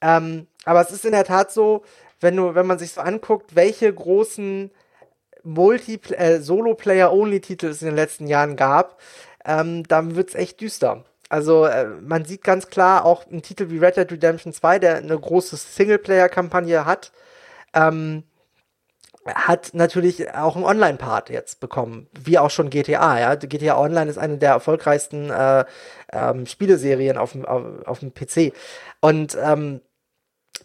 Ähm, 0.00 0.46
aber 0.64 0.80
es 0.80 0.90
ist 0.90 1.04
in 1.04 1.12
der 1.12 1.24
Tat 1.24 1.50
so, 1.52 1.82
wenn 2.20 2.36
du, 2.36 2.54
wenn 2.54 2.66
man 2.66 2.78
sich 2.78 2.92
so 2.92 3.00
anguckt, 3.00 3.54
welche 3.54 3.92
großen 3.92 4.70
äh, 5.44 6.38
Solo-Player-Only-Titel 6.40 7.66
es 7.66 7.82
in 7.82 7.88
den 7.88 7.96
letzten 7.96 8.26
Jahren 8.26 8.56
gab, 8.56 9.00
ähm, 9.44 9.84
dann 9.84 10.16
wird's 10.16 10.34
echt 10.34 10.60
düster. 10.60 11.04
Also 11.28 11.66
äh, 11.66 11.86
man 11.86 12.24
sieht 12.24 12.42
ganz 12.42 12.68
klar 12.68 13.04
auch 13.04 13.26
einen 13.26 13.42
Titel 13.42 13.70
wie 13.70 13.78
Red 13.78 13.96
Dead 13.96 14.10
Redemption 14.10 14.52
2, 14.52 14.78
der 14.78 14.96
eine 14.96 15.18
große 15.18 15.56
Singleplayer-Kampagne 15.56 16.84
hat, 16.84 17.12
ähm, 17.74 18.24
hat 19.26 19.70
natürlich 19.74 20.32
auch 20.34 20.56
einen 20.56 20.64
Online-Part 20.64 21.28
jetzt 21.28 21.60
bekommen, 21.60 22.08
wie 22.18 22.38
auch 22.38 22.50
schon 22.50 22.70
GTA. 22.70 23.20
Ja, 23.20 23.34
GTA 23.34 23.78
Online 23.78 24.10
ist 24.10 24.16
eine 24.16 24.38
der 24.38 24.52
erfolgreichsten 24.52 25.30
äh, 25.30 25.66
ähm, 26.12 26.46
Spieleserien 26.46 27.18
auf 27.18 27.32
dem, 27.32 27.44
auf, 27.44 27.64
auf 27.84 27.98
dem 28.00 28.14
PC. 28.14 28.54
Und 29.00 29.36
ähm, 29.40 29.82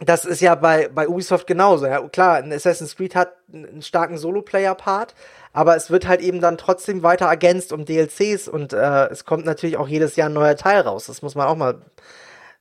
das 0.09 0.25
ist 0.25 0.41
ja 0.41 0.55
bei, 0.55 0.89
bei 0.89 1.07
Ubisoft 1.07 1.47
genauso. 1.47 1.85
Ja. 1.85 2.01
Klar, 2.07 2.37
ein 2.37 2.51
Assassin's 2.51 2.95
Creed 2.95 3.15
hat 3.15 3.33
einen 3.51 3.81
starken 3.81 4.17
Solo-Player-Part, 4.17 5.13
aber 5.53 5.75
es 5.75 5.91
wird 5.91 6.07
halt 6.07 6.21
eben 6.21 6.41
dann 6.41 6.57
trotzdem 6.57 7.03
weiter 7.03 7.25
ergänzt 7.25 7.71
um 7.73 7.85
DLCs 7.85 8.47
und 8.47 8.73
äh, 8.73 9.07
es 9.09 9.25
kommt 9.25 9.45
natürlich 9.45 9.77
auch 9.77 9.87
jedes 9.87 10.15
Jahr 10.15 10.29
ein 10.29 10.33
neuer 10.33 10.55
Teil 10.55 10.81
raus. 10.81 11.05
Das 11.05 11.21
muss 11.21 11.35
man 11.35 11.47
auch 11.47 11.55
mal 11.55 11.81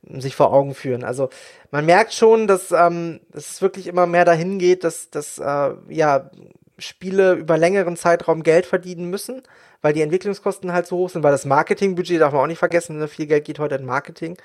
sich 0.03 0.35
vor 0.35 0.53
Augen 0.53 0.75
führen. 0.75 1.05
Also 1.05 1.31
man 1.71 1.87
merkt 1.87 2.13
schon, 2.13 2.47
dass, 2.47 2.73
ähm, 2.73 3.21
dass 3.31 3.51
es 3.51 3.63
wirklich 3.63 3.87
immer 3.87 4.07
mehr 4.07 4.25
dahin 4.25 4.59
geht, 4.59 4.85
dass, 4.85 5.11
dass 5.11 5.39
äh, 5.39 5.71
ja, 5.89 6.31
Spiele 6.79 7.35
über 7.35 7.57
längeren 7.57 7.97
Zeitraum 7.97 8.43
Geld 8.43 8.67
verdienen 8.67 9.11
müssen, 9.11 9.43
weil 9.81 9.93
die 9.93 10.03
Entwicklungskosten 10.03 10.73
halt 10.73 10.87
so 10.87 10.97
hoch 10.97 11.11
sind, 11.11 11.23
weil 11.23 11.33
das 11.33 11.45
Marketingbudget 11.45 12.21
darf 12.21 12.33
man 12.33 12.43
auch 12.43 12.47
nicht 12.47 12.59
vergessen, 12.59 12.99
ne? 12.99 13.09
viel 13.09 13.27
Geld 13.27 13.45
geht 13.45 13.59
heute 13.59 13.77
in 13.77 13.87
Marketing. 13.87 14.37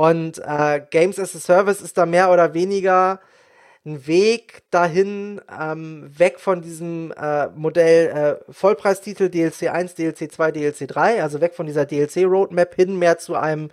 Und 0.00 0.38
äh, 0.38 0.80
Games 0.88 1.18
as 1.18 1.36
a 1.36 1.38
Service 1.38 1.82
ist 1.82 1.98
da 1.98 2.06
mehr 2.06 2.30
oder 2.30 2.54
weniger 2.54 3.20
ein 3.84 4.06
Weg 4.06 4.62
dahin, 4.70 5.42
ähm, 5.60 6.10
weg 6.16 6.40
von 6.40 6.62
diesem 6.62 7.12
äh, 7.20 7.48
Modell 7.48 8.40
äh, 8.48 8.50
Vollpreistitel 8.50 9.28
DLC 9.28 9.68
1, 9.70 9.96
DLC 9.96 10.32
2, 10.32 10.52
DLC 10.52 10.88
3, 10.88 11.22
also 11.22 11.42
weg 11.42 11.54
von 11.54 11.66
dieser 11.66 11.84
DLC-Roadmap 11.84 12.74
hin 12.76 12.98
mehr 12.98 13.18
zu 13.18 13.34
einem 13.34 13.68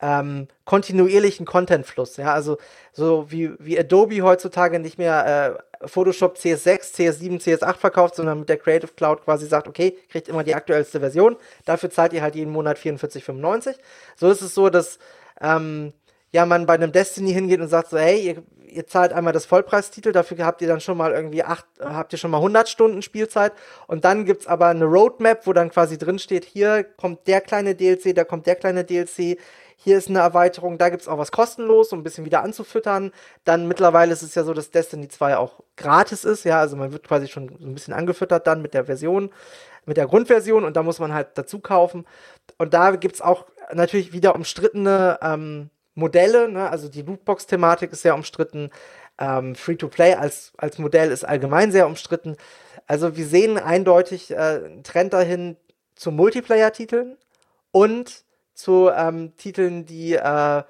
ähm, 0.00 0.46
kontinuierlichen 0.66 1.46
Contentfluss. 1.46 2.16
Ja, 2.16 2.32
also 2.32 2.58
so 2.92 3.32
wie, 3.32 3.50
wie 3.58 3.76
Adobe 3.76 4.22
heutzutage 4.22 4.78
nicht 4.78 4.98
mehr 4.98 5.58
äh, 5.82 5.88
Photoshop 5.88 6.36
CS6, 6.36 6.94
CS7, 6.94 7.42
CS8 7.42 7.74
verkauft, 7.74 8.14
sondern 8.14 8.38
mit 8.38 8.48
der 8.48 8.58
Creative 8.58 8.92
Cloud 8.92 9.24
quasi 9.24 9.46
sagt, 9.46 9.66
okay, 9.66 9.98
kriegt 10.12 10.28
immer 10.28 10.44
die 10.44 10.54
aktuellste 10.54 11.00
Version, 11.00 11.34
dafür 11.64 11.90
zahlt 11.90 12.12
ihr 12.12 12.22
halt 12.22 12.36
jeden 12.36 12.52
Monat 12.52 12.78
44,95. 12.78 13.74
So 14.14 14.30
ist 14.30 14.42
es 14.42 14.54
so, 14.54 14.70
dass 14.70 15.00
ähm, 15.42 15.92
ja, 16.30 16.46
man 16.46 16.66
bei 16.66 16.74
einem 16.74 16.92
Destiny 16.92 17.32
hingeht 17.32 17.60
und 17.60 17.68
sagt 17.68 17.90
so, 17.90 17.98
hey, 17.98 18.20
ihr, 18.20 18.42
ihr 18.66 18.86
zahlt 18.86 19.12
einmal 19.12 19.34
das 19.34 19.44
Vollpreistitel, 19.44 20.12
dafür 20.12 20.38
habt 20.46 20.62
ihr 20.62 20.68
dann 20.68 20.80
schon 20.80 20.96
mal 20.96 21.12
irgendwie 21.12 21.44
acht, 21.44 21.66
habt 21.80 22.12
ihr 22.14 22.18
schon 22.18 22.30
mal 22.30 22.38
100 22.38 22.68
Stunden 22.68 23.02
Spielzeit 23.02 23.52
und 23.86 24.04
dann 24.04 24.24
gibt's 24.24 24.46
aber 24.46 24.68
eine 24.68 24.86
Roadmap, 24.86 25.46
wo 25.46 25.52
dann 25.52 25.70
quasi 25.70 25.98
drin 25.98 26.18
steht, 26.18 26.44
hier 26.44 26.84
kommt 26.84 27.26
der 27.26 27.42
kleine 27.42 27.74
DLC, 27.74 28.14
da 28.14 28.24
kommt 28.24 28.46
der 28.46 28.56
kleine 28.56 28.84
DLC, 28.84 29.38
hier 29.84 29.98
ist 29.98 30.08
eine 30.08 30.20
Erweiterung, 30.20 30.78
da 30.78 30.90
gibt's 30.90 31.08
auch 31.08 31.18
was 31.18 31.32
kostenlos, 31.32 31.92
um 31.92 32.00
ein 32.00 32.02
bisschen 32.04 32.24
wieder 32.24 32.44
anzufüttern. 32.44 33.10
Dann 33.44 33.66
mittlerweile 33.66 34.12
ist 34.12 34.22
es 34.22 34.36
ja 34.36 34.44
so, 34.44 34.54
dass 34.54 34.70
Destiny 34.70 35.08
2 35.08 35.36
auch 35.36 35.60
gratis 35.76 36.24
ist, 36.24 36.44
ja, 36.44 36.60
also 36.60 36.76
man 36.76 36.92
wird 36.92 37.06
quasi 37.06 37.26
schon 37.26 37.48
so 37.58 37.66
ein 37.66 37.74
bisschen 37.74 37.92
angefüttert 37.92 38.46
dann 38.46 38.62
mit 38.62 38.74
der 38.74 38.84
Version, 38.84 39.30
mit 39.84 39.96
der 39.96 40.06
Grundversion 40.06 40.64
und 40.64 40.76
da 40.76 40.84
muss 40.84 41.00
man 41.00 41.12
halt 41.12 41.30
dazu 41.34 41.58
kaufen. 41.58 42.06
Und 42.58 42.74
da 42.74 42.92
gibt's 42.92 43.20
auch 43.20 43.46
natürlich 43.72 44.12
wieder 44.12 44.34
umstrittene 44.34 45.18
ähm, 45.22 45.70
Modelle, 45.94 46.48
ne? 46.48 46.70
also 46.70 46.88
die 46.88 47.02
Lootbox-Thematik 47.02 47.92
ist 47.92 48.02
sehr 48.02 48.14
umstritten. 48.14 48.70
Ähm, 49.18 49.54
Free-to-Play 49.54 50.14
als, 50.14 50.52
als 50.56 50.78
Modell 50.78 51.10
ist 51.10 51.24
allgemein 51.24 51.70
sehr 51.70 51.86
umstritten. 51.86 52.36
Also 52.86 53.16
wir 53.16 53.26
sehen 53.26 53.58
eindeutig 53.58 54.30
äh, 54.30 54.36
einen 54.36 54.84
Trend 54.84 55.12
dahin 55.12 55.56
zu 55.94 56.10
Multiplayer-Titeln 56.10 57.18
und 57.70 58.24
zu 58.54 58.90
ähm, 58.94 59.36
Titeln, 59.36 59.86
die 59.86 60.14
äh, 60.14 60.62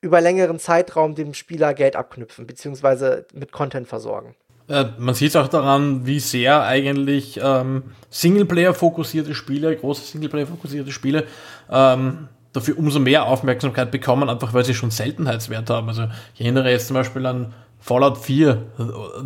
über 0.00 0.20
längeren 0.20 0.58
Zeitraum 0.58 1.14
dem 1.14 1.34
Spieler 1.34 1.74
Geld 1.74 1.96
abknüpfen, 1.96 2.46
beziehungsweise 2.46 3.26
mit 3.32 3.50
Content 3.50 3.88
versorgen. 3.88 4.36
Äh, 4.68 4.86
man 4.98 5.14
sieht 5.14 5.30
es 5.30 5.36
auch 5.36 5.48
daran, 5.48 6.06
wie 6.06 6.20
sehr 6.20 6.62
eigentlich 6.64 7.38
ähm, 7.42 7.84
Singleplayer-fokussierte 8.10 9.34
Spiele, 9.34 9.76
große 9.76 10.04
Singleplayer-fokussierte 10.04 10.90
Spiele, 10.90 11.24
ähm, 11.70 12.28
dafür 12.52 12.78
umso 12.78 12.98
mehr 12.98 13.26
Aufmerksamkeit 13.26 13.90
bekommen, 13.90 14.28
einfach 14.28 14.54
weil 14.54 14.64
sie 14.64 14.74
schon 14.74 14.90
Seltenheitswert 14.90 15.70
haben. 15.70 15.88
Also 15.88 16.08
ich 16.34 16.40
erinnere 16.40 16.70
jetzt 16.70 16.88
zum 16.88 16.94
Beispiel 16.94 17.26
an 17.26 17.52
Fallout 17.78 18.18
4, 18.18 18.62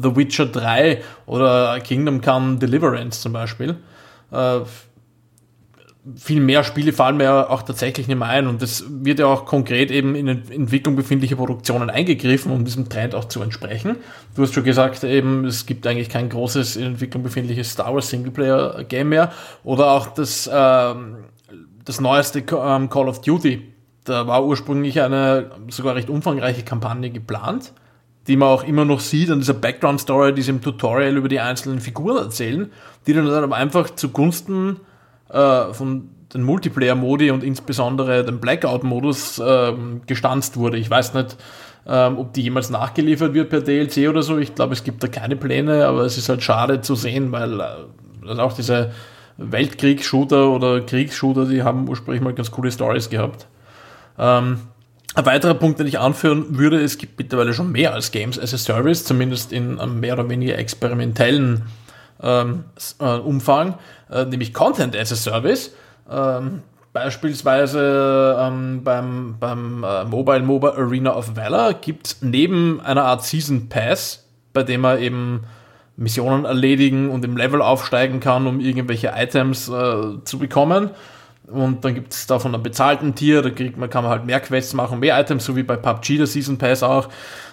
The 0.03 0.17
Witcher 0.17 0.47
3 0.47 1.03
oder 1.27 1.81
Kingdom 1.81 2.21
Come 2.21 2.59
Deliverance 2.59 3.23
zum 3.23 3.33
Beispiel. 3.33 3.77
Äh, 4.31 4.61
viel 6.17 6.41
mehr 6.41 6.65
Spiele 6.65 6.93
fallen 6.93 7.19
mir 7.19 7.25
ja 7.25 7.51
auch 7.51 7.63
tatsächlich 7.63 8.09
nicht 8.09 8.17
mehr 8.17 8.29
ein 8.29 8.47
und 8.47 8.63
das 8.63 8.85
wird 8.89 9.19
ja 9.19 9.27
auch 9.27 9.45
konkret 9.45 9.91
eben 9.91 10.15
in 10.15 10.29
Entwicklung 10.29 10.97
befindliche 10.97 11.37
Produktionen 11.37 11.91
eingegriffen, 11.91 12.53
um 12.53 12.65
diesem 12.65 12.89
Trend 12.89 13.15
auch 13.15 13.27
zu 13.27 13.43
entsprechen. 13.43 13.97
Du 14.35 14.43
hast 14.43 14.55
schon 14.55 14.65
gesagt, 14.65 15.05
eben, 15.05 15.45
es 15.45 15.67
gibt 15.67 15.87
eigentlich 15.87 16.09
kein 16.09 16.31
großes 16.31 16.77
in 16.77 16.85
Entwicklung 16.85 17.23
befindliches 17.23 17.73
Star 17.73 17.95
Wars 17.95 18.09
Singleplayer 18.09 18.85
Game 18.85 19.11
mehr 19.11 19.33
oder 19.63 19.91
auch 19.91 20.07
das, 20.07 20.49
ähm, 20.53 21.17
das 21.85 22.01
neueste 22.01 22.39
ähm, 22.41 22.89
Call 22.89 23.09
of 23.09 23.21
Duty. 23.21 23.75
Da 24.05 24.27
war 24.27 24.45
ursprünglich 24.47 25.03
eine 25.03 25.51
sogar 25.69 25.97
recht 25.97 26.09
umfangreiche 26.09 26.63
Kampagne 26.63 27.11
geplant, 27.11 27.75
die 28.27 28.37
man 28.37 28.49
auch 28.49 28.65
immer 28.65 28.87
noch 28.87 29.01
sieht 29.01 29.31
an 29.31 29.41
dieser 29.41 29.55
Background 29.55 30.01
Story, 30.01 30.33
die 30.33 30.41
sie 30.41 30.51
im 30.51 30.63
Tutorial 30.63 31.15
über 31.19 31.29
die 31.29 31.41
einzelnen 31.41 31.81
Figuren 31.81 32.17
erzählen, 32.17 32.73
die 33.07 33.13
dann 33.13 33.29
aber 33.29 33.57
einfach 33.57 33.91
zugunsten 33.91 34.81
äh, 35.33 35.73
von 35.73 36.11
den 36.35 36.43
Multiplayer-Modi 36.43 37.31
und 37.31 37.43
insbesondere 37.43 38.25
dem 38.25 38.39
Blackout-Modus 38.41 39.43
ähm, 39.45 40.03
gestanzt 40.07 40.57
wurde. 40.57 40.79
Ich 40.79 40.89
weiß 40.89 41.15
nicht, 41.15 41.37
ähm, 41.87 42.19
ob 42.19 42.33
die 42.33 42.43
jemals 42.43 42.71
nachgeliefert 42.71 43.35
wird 43.35 43.51
per 43.51 43.61
DLC 43.61 44.09
oder 44.09 44.23
so. 44.23 44.39
Ich 44.39 44.55
glaube, 44.55 44.75
es 44.75 44.85
gibt 44.85 45.03
da 45.03 45.09
keine 45.09 45.37
Pläne, 45.37 45.87
aber 45.87 46.03
es 46.03 46.17
ist 46.19 46.29
halt 46.29 46.43
schade 46.43 46.83
zu 46.83 46.95
sehen, 46.95 47.33
weil 47.33 47.61
äh, 47.61 47.65
also 48.27 48.43
auch 48.43 48.53
diese 48.53 48.93
Weltkriegs-Shooter 49.39 50.51
oder 50.51 50.83
Kriegsshooter, 50.83 51.47
die 51.47 51.63
haben 51.63 51.89
ursprünglich 51.89 52.23
mal 52.23 52.35
ganz 52.35 52.51
coole 52.51 52.71
Stories 52.71 53.09
gehabt. 53.09 53.47
Ähm, 54.19 54.61
ein 55.15 55.27
weiterer 55.27 55.55
Punkt, 55.55 55.81
den 55.81 55.87
ich 55.87 55.99
anführen 55.99 56.59
würde, 56.59 56.81
es 56.81 56.99
gibt 56.99 57.19
mittlerweile 57.19 57.53
schon 57.53 57.73
mehr 57.73 57.95
als 57.95 58.13
Games 58.13 58.39
as 58.39 58.55
a 58.55 58.59
Service, 58.59 59.05
zumindest 59.05 59.53
in 59.53 59.81
einem 59.81 59.99
mehr 59.99 60.15
oder 60.15 60.29
weniger 60.29 60.57
experimentellen 60.57 61.63
ähm, 62.23 62.65
äh, 63.01 63.17
Umfang, 63.17 63.75
äh, 64.11 64.25
nämlich 64.25 64.53
Content 64.53 64.97
as 64.97 65.13
a 65.13 65.17
Service. 65.17 65.75
Ähm, 66.11 66.63
beispielsweise 66.93 68.37
ähm, 68.39 68.83
beim, 68.83 69.37
beim 69.39 69.85
äh, 69.85 70.05
Mobile 70.05 70.43
Mobile 70.43 70.75
Arena 70.75 71.15
of 71.15 71.37
Valor 71.37 71.75
gibt 71.75 72.07
es 72.09 72.23
neben 72.23 72.81
einer 72.81 73.05
Art 73.05 73.25
Season 73.25 73.69
Pass, 73.69 74.25
bei 74.53 74.63
dem 74.63 74.81
man 74.81 74.99
eben 74.99 75.45
Missionen 75.97 76.45
erledigen 76.45 77.11
und 77.11 77.25
im 77.25 77.37
Level 77.37 77.63
aufsteigen 77.63 78.21
kann, 78.21 78.47
um 78.47 78.59
irgendwelche 78.59 79.13
Items 79.15 79.69
äh, 79.69 80.25
zu 80.25 80.39
bekommen. 80.39 80.91
Und 81.47 81.85
dann 81.85 81.95
gibt 81.95 82.13
es 82.13 82.27
davon 82.27 82.55
einen 82.55 82.63
bezahlten 82.63 83.15
Tier, 83.15 83.43
da 83.43 83.51
kriegt 83.51 83.77
man, 83.77 83.91
kann 83.91 84.05
man 84.05 84.13
halt 84.13 84.25
mehr 84.25 84.41
Quests 84.41 84.73
machen, 84.73 85.01
mehr 85.01 85.21
Items, 85.21 85.45
so 85.45 85.57
wie 85.57 85.65
bei 85.65 85.77
PUBG, 85.77 86.17
der 86.17 86.27
Season 86.27 86.59
Pass 86.59 86.83
auch. 86.83 87.09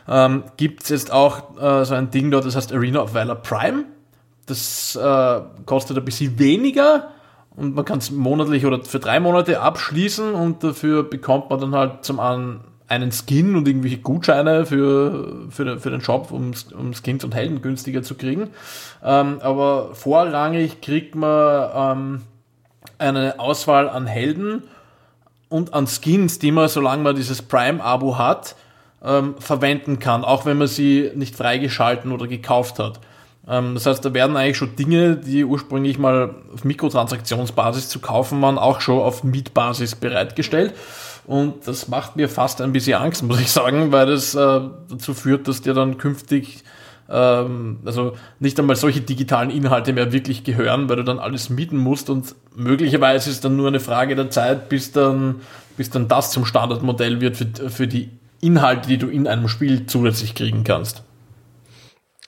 Ähm, 0.07 0.43
gibt 0.55 0.83
es 0.83 0.89
jetzt 0.89 1.11
auch 1.11 1.59
äh, 1.59 1.83
so 1.83 1.95
ein 1.95 2.11
Ding 2.11 2.31
dort, 2.31 2.45
das 2.45 2.55
heißt 2.55 2.71
Arena 2.73 3.01
of 3.01 3.13
Valor 3.13 3.35
Prime. 3.35 3.85
Das 4.47 4.95
äh, 4.95 5.41
kostet 5.65 5.97
ein 5.97 6.05
bisschen 6.05 6.39
weniger 6.39 7.09
und 7.55 7.75
man 7.75 7.85
kann 7.85 7.99
es 7.99 8.11
monatlich 8.11 8.65
oder 8.65 8.83
für 8.83 8.99
drei 8.99 9.19
Monate 9.19 9.61
abschließen 9.61 10.33
und 10.33 10.63
dafür 10.63 11.03
bekommt 11.03 11.49
man 11.49 11.59
dann 11.59 11.75
halt 11.75 12.05
zum 12.05 12.19
einen 12.19 12.61
einen 12.87 13.11
Skin 13.11 13.55
und 13.55 13.67
irgendwelche 13.67 13.97
Gutscheine 13.97 14.65
für, 14.65 15.47
für, 15.49 15.79
für 15.79 15.89
den 15.91 16.01
Shop, 16.01 16.31
um, 16.31 16.53
um 16.77 16.93
Skins 16.93 17.23
und 17.23 17.35
Helden 17.35 17.61
günstiger 17.61 18.01
zu 18.01 18.15
kriegen. 18.15 18.49
Ähm, 19.03 19.39
aber 19.41 19.93
vorrangig 19.93 20.81
kriegt 20.81 21.13
man 21.13 21.69
ähm, 21.75 22.21
eine 22.97 23.39
Auswahl 23.39 23.89
an 23.89 24.07
Helden 24.07 24.63
und 25.49 25.73
an 25.73 25.87
Skins, 25.87 26.39
die 26.39 26.51
man, 26.51 26.69
solange 26.69 27.03
man 27.03 27.15
dieses 27.15 27.41
Prime-Abo 27.41 28.17
hat, 28.17 28.55
ähm, 29.03 29.35
verwenden 29.39 29.99
kann, 29.99 30.23
auch 30.23 30.45
wenn 30.45 30.57
man 30.57 30.67
sie 30.67 31.11
nicht 31.13 31.35
freigeschalten 31.35 32.11
oder 32.11 32.27
gekauft 32.27 32.79
hat. 32.79 32.99
Ähm, 33.47 33.75
das 33.75 33.85
heißt, 33.85 34.03
da 34.03 34.13
werden 34.13 34.37
eigentlich 34.37 34.57
schon 34.57 34.75
Dinge, 34.75 35.15
die 35.15 35.45
ursprünglich 35.45 35.97
mal 35.97 36.35
auf 36.53 36.63
Mikrotransaktionsbasis 36.63 37.89
zu 37.89 37.99
kaufen 37.99 38.41
waren, 38.41 38.57
auch 38.57 38.81
schon 38.81 38.99
auf 38.99 39.23
Mietbasis 39.23 39.95
bereitgestellt. 39.95 40.73
Und 41.25 41.67
das 41.67 41.87
macht 41.87 42.15
mir 42.15 42.29
fast 42.29 42.61
ein 42.61 42.71
bisschen 42.71 42.99
Angst, 43.01 43.23
muss 43.27 43.39
ich 43.39 43.51
sagen, 43.51 43.91
weil 43.91 44.05
das 44.07 44.35
äh, 44.35 44.61
dazu 44.89 45.13
führt, 45.13 45.47
dass 45.47 45.61
dir 45.61 45.73
dann 45.73 45.97
künftig 45.97 46.63
ähm, 47.09 47.79
also 47.85 48.13
nicht 48.39 48.59
einmal 48.59 48.75
solche 48.75 49.01
digitalen 49.01 49.49
Inhalte 49.49 49.93
mehr 49.93 50.11
wirklich 50.11 50.43
gehören, 50.43 50.89
weil 50.89 50.97
du 50.97 51.03
dann 51.03 51.19
alles 51.19 51.49
mieten 51.49 51.77
musst 51.77 52.09
und 52.09 52.35
möglicherweise 52.55 53.29
ist 53.29 53.45
dann 53.45 53.55
nur 53.55 53.67
eine 53.67 53.79
Frage 53.79 54.15
der 54.15 54.29
Zeit, 54.29 54.69
bis 54.69 54.91
dann, 54.91 55.35
bis 55.77 55.89
dann 55.89 56.07
das 56.07 56.31
zum 56.31 56.45
Standardmodell 56.45 57.21
wird 57.21 57.37
für, 57.37 57.69
für 57.69 57.87
die 57.87 58.09
Inhalte, 58.41 58.87
die 58.87 58.97
du 58.97 59.07
in 59.07 59.27
einem 59.27 59.47
Spiel 59.47 59.85
zusätzlich 59.85 60.35
kriegen 60.35 60.63
kannst. 60.63 61.03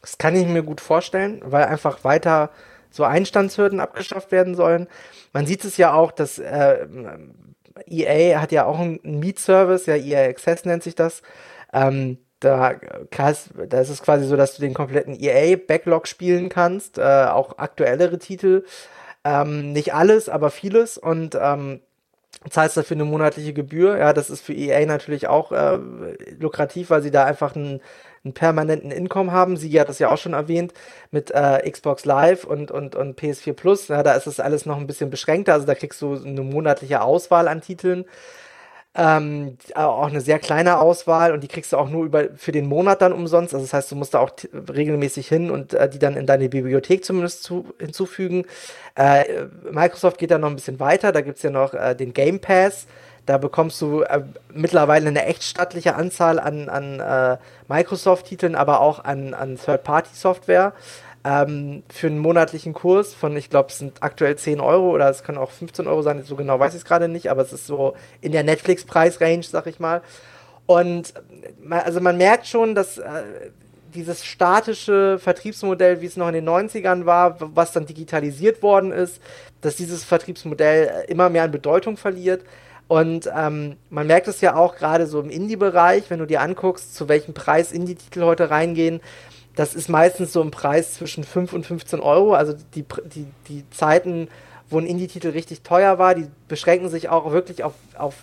Das 0.10 0.18
kann 0.18 0.36
ich 0.36 0.48
mir 0.48 0.64
gut 0.64 0.82
vorstellen, 0.82 1.40
weil 1.46 1.66
einfach 1.66 2.04
weiter 2.04 2.50
so 2.90 3.04
Einstandshürden 3.04 3.80
abgeschafft 3.80 4.32
werden 4.32 4.56
sollen. 4.56 4.88
Man 5.34 5.46
sieht 5.46 5.64
es 5.64 5.78
ja 5.78 5.94
auch, 5.94 6.12
dass 6.12 6.40
äh, 6.40 6.88
EA 7.86 8.42
hat 8.42 8.52
ja 8.52 8.66
auch 8.66 8.80
einen 8.80 9.00
Mietservice, 9.04 9.86
ja 9.86 9.96
EA 9.96 10.28
Access 10.28 10.66
nennt 10.66 10.82
sich 10.82 10.96
das. 10.96 11.22
Ähm, 11.72 12.18
da, 12.40 12.74
da 13.12 13.80
ist 13.80 13.90
es 13.90 14.02
quasi 14.02 14.26
so, 14.26 14.36
dass 14.36 14.56
du 14.56 14.62
den 14.62 14.74
kompletten 14.74 15.16
EA-Backlog 15.20 16.08
spielen 16.08 16.50
kannst, 16.50 16.98
äh, 16.98 17.26
auch 17.26 17.60
aktuellere 17.60 18.18
Titel. 18.18 18.66
Ähm, 19.24 19.74
nicht 19.74 19.94
alles, 19.94 20.28
aber 20.28 20.50
vieles. 20.50 20.98
Und 20.98 21.38
ähm, 21.40 21.82
zahlst 22.50 22.78
dafür 22.78 22.98
eine 22.98 23.06
monatliche 23.06 23.54
Gebühr. 23.54 23.98
Ja, 23.98 24.14
das 24.14 24.32
ist 24.32 24.42
für 24.42 24.54
EA 24.54 24.86
natürlich 24.88 25.28
auch 25.28 25.52
äh, 25.52 25.78
lukrativ, 26.40 26.90
weil 26.90 27.04
sie 27.04 27.12
da 27.12 27.26
einfach 27.26 27.56
einen, 27.56 27.82
einen 28.24 28.34
permanenten 28.34 28.92
Income 28.92 29.32
haben. 29.32 29.58
Sie 29.58 29.80
hat 29.80 29.90
das 29.90 30.00
ja 30.00 30.10
auch 30.12 30.18
schon 30.18 30.34
erwähnt 30.34 30.74
mit 31.12 31.32
äh, 31.32 31.70
Xbox 31.70 32.06
Live 32.06 32.44
und, 32.44 32.72
und, 32.72 32.96
und 32.96 33.20
PS4 33.20 33.54
Plus. 33.54 33.88
Ja, 33.88 34.04
da 34.04 34.14
ist 34.14 34.28
das 34.28 34.40
alles 34.40 34.66
noch 34.66 34.78
ein 34.78 34.88
bisschen 34.88 35.10
beschränkter. 35.10 35.54
Also 35.54 35.66
da 35.66 35.76
kriegst 35.76 36.02
du 36.02 36.16
eine 36.16 36.42
monatliche 36.42 37.02
Auswahl 37.02 37.48
an 37.48 37.62
Titeln. 37.62 38.06
Ähm, 38.96 39.58
auch 39.76 40.08
eine 40.08 40.20
sehr 40.20 40.40
kleine 40.40 40.80
Auswahl 40.80 41.32
und 41.32 41.42
die 41.44 41.48
kriegst 41.48 41.72
du 41.72 41.78
auch 41.78 41.90
nur 41.90 42.06
über, 42.06 42.30
für 42.36 42.52
den 42.52 42.66
Monat 42.66 43.04
dann 43.04 43.14
umsonst. 43.14 43.54
Also 43.54 43.64
das 43.64 43.74
heißt, 43.74 43.92
du 43.92 43.96
musst 43.96 44.16
da 44.16 44.20
auch 44.20 44.32
regelmäßig 44.52 45.28
hin 45.28 45.52
und 45.52 45.76
äh, 45.76 45.88
die 45.88 46.00
dann 46.00 46.18
in 46.18 46.26
deine 46.26 46.50
Bibliothek 46.50 47.06
zumindest 47.06 47.44
zu, 47.44 47.68
hinzufügen. 47.80 48.46
Äh, 48.96 49.46
Microsoft 49.72 50.18
geht 50.18 50.32
da 50.32 50.40
noch 50.40 50.50
ein 50.50 50.56
bisschen 50.56 50.80
weiter. 50.80 51.12
Da 51.12 51.22
gibt 51.22 51.38
es 51.38 51.44
ja 51.44 51.52
noch 51.52 51.76
äh, 51.76 51.96
den 51.96 52.14
Game 52.14 52.40
Pass. 52.42 52.88
Da 53.30 53.38
bekommst 53.38 53.80
du 53.80 54.02
äh, 54.02 54.24
mittlerweile 54.56 55.08
eine 55.08 55.24
echt 55.26 55.44
stattliche 55.44 55.94
Anzahl 55.94 56.40
an, 56.40 56.68
an 56.68 57.00
äh, 57.00 57.38
Microsoft-Titeln, 57.68 58.56
aber 58.56 58.82
auch 58.82 59.04
an, 59.04 59.36
an 59.36 59.56
Third-Party-Software 59.56 60.74
ähm, 61.24 61.84
für 61.90 62.08
einen 62.08 62.18
monatlichen 62.18 62.74
Kurs 62.74 63.14
von, 63.14 63.38
ich 63.38 63.52
glaube, 63.52 63.70
es 63.70 63.78
sind 63.78 64.02
aktuell 64.02 64.36
10 64.36 64.60
Euro 64.60 64.90
oder 64.90 65.12
es 65.12 65.22
können 65.22 65.38
auch 65.38 65.52
15 65.52 65.86
Euro 65.86 66.02
sein, 66.02 66.24
so 66.24 66.36
genau 66.36 66.60
weiß 66.60 66.74
ich 66.74 66.80
es 66.80 66.86
gerade 66.86 67.08
nicht, 67.08 67.30
aber 67.30 67.44
es 67.44 67.54
ist 67.54 67.68
so 67.68 67.94
in 68.22 68.32
der 68.32 68.44
Netflix-Preis-Range, 68.44 69.44
sag 69.44 69.68
ich 69.68 69.80
mal. 69.80 70.02
Und 70.66 71.14
also 71.70 72.02
man 72.02 72.18
merkt 72.18 72.48
schon, 72.48 72.74
dass 72.74 72.98
äh, 72.98 73.22
dieses 73.94 74.26
statische 74.26 75.20
Vertriebsmodell, 75.20 76.02
wie 76.02 76.08
es 76.08 76.18
noch 76.18 76.30
in 76.30 76.34
den 76.34 76.50
90ern 76.50 77.06
war, 77.06 77.38
was 77.40 77.74
dann 77.74 77.86
digitalisiert 77.86 78.64
worden 78.64 78.92
ist, 78.92 79.22
dass 79.62 79.76
dieses 79.76 80.04
Vertriebsmodell 80.04 81.06
immer 81.08 81.30
mehr 81.30 81.44
an 81.44 81.52
Bedeutung 81.52 81.96
verliert. 81.96 82.44
Und 82.90 83.30
ähm, 83.38 83.78
man 83.92 84.08
merkt 84.08 84.28
es 84.28 84.42
ja 84.42 84.56
auch 84.56 84.76
gerade 84.76 85.06
so 85.06 85.22
im 85.22 85.30
Indie-Bereich, 85.30 86.10
wenn 86.10 86.18
du 86.18 86.26
dir 86.26 86.42
anguckst, 86.42 86.96
zu 86.96 87.08
welchem 87.08 87.36
Preis 87.36 87.72
Indie-Titel 87.72 88.24
heute 88.24 88.50
reingehen. 88.50 89.00
Das 89.56 89.76
ist 89.76 89.90
meistens 89.90 90.34
so 90.34 90.42
ein 90.42 90.50
Preis 90.50 90.96
zwischen 90.96 91.24
5 91.24 91.54
und 91.54 91.68
15 91.68 92.00
Euro. 92.00 92.34
Also 92.34 92.56
die, 92.74 92.84
die, 93.14 93.28
die 93.48 93.70
Zeiten, 93.70 94.28
wo 94.72 94.80
ein 94.80 94.88
Indie-Titel 94.88 95.30
richtig 95.30 95.62
teuer 95.62 96.00
war, 96.00 96.16
die 96.16 96.26
beschränken 96.48 96.90
sich 96.90 97.10
auch 97.10 97.32
wirklich 97.32 97.64
auf, 97.64 97.74
auf 97.96 98.16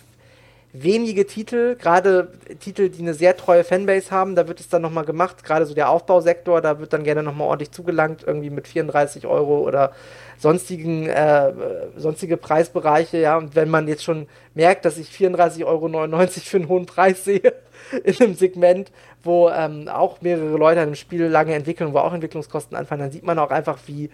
wenige 0.73 1.25
Titel, 1.25 1.77
gerade 1.77 2.33
Titel, 2.59 2.89
die 2.89 3.01
eine 3.01 3.13
sehr 3.13 3.37
treue 3.37 3.63
Fanbase 3.63 4.11
haben, 4.11 4.35
da 4.35 4.49
wird 4.49 4.59
es 4.59 4.67
dann 4.67 4.81
nochmal 4.81 5.05
gemacht, 5.05 5.45
gerade 5.45 5.65
so 5.65 5.73
der 5.73 5.89
Aufbausektor, 5.89 6.59
da 6.59 6.79
wird 6.79 6.91
dann 6.91 7.03
gerne 7.03 7.23
nochmal 7.23 7.47
ordentlich 7.47 7.71
zugelangt, 7.71 8.23
irgendwie 8.27 8.49
mit 8.49 8.67
34 8.67 9.25
Euro 9.27 9.59
oder 9.59 9.93
sonstigen, 10.37 11.07
äh, 11.07 11.51
sonstige 11.95 12.37
Preisbereiche, 12.37 13.17
ja, 13.17 13.37
und 13.37 13.55
wenn 13.55 13.69
man 13.69 13.87
jetzt 13.87 14.03
schon 14.03 14.27
merkt, 14.53 14.85
dass 14.85 14.97
ich 14.97 15.09
34,99 15.09 15.65
Euro 15.65 16.27
für 16.27 16.57
einen 16.57 16.67
hohen 16.67 16.85
Preis 16.85 17.23
sehe, 17.23 17.53
in 18.03 18.15
einem 18.19 18.35
Segment, 18.35 18.91
wo 19.23 19.49
ähm, 19.49 19.87
auch 19.87 20.21
mehrere 20.21 20.57
Leute 20.57 20.81
an 20.81 20.89
dem 20.89 20.95
Spiel 20.95 21.25
lange 21.25 21.53
entwickeln, 21.53 21.93
wo 21.93 21.99
auch 21.99 22.13
Entwicklungskosten 22.13 22.77
anfallen, 22.77 23.01
dann 23.01 23.11
sieht 23.11 23.23
man 23.23 23.39
auch 23.39 23.51
einfach, 23.51 23.79
wie 23.87 24.09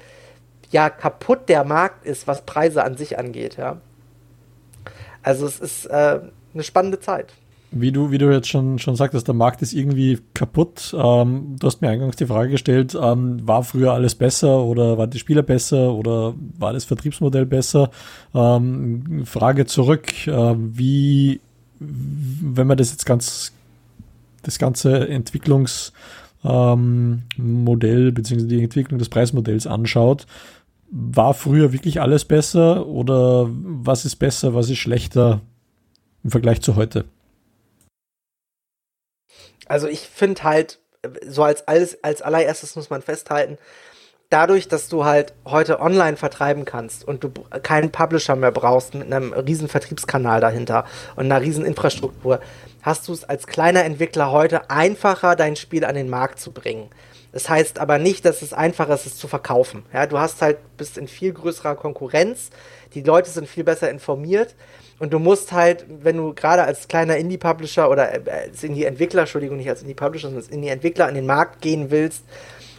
ja 0.71 0.89
kaputt 0.89 1.49
der 1.49 1.63
Markt 1.63 2.05
ist, 2.05 2.27
was 2.27 2.41
Preise 2.41 2.83
an 2.83 2.97
sich 2.97 3.19
angeht, 3.19 3.57
ja. 3.57 3.77
Also 5.21 5.45
es 5.45 5.59
ist 5.59 5.85
äh, 5.85 6.19
eine 6.53 6.63
spannende 6.63 6.99
Zeit. 6.99 7.33
Wie 7.75 7.91
du, 7.91 8.11
wie 8.11 8.19
du 8.19 8.31
jetzt 8.31 8.49
schon, 8.49 8.77
schon 8.77 8.95
sagtest, 8.95 9.27
der 9.27 9.33
Markt 9.33 9.61
ist 9.61 9.73
irgendwie 9.73 10.19
kaputt. 10.33 10.95
Ähm, 10.97 11.55
du 11.59 11.67
hast 11.67 11.81
mir 11.81 11.89
eingangs 11.89 12.15
die 12.15 12.27
Frage 12.27 12.51
gestellt, 12.51 12.95
ähm, 12.99 13.45
war 13.47 13.63
früher 13.63 13.93
alles 13.93 14.15
besser 14.15 14.63
oder 14.63 14.97
waren 14.97 15.09
die 15.09 15.19
Spieler 15.19 15.41
besser 15.41 15.93
oder 15.93 16.35
war 16.59 16.73
das 16.73 16.85
Vertriebsmodell 16.85 17.45
besser? 17.45 17.89
Ähm, 18.35 19.23
Frage 19.25 19.65
zurück, 19.65 20.27
äh, 20.27 20.55
wie, 20.57 21.41
wenn 21.79 22.67
man 22.67 22.77
das 22.77 22.91
jetzt 22.91 23.05
ganz 23.05 23.53
das 24.43 24.59
ganze 24.59 25.07
Entwicklungsmodell 25.07 28.07
ähm, 28.07 28.13
bzw. 28.13 28.45
die 28.45 28.63
Entwicklung 28.63 28.99
des 28.99 29.09
Preismodells 29.09 29.65
anschaut, 29.65 30.27
war 30.91 31.33
früher 31.33 31.73
wirklich 31.73 32.01
alles 32.01 32.25
besser 32.25 32.85
oder 32.85 33.47
was 33.49 34.05
ist 34.05 34.17
besser, 34.17 34.53
was 34.53 34.69
ist 34.69 34.77
schlechter 34.77 35.41
im 36.23 36.29
Vergleich 36.29 36.61
zu 36.61 36.75
heute? 36.75 37.05
Also 39.67 39.87
ich 39.87 40.01
finde 40.01 40.43
halt, 40.43 40.79
so 41.25 41.43
als, 41.43 41.67
alles, 41.67 42.03
als 42.03 42.21
allererstes 42.21 42.75
muss 42.75 42.89
man 42.89 43.01
festhalten, 43.01 43.57
dadurch, 44.29 44.67
dass 44.67 44.89
du 44.89 45.05
halt 45.05 45.33
heute 45.45 45.79
online 45.79 46.17
vertreiben 46.17 46.65
kannst 46.65 47.07
und 47.07 47.23
du 47.23 47.29
keinen 47.61 47.91
Publisher 47.91 48.35
mehr 48.35 48.51
brauchst 48.51 48.95
mit 48.95 49.11
einem 49.11 49.31
riesen 49.31 49.67
Vertriebskanal 49.67 50.41
dahinter 50.41 50.85
und 51.15 51.25
einer 51.25 51.41
riesen 51.41 51.65
Infrastruktur, 51.65 52.39
hast 52.81 53.07
du 53.07 53.13
es 53.13 53.23
als 53.23 53.45
kleiner 53.45 53.83
Entwickler 53.83 54.31
heute 54.31 54.71
einfacher, 54.71 55.35
dein 55.35 55.55
Spiel 55.55 55.85
an 55.85 55.95
den 55.95 56.09
Markt 56.09 56.39
zu 56.39 56.51
bringen. 56.51 56.89
Das 57.31 57.47
heißt 57.49 57.79
aber 57.79 57.99
nicht, 57.99 58.25
dass 58.25 58.41
es 58.41 58.53
einfacher 58.53 58.93
ist, 58.95 59.05
es 59.05 59.17
zu 59.17 59.27
verkaufen. 59.27 59.83
Ja, 59.93 60.07
du 60.07 60.19
hast 60.19 60.41
halt, 60.41 60.57
bist 60.77 60.97
in 60.97 61.07
viel 61.07 61.33
größerer 61.33 61.75
Konkurrenz, 61.75 62.49
die 62.93 63.01
Leute 63.01 63.29
sind 63.29 63.47
viel 63.47 63.63
besser 63.63 63.89
informiert 63.89 64.55
und 64.99 65.11
du 65.11 65.19
musst 65.19 65.51
halt, 65.51 65.85
wenn 65.87 66.17
du 66.17 66.33
gerade 66.33 66.63
als 66.63 66.87
kleiner 66.87 67.17
Indie-Publisher 67.17 67.89
oder 67.89 68.13
äh, 68.13 68.29
als 68.29 68.63
Indie-Entwickler, 68.63 69.21
Entschuldigung, 69.21 69.57
nicht 69.57 69.69
als 69.69 69.81
Indie-Publisher, 69.81 70.27
sondern 70.27 70.43
als 70.43 70.51
Indie-Entwickler 70.51 71.07
an 71.07 71.15
den 71.15 71.25
Markt 71.25 71.61
gehen 71.61 71.91
willst, 71.91 72.23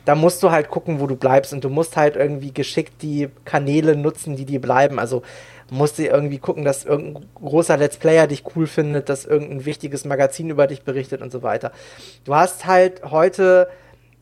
da 0.05 0.15
musst 0.15 0.43
du 0.43 0.51
halt 0.51 0.69
gucken, 0.69 1.01
wo 1.01 1.07
du 1.07 1.17
bleibst 1.17 1.53
und 1.53 1.65
du 1.65 1.71
musst 1.71 1.97
halt 1.97 2.17
irgendwie 2.17 2.53
geschickt 2.53 3.03
die 3.03 3.29
Kanäle 3.45 3.97
nutzen, 3.97 4.37
die 4.37 4.45
dir 4.45 4.61
bleiben. 4.61 4.99
Also 4.99 5.23
musst 5.71 5.99
du 5.99 6.05
irgendwie 6.05 6.39
gucken, 6.39 6.65
dass 6.65 6.85
irgendein 6.85 7.27
großer 7.35 7.77
Let's 7.77 7.97
Player 7.97 8.27
dich 8.27 8.45
cool 8.55 8.67
findet, 8.67 9.09
dass 9.09 9.25
irgendein 9.25 9.65
wichtiges 9.65 10.05
Magazin 10.05 10.51
über 10.51 10.67
dich 10.67 10.83
berichtet 10.83 11.23
und 11.23 11.33
so 11.33 11.43
weiter. 11.43 11.73
Du 12.25 12.35
hast 12.35 12.67
halt 12.67 13.03
heute 13.11 13.69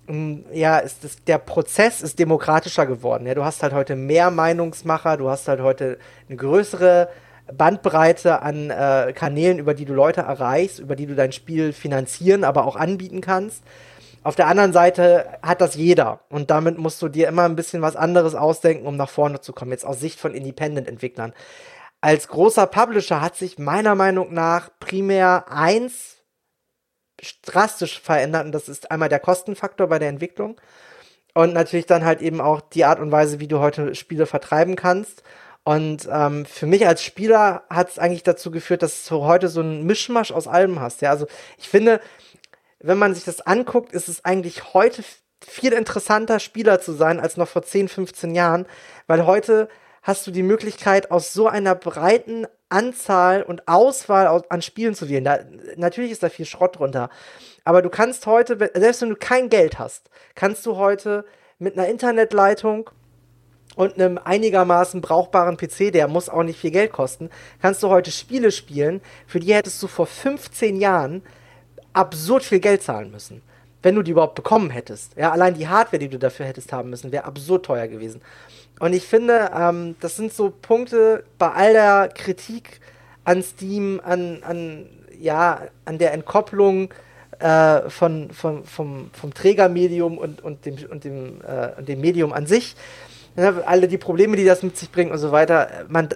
hm, 0.07 0.45
ja, 0.53 0.79
ist 0.79 1.05
das, 1.05 1.23
der 1.25 1.39
Prozess 1.39 2.03
ist 2.03 2.19
demokratischer 2.19 2.87
geworden. 2.87 3.27
Ja, 3.27 3.35
du 3.35 3.45
hast 3.45 3.63
halt 3.63 3.73
heute 3.73 3.97
mehr 3.97 4.31
Meinungsmacher, 4.31 5.17
du 5.17 5.29
hast 5.29 5.49
halt 5.49 5.61
heute 5.61 5.99
eine 6.29 6.37
größere 6.37 7.09
Bandbreite 7.57 8.43
an 8.43 8.71
äh, 8.71 9.13
Kanälen, 9.15 9.59
über 9.59 9.75
die 9.75 9.85
du 9.85 9.95
Leute 9.95 10.23
erreichst, 10.23 10.79
über 10.79 10.97
die 10.97 11.07
du 11.07 11.15
dein 11.15 11.33
Spiel 11.33 11.73
finanzieren, 11.73 12.45
aber 12.45 12.67
auch 12.67 12.77
anbieten 12.77 13.21
kannst. 13.21 13.63
Auf 14.25 14.37
der 14.37 14.47
anderen 14.47 14.73
Seite 14.73 15.27
hat 15.43 15.61
das 15.61 15.75
jeder 15.75 16.21
und 16.29 16.51
damit 16.51 16.79
musst 16.79 17.03
du 17.03 17.09
dir 17.09 17.27
immer 17.29 17.43
ein 17.43 17.57
bisschen 17.57 17.83
was 17.83 17.97
anderes 17.97 18.35
ausdenken, 18.37 18.87
um 18.87 18.97
nach 18.97 19.11
vorne 19.11 19.41
zu 19.41 19.53
kommen, 19.53 19.73
jetzt 19.73 19.85
aus 19.85 19.99
Sicht 19.99 20.21
von 20.21 20.35
Independent-Entwicklern. 20.35 21.33
Als 22.01 22.29
großer 22.29 22.67
Publisher 22.67 23.21
hat 23.21 23.37
sich 23.37 23.59
meiner 23.59 23.95
Meinung 23.95 24.33
nach 24.33 24.71
primär 24.79 25.47
eins 25.51 26.19
drastisch 27.43 28.01
verändert 28.01 28.47
und 28.47 28.53
das 28.53 28.69
ist 28.69 28.91
einmal 28.91 29.09
der 29.09 29.21
Kostenfaktor 29.21 29.89
bei 29.89 29.99
der 29.99 30.09
Entwicklung 30.09 30.61
und 31.35 31.53
natürlich 31.53 31.87
dann 31.87 32.05
halt 32.05 32.21
eben 32.21 32.41
auch 32.41 32.61
die 32.61 32.85
Art 32.85 33.01
und 33.01 33.11
Weise, 33.11 33.41
wie 33.41 33.49
du 33.49 33.59
heute 33.59 33.95
Spiele 33.95 34.27
vertreiben 34.27 34.77
kannst. 34.77 35.23
Und 35.65 36.09
ähm, 36.11 36.45
für 36.45 36.67
mich 36.67 36.87
als 36.87 37.05
Spieler 37.05 37.63
hat 37.71 37.91
es 37.91 37.99
eigentlich 37.99 38.25
dazu 38.25 38.51
geführt, 38.51 38.83
dass 38.83 39.05
du 39.07 39.23
heute 39.23 39.49
so 39.49 39.61
einen 39.61 39.85
Mischmasch 39.85 40.33
aus 40.33 40.49
allem 40.49 40.81
hast. 40.81 41.03
Ja, 41.03 41.11
also 41.11 41.27
ich 41.57 41.69
finde, 41.69 42.01
wenn 42.81 42.99
man 42.99 43.15
sich 43.15 43.25
das 43.25 43.41
anguckt, 43.41 43.93
ist 43.93 44.09
es 44.09 44.25
eigentlich 44.25 44.75
heute 44.75 45.05
viel 45.41 45.73
interessanter, 45.73 46.41
Spieler 46.41 46.81
zu 46.81 46.93
sein, 46.93 47.21
als 47.21 47.37
noch 47.37 47.49
vor 47.49 47.63
10, 47.63 47.89
15 47.89 48.35
Jahren, 48.35 48.67
weil 49.07 49.27
heute 49.27 49.69
hast 50.03 50.27
du 50.27 50.33
die 50.33 50.43
Möglichkeit, 50.43 51.11
aus 51.13 51.33
so 51.33 51.47
einer 51.47 51.77
breiten 51.77 52.47
Anzahl 52.69 53.43
und 53.43 53.69
Auswahl 53.69 54.43
an 54.49 54.63
Spielen 54.63 54.95
zu 54.95 55.09
wählen. 55.09 55.25
Da, 55.25 55.41
natürlich 55.77 56.11
ist 56.11 56.25
da 56.25 56.29
viel 56.29 56.47
Schrott 56.47 56.79
drunter. 56.79 57.09
Aber 57.65 57.83
du 57.83 57.91
kannst 57.91 58.27
heute, 58.27 58.59
selbst 58.75 59.03
wenn 59.03 59.11
du 59.11 59.17
kein 59.17 59.49
Geld 59.49 59.79
hast, 59.79 60.11
kannst 60.35 60.67
du 60.67 60.77
heute 60.77 61.25
mit 61.59 61.79
einer 61.79 61.87
Internetleitung 61.87 62.91
und 63.77 63.95
einem 63.95 64.19
einigermaßen 64.23 65.01
brauchbaren 65.01 65.57
PC, 65.57 65.93
der 65.93 66.09
muss 66.09 66.29
auch 66.29 66.43
nicht 66.43 66.61
viel 66.61 66.71
Geld 66.71 66.93
kosten, 66.93 67.31
kannst 67.61 67.83
du 67.83 67.89
heute 67.89 68.11
Spiele 68.11 68.53
spielen, 68.53 69.01
für 69.27 69.41
die 69.41 69.55
hättest 69.55 69.83
du 69.83 69.87
vor 69.87 70.07
15 70.07 70.77
Jahren 70.77 71.23
absurd 71.93 72.43
viel 72.43 72.61
Geld 72.61 72.83
zahlen 72.83 73.11
müssen. 73.11 73.43
Wenn 73.83 73.97
du 73.97 74.03
die 74.03 74.13
überhaupt 74.13 74.37
bekommen 74.37 74.71
hättest. 74.71 75.17
Ja, 75.17 75.33
allein 75.33 75.55
die 75.55 75.67
Hardware, 75.67 75.99
die 75.99 76.09
du 76.09 76.19
dafür 76.19 76.47
hättest 76.47 76.73
haben 76.73 76.91
müssen, 76.91 77.11
wäre 77.11 77.25
absurd 77.25 77.67
teuer 77.67 77.89
gewesen. 77.89 78.21
Und 78.79 78.93
ich 78.93 79.05
finde, 79.05 79.51
ähm, 79.57 79.97
das 80.01 80.17
sind 80.17 80.33
so 80.33 80.51
Punkte 80.51 81.25
bei 81.39 81.51
all 81.51 81.73
der 81.73 82.09
Kritik 82.15 82.81
an 83.25 83.43
Steam, 83.43 84.01
an, 84.05 84.43
an, 84.43 84.87
ja, 85.19 85.63
an 85.85 85.99
der 85.99 86.13
Entkopplung 86.13 86.93
äh, 87.39 87.91
von, 87.91 88.31
von, 88.31 88.65
vom, 88.65 89.11
vom 89.13 89.35
Trägermedium 89.35 90.19
und, 90.19 90.43
und, 90.43 90.65
dem, 90.65 90.77
und 90.91 91.05
dem, 91.05 91.41
äh, 91.43 91.83
dem 91.83 92.01
Medium 92.01 92.33
an 92.33 92.47
sich. 92.47 92.77
Ja, 93.37 93.63
alle 93.65 93.89
die 93.89 93.99
Probleme, 93.99 94.37
die 94.37 94.45
das 94.45 94.63
mit 94.63 94.77
sich 94.77 94.93
bringt 94.93 95.11
und 95.11 95.19
so 95.19 95.33
weiter. 95.33 95.87
Man, 95.89 96.09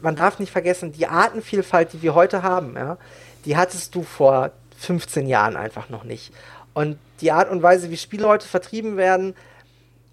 man 0.00 0.16
darf 0.16 0.38
nicht 0.38 0.50
vergessen, 0.50 0.92
die 0.92 1.06
Artenvielfalt, 1.06 1.92
die 1.92 2.02
wir 2.02 2.14
heute 2.14 2.42
haben, 2.42 2.74
ja, 2.76 2.96
die 3.44 3.56
hattest 3.56 3.94
du 3.94 4.02
vor 4.02 4.52
15 4.78 5.26
Jahren 5.26 5.56
einfach 5.56 5.90
noch 5.90 6.04
nicht. 6.04 6.32
Und 6.74 6.98
die 7.20 7.32
Art 7.32 7.50
und 7.50 7.62
Weise, 7.62 7.90
wie 7.90 7.96
Spiele 7.96 8.26
heute 8.26 8.48
vertrieben 8.48 8.96
werden, 8.96 9.34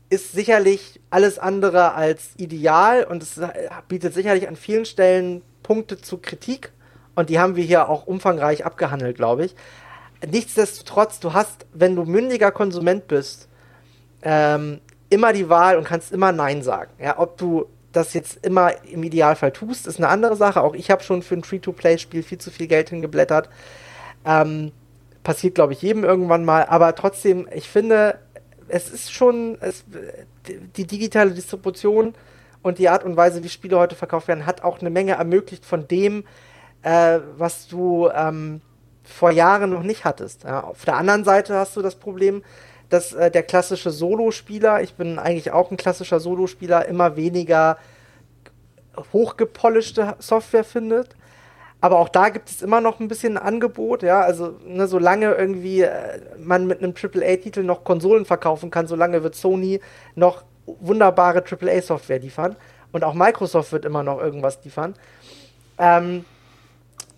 ist 0.09 0.31
sicherlich 0.31 0.99
alles 1.09 1.39
andere 1.39 1.93
als 1.93 2.31
ideal 2.37 3.03
und 3.03 3.23
es 3.23 3.39
bietet 3.87 4.13
sicherlich 4.13 4.47
an 4.47 4.55
vielen 4.55 4.85
Stellen 4.85 5.43
Punkte 5.63 6.01
zu 6.01 6.17
Kritik. 6.17 6.71
Und 7.15 7.29
die 7.29 7.39
haben 7.39 7.55
wir 7.55 7.63
hier 7.63 7.89
auch 7.89 8.07
umfangreich 8.07 8.65
abgehandelt, 8.65 9.17
glaube 9.17 9.45
ich. 9.45 9.55
Nichtsdestotrotz, 10.27 11.19
du 11.19 11.33
hast, 11.33 11.65
wenn 11.73 11.95
du 11.95 12.05
mündiger 12.05 12.51
Konsument 12.51 13.07
bist, 13.07 13.47
ähm, 14.21 14.81
immer 15.09 15.33
die 15.33 15.49
Wahl 15.49 15.77
und 15.77 15.85
kannst 15.85 16.11
immer 16.11 16.31
Nein 16.31 16.61
sagen. 16.61 16.91
Ja, 16.99 17.19
ob 17.19 17.37
du 17.37 17.67
das 17.91 18.13
jetzt 18.13 18.45
immer 18.45 18.71
im 18.85 19.03
Idealfall 19.03 19.51
tust, 19.51 19.87
ist 19.87 19.97
eine 19.97 20.09
andere 20.09 20.35
Sache. 20.35 20.61
Auch 20.61 20.75
ich 20.75 20.91
habe 20.91 21.03
schon 21.03 21.23
für 21.23 21.35
ein 21.35 21.43
Free-to-Play-Spiel 21.43 22.23
viel 22.23 22.37
zu 22.37 22.51
viel 22.51 22.67
Geld 22.67 22.89
hingeblättert. 22.89 23.49
Ähm, 24.25 24.71
passiert, 25.23 25.55
glaube 25.55 25.73
ich, 25.73 25.81
jedem 25.81 26.03
irgendwann 26.03 26.45
mal. 26.45 26.65
Aber 26.65 26.93
trotzdem, 26.95 27.47
ich 27.53 27.67
finde, 27.67 28.19
es 28.67 28.89
ist 28.89 29.11
schon 29.11 29.57
es, 29.61 29.83
die 30.77 30.85
digitale 30.85 31.31
Distribution 31.31 32.13
und 32.61 32.77
die 32.77 32.89
Art 32.89 33.03
und 33.03 33.17
Weise, 33.17 33.43
wie 33.43 33.49
Spiele 33.49 33.79
heute 33.79 33.95
verkauft 33.95 34.27
werden, 34.27 34.45
hat 34.45 34.63
auch 34.63 34.79
eine 34.79 34.89
Menge 34.89 35.13
ermöglicht 35.13 35.65
von 35.65 35.87
dem, 35.87 36.25
äh, 36.83 37.19
was 37.37 37.67
du 37.67 38.09
ähm, 38.13 38.61
vor 39.03 39.31
Jahren 39.31 39.71
noch 39.71 39.83
nicht 39.83 40.05
hattest. 40.05 40.43
Ja, 40.43 40.61
auf 40.61 40.85
der 40.85 40.95
anderen 40.95 41.23
Seite 41.23 41.55
hast 41.55 41.75
du 41.75 41.81
das 41.81 41.95
Problem, 41.95 42.43
dass 42.89 43.13
äh, 43.13 43.31
der 43.31 43.43
klassische 43.43 43.91
Solospieler, 43.91 44.81
ich 44.81 44.95
bin 44.95 45.19
eigentlich 45.19 45.51
auch 45.51 45.71
ein 45.71 45.77
klassischer 45.77 46.19
Solospieler, 46.19 46.85
immer 46.87 47.15
weniger 47.15 47.77
hochgepolischte 49.13 50.15
Software 50.19 50.63
findet. 50.63 51.15
Aber 51.81 51.99
auch 51.99 52.09
da 52.09 52.29
gibt 52.29 52.49
es 52.49 52.61
immer 52.61 52.81
noch 52.81 52.99
ein 52.99 53.07
bisschen 53.07 53.37
Angebot, 53.37 54.03
ja. 54.03 54.19
Also, 54.21 54.59
ne, 54.65 54.87
solange 54.87 55.33
irgendwie 55.33 55.81
äh, 55.81 56.19
man 56.37 56.67
mit 56.67 56.83
einem 56.83 56.93
AAA-Titel 56.93 57.63
noch 57.63 57.85
Konsolen 57.85 58.25
verkaufen 58.25 58.69
kann, 58.69 58.87
solange 58.87 59.23
wird 59.23 59.35
Sony 59.35 59.79
noch 60.15 60.43
wunderbare 60.65 61.43
AAA-Software 61.43 62.19
liefern. 62.19 62.57
Und 62.91 63.03
auch 63.03 63.13
Microsoft 63.13 63.71
wird 63.71 63.85
immer 63.85 64.03
noch 64.03 64.19
irgendwas 64.19 64.59
liefern. 64.63 64.95
Ähm, 65.77 66.25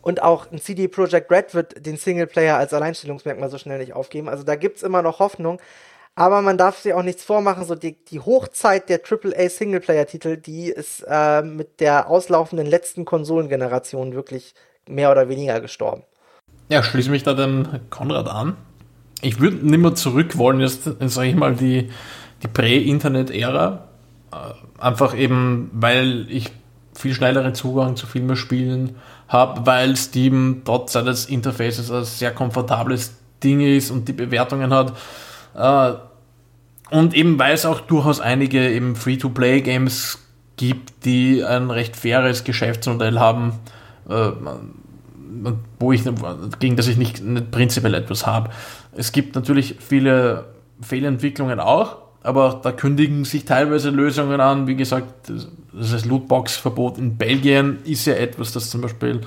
und 0.02 0.22
auch 0.22 0.52
ein 0.52 0.60
CD 0.60 0.88
Projekt 0.88 1.32
Red 1.32 1.54
wird 1.54 1.86
den 1.86 1.98
Singleplayer 1.98 2.58
als 2.58 2.74
Alleinstellungsmerkmal 2.74 3.50
so 3.50 3.58
schnell 3.58 3.80
nicht 3.80 3.94
aufgeben. 3.94 4.30
Also 4.30 4.44
da 4.44 4.56
gibt 4.56 4.78
es 4.78 4.84
immer 4.84 5.02
noch 5.02 5.20
Hoffnung. 5.20 5.60
Aber 6.16 6.42
man 6.42 6.58
darf 6.58 6.80
sich 6.80 6.94
auch 6.94 7.04
nichts 7.04 7.24
vormachen. 7.24 7.66
So 7.66 7.76
die, 7.76 7.96
die 8.06 8.20
Hochzeit 8.20 8.90
der 8.90 9.00
AAA 9.00 9.50
Singleplayer-Titel, 9.50 10.38
die 10.38 10.66
ist 10.66 11.06
äh, 11.08 11.42
mit 11.42 11.80
der 11.80 12.10
auslaufenden 12.10 12.68
letzten 12.68 13.06
Konsolengeneration 13.06 14.14
wirklich 14.14 14.54
mehr 14.90 15.12
oder 15.12 15.30
weniger 15.30 15.62
gestorben. 15.62 16.04
Ja, 16.70 16.84
schließe 16.84 17.10
mich 17.10 17.24
da 17.24 17.34
dem 17.34 17.68
Konrad 17.90 18.28
an. 18.28 18.58
Ich 19.22 19.40
würde 19.40 19.58
nicht 19.58 19.80
mehr 19.80 19.96
zurück 19.96 20.38
wollen, 20.38 20.60
jetzt, 20.60 20.84
sage 20.84 21.30
ich 21.30 21.36
mal, 21.36 21.56
die, 21.56 21.92
die 22.44 22.48
Prä-Internet-Ära. 22.48 23.88
Äh, 24.34 24.36
einfach 24.82 25.16
eben, 25.16 25.70
weil 25.74 26.26
ich 26.30 26.52
viel 26.94 27.14
schnelleren 27.14 27.56
Zugang 27.56 27.96
zu 27.96 28.06
viel 28.06 28.22
mehr 28.22 28.36
Spielen 28.36 28.98
habe, 29.32 29.66
weil 29.66 29.96
Steam 29.96 30.62
trotz 30.66 30.92
seines 30.92 31.26
Interfaces 31.26 31.90
ein 31.90 32.04
sehr 32.04 32.32
komfortables 32.32 33.16
Ding 33.44 33.62
ist 33.62 33.90
und 33.90 34.08
die 34.08 34.14
Bewertungen 34.14 34.74
hat. 34.74 34.94
Äh, 35.56 35.94
und 36.96 37.14
eben 37.14 37.40
weil 37.40 37.54
es 37.54 37.66
auch 37.66 37.80
durchaus 37.80 38.20
einige 38.20 38.70
eben 38.70 38.96
Free-to-Play-Games 38.96 40.20
gibt, 40.58 41.06
die 41.06 41.44
ein 41.44 41.72
recht 41.72 41.96
faires 41.96 42.44
Geschäftsmodell 42.44 43.18
haben, 43.18 43.54
äh, 44.10 44.32
wo 45.80 45.92
ich, 45.94 46.04
gegen 46.60 46.76
das 46.76 46.88
ich 46.88 46.98
nicht, 46.98 47.24
nicht 47.24 47.52
prinzipiell 47.52 47.94
etwas 47.94 48.28
habe. 48.28 48.50
Es 48.94 49.14
gibt 49.14 49.36
natürlich 49.36 49.78
viele 49.80 50.46
Fehlentwicklungen 50.82 51.62
auch, 51.62 52.01
aber 52.24 52.60
da 52.62 52.72
kündigen 52.72 53.26
sich 53.26 53.46
teilweise 53.46 53.90
Lösungen 53.90 54.40
an. 54.42 54.68
Wie 54.68 54.76
gesagt, 54.76 55.32
das 55.74 56.06
Lootbox-Verbot 56.06 56.98
in 57.00 57.18
Belgien 57.18 57.80
ist 57.84 58.06
ja 58.06 58.14
etwas, 58.14 58.52
das 58.52 58.70
zum 58.70 58.82
Beispiel 58.82 59.22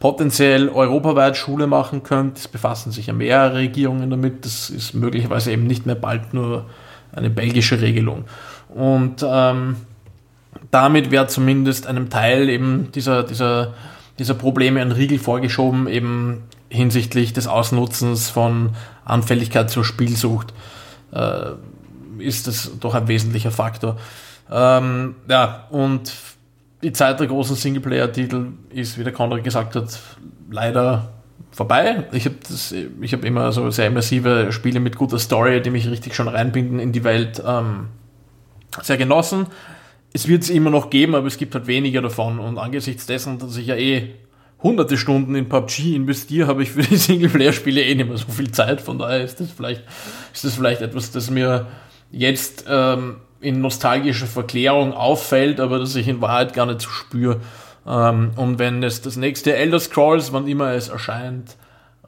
potenziell 0.00 0.68
europaweit 0.68 1.36
Schule 1.36 1.66
machen 1.68 2.02
könnte. 2.02 2.38
Es 2.38 2.48
befassen 2.48 2.90
sich 2.90 3.06
ja 3.06 3.12
mehrere 3.12 3.58
Regierungen 3.58 4.10
damit. 4.10 4.44
Das 4.44 4.68
ist 4.68 4.94
möglicherweise 4.94 5.52
eben 5.52 5.66
nicht 5.66 5.86
mehr 5.86 5.94
bald 5.94 6.34
nur 6.34 6.66
eine 7.12 7.30
belgische 7.30 7.80
Regelung. 7.80 8.24
Und 8.68 9.24
ähm, 9.24 9.76
damit 10.72 11.12
wäre 11.12 11.28
zumindest 11.28 11.86
einem 11.86 12.10
Teil 12.10 12.48
eben 12.48 12.90
dieser, 12.92 13.22
dieser, 13.22 13.74
dieser 14.18 14.34
Probleme 14.34 14.80
ein 14.80 14.90
Riegel 14.90 15.20
vorgeschoben, 15.20 15.86
eben 15.86 16.42
hinsichtlich 16.68 17.32
des 17.32 17.46
Ausnutzens 17.46 18.28
von 18.28 18.70
Anfälligkeit 19.04 19.70
zur 19.70 19.84
Spielsucht. 19.84 20.52
Äh, 21.12 21.52
ist 22.24 22.46
das 22.46 22.70
doch 22.80 22.94
ein 22.94 23.08
wesentlicher 23.08 23.50
Faktor. 23.50 23.96
Ähm, 24.50 25.16
ja, 25.28 25.66
und 25.70 26.12
die 26.82 26.92
Zeit 26.92 27.20
der 27.20 27.26
großen 27.26 27.56
Singleplayer-Titel 27.56 28.48
ist, 28.70 28.98
wie 28.98 29.04
der 29.04 29.12
Konrad 29.12 29.42
gesagt 29.42 29.74
hat, 29.76 29.98
leider 30.50 31.10
vorbei. 31.50 32.04
Ich 32.12 32.26
habe 32.26 32.36
hab 33.06 33.24
immer 33.24 33.52
so 33.52 33.70
sehr 33.70 33.86
immersive 33.86 34.52
Spiele 34.52 34.80
mit 34.80 34.96
guter 34.96 35.18
Story, 35.18 35.62
die 35.62 35.70
mich 35.70 35.88
richtig 35.88 36.14
schon 36.14 36.28
reinbinden 36.28 36.78
in 36.78 36.92
die 36.92 37.04
Welt, 37.04 37.42
ähm, 37.46 37.88
sehr 38.82 38.96
genossen. 38.96 39.46
Es 40.12 40.28
wird 40.28 40.42
es 40.42 40.50
immer 40.50 40.70
noch 40.70 40.90
geben, 40.90 41.14
aber 41.14 41.26
es 41.26 41.38
gibt 41.38 41.54
halt 41.54 41.66
weniger 41.66 42.02
davon. 42.02 42.38
Und 42.38 42.58
angesichts 42.58 43.06
dessen, 43.06 43.38
dass 43.38 43.56
ich 43.56 43.68
ja 43.68 43.76
eh 43.76 44.14
hunderte 44.62 44.96
Stunden 44.96 45.34
in 45.34 45.48
PUBG 45.48 45.94
investiere, 45.94 46.48
habe 46.48 46.62
ich 46.62 46.72
für 46.72 46.82
die 46.82 46.96
Singleplayer-Spiele 46.96 47.82
eh 47.82 47.94
nicht 47.94 48.08
mehr 48.08 48.16
so 48.16 48.30
viel 48.30 48.50
Zeit. 48.50 48.80
Von 48.80 48.98
daher 48.98 49.22
ist 49.22 49.40
das 49.40 49.50
vielleicht, 49.50 49.84
ist 50.32 50.44
das 50.44 50.54
vielleicht 50.54 50.82
etwas, 50.82 51.12
das 51.12 51.30
mir 51.30 51.66
jetzt 52.14 52.64
ähm, 52.68 53.16
in 53.40 53.60
nostalgischer 53.60 54.26
Verklärung 54.26 54.92
auffällt, 54.92 55.60
aber 55.60 55.78
das 55.78 55.96
ich 55.96 56.08
in 56.08 56.20
Wahrheit 56.20 56.54
gar 56.54 56.66
nicht 56.66 56.80
so 56.80 56.88
spüre. 56.88 57.40
Ähm, 57.86 58.30
und 58.36 58.58
wenn 58.58 58.82
es 58.82 59.02
das 59.02 59.16
nächste 59.16 59.54
Elder 59.54 59.80
Scrolls, 59.80 60.32
wann 60.32 60.46
immer 60.46 60.72
es 60.72 60.88
erscheint, 60.88 61.56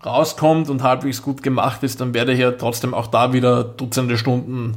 rauskommt 0.05 0.71
und 0.71 0.83
halbwegs 0.83 1.23
gut 1.23 1.43
gemacht 1.43 1.83
ist, 1.83 2.01
dann 2.01 2.15
werde 2.15 2.33
ich 2.33 2.39
ja 2.39 2.53
trotzdem 2.53 2.95
auch 2.95 3.09
da 3.09 3.33
wieder 3.33 3.65
Dutzende 3.65 4.17
Stunden 4.17 4.77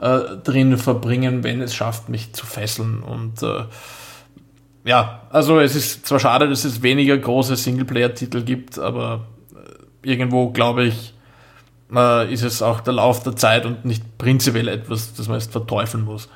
äh, 0.00 0.20
drin 0.44 0.76
verbringen, 0.76 1.42
wenn 1.42 1.60
es 1.60 1.74
schafft, 1.74 2.08
mich 2.08 2.32
zu 2.34 2.46
fesseln. 2.46 3.02
Und 3.02 3.42
äh, 3.42 3.64
ja, 4.84 5.22
also 5.30 5.58
es 5.60 5.74
ist 5.74 6.06
zwar 6.06 6.20
schade, 6.20 6.48
dass 6.48 6.64
es 6.64 6.82
weniger 6.82 7.16
große 7.16 7.56
Singleplayer-Titel 7.56 8.42
gibt, 8.42 8.78
aber 8.78 9.26
äh, 9.54 10.08
irgendwo 10.08 10.50
glaube 10.50 10.84
ich, 10.84 11.14
äh, 11.94 12.32
ist 12.32 12.42
es 12.42 12.62
auch 12.62 12.80
der 12.80 12.94
Lauf 12.94 13.22
der 13.22 13.36
Zeit 13.36 13.66
und 13.66 13.84
nicht 13.84 14.18
prinzipiell 14.18 14.68
etwas, 14.68 15.14
das 15.14 15.28
man 15.28 15.38
jetzt 15.38 15.52
verteufeln 15.52 16.04
muss. 16.04 16.28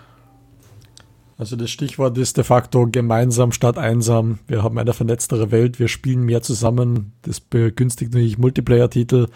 Also 1.37 1.57
das 1.57 1.71
Stichwort 1.71 2.17
ist 2.17 2.37
de 2.37 2.45
facto 2.45 2.87
gemeinsam 2.91 3.51
statt 3.51 3.77
einsam. 3.77 4.39
Wir 4.47 4.63
haben 4.63 4.79
eine 4.79 4.93
vernetztere 4.93 5.51
Welt, 5.51 5.81
wir 5.81 5.89
spielen 5.89 6.23
mehr 6.23 6.43
zusammen. 6.43 7.13
Das 7.23 7.41
begünstigt 7.41 8.13
natürlich 8.13 8.39
Multiplayer-Titel 8.39 9.29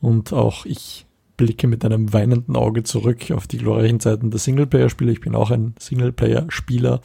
und 0.00 0.32
auch 0.32 0.66
ich 0.66 1.06
blicke 1.38 1.66
mit 1.66 1.84
einem 1.84 2.12
weinenden 2.12 2.56
Auge 2.56 2.82
zurück 2.82 3.30
auf 3.30 3.46
die 3.46 3.58
glorreichen 3.58 4.00
Zeiten 4.00 4.30
der 4.30 4.40
Singleplayer-Spiele. 4.40 5.12
Ich 5.12 5.20
bin 5.20 5.34
auch 5.34 5.50
ein 5.50 5.74
Singleplayer-Spieler, 5.78 7.00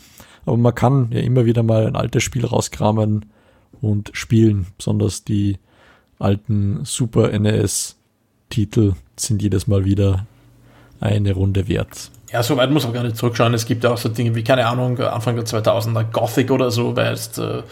aber 0.45 0.57
man 0.57 0.75
kann 0.75 1.11
ja 1.11 1.21
immer 1.21 1.45
wieder 1.45 1.63
mal 1.63 1.87
ein 1.87 1.95
altes 1.95 2.23
Spiel 2.23 2.45
rauskramen 2.45 3.25
und 3.79 4.09
spielen. 4.13 4.67
Besonders 4.77 5.23
die 5.23 5.57
alten 6.19 6.83
Super 6.83 7.37
NES 7.37 7.97
Titel 8.53 8.93
sind 9.15 9.41
jedes 9.41 9.65
Mal 9.65 9.83
wieder 9.83 10.27
eine 10.99 11.33
Runde 11.33 11.67
wert. 11.67 12.11
Ja, 12.31 12.43
so 12.43 12.55
weit 12.55 12.69
muss 12.69 12.83
man 12.83 12.93
gar 12.93 13.03
nicht 13.03 13.17
zurückschauen. 13.17 13.53
Es 13.55 13.65
gibt 13.65 13.83
ja 13.83 13.91
auch 13.91 13.97
so 13.97 14.09
Dinge 14.09 14.35
wie, 14.35 14.43
keine 14.43 14.67
Ahnung, 14.67 14.99
Anfang 14.99 15.35
der 15.35 15.45
2000er 15.45 16.03
Gothic 16.11 16.51
oder 16.51 16.69
so, 16.69 16.95
weil 16.95 17.09
jetzt 17.09 17.39
äh, 17.39 17.63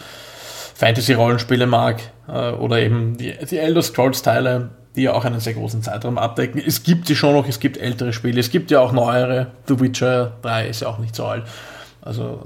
Fantasy-Rollenspiele 0.74 1.66
mag 1.66 2.00
äh, 2.28 2.50
oder 2.50 2.80
eben 2.80 3.16
die, 3.16 3.32
die 3.48 3.58
Elder 3.58 3.82
Scrolls-Teile, 3.82 4.70
die 4.96 5.02
ja 5.02 5.12
auch 5.12 5.24
einen 5.24 5.38
sehr 5.38 5.54
großen 5.54 5.82
Zeitraum 5.82 6.18
abdecken. 6.18 6.60
Es 6.64 6.82
gibt 6.82 7.06
sie 7.06 7.14
schon 7.14 7.34
noch, 7.34 7.46
es 7.46 7.60
gibt 7.60 7.76
ältere 7.76 8.12
Spiele, 8.12 8.40
es 8.40 8.50
gibt 8.50 8.72
ja 8.72 8.80
auch 8.80 8.92
neuere. 8.92 9.52
The 9.68 9.78
Witcher 9.78 10.32
3 10.42 10.66
ist 10.66 10.82
ja 10.82 10.88
auch 10.88 10.98
nicht 10.98 11.14
so 11.14 11.26
alt. 11.26 11.44
Also 12.00 12.42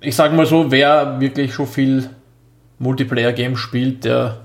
ich 0.00 0.16
sage 0.16 0.34
mal 0.34 0.46
so, 0.46 0.70
wer 0.70 1.20
wirklich 1.20 1.52
schon 1.52 1.66
viel 1.66 2.08
Multiplayer-Games 2.78 3.58
spielt, 3.58 4.04
der 4.04 4.38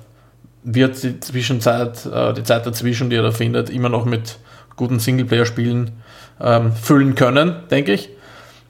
wird 0.64 1.02
die 1.04 1.20
Zwischenzeit, 1.20 2.06
äh, 2.06 2.34
die 2.34 2.44
Zeit 2.44 2.66
dazwischen, 2.66 3.10
die 3.10 3.16
er 3.16 3.24
da 3.24 3.32
findet, 3.32 3.70
immer 3.70 3.90
noch 3.90 4.06
mit 4.06 4.38
guten 4.76 5.00
Singleplayer-Spielen 5.00 5.92
ähm, 6.40 6.74
füllen 6.74 7.16
können, 7.16 7.64
denke 7.70 7.94
ich. 7.94 8.10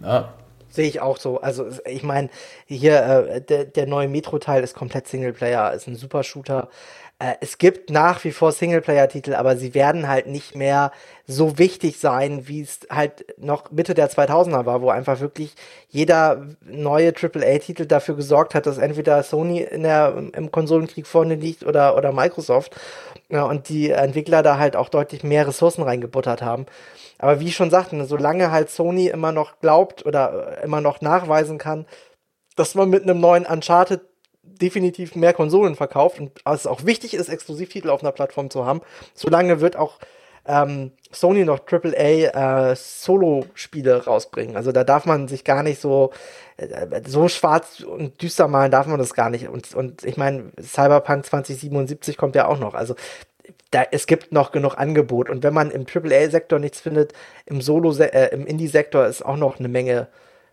Ja. 0.02 0.34
Sehe 0.70 0.88
ich 0.88 1.02
auch 1.02 1.18
so. 1.18 1.42
Also 1.42 1.66
ich 1.86 2.04
meine, 2.04 2.30
hier 2.78 3.28
äh, 3.30 3.42
der, 3.42 3.66
der 3.66 3.88
neue 3.88 4.08
Metro-Teil 4.08 4.64
ist 4.64 4.76
komplett 4.76 5.08
Singleplayer, 5.08 5.74
ist 5.74 5.88
ein 5.88 5.96
super 5.96 6.24
Shooter. 6.24 6.70
Äh, 7.20 7.36
es 7.40 7.58
gibt 7.58 7.90
nach 7.90 8.24
wie 8.24 8.32
vor 8.32 8.52
Singleplayer-Titel, 8.52 9.36
aber 9.36 9.56
sie 9.56 9.74
werden 9.74 10.08
halt 10.08 10.28
nicht 10.28 10.56
mehr 10.56 10.92
so 11.28 11.58
wichtig 11.60 12.00
sein, 12.00 12.48
wie 12.48 12.62
es 12.62 12.80
halt 12.90 13.26
noch 13.38 13.72
Mitte 13.72 13.94
der 13.94 14.10
2000er 14.10 14.66
war, 14.66 14.82
wo 14.82 14.90
einfach 14.90 15.20
wirklich 15.20 15.54
jeder 15.90 16.48
neue 16.66 17.14
AAA-Titel 17.14 17.86
dafür 17.86 18.16
gesorgt 18.16 18.56
hat, 18.56 18.66
dass 18.66 18.80
entweder 18.80 19.22
Sony 19.24 19.62
in 19.62 19.84
der, 19.84 20.16
im 20.34 20.52
Konsolenkrieg 20.52 21.06
vorne 21.06 21.36
liegt 21.36 21.64
oder, 21.64 21.96
oder 21.96 22.12
Microsoft. 22.12 22.76
Ja, 23.30 23.44
und 23.44 23.70
die 23.70 23.92
Entwickler 23.92 24.44
da 24.44 24.58
halt 24.58 24.76
auch 24.76 24.90
deutlich 24.90 25.24
mehr 25.24 25.48
Ressourcen 25.48 25.84
reingebuttert 25.84 26.42
haben. 26.42 26.66
Aber 27.18 27.40
wie 27.40 27.48
ich 27.48 27.56
schon 27.56 27.70
sagte, 27.70 28.04
solange 28.06 28.52
halt 28.52 28.72
Sony 28.72 29.08
immer 29.08 29.32
noch 29.32 29.60
glaubt 29.62 30.06
oder 30.06 30.62
immer 30.64 30.82
noch 30.82 31.02
nachweisen 31.02 31.60
kann, 31.60 31.86
dass 32.56 32.76
man 32.76 32.90
mit 32.90 33.04
einem 33.04 33.20
neuen 33.20 33.46
Uncharted 33.46 34.02
definitiv 34.44 35.16
mehr 35.16 35.34
Konsolen 35.34 35.76
verkauft 35.76 36.20
und 36.20 36.32
es 36.46 36.68
auch 36.68 36.86
wichtig 36.86 37.14
ist, 37.14 37.30
Exklusivtitel 37.30 37.90
auf 37.90 38.02
einer 38.02 38.12
Plattform 38.12 38.50
zu 38.50 38.66
haben, 38.66 38.82
solange 39.14 39.62
wird 39.62 39.76
auch 39.76 40.00
ähm, 40.46 40.92
Sony 41.12 41.46
noch 41.46 41.62
AAA 41.72 42.72
äh, 42.72 42.76
Solo-Spiele 42.76 44.06
rausbringen. 44.06 44.56
Also 44.56 44.72
da 44.72 44.84
darf 44.84 45.06
man 45.06 45.28
sich 45.28 45.44
gar 45.44 45.62
nicht 45.62 45.80
so 45.80 46.12
äh, 46.58 47.02
so 47.06 47.28
schwarz 47.28 47.82
und 47.82 48.22
düster 48.22 48.48
malen, 48.48 48.72
darf 48.72 48.88
man 48.88 48.98
das 48.98 49.14
gar 49.14 49.30
nicht. 49.30 49.48
Und, 49.48 49.74
und 49.76 50.04
ich 50.04 50.18
meine, 50.18 50.52
Cyberpunk 50.60 51.26
2077 51.26 52.18
kommt 52.18 52.36
ja 52.36 52.48
auch 52.48 52.58
noch. 52.60 52.74
Also 52.74 52.96
da, 53.70 53.84
es 53.92 54.08
gibt 54.08 54.32
noch 54.32 54.52
genug 54.52 54.76
Angebot. 54.78 55.30
Und 55.30 55.44
wenn 55.44 55.54
man 55.54 55.70
im 55.70 55.86
AAA-Sektor 55.86 56.60
nichts 56.60 56.80
findet, 56.80 57.14
im 57.46 57.62
Solo, 57.62 57.94
äh, 57.98 58.34
im 58.34 58.46
Indie-Sektor 58.48 59.06
ist 59.06 59.24
auch 59.24 59.38
noch 59.38 59.60
eine 59.60 59.68
Menge 59.68 60.08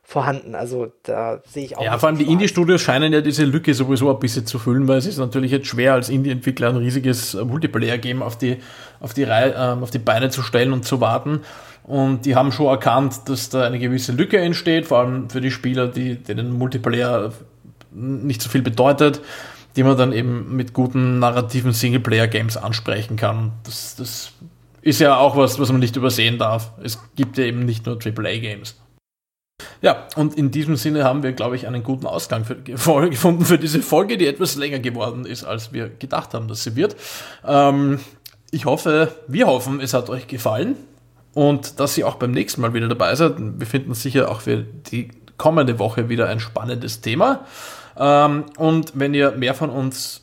vorhanden. 0.08 0.54
Also 0.54 0.90
da 1.02 1.42
sehe 1.46 1.66
ich 1.66 1.76
auch. 1.76 1.84
Ja, 1.84 1.98
vor 1.98 2.08
allem 2.08 2.16
die 2.16 2.32
Indie-Studios 2.32 2.80
scheinen 2.80 3.12
ja 3.12 3.20
diese 3.20 3.44
Lücke 3.44 3.74
sowieso 3.74 4.10
ein 4.10 4.18
bisschen 4.18 4.46
zu 4.46 4.58
füllen, 4.58 4.88
weil 4.88 4.96
es 4.96 5.04
ist 5.04 5.18
natürlich 5.18 5.52
jetzt 5.52 5.66
schwer 5.66 5.92
als 5.92 6.08
Indie-Entwickler 6.08 6.70
ein 6.70 6.76
riesiges 6.76 7.34
Multiplayer-Game 7.34 8.22
auf 8.22 8.38
die, 8.38 8.56
auf, 9.00 9.12
die 9.12 9.24
Reihe, 9.24 9.52
äh, 9.52 9.82
auf 9.82 9.90
die 9.90 9.98
Beine 9.98 10.30
zu 10.30 10.40
stellen 10.40 10.72
und 10.72 10.86
zu 10.86 11.02
warten. 11.02 11.42
Und 11.84 12.24
die 12.24 12.36
haben 12.36 12.52
schon 12.52 12.68
erkannt, 12.68 13.28
dass 13.28 13.50
da 13.50 13.66
eine 13.66 13.78
gewisse 13.78 14.12
Lücke 14.12 14.38
entsteht, 14.38 14.86
vor 14.86 15.00
allem 15.00 15.28
für 15.28 15.42
die 15.42 15.50
Spieler, 15.50 15.88
die, 15.88 16.14
denen 16.16 16.52
Multiplayer 16.52 17.34
nicht 17.92 18.40
so 18.40 18.48
viel 18.48 18.62
bedeutet, 18.62 19.20
die 19.76 19.82
man 19.82 19.98
dann 19.98 20.14
eben 20.14 20.56
mit 20.56 20.72
guten 20.72 21.18
narrativen 21.18 21.74
Singleplayer-Games 21.74 22.56
ansprechen 22.56 23.16
kann. 23.16 23.52
Das, 23.64 23.94
das 23.96 24.32
ist 24.80 25.00
ja 25.00 25.18
auch 25.18 25.36
was, 25.36 25.60
was 25.60 25.70
man 25.70 25.80
nicht 25.80 25.96
übersehen 25.96 26.38
darf. 26.38 26.72
Es 26.82 26.98
gibt 27.14 27.36
ja 27.36 27.44
eben 27.44 27.66
nicht 27.66 27.84
nur 27.84 27.98
AAA-Games. 28.02 28.74
Ja, 29.80 30.06
und 30.16 30.36
in 30.36 30.50
diesem 30.50 30.76
Sinne 30.76 31.04
haben 31.04 31.22
wir, 31.22 31.32
glaube 31.32 31.56
ich, 31.56 31.66
einen 31.66 31.82
guten 31.82 32.06
Ausgang 32.06 32.44
für, 32.44 32.56
gefunden 33.10 33.44
für 33.44 33.58
diese 33.58 33.82
Folge, 33.82 34.18
die 34.18 34.26
etwas 34.26 34.56
länger 34.56 34.78
geworden 34.78 35.24
ist, 35.24 35.44
als 35.44 35.72
wir 35.72 35.88
gedacht 35.88 36.34
haben, 36.34 36.48
dass 36.48 36.64
sie 36.64 36.76
wird. 36.76 36.96
Ähm, 37.46 38.00
ich 38.50 38.64
hoffe, 38.64 39.12
wir 39.26 39.46
hoffen, 39.46 39.80
es 39.80 39.94
hat 39.94 40.10
euch 40.10 40.26
gefallen 40.26 40.76
und 41.34 41.80
dass 41.80 41.98
ihr 41.98 42.08
auch 42.08 42.16
beim 42.16 42.30
nächsten 42.30 42.60
Mal 42.60 42.72
wieder 42.72 42.88
dabei 42.88 43.14
seid. 43.14 43.34
Wir 43.38 43.66
finden 43.66 43.94
sicher 43.94 44.30
auch 44.30 44.40
für 44.40 44.58
die 44.90 45.10
kommende 45.36 45.78
Woche 45.78 46.08
wieder 46.08 46.28
ein 46.28 46.40
spannendes 46.40 47.00
Thema. 47.00 47.46
Ähm, 47.96 48.44
und 48.56 48.92
wenn 48.94 49.14
ihr 49.14 49.32
mehr 49.32 49.54
von 49.54 49.70
uns 49.70 50.22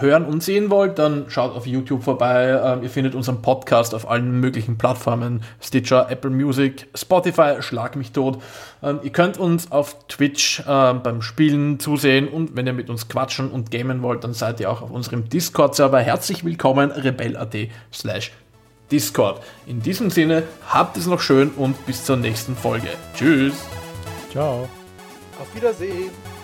hören 0.00 0.24
und 0.24 0.42
sehen 0.42 0.70
wollt, 0.70 0.98
dann 0.98 1.26
schaut 1.28 1.54
auf 1.54 1.66
YouTube 1.66 2.02
vorbei. 2.02 2.60
Ähm, 2.62 2.82
ihr 2.82 2.90
findet 2.90 3.14
unseren 3.14 3.42
Podcast 3.42 3.94
auf 3.94 4.08
allen 4.08 4.40
möglichen 4.40 4.78
Plattformen. 4.78 5.42
Stitcher, 5.60 6.10
Apple 6.10 6.30
Music, 6.30 6.86
Spotify, 6.94 7.56
Schlag 7.60 7.96
mich 7.96 8.12
tot. 8.12 8.42
Ähm, 8.82 9.00
ihr 9.02 9.10
könnt 9.10 9.38
uns 9.38 9.70
auf 9.72 10.06
Twitch 10.08 10.60
äh, 10.60 10.94
beim 10.94 11.22
Spielen 11.22 11.80
zusehen 11.80 12.28
und 12.28 12.56
wenn 12.56 12.66
ihr 12.66 12.72
mit 12.72 12.90
uns 12.90 13.08
quatschen 13.08 13.50
und 13.50 13.70
gamen 13.70 14.02
wollt, 14.02 14.24
dann 14.24 14.34
seid 14.34 14.60
ihr 14.60 14.70
auch 14.70 14.82
auf 14.82 14.90
unserem 14.90 15.28
Discord-Server. 15.28 16.00
Herzlich 16.00 16.44
willkommen, 16.44 16.90
rebell.at 16.90 17.56
slash 17.92 18.32
Discord. 18.90 19.42
In 19.66 19.82
diesem 19.82 20.10
Sinne, 20.10 20.44
habt 20.68 20.96
es 20.96 21.06
noch 21.06 21.20
schön 21.20 21.50
und 21.50 21.84
bis 21.86 22.04
zur 22.04 22.16
nächsten 22.16 22.56
Folge. 22.56 22.88
Tschüss. 23.14 23.54
Ciao. 24.30 24.68
Auf 25.40 25.54
Wiedersehen. 25.54 26.37